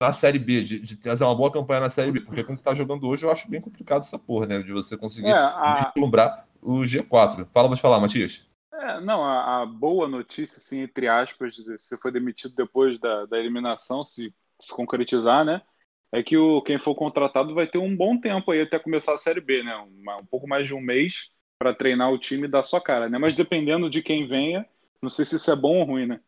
na 0.00 0.12
Série 0.12 0.38
B, 0.38 0.62
de, 0.62 0.78
de, 0.80 0.96
trazer 0.96 1.24
uma 1.24 1.34
boa 1.34 1.50
campanha 1.50 1.80
na 1.80 1.90
Série 1.90 2.12
B, 2.12 2.20
porque 2.20 2.44
quando 2.44 2.60
tá 2.60 2.74
jogando 2.74 3.06
hoje, 3.08 3.26
eu 3.26 3.32
acho 3.32 3.50
bem 3.50 3.60
complicado 3.60 4.00
essa 4.00 4.18
porra, 4.18 4.46
né? 4.46 4.62
De 4.62 4.72
você 4.72 4.96
conseguir 4.96 5.28
é, 5.28 5.32
a... 5.32 5.92
vislumbrar 5.94 6.46
o 6.62 6.80
G4. 6.82 7.46
Fala, 7.52 7.68
pode 7.68 7.80
falar, 7.80 8.00
Matias. 8.00 8.48
É, 8.72 9.00
não, 9.00 9.24
a, 9.24 9.62
a, 9.62 9.66
boa 9.66 10.06
notícia, 10.06 10.58
assim, 10.58 10.80
entre 10.80 11.08
aspas, 11.08 11.56
se 11.56 11.78
você 11.78 11.96
foi 11.96 12.12
demitido 12.12 12.54
depois 12.54 12.98
da, 13.00 13.26
da 13.26 13.38
eliminação, 13.38 14.04
se, 14.04 14.32
se 14.60 14.72
concretizar, 14.72 15.44
né? 15.44 15.62
É 16.12 16.22
que 16.22 16.36
o, 16.36 16.62
quem 16.62 16.78
for 16.78 16.94
contratado 16.94 17.54
vai 17.54 17.66
ter 17.66 17.78
um 17.78 17.94
bom 17.94 18.18
tempo 18.18 18.50
aí 18.52 18.62
até 18.62 18.78
começar 18.78 19.14
a 19.14 19.18
Série 19.18 19.40
B, 19.40 19.64
né? 19.64 19.76
Um, 19.76 20.20
um 20.20 20.26
pouco 20.26 20.46
mais 20.46 20.66
de 20.66 20.74
um 20.74 20.80
mês 20.80 21.30
para 21.58 21.74
treinar 21.74 22.12
o 22.12 22.18
time 22.18 22.46
da 22.46 22.62
sua 22.62 22.80
cara, 22.80 23.08
né? 23.08 23.18
Mas 23.18 23.34
dependendo 23.34 23.90
de 23.90 24.00
quem 24.00 24.28
venha, 24.28 24.64
não 25.02 25.10
sei 25.10 25.24
se 25.24 25.36
isso 25.36 25.50
é 25.50 25.56
bom 25.56 25.80
ou 25.80 25.84
ruim, 25.84 26.06
né? 26.06 26.20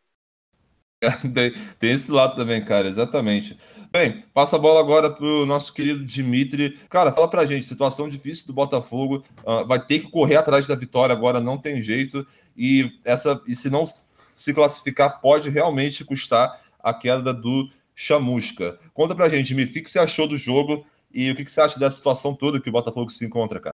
Tem, 1.79 1.91
esse 1.91 2.11
lado 2.11 2.35
também, 2.35 2.63
cara, 2.63 2.87
exatamente. 2.87 3.57
Bem, 3.91 4.23
passa 4.33 4.55
a 4.55 4.59
bola 4.59 4.79
agora 4.79 5.09
pro 5.09 5.45
nosso 5.45 5.73
querido 5.73 6.05
Dimitri. 6.05 6.77
Cara, 6.89 7.11
fala 7.11 7.27
pra 7.27 7.45
gente, 7.45 7.67
situação 7.67 8.07
difícil 8.07 8.47
do 8.47 8.53
Botafogo, 8.53 9.23
uh, 9.43 9.65
vai 9.67 9.83
ter 9.83 9.99
que 9.99 10.11
correr 10.11 10.35
atrás 10.35 10.67
da 10.67 10.75
vitória 10.75 11.13
agora, 11.13 11.41
não 11.41 11.57
tem 11.57 11.81
jeito, 11.81 12.25
e 12.55 12.91
essa 13.03 13.41
e 13.47 13.55
se 13.55 13.69
não 13.69 13.83
se 13.85 14.53
classificar, 14.53 15.19
pode 15.19 15.49
realmente 15.49 16.05
custar 16.05 16.61
a 16.79 16.93
queda 16.93 17.33
do 17.33 17.69
Chamusca. 17.95 18.79
Conta 18.93 19.15
pra 19.15 19.29
gente, 19.29 19.47
Dimitri, 19.47 19.71
o 19.71 19.73
que, 19.73 19.81
que 19.81 19.91
você 19.91 19.99
achou 19.99 20.27
do 20.27 20.37
jogo 20.37 20.85
e 21.13 21.29
o 21.31 21.35
que, 21.35 21.43
que 21.43 21.51
você 21.51 21.61
acha 21.61 21.79
dessa 21.79 21.97
situação 21.97 22.33
toda 22.33 22.61
que 22.61 22.69
o 22.69 22.71
Botafogo 22.71 23.09
se 23.09 23.25
encontra, 23.25 23.59
cara? 23.59 23.75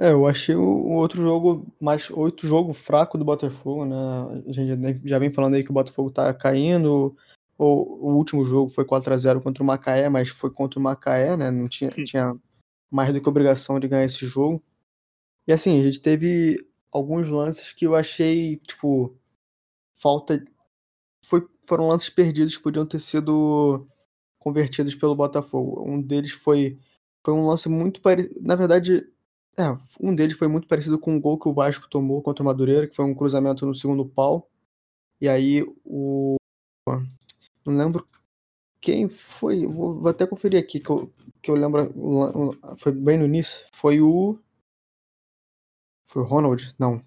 É, 0.00 0.12
eu 0.12 0.28
achei 0.28 0.54
o 0.54 0.90
outro 0.92 1.20
jogo, 1.20 1.66
mais 1.80 2.08
outro 2.10 2.46
jogo 2.46 2.72
fraco 2.72 3.18
do 3.18 3.24
Botafogo, 3.24 3.84
né? 3.84 3.96
A 4.46 4.52
gente 4.52 5.08
já 5.08 5.18
vem 5.18 5.32
falando 5.32 5.54
aí 5.54 5.64
que 5.64 5.70
o 5.70 5.74
Botafogo 5.74 6.08
tá 6.08 6.32
caindo. 6.32 7.16
O, 7.58 7.64
o 8.08 8.14
último 8.14 8.46
jogo 8.46 8.70
foi 8.70 8.84
4 8.84 9.12
a 9.12 9.18
0 9.18 9.40
contra 9.40 9.60
o 9.60 9.66
Macaé, 9.66 10.08
mas 10.08 10.28
foi 10.28 10.50
contra 10.52 10.78
o 10.78 10.82
Macaé, 10.82 11.36
né? 11.36 11.50
Não 11.50 11.68
tinha, 11.68 11.90
tinha 11.90 12.36
mais 12.88 13.12
do 13.12 13.20
que 13.20 13.28
obrigação 13.28 13.80
de 13.80 13.88
ganhar 13.88 14.04
esse 14.04 14.24
jogo. 14.24 14.62
E 15.48 15.52
assim, 15.52 15.80
a 15.80 15.82
gente 15.82 16.00
teve 16.00 16.64
alguns 16.92 17.28
lances 17.28 17.72
que 17.72 17.84
eu 17.84 17.96
achei, 17.96 18.58
tipo, 18.58 19.16
falta. 19.96 20.44
Foi, 21.24 21.46
foram 21.66 21.88
lances 21.88 22.08
perdidos 22.08 22.56
que 22.56 22.62
podiam 22.62 22.86
ter 22.86 23.00
sido 23.00 23.88
convertidos 24.38 24.94
pelo 24.94 25.16
Botafogo. 25.16 25.82
Um 25.84 26.00
deles 26.00 26.30
foi, 26.32 26.78
foi 27.24 27.34
um 27.34 27.46
lance 27.48 27.68
muito 27.68 28.00
parecido. 28.00 28.40
Na 28.42 28.54
verdade, 28.54 29.04
é, 29.58 29.76
um 30.00 30.14
deles 30.14 30.36
foi 30.36 30.46
muito 30.46 30.68
parecido 30.68 30.98
com 30.98 31.16
o 31.16 31.20
gol 31.20 31.38
que 31.38 31.48
o 31.48 31.52
Vasco 31.52 31.88
tomou 31.90 32.22
contra 32.22 32.42
o 32.42 32.46
Madureira, 32.46 32.86
que 32.86 32.94
foi 32.94 33.04
um 33.04 33.14
cruzamento 33.14 33.66
no 33.66 33.74
segundo 33.74 34.06
pau. 34.06 34.48
E 35.20 35.28
aí 35.28 35.64
o. 35.84 36.36
Não 37.66 37.76
lembro 37.76 38.06
Quem 38.80 39.08
foi? 39.08 39.66
Vou, 39.66 40.00
vou, 40.00 40.08
até 40.08 40.26
conferir 40.26 40.60
aqui 40.60 40.78
que 40.78 40.88
eu, 40.88 41.12
que 41.42 41.50
eu 41.50 41.56
lembro. 41.56 41.92
Foi 42.78 42.92
bem 42.92 43.18
no 43.18 43.24
início. 43.24 43.66
Foi 43.72 44.00
o. 44.00 44.38
Foi 46.06 46.22
o 46.22 46.24
Ronald? 46.26 46.74
Não. 46.78 47.04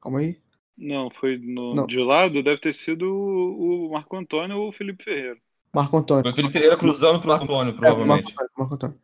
Calma 0.00 0.20
aí. 0.20 0.40
Não, 0.76 1.10
foi 1.10 1.36
no, 1.36 1.74
Não. 1.74 1.86
de 1.86 1.98
lado, 1.98 2.42
deve 2.42 2.58
ter 2.58 2.72
sido 2.72 3.04
o 3.04 3.90
Marco 3.92 4.16
Antônio 4.16 4.56
ou 4.56 4.68
o 4.68 4.72
Felipe 4.72 5.04
Ferreira. 5.04 5.38
Marco 5.74 5.96
Antônio. 5.96 6.22
Foi 6.22 6.32
o 6.32 6.34
Felipe 6.34 6.52
Ferreira 6.54 6.78
cruzando 6.78 7.20
pro 7.20 7.28
Marco 7.28 7.44
Antônio, 7.44 7.76
provavelmente. 7.76 8.32
É, 8.32 8.34
Marco, 8.36 8.52
Marco 8.56 8.74
Antônio. 8.74 8.98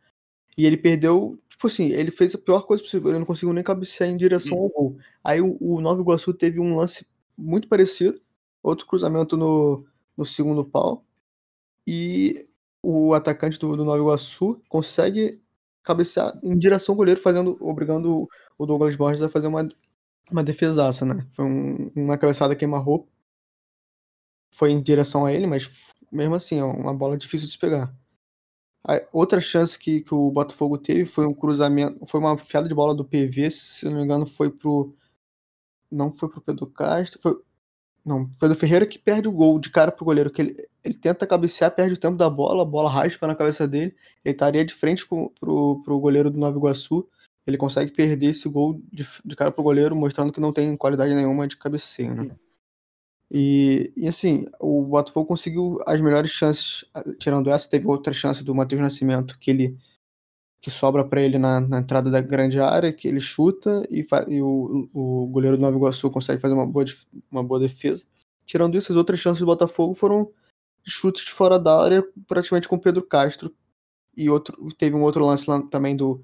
E 0.57 0.65
ele 0.65 0.77
perdeu, 0.77 1.39
tipo 1.49 1.67
assim, 1.67 1.89
ele 1.91 2.11
fez 2.11 2.33
a 2.33 2.37
pior 2.37 2.61
coisa 2.61 2.83
possível, 2.83 3.09
ele 3.09 3.19
não 3.19 3.25
conseguiu 3.25 3.53
nem 3.53 3.63
cabecear 3.63 4.09
em 4.09 4.17
direção 4.17 4.57
ao 4.57 4.69
gol. 4.69 4.97
Aí 5.23 5.39
o, 5.41 5.57
o 5.61 5.79
Nova 5.81 6.01
Iguaçu 6.01 6.33
teve 6.33 6.59
um 6.59 6.75
lance 6.75 7.05
muito 7.37 7.67
parecido, 7.67 8.19
outro 8.63 8.87
cruzamento 8.87 9.37
no, 9.37 9.85
no 10.17 10.25
segundo 10.25 10.65
pau, 10.65 11.05
e 11.85 12.47
o 12.83 13.13
atacante 13.13 13.59
do, 13.59 13.77
do 13.77 13.85
Nova 13.85 13.99
Iguaçu 13.99 14.61
consegue 14.67 15.41
cabecear 15.83 16.37
em 16.43 16.57
direção 16.57 16.93
ao 16.93 16.97
goleiro, 16.97 17.21
fazendo, 17.21 17.57
obrigando 17.61 18.27
o 18.57 18.65
Douglas 18.65 18.95
Borges 18.95 19.21
a 19.21 19.29
fazer 19.29 19.47
uma, 19.47 19.67
uma 20.31 20.43
defesaça, 20.43 21.05
né? 21.05 21.25
Foi 21.31 21.45
um, 21.45 21.91
uma 21.95 22.17
cabeçada 22.17 22.55
queima-roupa. 22.55 23.07
Foi 24.53 24.71
em 24.71 24.81
direção 24.81 25.25
a 25.25 25.31
ele, 25.31 25.47
mas 25.47 25.69
mesmo 26.11 26.35
assim, 26.35 26.59
é 26.59 26.63
uma 26.63 26.93
bola 26.93 27.17
difícil 27.17 27.47
de 27.47 27.57
pegar. 27.57 27.93
A 28.87 29.01
outra 29.11 29.41
chance 29.41 29.77
que, 29.77 30.01
que 30.01 30.13
o 30.13 30.31
Botafogo 30.31 30.77
teve 30.77 31.05
foi 31.05 31.25
um 31.25 31.33
cruzamento, 31.33 32.05
foi 32.07 32.21
uma 32.21 32.37
fiada 32.37 32.69
de 32.69 32.73
bola 32.73 32.95
do 32.95 33.03
PV, 33.03 33.51
se 33.51 33.85
não 33.85 33.97
me 33.97 34.03
engano, 34.03 34.25
foi 34.25 34.49
pro. 34.49 34.95
Não 35.91 36.11
foi 36.11 36.29
pro 36.29 36.41
Pedro 36.41 36.67
Castro, 36.67 37.19
foi. 37.21 37.37
Não, 38.05 38.29
Pedro 38.39 38.55
Ferreira 38.57 38.85
que 38.85 38.97
perde 38.97 39.27
o 39.27 39.33
gol 39.33 39.59
de 39.59 39.69
cara 39.69 39.91
pro 39.91 40.05
goleiro, 40.05 40.31
que 40.31 40.41
ele, 40.41 40.69
ele 40.81 40.93
tenta 40.93 41.27
cabecear, 41.27 41.75
perde 41.75 41.95
o 41.95 41.99
tempo 41.99 42.15
da 42.15 42.29
bola, 42.29 42.61
a 42.63 42.65
bola 42.65 42.89
raspa 42.89 43.27
na 43.27 43.35
cabeça 43.35 43.67
dele, 43.67 43.93
ele 44.23 44.33
estaria 44.33 44.63
de 44.63 44.73
frente 44.73 45.05
com, 45.05 45.27
pro, 45.37 45.81
pro 45.83 45.99
goleiro 45.99 46.31
do 46.31 46.39
Nova 46.39 46.57
Iguaçu, 46.57 47.05
ele 47.45 47.57
consegue 47.57 47.91
perder 47.91 48.27
esse 48.27 48.47
gol 48.47 48.81
de, 48.93 49.05
de 49.25 49.35
cara 49.35 49.51
pro 49.51 49.63
goleiro, 49.63 49.93
mostrando 49.93 50.31
que 50.31 50.39
não 50.39 50.53
tem 50.53 50.77
qualidade 50.77 51.13
nenhuma 51.13 51.47
de 51.47 51.57
cabeceio, 51.57 52.15
né? 52.15 52.37
E, 53.29 53.91
e, 53.95 54.07
assim, 54.07 54.45
o 54.59 54.83
Botafogo 54.83 55.27
conseguiu 55.27 55.79
as 55.85 55.99
melhores 55.99 56.31
chances, 56.31 56.85
tirando 57.19 57.49
essa, 57.49 57.69
teve 57.69 57.85
outra 57.87 58.13
chance 58.13 58.43
do 58.43 58.55
Matheus 58.55 58.81
Nascimento, 58.81 59.37
que 59.37 59.51
ele 59.51 59.77
que 60.59 60.71
sobra 60.71 61.05
para 61.05 61.21
ele 61.21 61.37
na, 61.37 61.59
na, 61.59 61.79
entrada 61.79 62.09
da 62.09 62.19
grande 62.19 62.59
área, 62.59 62.91
que 62.91 63.07
ele 63.07 63.21
chuta 63.21 63.83
e, 63.89 64.05
e 64.27 64.41
o, 64.41 64.89
o, 64.93 65.27
goleiro 65.27 65.55
do 65.55 65.61
Nova 65.61 65.77
Iguaçu 65.77 66.09
consegue 66.09 66.41
fazer 66.41 66.55
uma 66.55 66.65
boa, 66.65 66.83
uma 67.31 67.43
boa 67.43 67.59
defesa. 67.59 68.05
Tirando 68.45 68.75
isso, 68.77 68.91
as 68.91 68.97
outras 68.97 69.19
chances 69.19 69.39
do 69.39 69.45
Botafogo 69.45 69.93
foram 69.93 70.31
chutes 70.83 71.25
de 71.25 71.31
fora 71.31 71.59
da 71.59 71.81
área, 71.81 72.03
praticamente 72.27 72.67
com 72.67 72.75
o 72.75 72.81
Pedro 72.81 73.03
Castro. 73.03 73.53
E 74.15 74.29
outro, 74.29 74.57
teve 74.77 74.95
um 74.95 75.03
outro 75.03 75.25
lance 75.25 75.49
lá 75.49 75.61
também 75.61 75.95
do. 75.95 76.21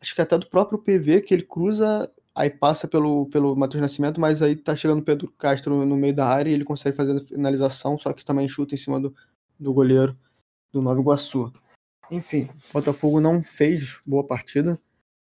Acho 0.00 0.14
que 0.14 0.22
até 0.22 0.38
do 0.38 0.46
próprio 0.48 0.78
PV, 0.78 1.22
que 1.22 1.34
ele 1.34 1.42
cruza 1.42 2.10
aí 2.38 2.48
passa 2.48 2.86
pelo, 2.86 3.26
pelo 3.26 3.56
Matheus 3.56 3.82
Nascimento, 3.82 4.20
mas 4.20 4.40
aí 4.40 4.54
tá 4.54 4.76
chegando 4.76 5.00
o 5.00 5.04
Pedro 5.04 5.28
Castro 5.32 5.84
no 5.84 5.96
meio 5.96 6.14
da 6.14 6.28
área 6.28 6.48
e 6.48 6.54
ele 6.54 6.64
consegue 6.64 6.96
fazer 6.96 7.16
a 7.16 7.26
finalização, 7.26 7.98
só 7.98 8.12
que 8.12 8.24
também 8.24 8.48
chuta 8.48 8.76
em 8.76 8.78
cima 8.78 9.00
do, 9.00 9.12
do 9.58 9.74
goleiro 9.74 10.16
do 10.72 10.80
Nova 10.80 11.00
Iguaçu. 11.00 11.52
Enfim, 12.08 12.48
o 12.70 12.72
Botafogo 12.74 13.20
não 13.20 13.42
fez 13.42 14.00
boa 14.06 14.24
partida. 14.24 14.80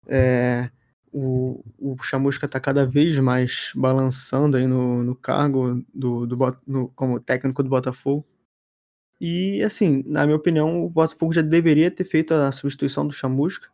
É, 0.07 0.71
o, 1.13 1.65
o 1.77 2.01
Chamusca 2.01 2.47
está 2.47 2.61
cada 2.61 2.87
vez 2.87 3.19
mais 3.19 3.73
balançando 3.75 4.57
aí 4.57 4.69
no, 4.69 5.03
no 5.03 5.17
cargo 5.17 5.85
do, 5.93 6.25
do, 6.25 6.37
no, 6.65 6.89
como 6.91 7.19
técnico 7.19 7.65
do 7.65 7.69
Botafogo. 7.69 8.25
E, 9.21 9.61
assim, 9.65 10.05
na 10.07 10.25
minha 10.27 10.37
opinião, 10.37 10.85
o 10.85 10.89
Botafogo 10.89 11.33
já 11.33 11.43
deveria 11.43 11.91
ter 11.91 12.05
feito 12.05 12.33
a 12.33 12.53
substituição 12.53 13.05
do 13.05 13.13
Chamusca 13.13 13.69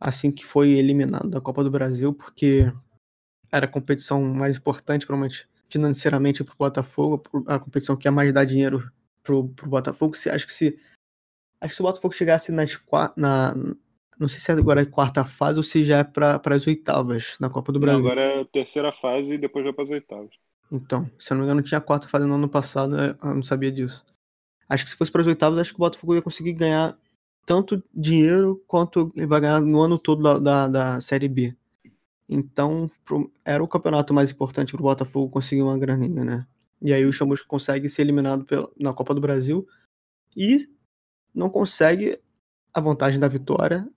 assim 0.00 0.30
que 0.30 0.44
foi 0.44 0.70
eliminado 0.70 1.28
da 1.28 1.40
Copa 1.40 1.64
do 1.64 1.70
Brasil, 1.70 2.12
porque 2.12 2.72
era 3.50 3.66
a 3.66 3.68
competição 3.68 4.22
mais 4.22 4.56
importante, 4.56 5.06
provavelmente, 5.06 5.48
financeiramente 5.68 6.44
para 6.44 6.52
o 6.52 6.58
Botafogo, 6.58 7.22
a 7.46 7.58
competição 7.58 7.96
que 7.96 8.06
ia 8.06 8.12
mais 8.12 8.32
dar 8.32 8.44
dinheiro 8.44 8.90
para 9.22 9.34
o 9.34 9.42
Botafogo. 9.42 10.16
Se, 10.16 10.30
acho 10.30 10.46
que 10.46 10.52
se 10.52 10.78
acho 11.60 11.70
que 11.70 11.76
se 11.76 11.82
o 11.82 11.86
Botafogo 11.86 12.14
chegasse 12.14 12.52
nas 12.52 12.78
na 13.16 13.54
não 14.18 14.28
sei 14.28 14.40
se 14.40 14.50
é 14.50 14.54
agora 14.54 14.80
a 14.80 14.86
quarta 14.86 15.24
fase 15.24 15.58
ou 15.58 15.62
se 15.62 15.84
já 15.84 15.98
é 15.98 16.04
para 16.04 16.40
as 16.46 16.66
oitavas 16.66 17.36
na 17.38 17.50
Copa 17.50 17.70
do 17.70 17.78
Brasil. 17.78 18.02
Não, 18.02 18.10
agora 18.10 18.22
é 18.22 18.40
a 18.40 18.44
terceira 18.46 18.90
fase 18.90 19.34
e 19.34 19.38
depois 19.38 19.64
vai 19.64 19.74
para 19.74 19.82
as 19.82 19.90
oitavas. 19.90 20.30
Então, 20.72 21.08
se 21.18 21.32
eu 21.32 21.36
não 21.36 21.44
me 21.44 21.46
engano, 21.46 21.62
tinha 21.62 21.78
a 21.78 21.82
quarta 21.82 22.08
fase 22.08 22.26
no 22.26 22.34
ano 22.34 22.48
passado, 22.48 22.96
eu 22.98 23.16
não 23.22 23.42
sabia 23.42 23.70
disso. 23.70 24.04
Acho 24.68 24.84
que 24.84 24.90
se 24.90 24.96
fosse 24.96 25.12
para 25.12 25.20
as 25.20 25.26
oitavas, 25.26 25.58
acho 25.58 25.72
que 25.72 25.78
o 25.78 25.84
Botafogo 25.84 26.14
ia 26.14 26.22
conseguir 26.22 26.54
ganhar 26.54 26.98
tanto 27.46 27.82
dinheiro 27.94 28.62
quanto 28.66 29.12
ele 29.16 29.26
vai 29.26 29.40
ganhar 29.40 29.60
no 29.60 29.80
ano 29.80 29.98
todo 29.98 30.22
da, 30.22 30.38
da, 30.38 30.68
da 30.68 31.00
Série 31.00 31.28
B. 31.28 31.56
Então, 32.28 32.90
pro, 33.04 33.32
era 33.44 33.62
o 33.62 33.68
campeonato 33.68 34.12
mais 34.12 34.32
importante 34.32 34.72
para 34.72 34.80
o 34.80 34.82
Botafogo 34.82 35.30
conseguir 35.30 35.62
uma 35.62 35.78
graninha, 35.78 36.24
né? 36.24 36.46
E 36.82 36.92
aí 36.92 37.06
o 37.06 37.12
Chamusca 37.12 37.46
consegue 37.46 37.88
ser 37.88 38.02
eliminado 38.02 38.44
pela, 38.44 38.68
na 38.78 38.92
Copa 38.92 39.14
do 39.14 39.20
Brasil 39.20 39.66
e 40.36 40.68
não 41.32 41.48
consegue 41.48 42.20
a 42.74 42.80
vantagem 42.80 43.20
da 43.20 43.28
vitória 43.28 43.88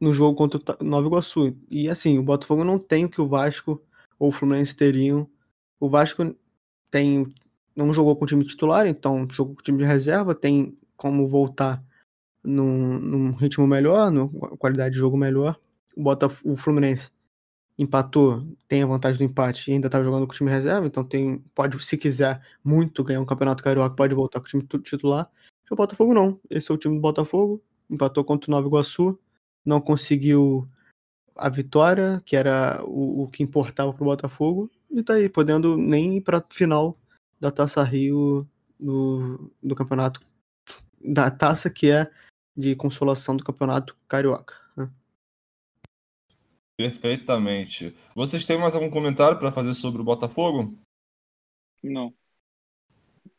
no 0.00 0.14
jogo 0.14 0.36
contra 0.36 0.76
o 0.80 0.84
Nova 0.84 1.08
Iguaçu. 1.08 1.56
E 1.68 1.90
assim, 1.90 2.16
o 2.16 2.22
Botafogo 2.22 2.62
não 2.62 2.78
tem 2.78 3.04
o 3.04 3.10
que 3.10 3.20
o 3.20 3.28
Vasco 3.28 3.82
ou 4.18 4.28
o 4.28 4.32
Fluminense 4.32 4.76
teriam. 4.76 5.28
O 5.80 5.90
Vasco 5.90 6.34
tem 6.90 7.26
não 7.74 7.92
jogou 7.92 8.16
com 8.16 8.24
o 8.24 8.26
time 8.28 8.44
titular, 8.44 8.86
então 8.86 9.26
jogou 9.30 9.54
com 9.54 9.60
o 9.60 9.64
time 9.64 9.78
de 9.78 9.84
reserva, 9.84 10.34
tem 10.34 10.76
como 10.96 11.28
voltar 11.28 11.80
num, 12.48 12.98
num 12.98 13.32
ritmo 13.32 13.66
melhor, 13.66 14.10
numa 14.10 14.56
qualidade 14.56 14.94
de 14.94 15.00
jogo 15.00 15.16
melhor. 15.16 15.58
O, 15.94 16.04
o 16.52 16.56
Fluminense 16.56 17.10
empatou, 17.78 18.44
tem 18.66 18.82
a 18.82 18.86
vantagem 18.86 19.18
do 19.18 19.24
empate 19.24 19.70
e 19.70 19.74
ainda 19.74 19.90
tá 19.90 20.02
jogando 20.02 20.26
com 20.26 20.32
o 20.32 20.36
time 20.36 20.50
reserva, 20.50 20.86
então 20.86 21.04
tem, 21.04 21.38
pode, 21.54 21.82
se 21.84 21.96
quiser 21.96 22.40
muito 22.64 23.04
ganhar 23.04 23.20
um 23.20 23.26
campeonato 23.26 23.62
carioca, 23.62 23.94
pode 23.94 24.14
voltar 24.14 24.40
com 24.40 24.46
o 24.46 24.48
time 24.48 24.66
titular. 24.82 25.30
o 25.70 25.76
Botafogo 25.76 26.12
não. 26.12 26.40
Esse 26.50 26.72
é 26.72 26.74
o 26.74 26.78
time 26.78 26.96
do 26.96 27.00
Botafogo, 27.00 27.62
empatou 27.88 28.24
contra 28.24 28.50
o 28.50 28.52
Nova 28.52 28.66
Iguaçu, 28.66 29.18
não 29.64 29.80
conseguiu 29.80 30.68
a 31.36 31.48
vitória, 31.48 32.20
que 32.24 32.34
era 32.34 32.82
o, 32.84 33.24
o 33.24 33.28
que 33.28 33.44
importava 33.44 33.92
pro 33.92 34.04
Botafogo, 34.04 34.70
e 34.90 35.02
tá 35.02 35.14
aí, 35.14 35.28
podendo 35.28 35.76
nem 35.76 36.16
ir 36.16 36.20
pra 36.22 36.44
final 36.50 36.98
da 37.38 37.50
Taça 37.50 37.82
Rio 37.84 38.48
do, 38.80 39.52
do 39.62 39.74
campeonato, 39.76 40.20
da 41.00 41.30
taça 41.30 41.70
que 41.70 41.90
é 41.90 42.10
de 42.58 42.74
consolação 42.74 43.36
do 43.36 43.44
campeonato 43.44 43.96
carioca. 44.08 44.56
Né? 44.76 44.90
Perfeitamente. 46.76 47.96
Vocês 48.16 48.44
têm 48.44 48.58
mais 48.58 48.74
algum 48.74 48.90
comentário 48.90 49.38
para 49.38 49.52
fazer 49.52 49.74
sobre 49.74 50.02
o 50.02 50.04
Botafogo? 50.04 50.76
Não. 51.80 52.12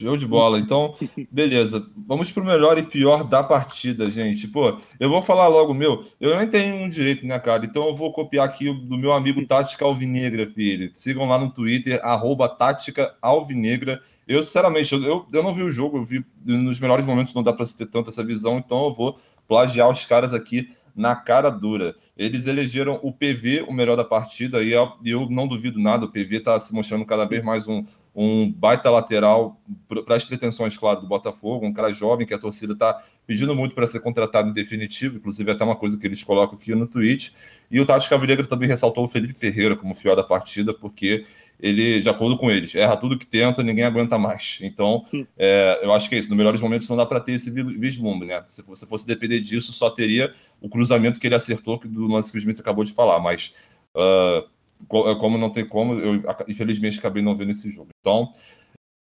Show 0.02 0.18
de 0.18 0.26
bola. 0.26 0.60
Então, 0.60 0.96
beleza. 1.32 1.86
Vamos 2.08 2.32
pro 2.32 2.44
melhor 2.44 2.78
e 2.78 2.84
pior 2.84 3.24
da 3.24 3.44
partida, 3.44 4.10
gente. 4.10 4.48
Pô, 4.48 4.78
eu 5.00 5.10
vou 5.10 5.22
falar 5.22 5.48
logo 5.48 5.74
meu. 5.74 6.06
Eu 6.20 6.38
nem 6.38 6.48
tenho 6.48 6.76
um 6.76 6.90
direito, 6.90 7.26
né, 7.26 7.40
cara? 7.40 7.66
Então 7.66 7.88
eu 7.88 7.94
vou 7.94 8.12
copiar 8.12 8.46
aqui 8.46 8.72
do 8.74 8.98
meu 8.98 9.12
amigo 9.12 9.46
Tática 9.46 9.86
Alvinegra, 9.86 10.50
filho. 10.50 10.92
Sigam 10.94 11.28
lá 11.28 11.38
no 11.38 11.52
Twitter, 11.52 12.00
arroba 12.04 12.48
Tática 12.48 13.16
Alvinegra. 13.22 14.02
Eu, 14.28 14.44
sinceramente, 14.44 14.94
eu, 14.94 15.26
eu 15.32 15.44
não 15.44 15.54
vi 15.54 15.64
o 15.64 15.72
jogo, 15.72 15.98
eu 15.98 16.04
vi 16.04 16.24
nos 16.46 16.80
melhores 16.80 17.06
momentos, 17.06 17.34
não 17.34 17.42
dá 17.42 17.52
para 17.52 17.66
ter 17.66 17.88
tanto 17.88 18.10
essa 18.10 18.24
visão, 18.24 18.60
então 18.60 18.86
eu 18.86 18.94
vou 18.94 19.18
plagiar 19.48 19.90
os 19.90 20.06
caras 20.06 20.34
aqui 20.34 20.70
na 20.96 21.16
cara 21.16 21.50
dura. 21.50 21.96
Eles 22.18 22.46
elegeram 22.46 23.00
o 23.02 23.14
PV 23.14 23.66
o 23.68 23.74
melhor 23.74 23.96
da 23.96 24.04
partida 24.04 24.62
e 24.62 24.72
eu, 24.72 24.92
eu 25.06 25.30
não 25.30 25.48
duvido 25.48 25.80
nada, 25.80 26.06
o 26.06 26.12
PV 26.12 26.38
está 26.38 26.60
se 26.60 26.74
mostrando 26.74 27.06
cada 27.06 27.26
vez 27.26 27.44
mais 27.44 27.68
um, 27.68 27.86
um 28.22 28.52
baita 28.52 28.90
lateral 28.90 29.62
para 29.88 30.18
as 30.18 30.26
pretensões, 30.26 30.78
claro, 30.78 31.00
do 31.00 31.08
Botafogo, 31.08 31.66
um 31.66 31.72
cara 31.72 31.94
jovem 31.94 32.28
que 32.28 32.34
a 32.34 32.38
torcida 32.38 32.74
está 32.74 33.02
pedindo 33.26 33.56
muito 33.56 33.74
para 33.74 33.88
ser 33.88 34.02
contratado 34.02 34.50
em 34.50 34.54
definitivo, 34.54 35.16
inclusive 35.16 35.50
até 35.50 35.64
uma 35.64 35.78
coisa 35.78 35.98
que 35.98 36.06
eles 36.06 36.22
colocam 36.22 36.58
aqui 36.58 36.76
no 36.76 36.86
tweet. 36.86 37.34
E 37.72 37.80
o 37.80 37.86
Tati 37.86 38.10
Cavilegra 38.10 38.46
também 38.46 38.68
ressaltou 38.68 39.06
o 39.06 39.08
Felipe 39.08 39.40
Ferreira 39.40 39.74
como 39.74 39.96
fiel 39.96 40.18
da 40.18 40.24
partida, 40.24 40.74
porque 40.74 41.24
ele, 41.62 42.02
de 42.02 42.10
acordo 42.10 42.38
com 42.38 42.52
eles, 42.52 42.76
erra 42.76 42.98
tudo 42.98 43.18
que 43.18 43.26
tenta, 43.26 43.64
ninguém 43.64 43.86
aguenta 43.86 44.18
mais. 44.18 44.60
Então, 44.64 45.06
é, 45.40 45.80
eu 45.82 45.94
acho 45.94 46.10
que 46.10 46.16
é 46.16 46.20
isso. 46.20 46.28
Nos 46.28 46.38
melhores 46.38 46.60
momentos 46.60 46.90
não 46.90 46.98
dá 46.98 47.06
para 47.06 47.22
ter 47.22 47.32
esse 47.32 47.50
vislumbre, 47.50 48.28
né? 48.28 48.44
Se 48.48 48.62
você 48.64 48.86
fosse 48.86 49.08
depender 49.08 49.40
disso, 49.40 49.72
só 49.72 49.90
teria 49.90 50.34
o 50.60 50.68
cruzamento 50.68 51.22
que 51.22 51.28
ele 51.28 51.36
acertou 51.36 51.80
do 51.86 52.06
lance 52.08 52.34
que 52.34 52.38
o 52.38 52.40
Smith 52.40 52.60
acabou 52.60 52.84
de 52.84 52.92
falar. 52.92 53.22
Mas 53.22 53.56
uh, 53.96 54.46
como 54.88 55.38
não 55.38 55.52
tem 55.52 55.68
como, 55.68 55.94
eu 56.00 56.22
infelizmente 56.48 57.00
acabei 57.00 57.22
não 57.22 57.36
vendo 57.36 57.52
esse 57.52 57.70
jogo. 57.70 57.90
Então, 58.00 58.34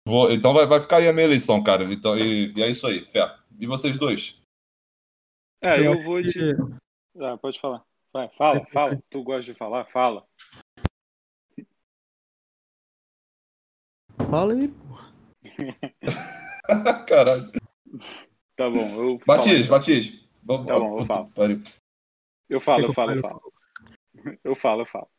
vou, 0.06 0.32
então 0.32 0.52
vai, 0.54 0.66
vai 0.66 0.80
ficar 0.80 0.98
aí 0.98 1.08
a 1.08 1.12
minha 1.12 1.24
eleição, 1.24 1.62
cara. 1.62 1.84
Então, 1.92 2.16
e, 2.16 2.52
e 2.56 2.62
é 2.62 2.70
isso 2.70 2.86
aí, 2.86 3.04
fé. 3.06 3.34
E 3.58 3.66
vocês 3.66 3.98
dois? 3.98 4.42
É, 5.62 5.86
eu 5.86 6.02
vou 6.02 6.22
te. 6.22 6.54
Ah, 7.20 7.36
pode 7.36 7.58
falar. 7.58 7.84
Vai, 8.12 8.28
fala, 8.36 8.64
fala. 8.66 9.02
Tu 9.10 9.22
gosta 9.22 9.42
de 9.42 9.54
falar? 9.54 9.86
Fala. 9.86 10.26
Fala 14.30 14.52
aí, 14.52 14.68
porra. 14.68 15.12
Caralho. 17.08 17.52
Tá 18.56 18.70
bom, 18.70 19.02
eu. 19.02 19.20
Batiz, 19.26 19.66
Batiz. 19.66 20.28
Vamos, 20.42 20.66
tá 20.66 20.78
bom, 20.78 20.98
eu 21.00 21.06
falo. 21.06 21.32
Eu 22.48 22.60
falo, 22.60 22.84
eu 22.84 22.92
falo, 22.92 23.12
eu 23.12 23.20
falo. 23.20 23.52
Eu 24.44 24.54
falo, 24.54 24.82
eu 24.82 24.86
falo. 24.86 25.13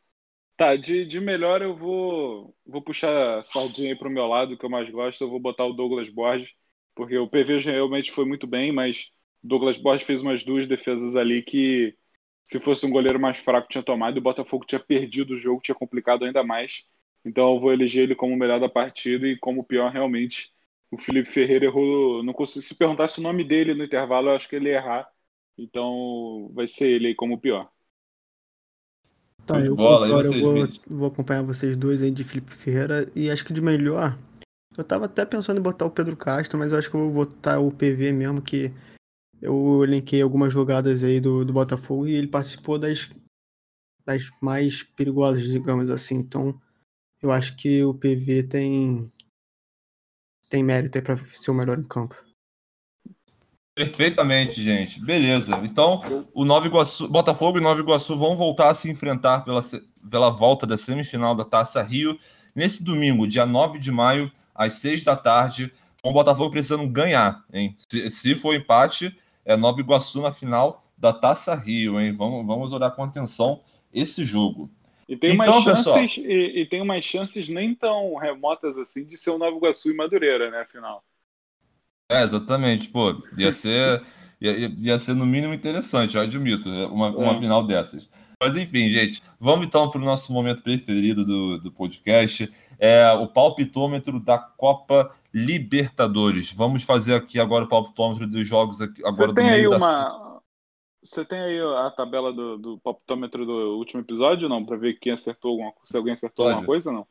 Tá, 0.56 0.74
de, 0.74 1.04
de 1.04 1.20
melhor 1.20 1.60
eu 1.60 1.76
vou 1.76 2.56
vou 2.64 2.80
puxar 2.82 3.40
a 3.40 3.44
sardinha 3.44 3.90
aí 3.92 3.98
pro 3.98 4.08
meu 4.10 4.26
lado, 4.26 4.56
que 4.56 4.64
eu 4.64 4.70
mais 4.70 4.88
gosto, 4.90 5.22
eu 5.22 5.28
vou 5.28 5.38
botar 5.38 5.66
o 5.66 5.72
Douglas 5.74 6.08
Borges, 6.08 6.48
porque 6.94 7.16
o 7.18 7.28
PV 7.28 7.58
realmente 7.60 8.10
foi 8.10 8.24
muito 8.24 8.46
bem, 8.46 8.72
mas 8.72 9.10
o 9.44 9.48
Douglas 9.48 9.76
Borges 9.76 10.06
fez 10.06 10.22
umas 10.22 10.44
duas 10.44 10.66
defesas 10.66 11.14
ali 11.14 11.42
que 11.42 11.94
se 12.42 12.58
fosse 12.58 12.86
um 12.86 12.90
goleiro 12.90 13.20
mais 13.20 13.36
fraco 13.38 13.68
tinha 13.68 13.82
tomado 13.82 14.16
e 14.16 14.20
o 14.20 14.22
Botafogo 14.22 14.64
tinha 14.64 14.80
perdido 14.80 15.34
o 15.34 15.38
jogo, 15.38 15.60
tinha 15.60 15.74
complicado 15.74 16.24
ainda 16.24 16.42
mais. 16.42 16.86
Então 17.24 17.52
eu 17.54 17.60
vou 17.60 17.72
eleger 17.72 18.04
ele 18.04 18.14
como 18.14 18.32
o 18.34 18.36
melhor 18.38 18.58
da 18.60 18.68
partida 18.68 19.26
e 19.28 19.36
como 19.38 19.60
o 19.60 19.64
pior 19.64 19.90
realmente. 19.92 20.52
O 20.90 20.96
Felipe 20.96 21.28
Ferreira 21.28 21.66
errou, 21.66 22.22
não 22.22 22.32
consigo 22.32 22.64
se 22.64 22.74
perguntasse 22.78 23.18
o 23.20 23.22
nome 23.22 23.44
dele 23.44 23.74
no 23.74 23.84
intervalo, 23.84 24.28
eu 24.30 24.36
acho 24.36 24.48
que 24.48 24.56
ele 24.56 24.70
ia 24.70 24.76
errar. 24.76 25.06
Então 25.58 26.50
vai 26.54 26.66
ser 26.66 26.88
ele 26.92 27.08
aí 27.08 27.14
como 27.14 27.34
o 27.34 27.40
pior. 27.40 27.70
Tá, 29.46 29.60
eu, 29.64 29.76
bola, 29.76 30.06
agora 30.06 30.26
eu 30.26 30.40
vou, 30.40 30.68
vou, 30.88 31.06
acompanhar 31.06 31.44
vocês 31.44 31.76
dois 31.76 32.02
aí 32.02 32.10
de 32.10 32.24
Felipe 32.24 32.52
Ferreira 32.52 33.08
e 33.14 33.30
acho 33.30 33.44
que 33.44 33.52
de 33.52 33.62
melhor. 33.62 34.18
Eu 34.76 34.82
tava 34.82 35.04
até 35.04 35.24
pensando 35.24 35.58
em 35.58 35.62
botar 35.62 35.86
o 35.86 35.90
Pedro 35.90 36.16
Castro, 36.16 36.58
mas 36.58 36.72
eu 36.72 36.78
acho 36.78 36.90
que 36.90 36.96
eu 36.96 37.10
vou 37.10 37.24
botar 37.24 37.60
o 37.60 37.70
PV 37.70 38.12
mesmo, 38.12 38.42
que 38.42 38.72
eu 39.40 39.84
linkei 39.84 40.20
algumas 40.20 40.52
jogadas 40.52 41.04
aí 41.04 41.20
do, 41.20 41.44
do 41.44 41.52
Botafogo 41.52 42.08
e 42.08 42.16
ele 42.16 42.26
participou 42.26 42.76
das, 42.76 43.08
das 44.04 44.28
mais 44.42 44.82
perigosas, 44.82 45.44
digamos 45.44 45.90
assim. 45.90 46.16
Então, 46.16 46.60
eu 47.22 47.30
acho 47.30 47.56
que 47.56 47.84
o 47.84 47.94
PV 47.94 48.42
tem 48.42 49.12
tem 50.50 50.62
mérito 50.62 50.98
aí 50.98 51.02
para 51.02 51.24
ser 51.26 51.52
o 51.52 51.54
melhor 51.54 51.78
em 51.78 51.84
campo. 51.84 52.25
Perfeitamente, 53.76 54.62
gente. 54.62 55.04
Beleza. 55.04 55.60
Então, 55.62 56.00
o 56.32 56.46
Nova 56.46 56.66
Iguaçu, 56.66 57.06
Botafogo 57.08 57.58
e 57.58 57.60
Nova 57.60 57.78
Iguaçu 57.78 58.16
vão 58.16 58.34
voltar 58.34 58.70
a 58.70 58.74
se 58.74 58.90
enfrentar 58.90 59.44
pela, 59.44 59.60
pela 60.10 60.30
volta 60.30 60.66
da 60.66 60.78
semifinal 60.78 61.34
da 61.34 61.44
Taça 61.44 61.82
Rio 61.82 62.18
nesse 62.54 62.82
domingo, 62.82 63.28
dia 63.28 63.44
9 63.44 63.78
de 63.78 63.92
maio, 63.92 64.32
às 64.54 64.76
6 64.76 65.04
da 65.04 65.14
tarde, 65.14 65.70
com 66.02 66.08
o 66.08 66.14
Botafogo 66.14 66.52
precisando 66.52 66.88
ganhar, 66.88 67.44
hein? 67.52 67.76
Se, 67.86 68.08
se 68.08 68.34
for 68.34 68.54
empate, 68.54 69.14
é 69.44 69.58
Nova 69.58 69.78
Iguaçu 69.78 70.22
na 70.22 70.32
final 70.32 70.82
da 70.96 71.12
Taça 71.12 71.54
Rio, 71.54 72.00
hein? 72.00 72.14
Vamos, 72.16 72.46
vamos 72.46 72.72
olhar 72.72 72.90
com 72.92 73.04
atenção 73.04 73.60
esse 73.92 74.24
jogo. 74.24 74.70
E 75.06 75.18
tem, 75.18 75.34
então, 75.34 75.58
umas 75.58 75.82
chances, 75.82 76.24
e, 76.24 76.62
e, 76.62 76.66
tem 76.66 76.80
umas 76.80 77.04
chances 77.04 77.46
nem 77.50 77.74
tão 77.74 78.16
remotas 78.16 78.78
assim 78.78 79.04
de 79.04 79.18
ser 79.18 79.30
o 79.30 79.38
Nova 79.38 79.54
Iguaçu 79.54 79.90
e 79.90 79.94
Madureira, 79.94 80.50
né, 80.50 80.62
afinal. 80.62 81.04
É, 82.08 82.22
exatamente, 82.22 82.88
pô, 82.88 83.20
ia 83.36 83.52
ser, 83.52 84.04
ia, 84.40 84.68
ia 84.78 84.98
ser 84.98 85.14
no 85.14 85.26
mínimo 85.26 85.52
interessante, 85.52 86.16
eu 86.16 86.22
admito, 86.22 86.68
né, 86.68 86.86
uma, 86.86 87.08
uma 87.10 87.32
é. 87.32 87.38
final 87.38 87.66
dessas. 87.66 88.08
Mas 88.40 88.54
enfim, 88.54 88.90
gente, 88.90 89.22
vamos 89.40 89.66
então 89.66 89.90
para 89.90 90.00
o 90.00 90.04
nosso 90.04 90.32
momento 90.32 90.62
preferido 90.62 91.24
do, 91.24 91.58
do 91.58 91.72
podcast, 91.72 92.52
é 92.78 93.10
o 93.12 93.26
palpitômetro 93.26 94.20
da 94.20 94.38
Copa 94.38 95.14
Libertadores. 95.32 96.52
Vamos 96.52 96.82
fazer 96.82 97.14
aqui 97.14 97.40
agora 97.40 97.64
o 97.64 97.68
palpitômetro 97.68 98.26
dos 98.26 98.46
jogos 98.46 98.80
aqui, 98.80 99.00
agora 99.00 99.28
Você 99.28 99.34
tem 99.34 99.50
aí 99.50 99.66
uma... 99.66 100.40
Você 101.02 101.24
tem 101.24 101.38
aí 101.38 101.60
a 101.60 101.90
tabela 101.90 102.32
do, 102.32 102.58
do 102.58 102.78
palpitômetro 102.80 103.46
do 103.46 103.78
último 103.78 104.00
episódio, 104.00 104.48
não? 104.48 104.64
Para 104.64 104.76
ver 104.76 104.98
quem 104.98 105.12
acertou 105.12 105.52
alguma 105.52 105.72
se 105.84 105.96
alguém 105.96 106.12
acertou 106.12 106.46
Pode. 106.46 106.54
alguma 106.54 106.66
coisa, 106.66 106.90
não? 106.90 107.06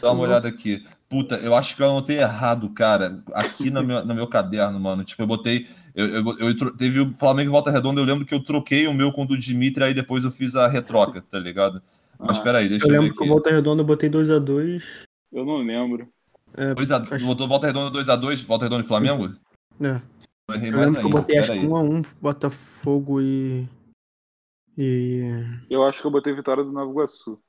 Dá 0.00 0.12
uma 0.12 0.22
olhada 0.22 0.48
aqui. 0.48 0.84
Puta, 1.08 1.36
eu 1.36 1.54
acho 1.54 1.76
que 1.76 1.82
eu 1.82 1.90
anotei 1.90 2.18
errado, 2.18 2.68
cara. 2.70 3.22
Aqui 3.32 3.70
no 3.70 3.82
meu, 3.82 4.04
no 4.04 4.14
meu 4.14 4.26
caderno, 4.26 4.78
mano. 4.78 5.04
Tipo, 5.04 5.22
eu 5.22 5.26
botei. 5.26 5.68
Eu, 5.94 6.06
eu, 6.06 6.38
eu, 6.38 6.76
teve 6.76 7.00
o 7.00 7.12
Flamengo 7.14 7.50
e 7.50 7.52
Volta 7.52 7.70
Redonda, 7.70 8.00
eu 8.00 8.04
lembro 8.04 8.26
que 8.26 8.34
eu 8.34 8.44
troquei 8.44 8.86
o 8.86 8.92
meu 8.92 9.10
com 9.12 9.22
o 9.22 9.26
do 9.26 9.38
Dimitri, 9.38 9.82
aí 9.82 9.94
depois 9.94 10.24
eu 10.24 10.30
fiz 10.30 10.54
a 10.54 10.68
retroca, 10.68 11.22
tá 11.22 11.38
ligado? 11.38 11.80
Mas 12.18 12.38
ah, 12.38 12.42
peraí, 12.42 12.68
deixa 12.68 12.86
eu, 12.86 12.94
eu 12.94 13.00
lembro 13.00 13.16
que 13.16 13.24
o 13.24 13.28
Volta 13.28 13.50
Redonda 13.50 13.82
eu 13.82 13.86
botei 13.86 14.10
2x2. 14.10 14.82
Eu 15.32 15.44
não 15.46 15.58
lembro. 15.58 16.08
É, 16.54 16.74
dois 16.74 16.90
a, 16.90 16.98
acho... 16.98 17.24
Botou 17.24 17.48
Volta 17.48 17.66
Redonda 17.66 17.98
2x2, 17.98 18.44
Volta 18.44 18.64
Redonda 18.64 18.84
e 18.84 18.86
Flamengo? 18.86 19.34
É. 19.80 20.00
Eu, 20.48 20.54
errei 20.54 20.70
eu 20.70 20.80
lembro 20.80 21.00
que 21.00 21.06
eu 21.06 21.10
botei 21.10 21.38
acho 21.38 21.52
que 21.52 21.58
1x1, 21.58 22.06
Botafogo 22.20 23.20
e. 23.20 23.68
E. 24.76 25.30
Eu 25.70 25.84
acho 25.84 26.00
que 26.00 26.06
eu 26.06 26.10
botei 26.10 26.34
vitória 26.34 26.62
do 26.62 26.72
Nova 26.72 26.90
Iguaçu. 26.90 27.40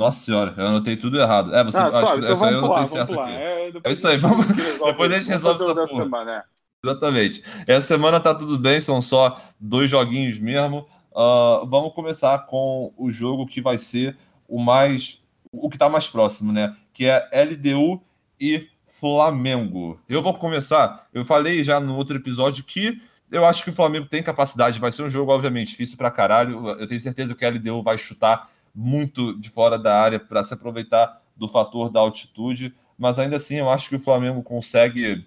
Nossa 0.00 0.24
senhora, 0.24 0.54
eu 0.56 0.66
anotei 0.66 0.96
tudo 0.96 1.20
errado. 1.20 1.54
É, 1.54 1.62
você 1.62 1.76
ah, 1.76 1.88
acho 1.88 2.12
que 2.12 2.18
então 2.20 2.32
essa 2.32 2.46
aí 2.46 2.54
eu 2.54 2.58
anotei 2.64 2.86
certo 2.86 3.20
aqui. 3.20 3.32
É, 3.32 3.72
é, 3.84 3.92
isso 3.92 4.08
aí, 4.08 4.16
vamos. 4.16 4.46
depois 4.56 5.12
a 5.12 5.18
gente 5.18 5.28
resolve 5.28 5.62
essa. 5.62 5.94
Semana, 5.94 6.36
é. 6.36 6.42
Exatamente. 6.82 7.44
Essa 7.66 7.86
semana 7.86 8.18
tá 8.18 8.34
tudo 8.34 8.58
bem, 8.58 8.80
são 8.80 9.02
só 9.02 9.38
dois 9.60 9.90
joguinhos 9.90 10.38
mesmo. 10.38 10.86
Uh, 11.12 11.66
vamos 11.66 11.92
começar 11.92 12.38
com 12.46 12.94
o 12.96 13.10
jogo 13.10 13.46
que 13.46 13.60
vai 13.60 13.76
ser 13.76 14.16
o 14.48 14.58
mais. 14.58 15.22
o 15.52 15.68
que 15.68 15.76
tá 15.76 15.90
mais 15.90 16.08
próximo, 16.08 16.50
né? 16.50 16.74
Que 16.94 17.04
é 17.04 17.28
LDU 17.44 18.00
e 18.40 18.68
Flamengo. 18.98 20.00
Eu 20.08 20.22
vou 20.22 20.32
começar. 20.32 21.08
Eu 21.12 21.26
falei 21.26 21.62
já 21.62 21.78
no 21.78 21.94
outro 21.94 22.16
episódio 22.16 22.64
que 22.64 22.98
eu 23.30 23.44
acho 23.44 23.62
que 23.62 23.70
o 23.70 23.74
Flamengo 23.74 24.06
tem 24.06 24.22
capacidade. 24.22 24.80
Vai 24.80 24.92
ser 24.92 25.02
um 25.02 25.10
jogo, 25.10 25.30
obviamente, 25.30 25.72
difícil 25.72 25.98
pra 25.98 26.10
caralho. 26.10 26.66
Eu 26.70 26.86
tenho 26.86 27.00
certeza 27.02 27.34
que 27.34 27.44
a 27.44 27.50
LDU 27.50 27.82
vai 27.82 27.98
chutar 27.98 28.48
muito 28.74 29.38
de 29.38 29.50
fora 29.50 29.78
da 29.78 29.98
área 30.00 30.20
para 30.20 30.44
se 30.44 30.54
aproveitar 30.54 31.22
do 31.36 31.48
fator 31.48 31.90
da 31.90 32.00
altitude, 32.00 32.74
mas 32.98 33.18
ainda 33.18 33.36
assim 33.36 33.56
eu 33.56 33.70
acho 33.70 33.88
que 33.88 33.96
o 33.96 34.00
Flamengo 34.00 34.42
consegue 34.42 35.26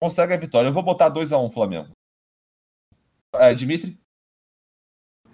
consegue 0.00 0.32
a 0.32 0.36
vitória. 0.36 0.68
Eu 0.68 0.72
vou 0.72 0.82
botar 0.82 1.08
2 1.08 1.32
a 1.32 1.38
1 1.38 1.44
um, 1.44 1.50
Flamengo. 1.50 1.90
É, 3.34 3.52
Dimitri? 3.52 3.98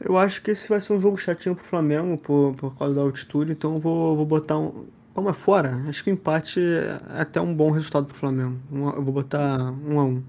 Eu 0.01 0.16
acho 0.16 0.43
que 0.43 0.51
esse 0.51 0.69
vai 0.69 0.81
ser 0.81 0.93
um 0.93 1.01
jogo 1.01 1.16
chatinho 1.16 1.55
pro 1.55 1.65
Flamengo 1.65 2.19
por, 2.19 2.55
por 2.57 2.77
causa 2.77 2.95
da 2.95 3.03
altitude, 3.03 3.53
então 3.53 3.74
eu 3.74 3.81
vou, 3.81 4.16
vou 4.16 4.27
botar 4.27 4.59
um. 4.59 4.89
Como 5.15 5.31
é 5.31 5.32
fora, 5.32 5.77
acho 5.89 6.03
que 6.03 6.11
o 6.11 6.12
empate 6.12 6.59
é 6.59 7.20
até 7.20 7.41
um 7.41 7.55
bom 7.55 7.70
resultado 7.70 8.07
pro 8.07 8.16
Flamengo. 8.16 8.61
Eu 8.73 9.03
vou 9.05 9.15
botar 9.15 9.70
1 9.70 9.95
um 9.95 10.01
a 10.01 10.05
1 10.05 10.09
um. 10.09 10.24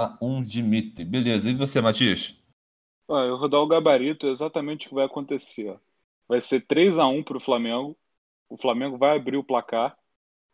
A 0.00 0.18
um 0.22 0.42
Dimitri. 0.42 1.04
Beleza. 1.04 1.50
E 1.50 1.54
você, 1.54 1.80
Matias? 1.82 2.42
Eu 3.08 3.38
vou 3.38 3.48
dar 3.48 3.60
o 3.60 3.66
gabarito 3.66 4.26
exatamente 4.26 4.86
o 4.86 4.88
que 4.90 4.94
vai 4.94 5.04
acontecer. 5.04 5.78
Vai 6.26 6.40
ser 6.40 6.60
3 6.62 6.98
a 6.98 7.06
1 7.06 7.22
para 7.22 7.36
o 7.36 7.40
Flamengo. 7.40 7.96
O 8.48 8.56
Flamengo 8.56 8.96
vai 8.96 9.16
abrir 9.16 9.36
o 9.36 9.44
placar. 9.44 9.96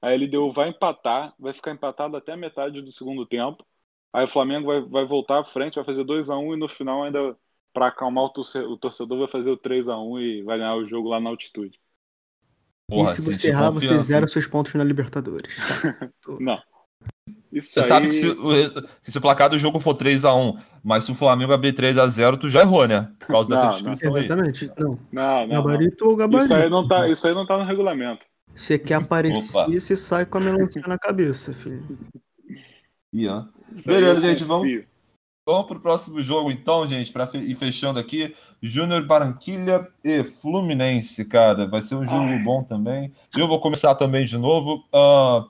A 0.02 0.12
LDU 0.12 0.50
vai 0.50 0.70
empatar, 0.70 1.34
vai 1.38 1.52
ficar 1.52 1.72
empatado 1.72 2.16
até 2.16 2.32
a 2.32 2.36
metade 2.36 2.80
do 2.80 2.90
segundo 2.90 3.26
tempo. 3.26 3.64
Aí 4.12 4.24
o 4.24 4.28
Flamengo 4.28 4.66
vai, 4.66 4.80
vai 4.80 5.04
voltar 5.04 5.40
à 5.40 5.44
frente, 5.44 5.76
vai 5.76 5.84
fazer 5.84 6.04
2 6.04 6.30
a 6.30 6.36
1 6.36 6.54
e 6.54 6.56
no 6.58 6.68
final 6.68 7.04
ainda 7.04 7.36
para 7.72 7.86
acalmar 7.86 8.24
o 8.24 8.30
torcedor, 8.30 8.70
o 8.70 8.76
torcedor 8.76 9.18
vai 9.18 9.28
fazer 9.28 9.50
o 9.50 9.56
3 9.56 9.88
a 9.88 9.98
1 9.98 10.18
e 10.18 10.42
vai 10.42 10.58
ganhar 10.58 10.74
o 10.74 10.86
jogo 10.86 11.08
lá 11.08 11.20
na 11.20 11.30
altitude. 11.30 11.78
Porra, 12.88 13.10
e 13.10 13.14
se 13.14 13.22
você 13.22 13.48
errar, 13.48 13.70
você 13.70 13.96
zera 14.00 14.26
seus 14.26 14.48
pontos 14.48 14.74
na 14.74 14.82
Libertadores. 14.82 15.56
Tá? 15.56 16.10
Não. 16.40 16.60
Isso 17.52 17.72
Você 17.72 17.80
aí... 17.80 17.86
sabe 17.86 18.08
que 18.08 18.14
se, 18.14 18.26
se 19.02 19.18
o 19.18 19.20
placar 19.20 19.50
do 19.50 19.58
jogo 19.58 19.80
for 19.80 19.94
3x1, 19.94 20.58
mas 20.84 21.04
se 21.04 21.10
o 21.12 21.16
Flamengo 21.16 21.52
abrir 21.52 21.72
3x0, 21.72 22.38
tu 22.38 22.48
já 22.48 22.60
errou, 22.60 22.86
né? 22.86 23.10
Por 23.18 23.26
causa 23.26 23.54
dessa 23.54 23.68
descrição 23.68 24.14
aí. 24.14 24.24
Exatamente. 24.24 24.70
Não. 24.78 24.98
Não, 25.12 25.46
não, 25.46 25.54
gabarito 25.54 26.06
ou 26.06 26.16
gabarito. 26.16 26.44
Isso 26.44 26.54
aí, 26.54 26.70
não 26.70 26.86
tá, 26.86 27.08
isso 27.08 27.26
aí 27.26 27.34
não 27.34 27.44
tá 27.44 27.58
no 27.58 27.64
regulamento. 27.64 28.26
Você 28.54 28.78
quer 28.78 28.94
aparecer, 28.94 29.66
você 29.68 29.96
sai 29.96 30.26
com 30.26 30.38
a 30.38 30.40
melancia 30.40 30.82
na 30.86 30.98
cabeça, 30.98 31.52
filho. 31.52 31.98
Yeah. 33.12 33.48
Beleza, 33.84 34.20
gente, 34.20 34.44
vamos, 34.44 34.84
vamos 35.46 35.66
pro 35.66 35.80
próximo 35.80 36.22
jogo 36.22 36.50
então, 36.50 36.86
gente, 36.86 37.12
para 37.12 37.28
ir 37.34 37.54
fechando 37.56 37.98
aqui. 37.98 38.34
Júnior 38.62 39.06
Barranquilha 39.06 39.88
e 40.04 40.22
Fluminense, 40.22 41.24
cara. 41.24 41.66
Vai 41.66 41.82
ser 41.82 41.94
um 41.96 42.04
jogo 42.04 42.26
Ai. 42.26 42.38
bom 42.38 42.62
também. 42.62 43.12
Eu 43.36 43.48
vou 43.48 43.60
começar 43.60 43.94
também 43.94 44.24
de 44.24 44.36
novo. 44.36 44.84
Uh, 44.92 45.48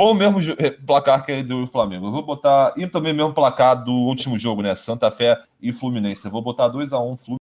ou 0.00 0.12
o 0.12 0.14
mesmo 0.14 0.38
eh, 0.58 0.70
placar 0.70 1.26
que 1.26 1.30
é 1.30 1.42
do 1.42 1.66
Flamengo. 1.66 2.06
Eu 2.06 2.10
vou 2.10 2.22
botar. 2.22 2.72
E 2.74 2.86
também 2.86 3.12
o 3.12 3.14
mesmo 3.14 3.34
placar 3.34 3.84
do 3.84 3.92
último 3.92 4.38
jogo, 4.38 4.62
né? 4.62 4.74
Santa 4.74 5.10
Fé 5.10 5.36
e 5.60 5.72
Fluminense. 5.72 6.24
Eu 6.24 6.30
vou 6.30 6.40
botar 6.40 6.70
2x1 6.70 7.12
um, 7.12 7.38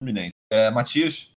Fluminense. 0.00 0.32
É, 0.48 0.70
Matias? 0.70 1.32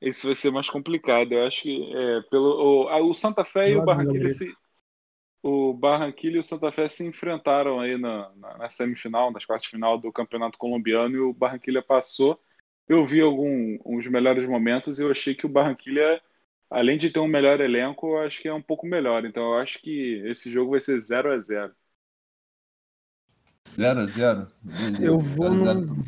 Esse 0.00 0.26
vai 0.26 0.34
ser 0.34 0.50
mais 0.50 0.68
complicado. 0.68 1.30
Eu 1.30 1.46
acho 1.46 1.62
que 1.62 1.92
é, 1.94 2.22
pelo, 2.22 2.88
o, 2.88 3.10
o 3.10 3.14
Santa 3.14 3.44
Fé 3.44 3.70
e 3.70 3.76
o 3.76 3.84
Barranquilla 3.84 4.28
se, 4.28 4.52
o 5.44 5.72
Barranquilla 5.72 6.36
e 6.36 6.40
o 6.40 6.42
Santa 6.42 6.72
Fé 6.72 6.88
se 6.88 7.06
enfrentaram 7.06 7.78
aí 7.78 7.96
na, 7.96 8.32
na, 8.34 8.58
na 8.58 8.68
semifinal, 8.68 9.30
nas 9.30 9.44
quartas 9.44 9.66
de 9.66 9.70
final 9.70 9.96
do 9.96 10.12
Campeonato 10.12 10.58
Colombiano 10.58 11.14
e 11.14 11.20
o 11.20 11.32
Barranquilla 11.32 11.80
passou. 11.80 12.40
Eu 12.88 13.06
vi 13.06 13.20
alguns 13.20 14.08
melhores 14.08 14.44
momentos 14.44 14.98
e 14.98 15.04
eu 15.04 15.10
achei 15.10 15.36
que 15.36 15.46
o 15.46 15.48
Barranquilla 15.48 16.20
além 16.70 16.98
de 16.98 17.10
ter 17.10 17.20
um 17.20 17.28
melhor 17.28 17.60
elenco, 17.60 18.06
eu 18.06 18.18
acho 18.18 18.42
que 18.42 18.48
é 18.48 18.54
um 18.54 18.62
pouco 18.62 18.86
melhor. 18.86 19.24
Então 19.24 19.42
eu 19.42 19.58
acho 19.58 19.80
que 19.80 20.22
esse 20.26 20.50
jogo 20.50 20.72
vai 20.72 20.80
ser 20.80 21.00
0 21.00 21.32
a 21.32 21.38
0 21.38 21.74
0 23.76 24.00
a 24.00 24.06
0 24.06 24.48
Eu 25.00 25.18
vou 25.18 25.50
no... 25.50 26.04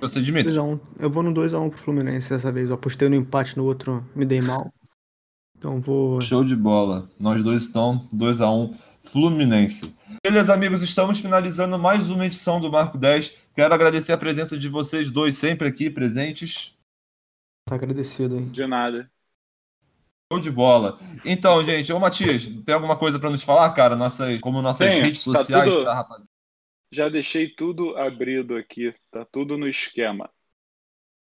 Você, 0.00 0.20
Dimitri? 0.20 0.56
Eu 0.56 1.10
vou 1.10 1.22
no 1.22 1.32
2x1 1.32 1.70
pro 1.70 1.78
Fluminense 1.78 2.28
dessa 2.28 2.52
vez. 2.52 2.68
Eu 2.68 2.74
apostei 2.74 3.08
no 3.08 3.14
empate 3.14 3.56
no 3.56 3.64
outro, 3.64 4.04
me 4.14 4.24
dei 4.24 4.42
mal. 4.42 4.72
Então 5.56 5.80
vou. 5.80 6.20
Show 6.20 6.44
de 6.44 6.54
bola. 6.54 7.08
Nós 7.18 7.42
dois 7.42 7.62
estão 7.62 8.08
2 8.12 8.40
a 8.40 8.50
1 8.50 8.62
um, 8.62 8.78
Fluminense. 9.02 9.96
Beleza, 10.22 10.52
amigos, 10.52 10.82
estamos 10.82 11.20
finalizando 11.20 11.78
mais 11.78 12.10
uma 12.10 12.26
edição 12.26 12.60
do 12.60 12.70
Marco 12.70 12.98
10. 12.98 13.36
Quero 13.54 13.72
agradecer 13.72 14.12
a 14.12 14.18
presença 14.18 14.58
de 14.58 14.68
vocês 14.68 15.10
dois 15.10 15.36
sempre 15.36 15.68
aqui 15.68 15.88
presentes. 15.88 16.76
Tá 17.64 17.76
agradecido, 17.76 18.36
hein? 18.36 18.48
De 18.48 18.66
nada. 18.66 19.10
Show 20.32 20.40
de 20.40 20.50
bola. 20.50 20.98
Então, 21.24 21.64
gente, 21.64 21.92
ô 21.92 22.00
Matias, 22.00 22.46
tem 22.64 22.74
alguma 22.74 22.98
coisa 22.98 23.16
para 23.18 23.30
nos 23.30 23.44
falar, 23.44 23.72
cara? 23.74 23.94
Nossa, 23.94 24.26
como 24.40 24.60
nossas 24.60 24.88
Tenho, 24.88 25.04
redes 25.04 25.24
tá 25.24 25.32
sociais, 25.38 25.72
tudo- 25.72 25.84
tá, 25.84 25.94
rapaziada? 25.94 26.30
Já 26.92 27.08
deixei 27.08 27.48
tudo 27.48 27.96
abrido 27.96 28.56
aqui, 28.56 28.92
tá 29.10 29.24
tudo 29.24 29.56
no 29.56 29.68
esquema. 29.68 30.28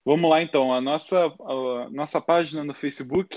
Vamos 0.04 0.30
lá 0.30 0.40
então, 0.40 0.72
a 0.72 0.80
nossa, 0.80 1.26
a 1.26 1.90
nossa 1.90 2.20
página 2.20 2.62
no 2.62 2.74
Facebook 2.74 3.36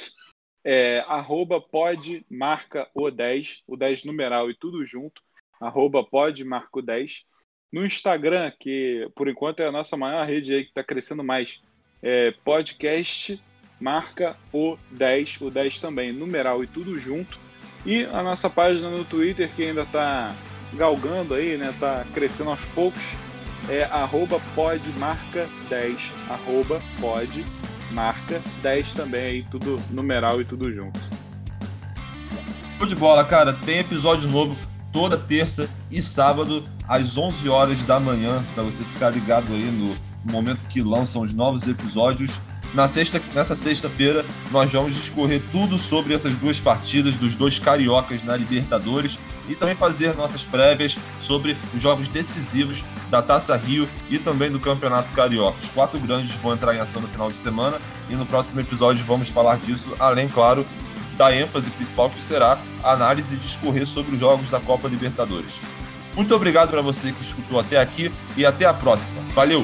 é 0.64 1.00
arroba 1.08 1.60
pode 1.60 2.24
marca 2.30 2.88
o 2.94 3.10
10, 3.10 3.64
o 3.68 3.76
10 3.76 4.04
numeral 4.04 4.50
e 4.50 4.56
tudo 4.56 4.86
junto, 4.86 5.22
arroba 5.60 6.04
pode 6.04 6.44
marca 6.44 6.80
o 6.80 6.82
10. 6.82 7.24
No 7.72 7.84
Instagram, 7.86 8.52
que 8.60 9.10
por 9.16 9.28
enquanto 9.28 9.62
é 9.62 9.68
a 9.68 9.72
nossa 9.72 9.98
maior 9.98 10.26
rede 10.28 10.54
aí 10.54 10.64
que 10.64 10.70
está 10.70 10.84
crescendo 10.84 11.24
mais, 11.24 11.60
é 12.04 12.32
podcast 12.44 13.40
marca 13.80 14.36
o 14.54 14.78
10, 14.92 15.38
o 15.42 15.50
10 15.50 15.80
também, 15.80 16.14
numeral 16.14 16.64
e 16.64 16.68
tudo 16.68 16.98
junto. 16.98 17.40
E 17.86 18.04
a 18.06 18.24
nossa 18.24 18.50
página 18.50 18.90
no 18.90 19.04
Twitter, 19.04 19.52
que 19.56 19.64
ainda 19.64 19.84
está 19.84 20.34
galgando 20.74 21.34
aí, 21.34 21.58
né? 21.58 21.74
Tá 21.80 22.06
crescendo 22.14 22.50
aos 22.50 22.64
poucos. 22.74 23.14
É 23.70 23.84
arroba 23.84 24.40
podmarca 24.56 25.48
10. 25.70 26.14
Arroba 26.30 26.82
podmarca 27.00 28.42
10 28.62 28.94
também 28.94 29.22
aí, 29.22 29.44
tudo 29.52 29.80
numeral 29.92 30.42
e 30.42 30.46
tudo 30.46 30.72
junto. 30.74 31.00
Show 32.78 32.88
de 32.88 32.96
bola, 32.96 33.24
cara. 33.24 33.54
Tem 33.54 33.80
episódio 33.80 34.30
novo 34.30 34.58
toda 34.92 35.18
terça 35.18 35.70
e 35.92 36.02
sábado, 36.02 36.64
às 36.88 37.18
11 37.18 37.50
horas 37.50 37.84
da 37.84 38.00
manhã, 38.00 38.46
para 38.54 38.64
você 38.64 38.84
ficar 38.84 39.10
ligado 39.10 39.54
aí 39.54 39.66
no 39.66 39.96
momento 40.32 40.60
que 40.68 40.82
lançam 40.82 41.22
os 41.22 41.34
novos 41.34 41.68
episódios. 41.68 42.40
Na 42.76 42.90
sexta, 42.90 43.22
nessa 43.34 43.56
sexta-feira, 43.56 44.26
nós 44.52 44.70
vamos 44.70 44.96
discorrer 44.96 45.42
tudo 45.50 45.80
sobre 45.80 46.14
essas 46.14 46.36
duas 46.36 46.60
partidas 46.60 47.16
dos 47.16 47.34
dois 47.34 47.58
cariocas 47.58 48.22
na 48.22 48.36
Libertadores 48.36 49.18
e 49.48 49.56
também 49.56 49.76
fazer 49.76 50.14
nossas 50.14 50.44
prévias 50.44 50.98
sobre 51.22 51.56
os 51.74 51.82
jogos 51.82 52.10
decisivos 52.10 52.84
da 53.10 53.22
Taça 53.22 53.56
Rio 53.56 53.88
e 54.10 54.20
também 54.20 54.52
do 54.52 54.60
Campeonato 54.60 55.10
Carioca. 55.14 55.58
Os 55.58 55.70
quatro 55.70 55.98
grandes 56.02 56.36
vão 56.36 56.54
entrar 56.54 56.76
em 56.76 56.82
ação 56.82 57.02
no 57.02 57.08
final 57.08 57.32
de 57.32 57.38
semana 57.38 57.80
e 58.10 58.16
no 58.16 58.26
próximo 58.26 58.60
episódio 58.60 59.06
vamos 59.06 59.30
falar 59.30 59.58
disso, 59.58 59.96
além, 59.98 60.28
claro, 60.28 60.68
da 61.18 61.34
ênfase 61.34 61.72
principal 61.72 62.10
que 62.10 62.22
será 62.22 62.60
a 62.84 62.92
análise 62.92 63.36
e 63.36 63.40
discorrer 63.40 63.88
sobre 63.88 64.16
os 64.16 64.20
jogos 64.20 64.50
da 64.50 64.60
Copa 64.60 64.90
Libertadores. 64.90 65.62
Muito 66.14 66.36
obrigado 66.36 66.72
para 66.72 66.82
você 66.82 67.14
que 67.14 67.22
escutou 67.22 67.58
até 67.58 67.80
aqui 67.80 68.12
e 68.36 68.46
até 68.46 68.66
a 68.66 68.74
próxima. 68.74 69.22
Valeu! 69.34 69.64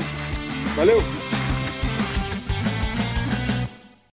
Valeu! 0.78 1.31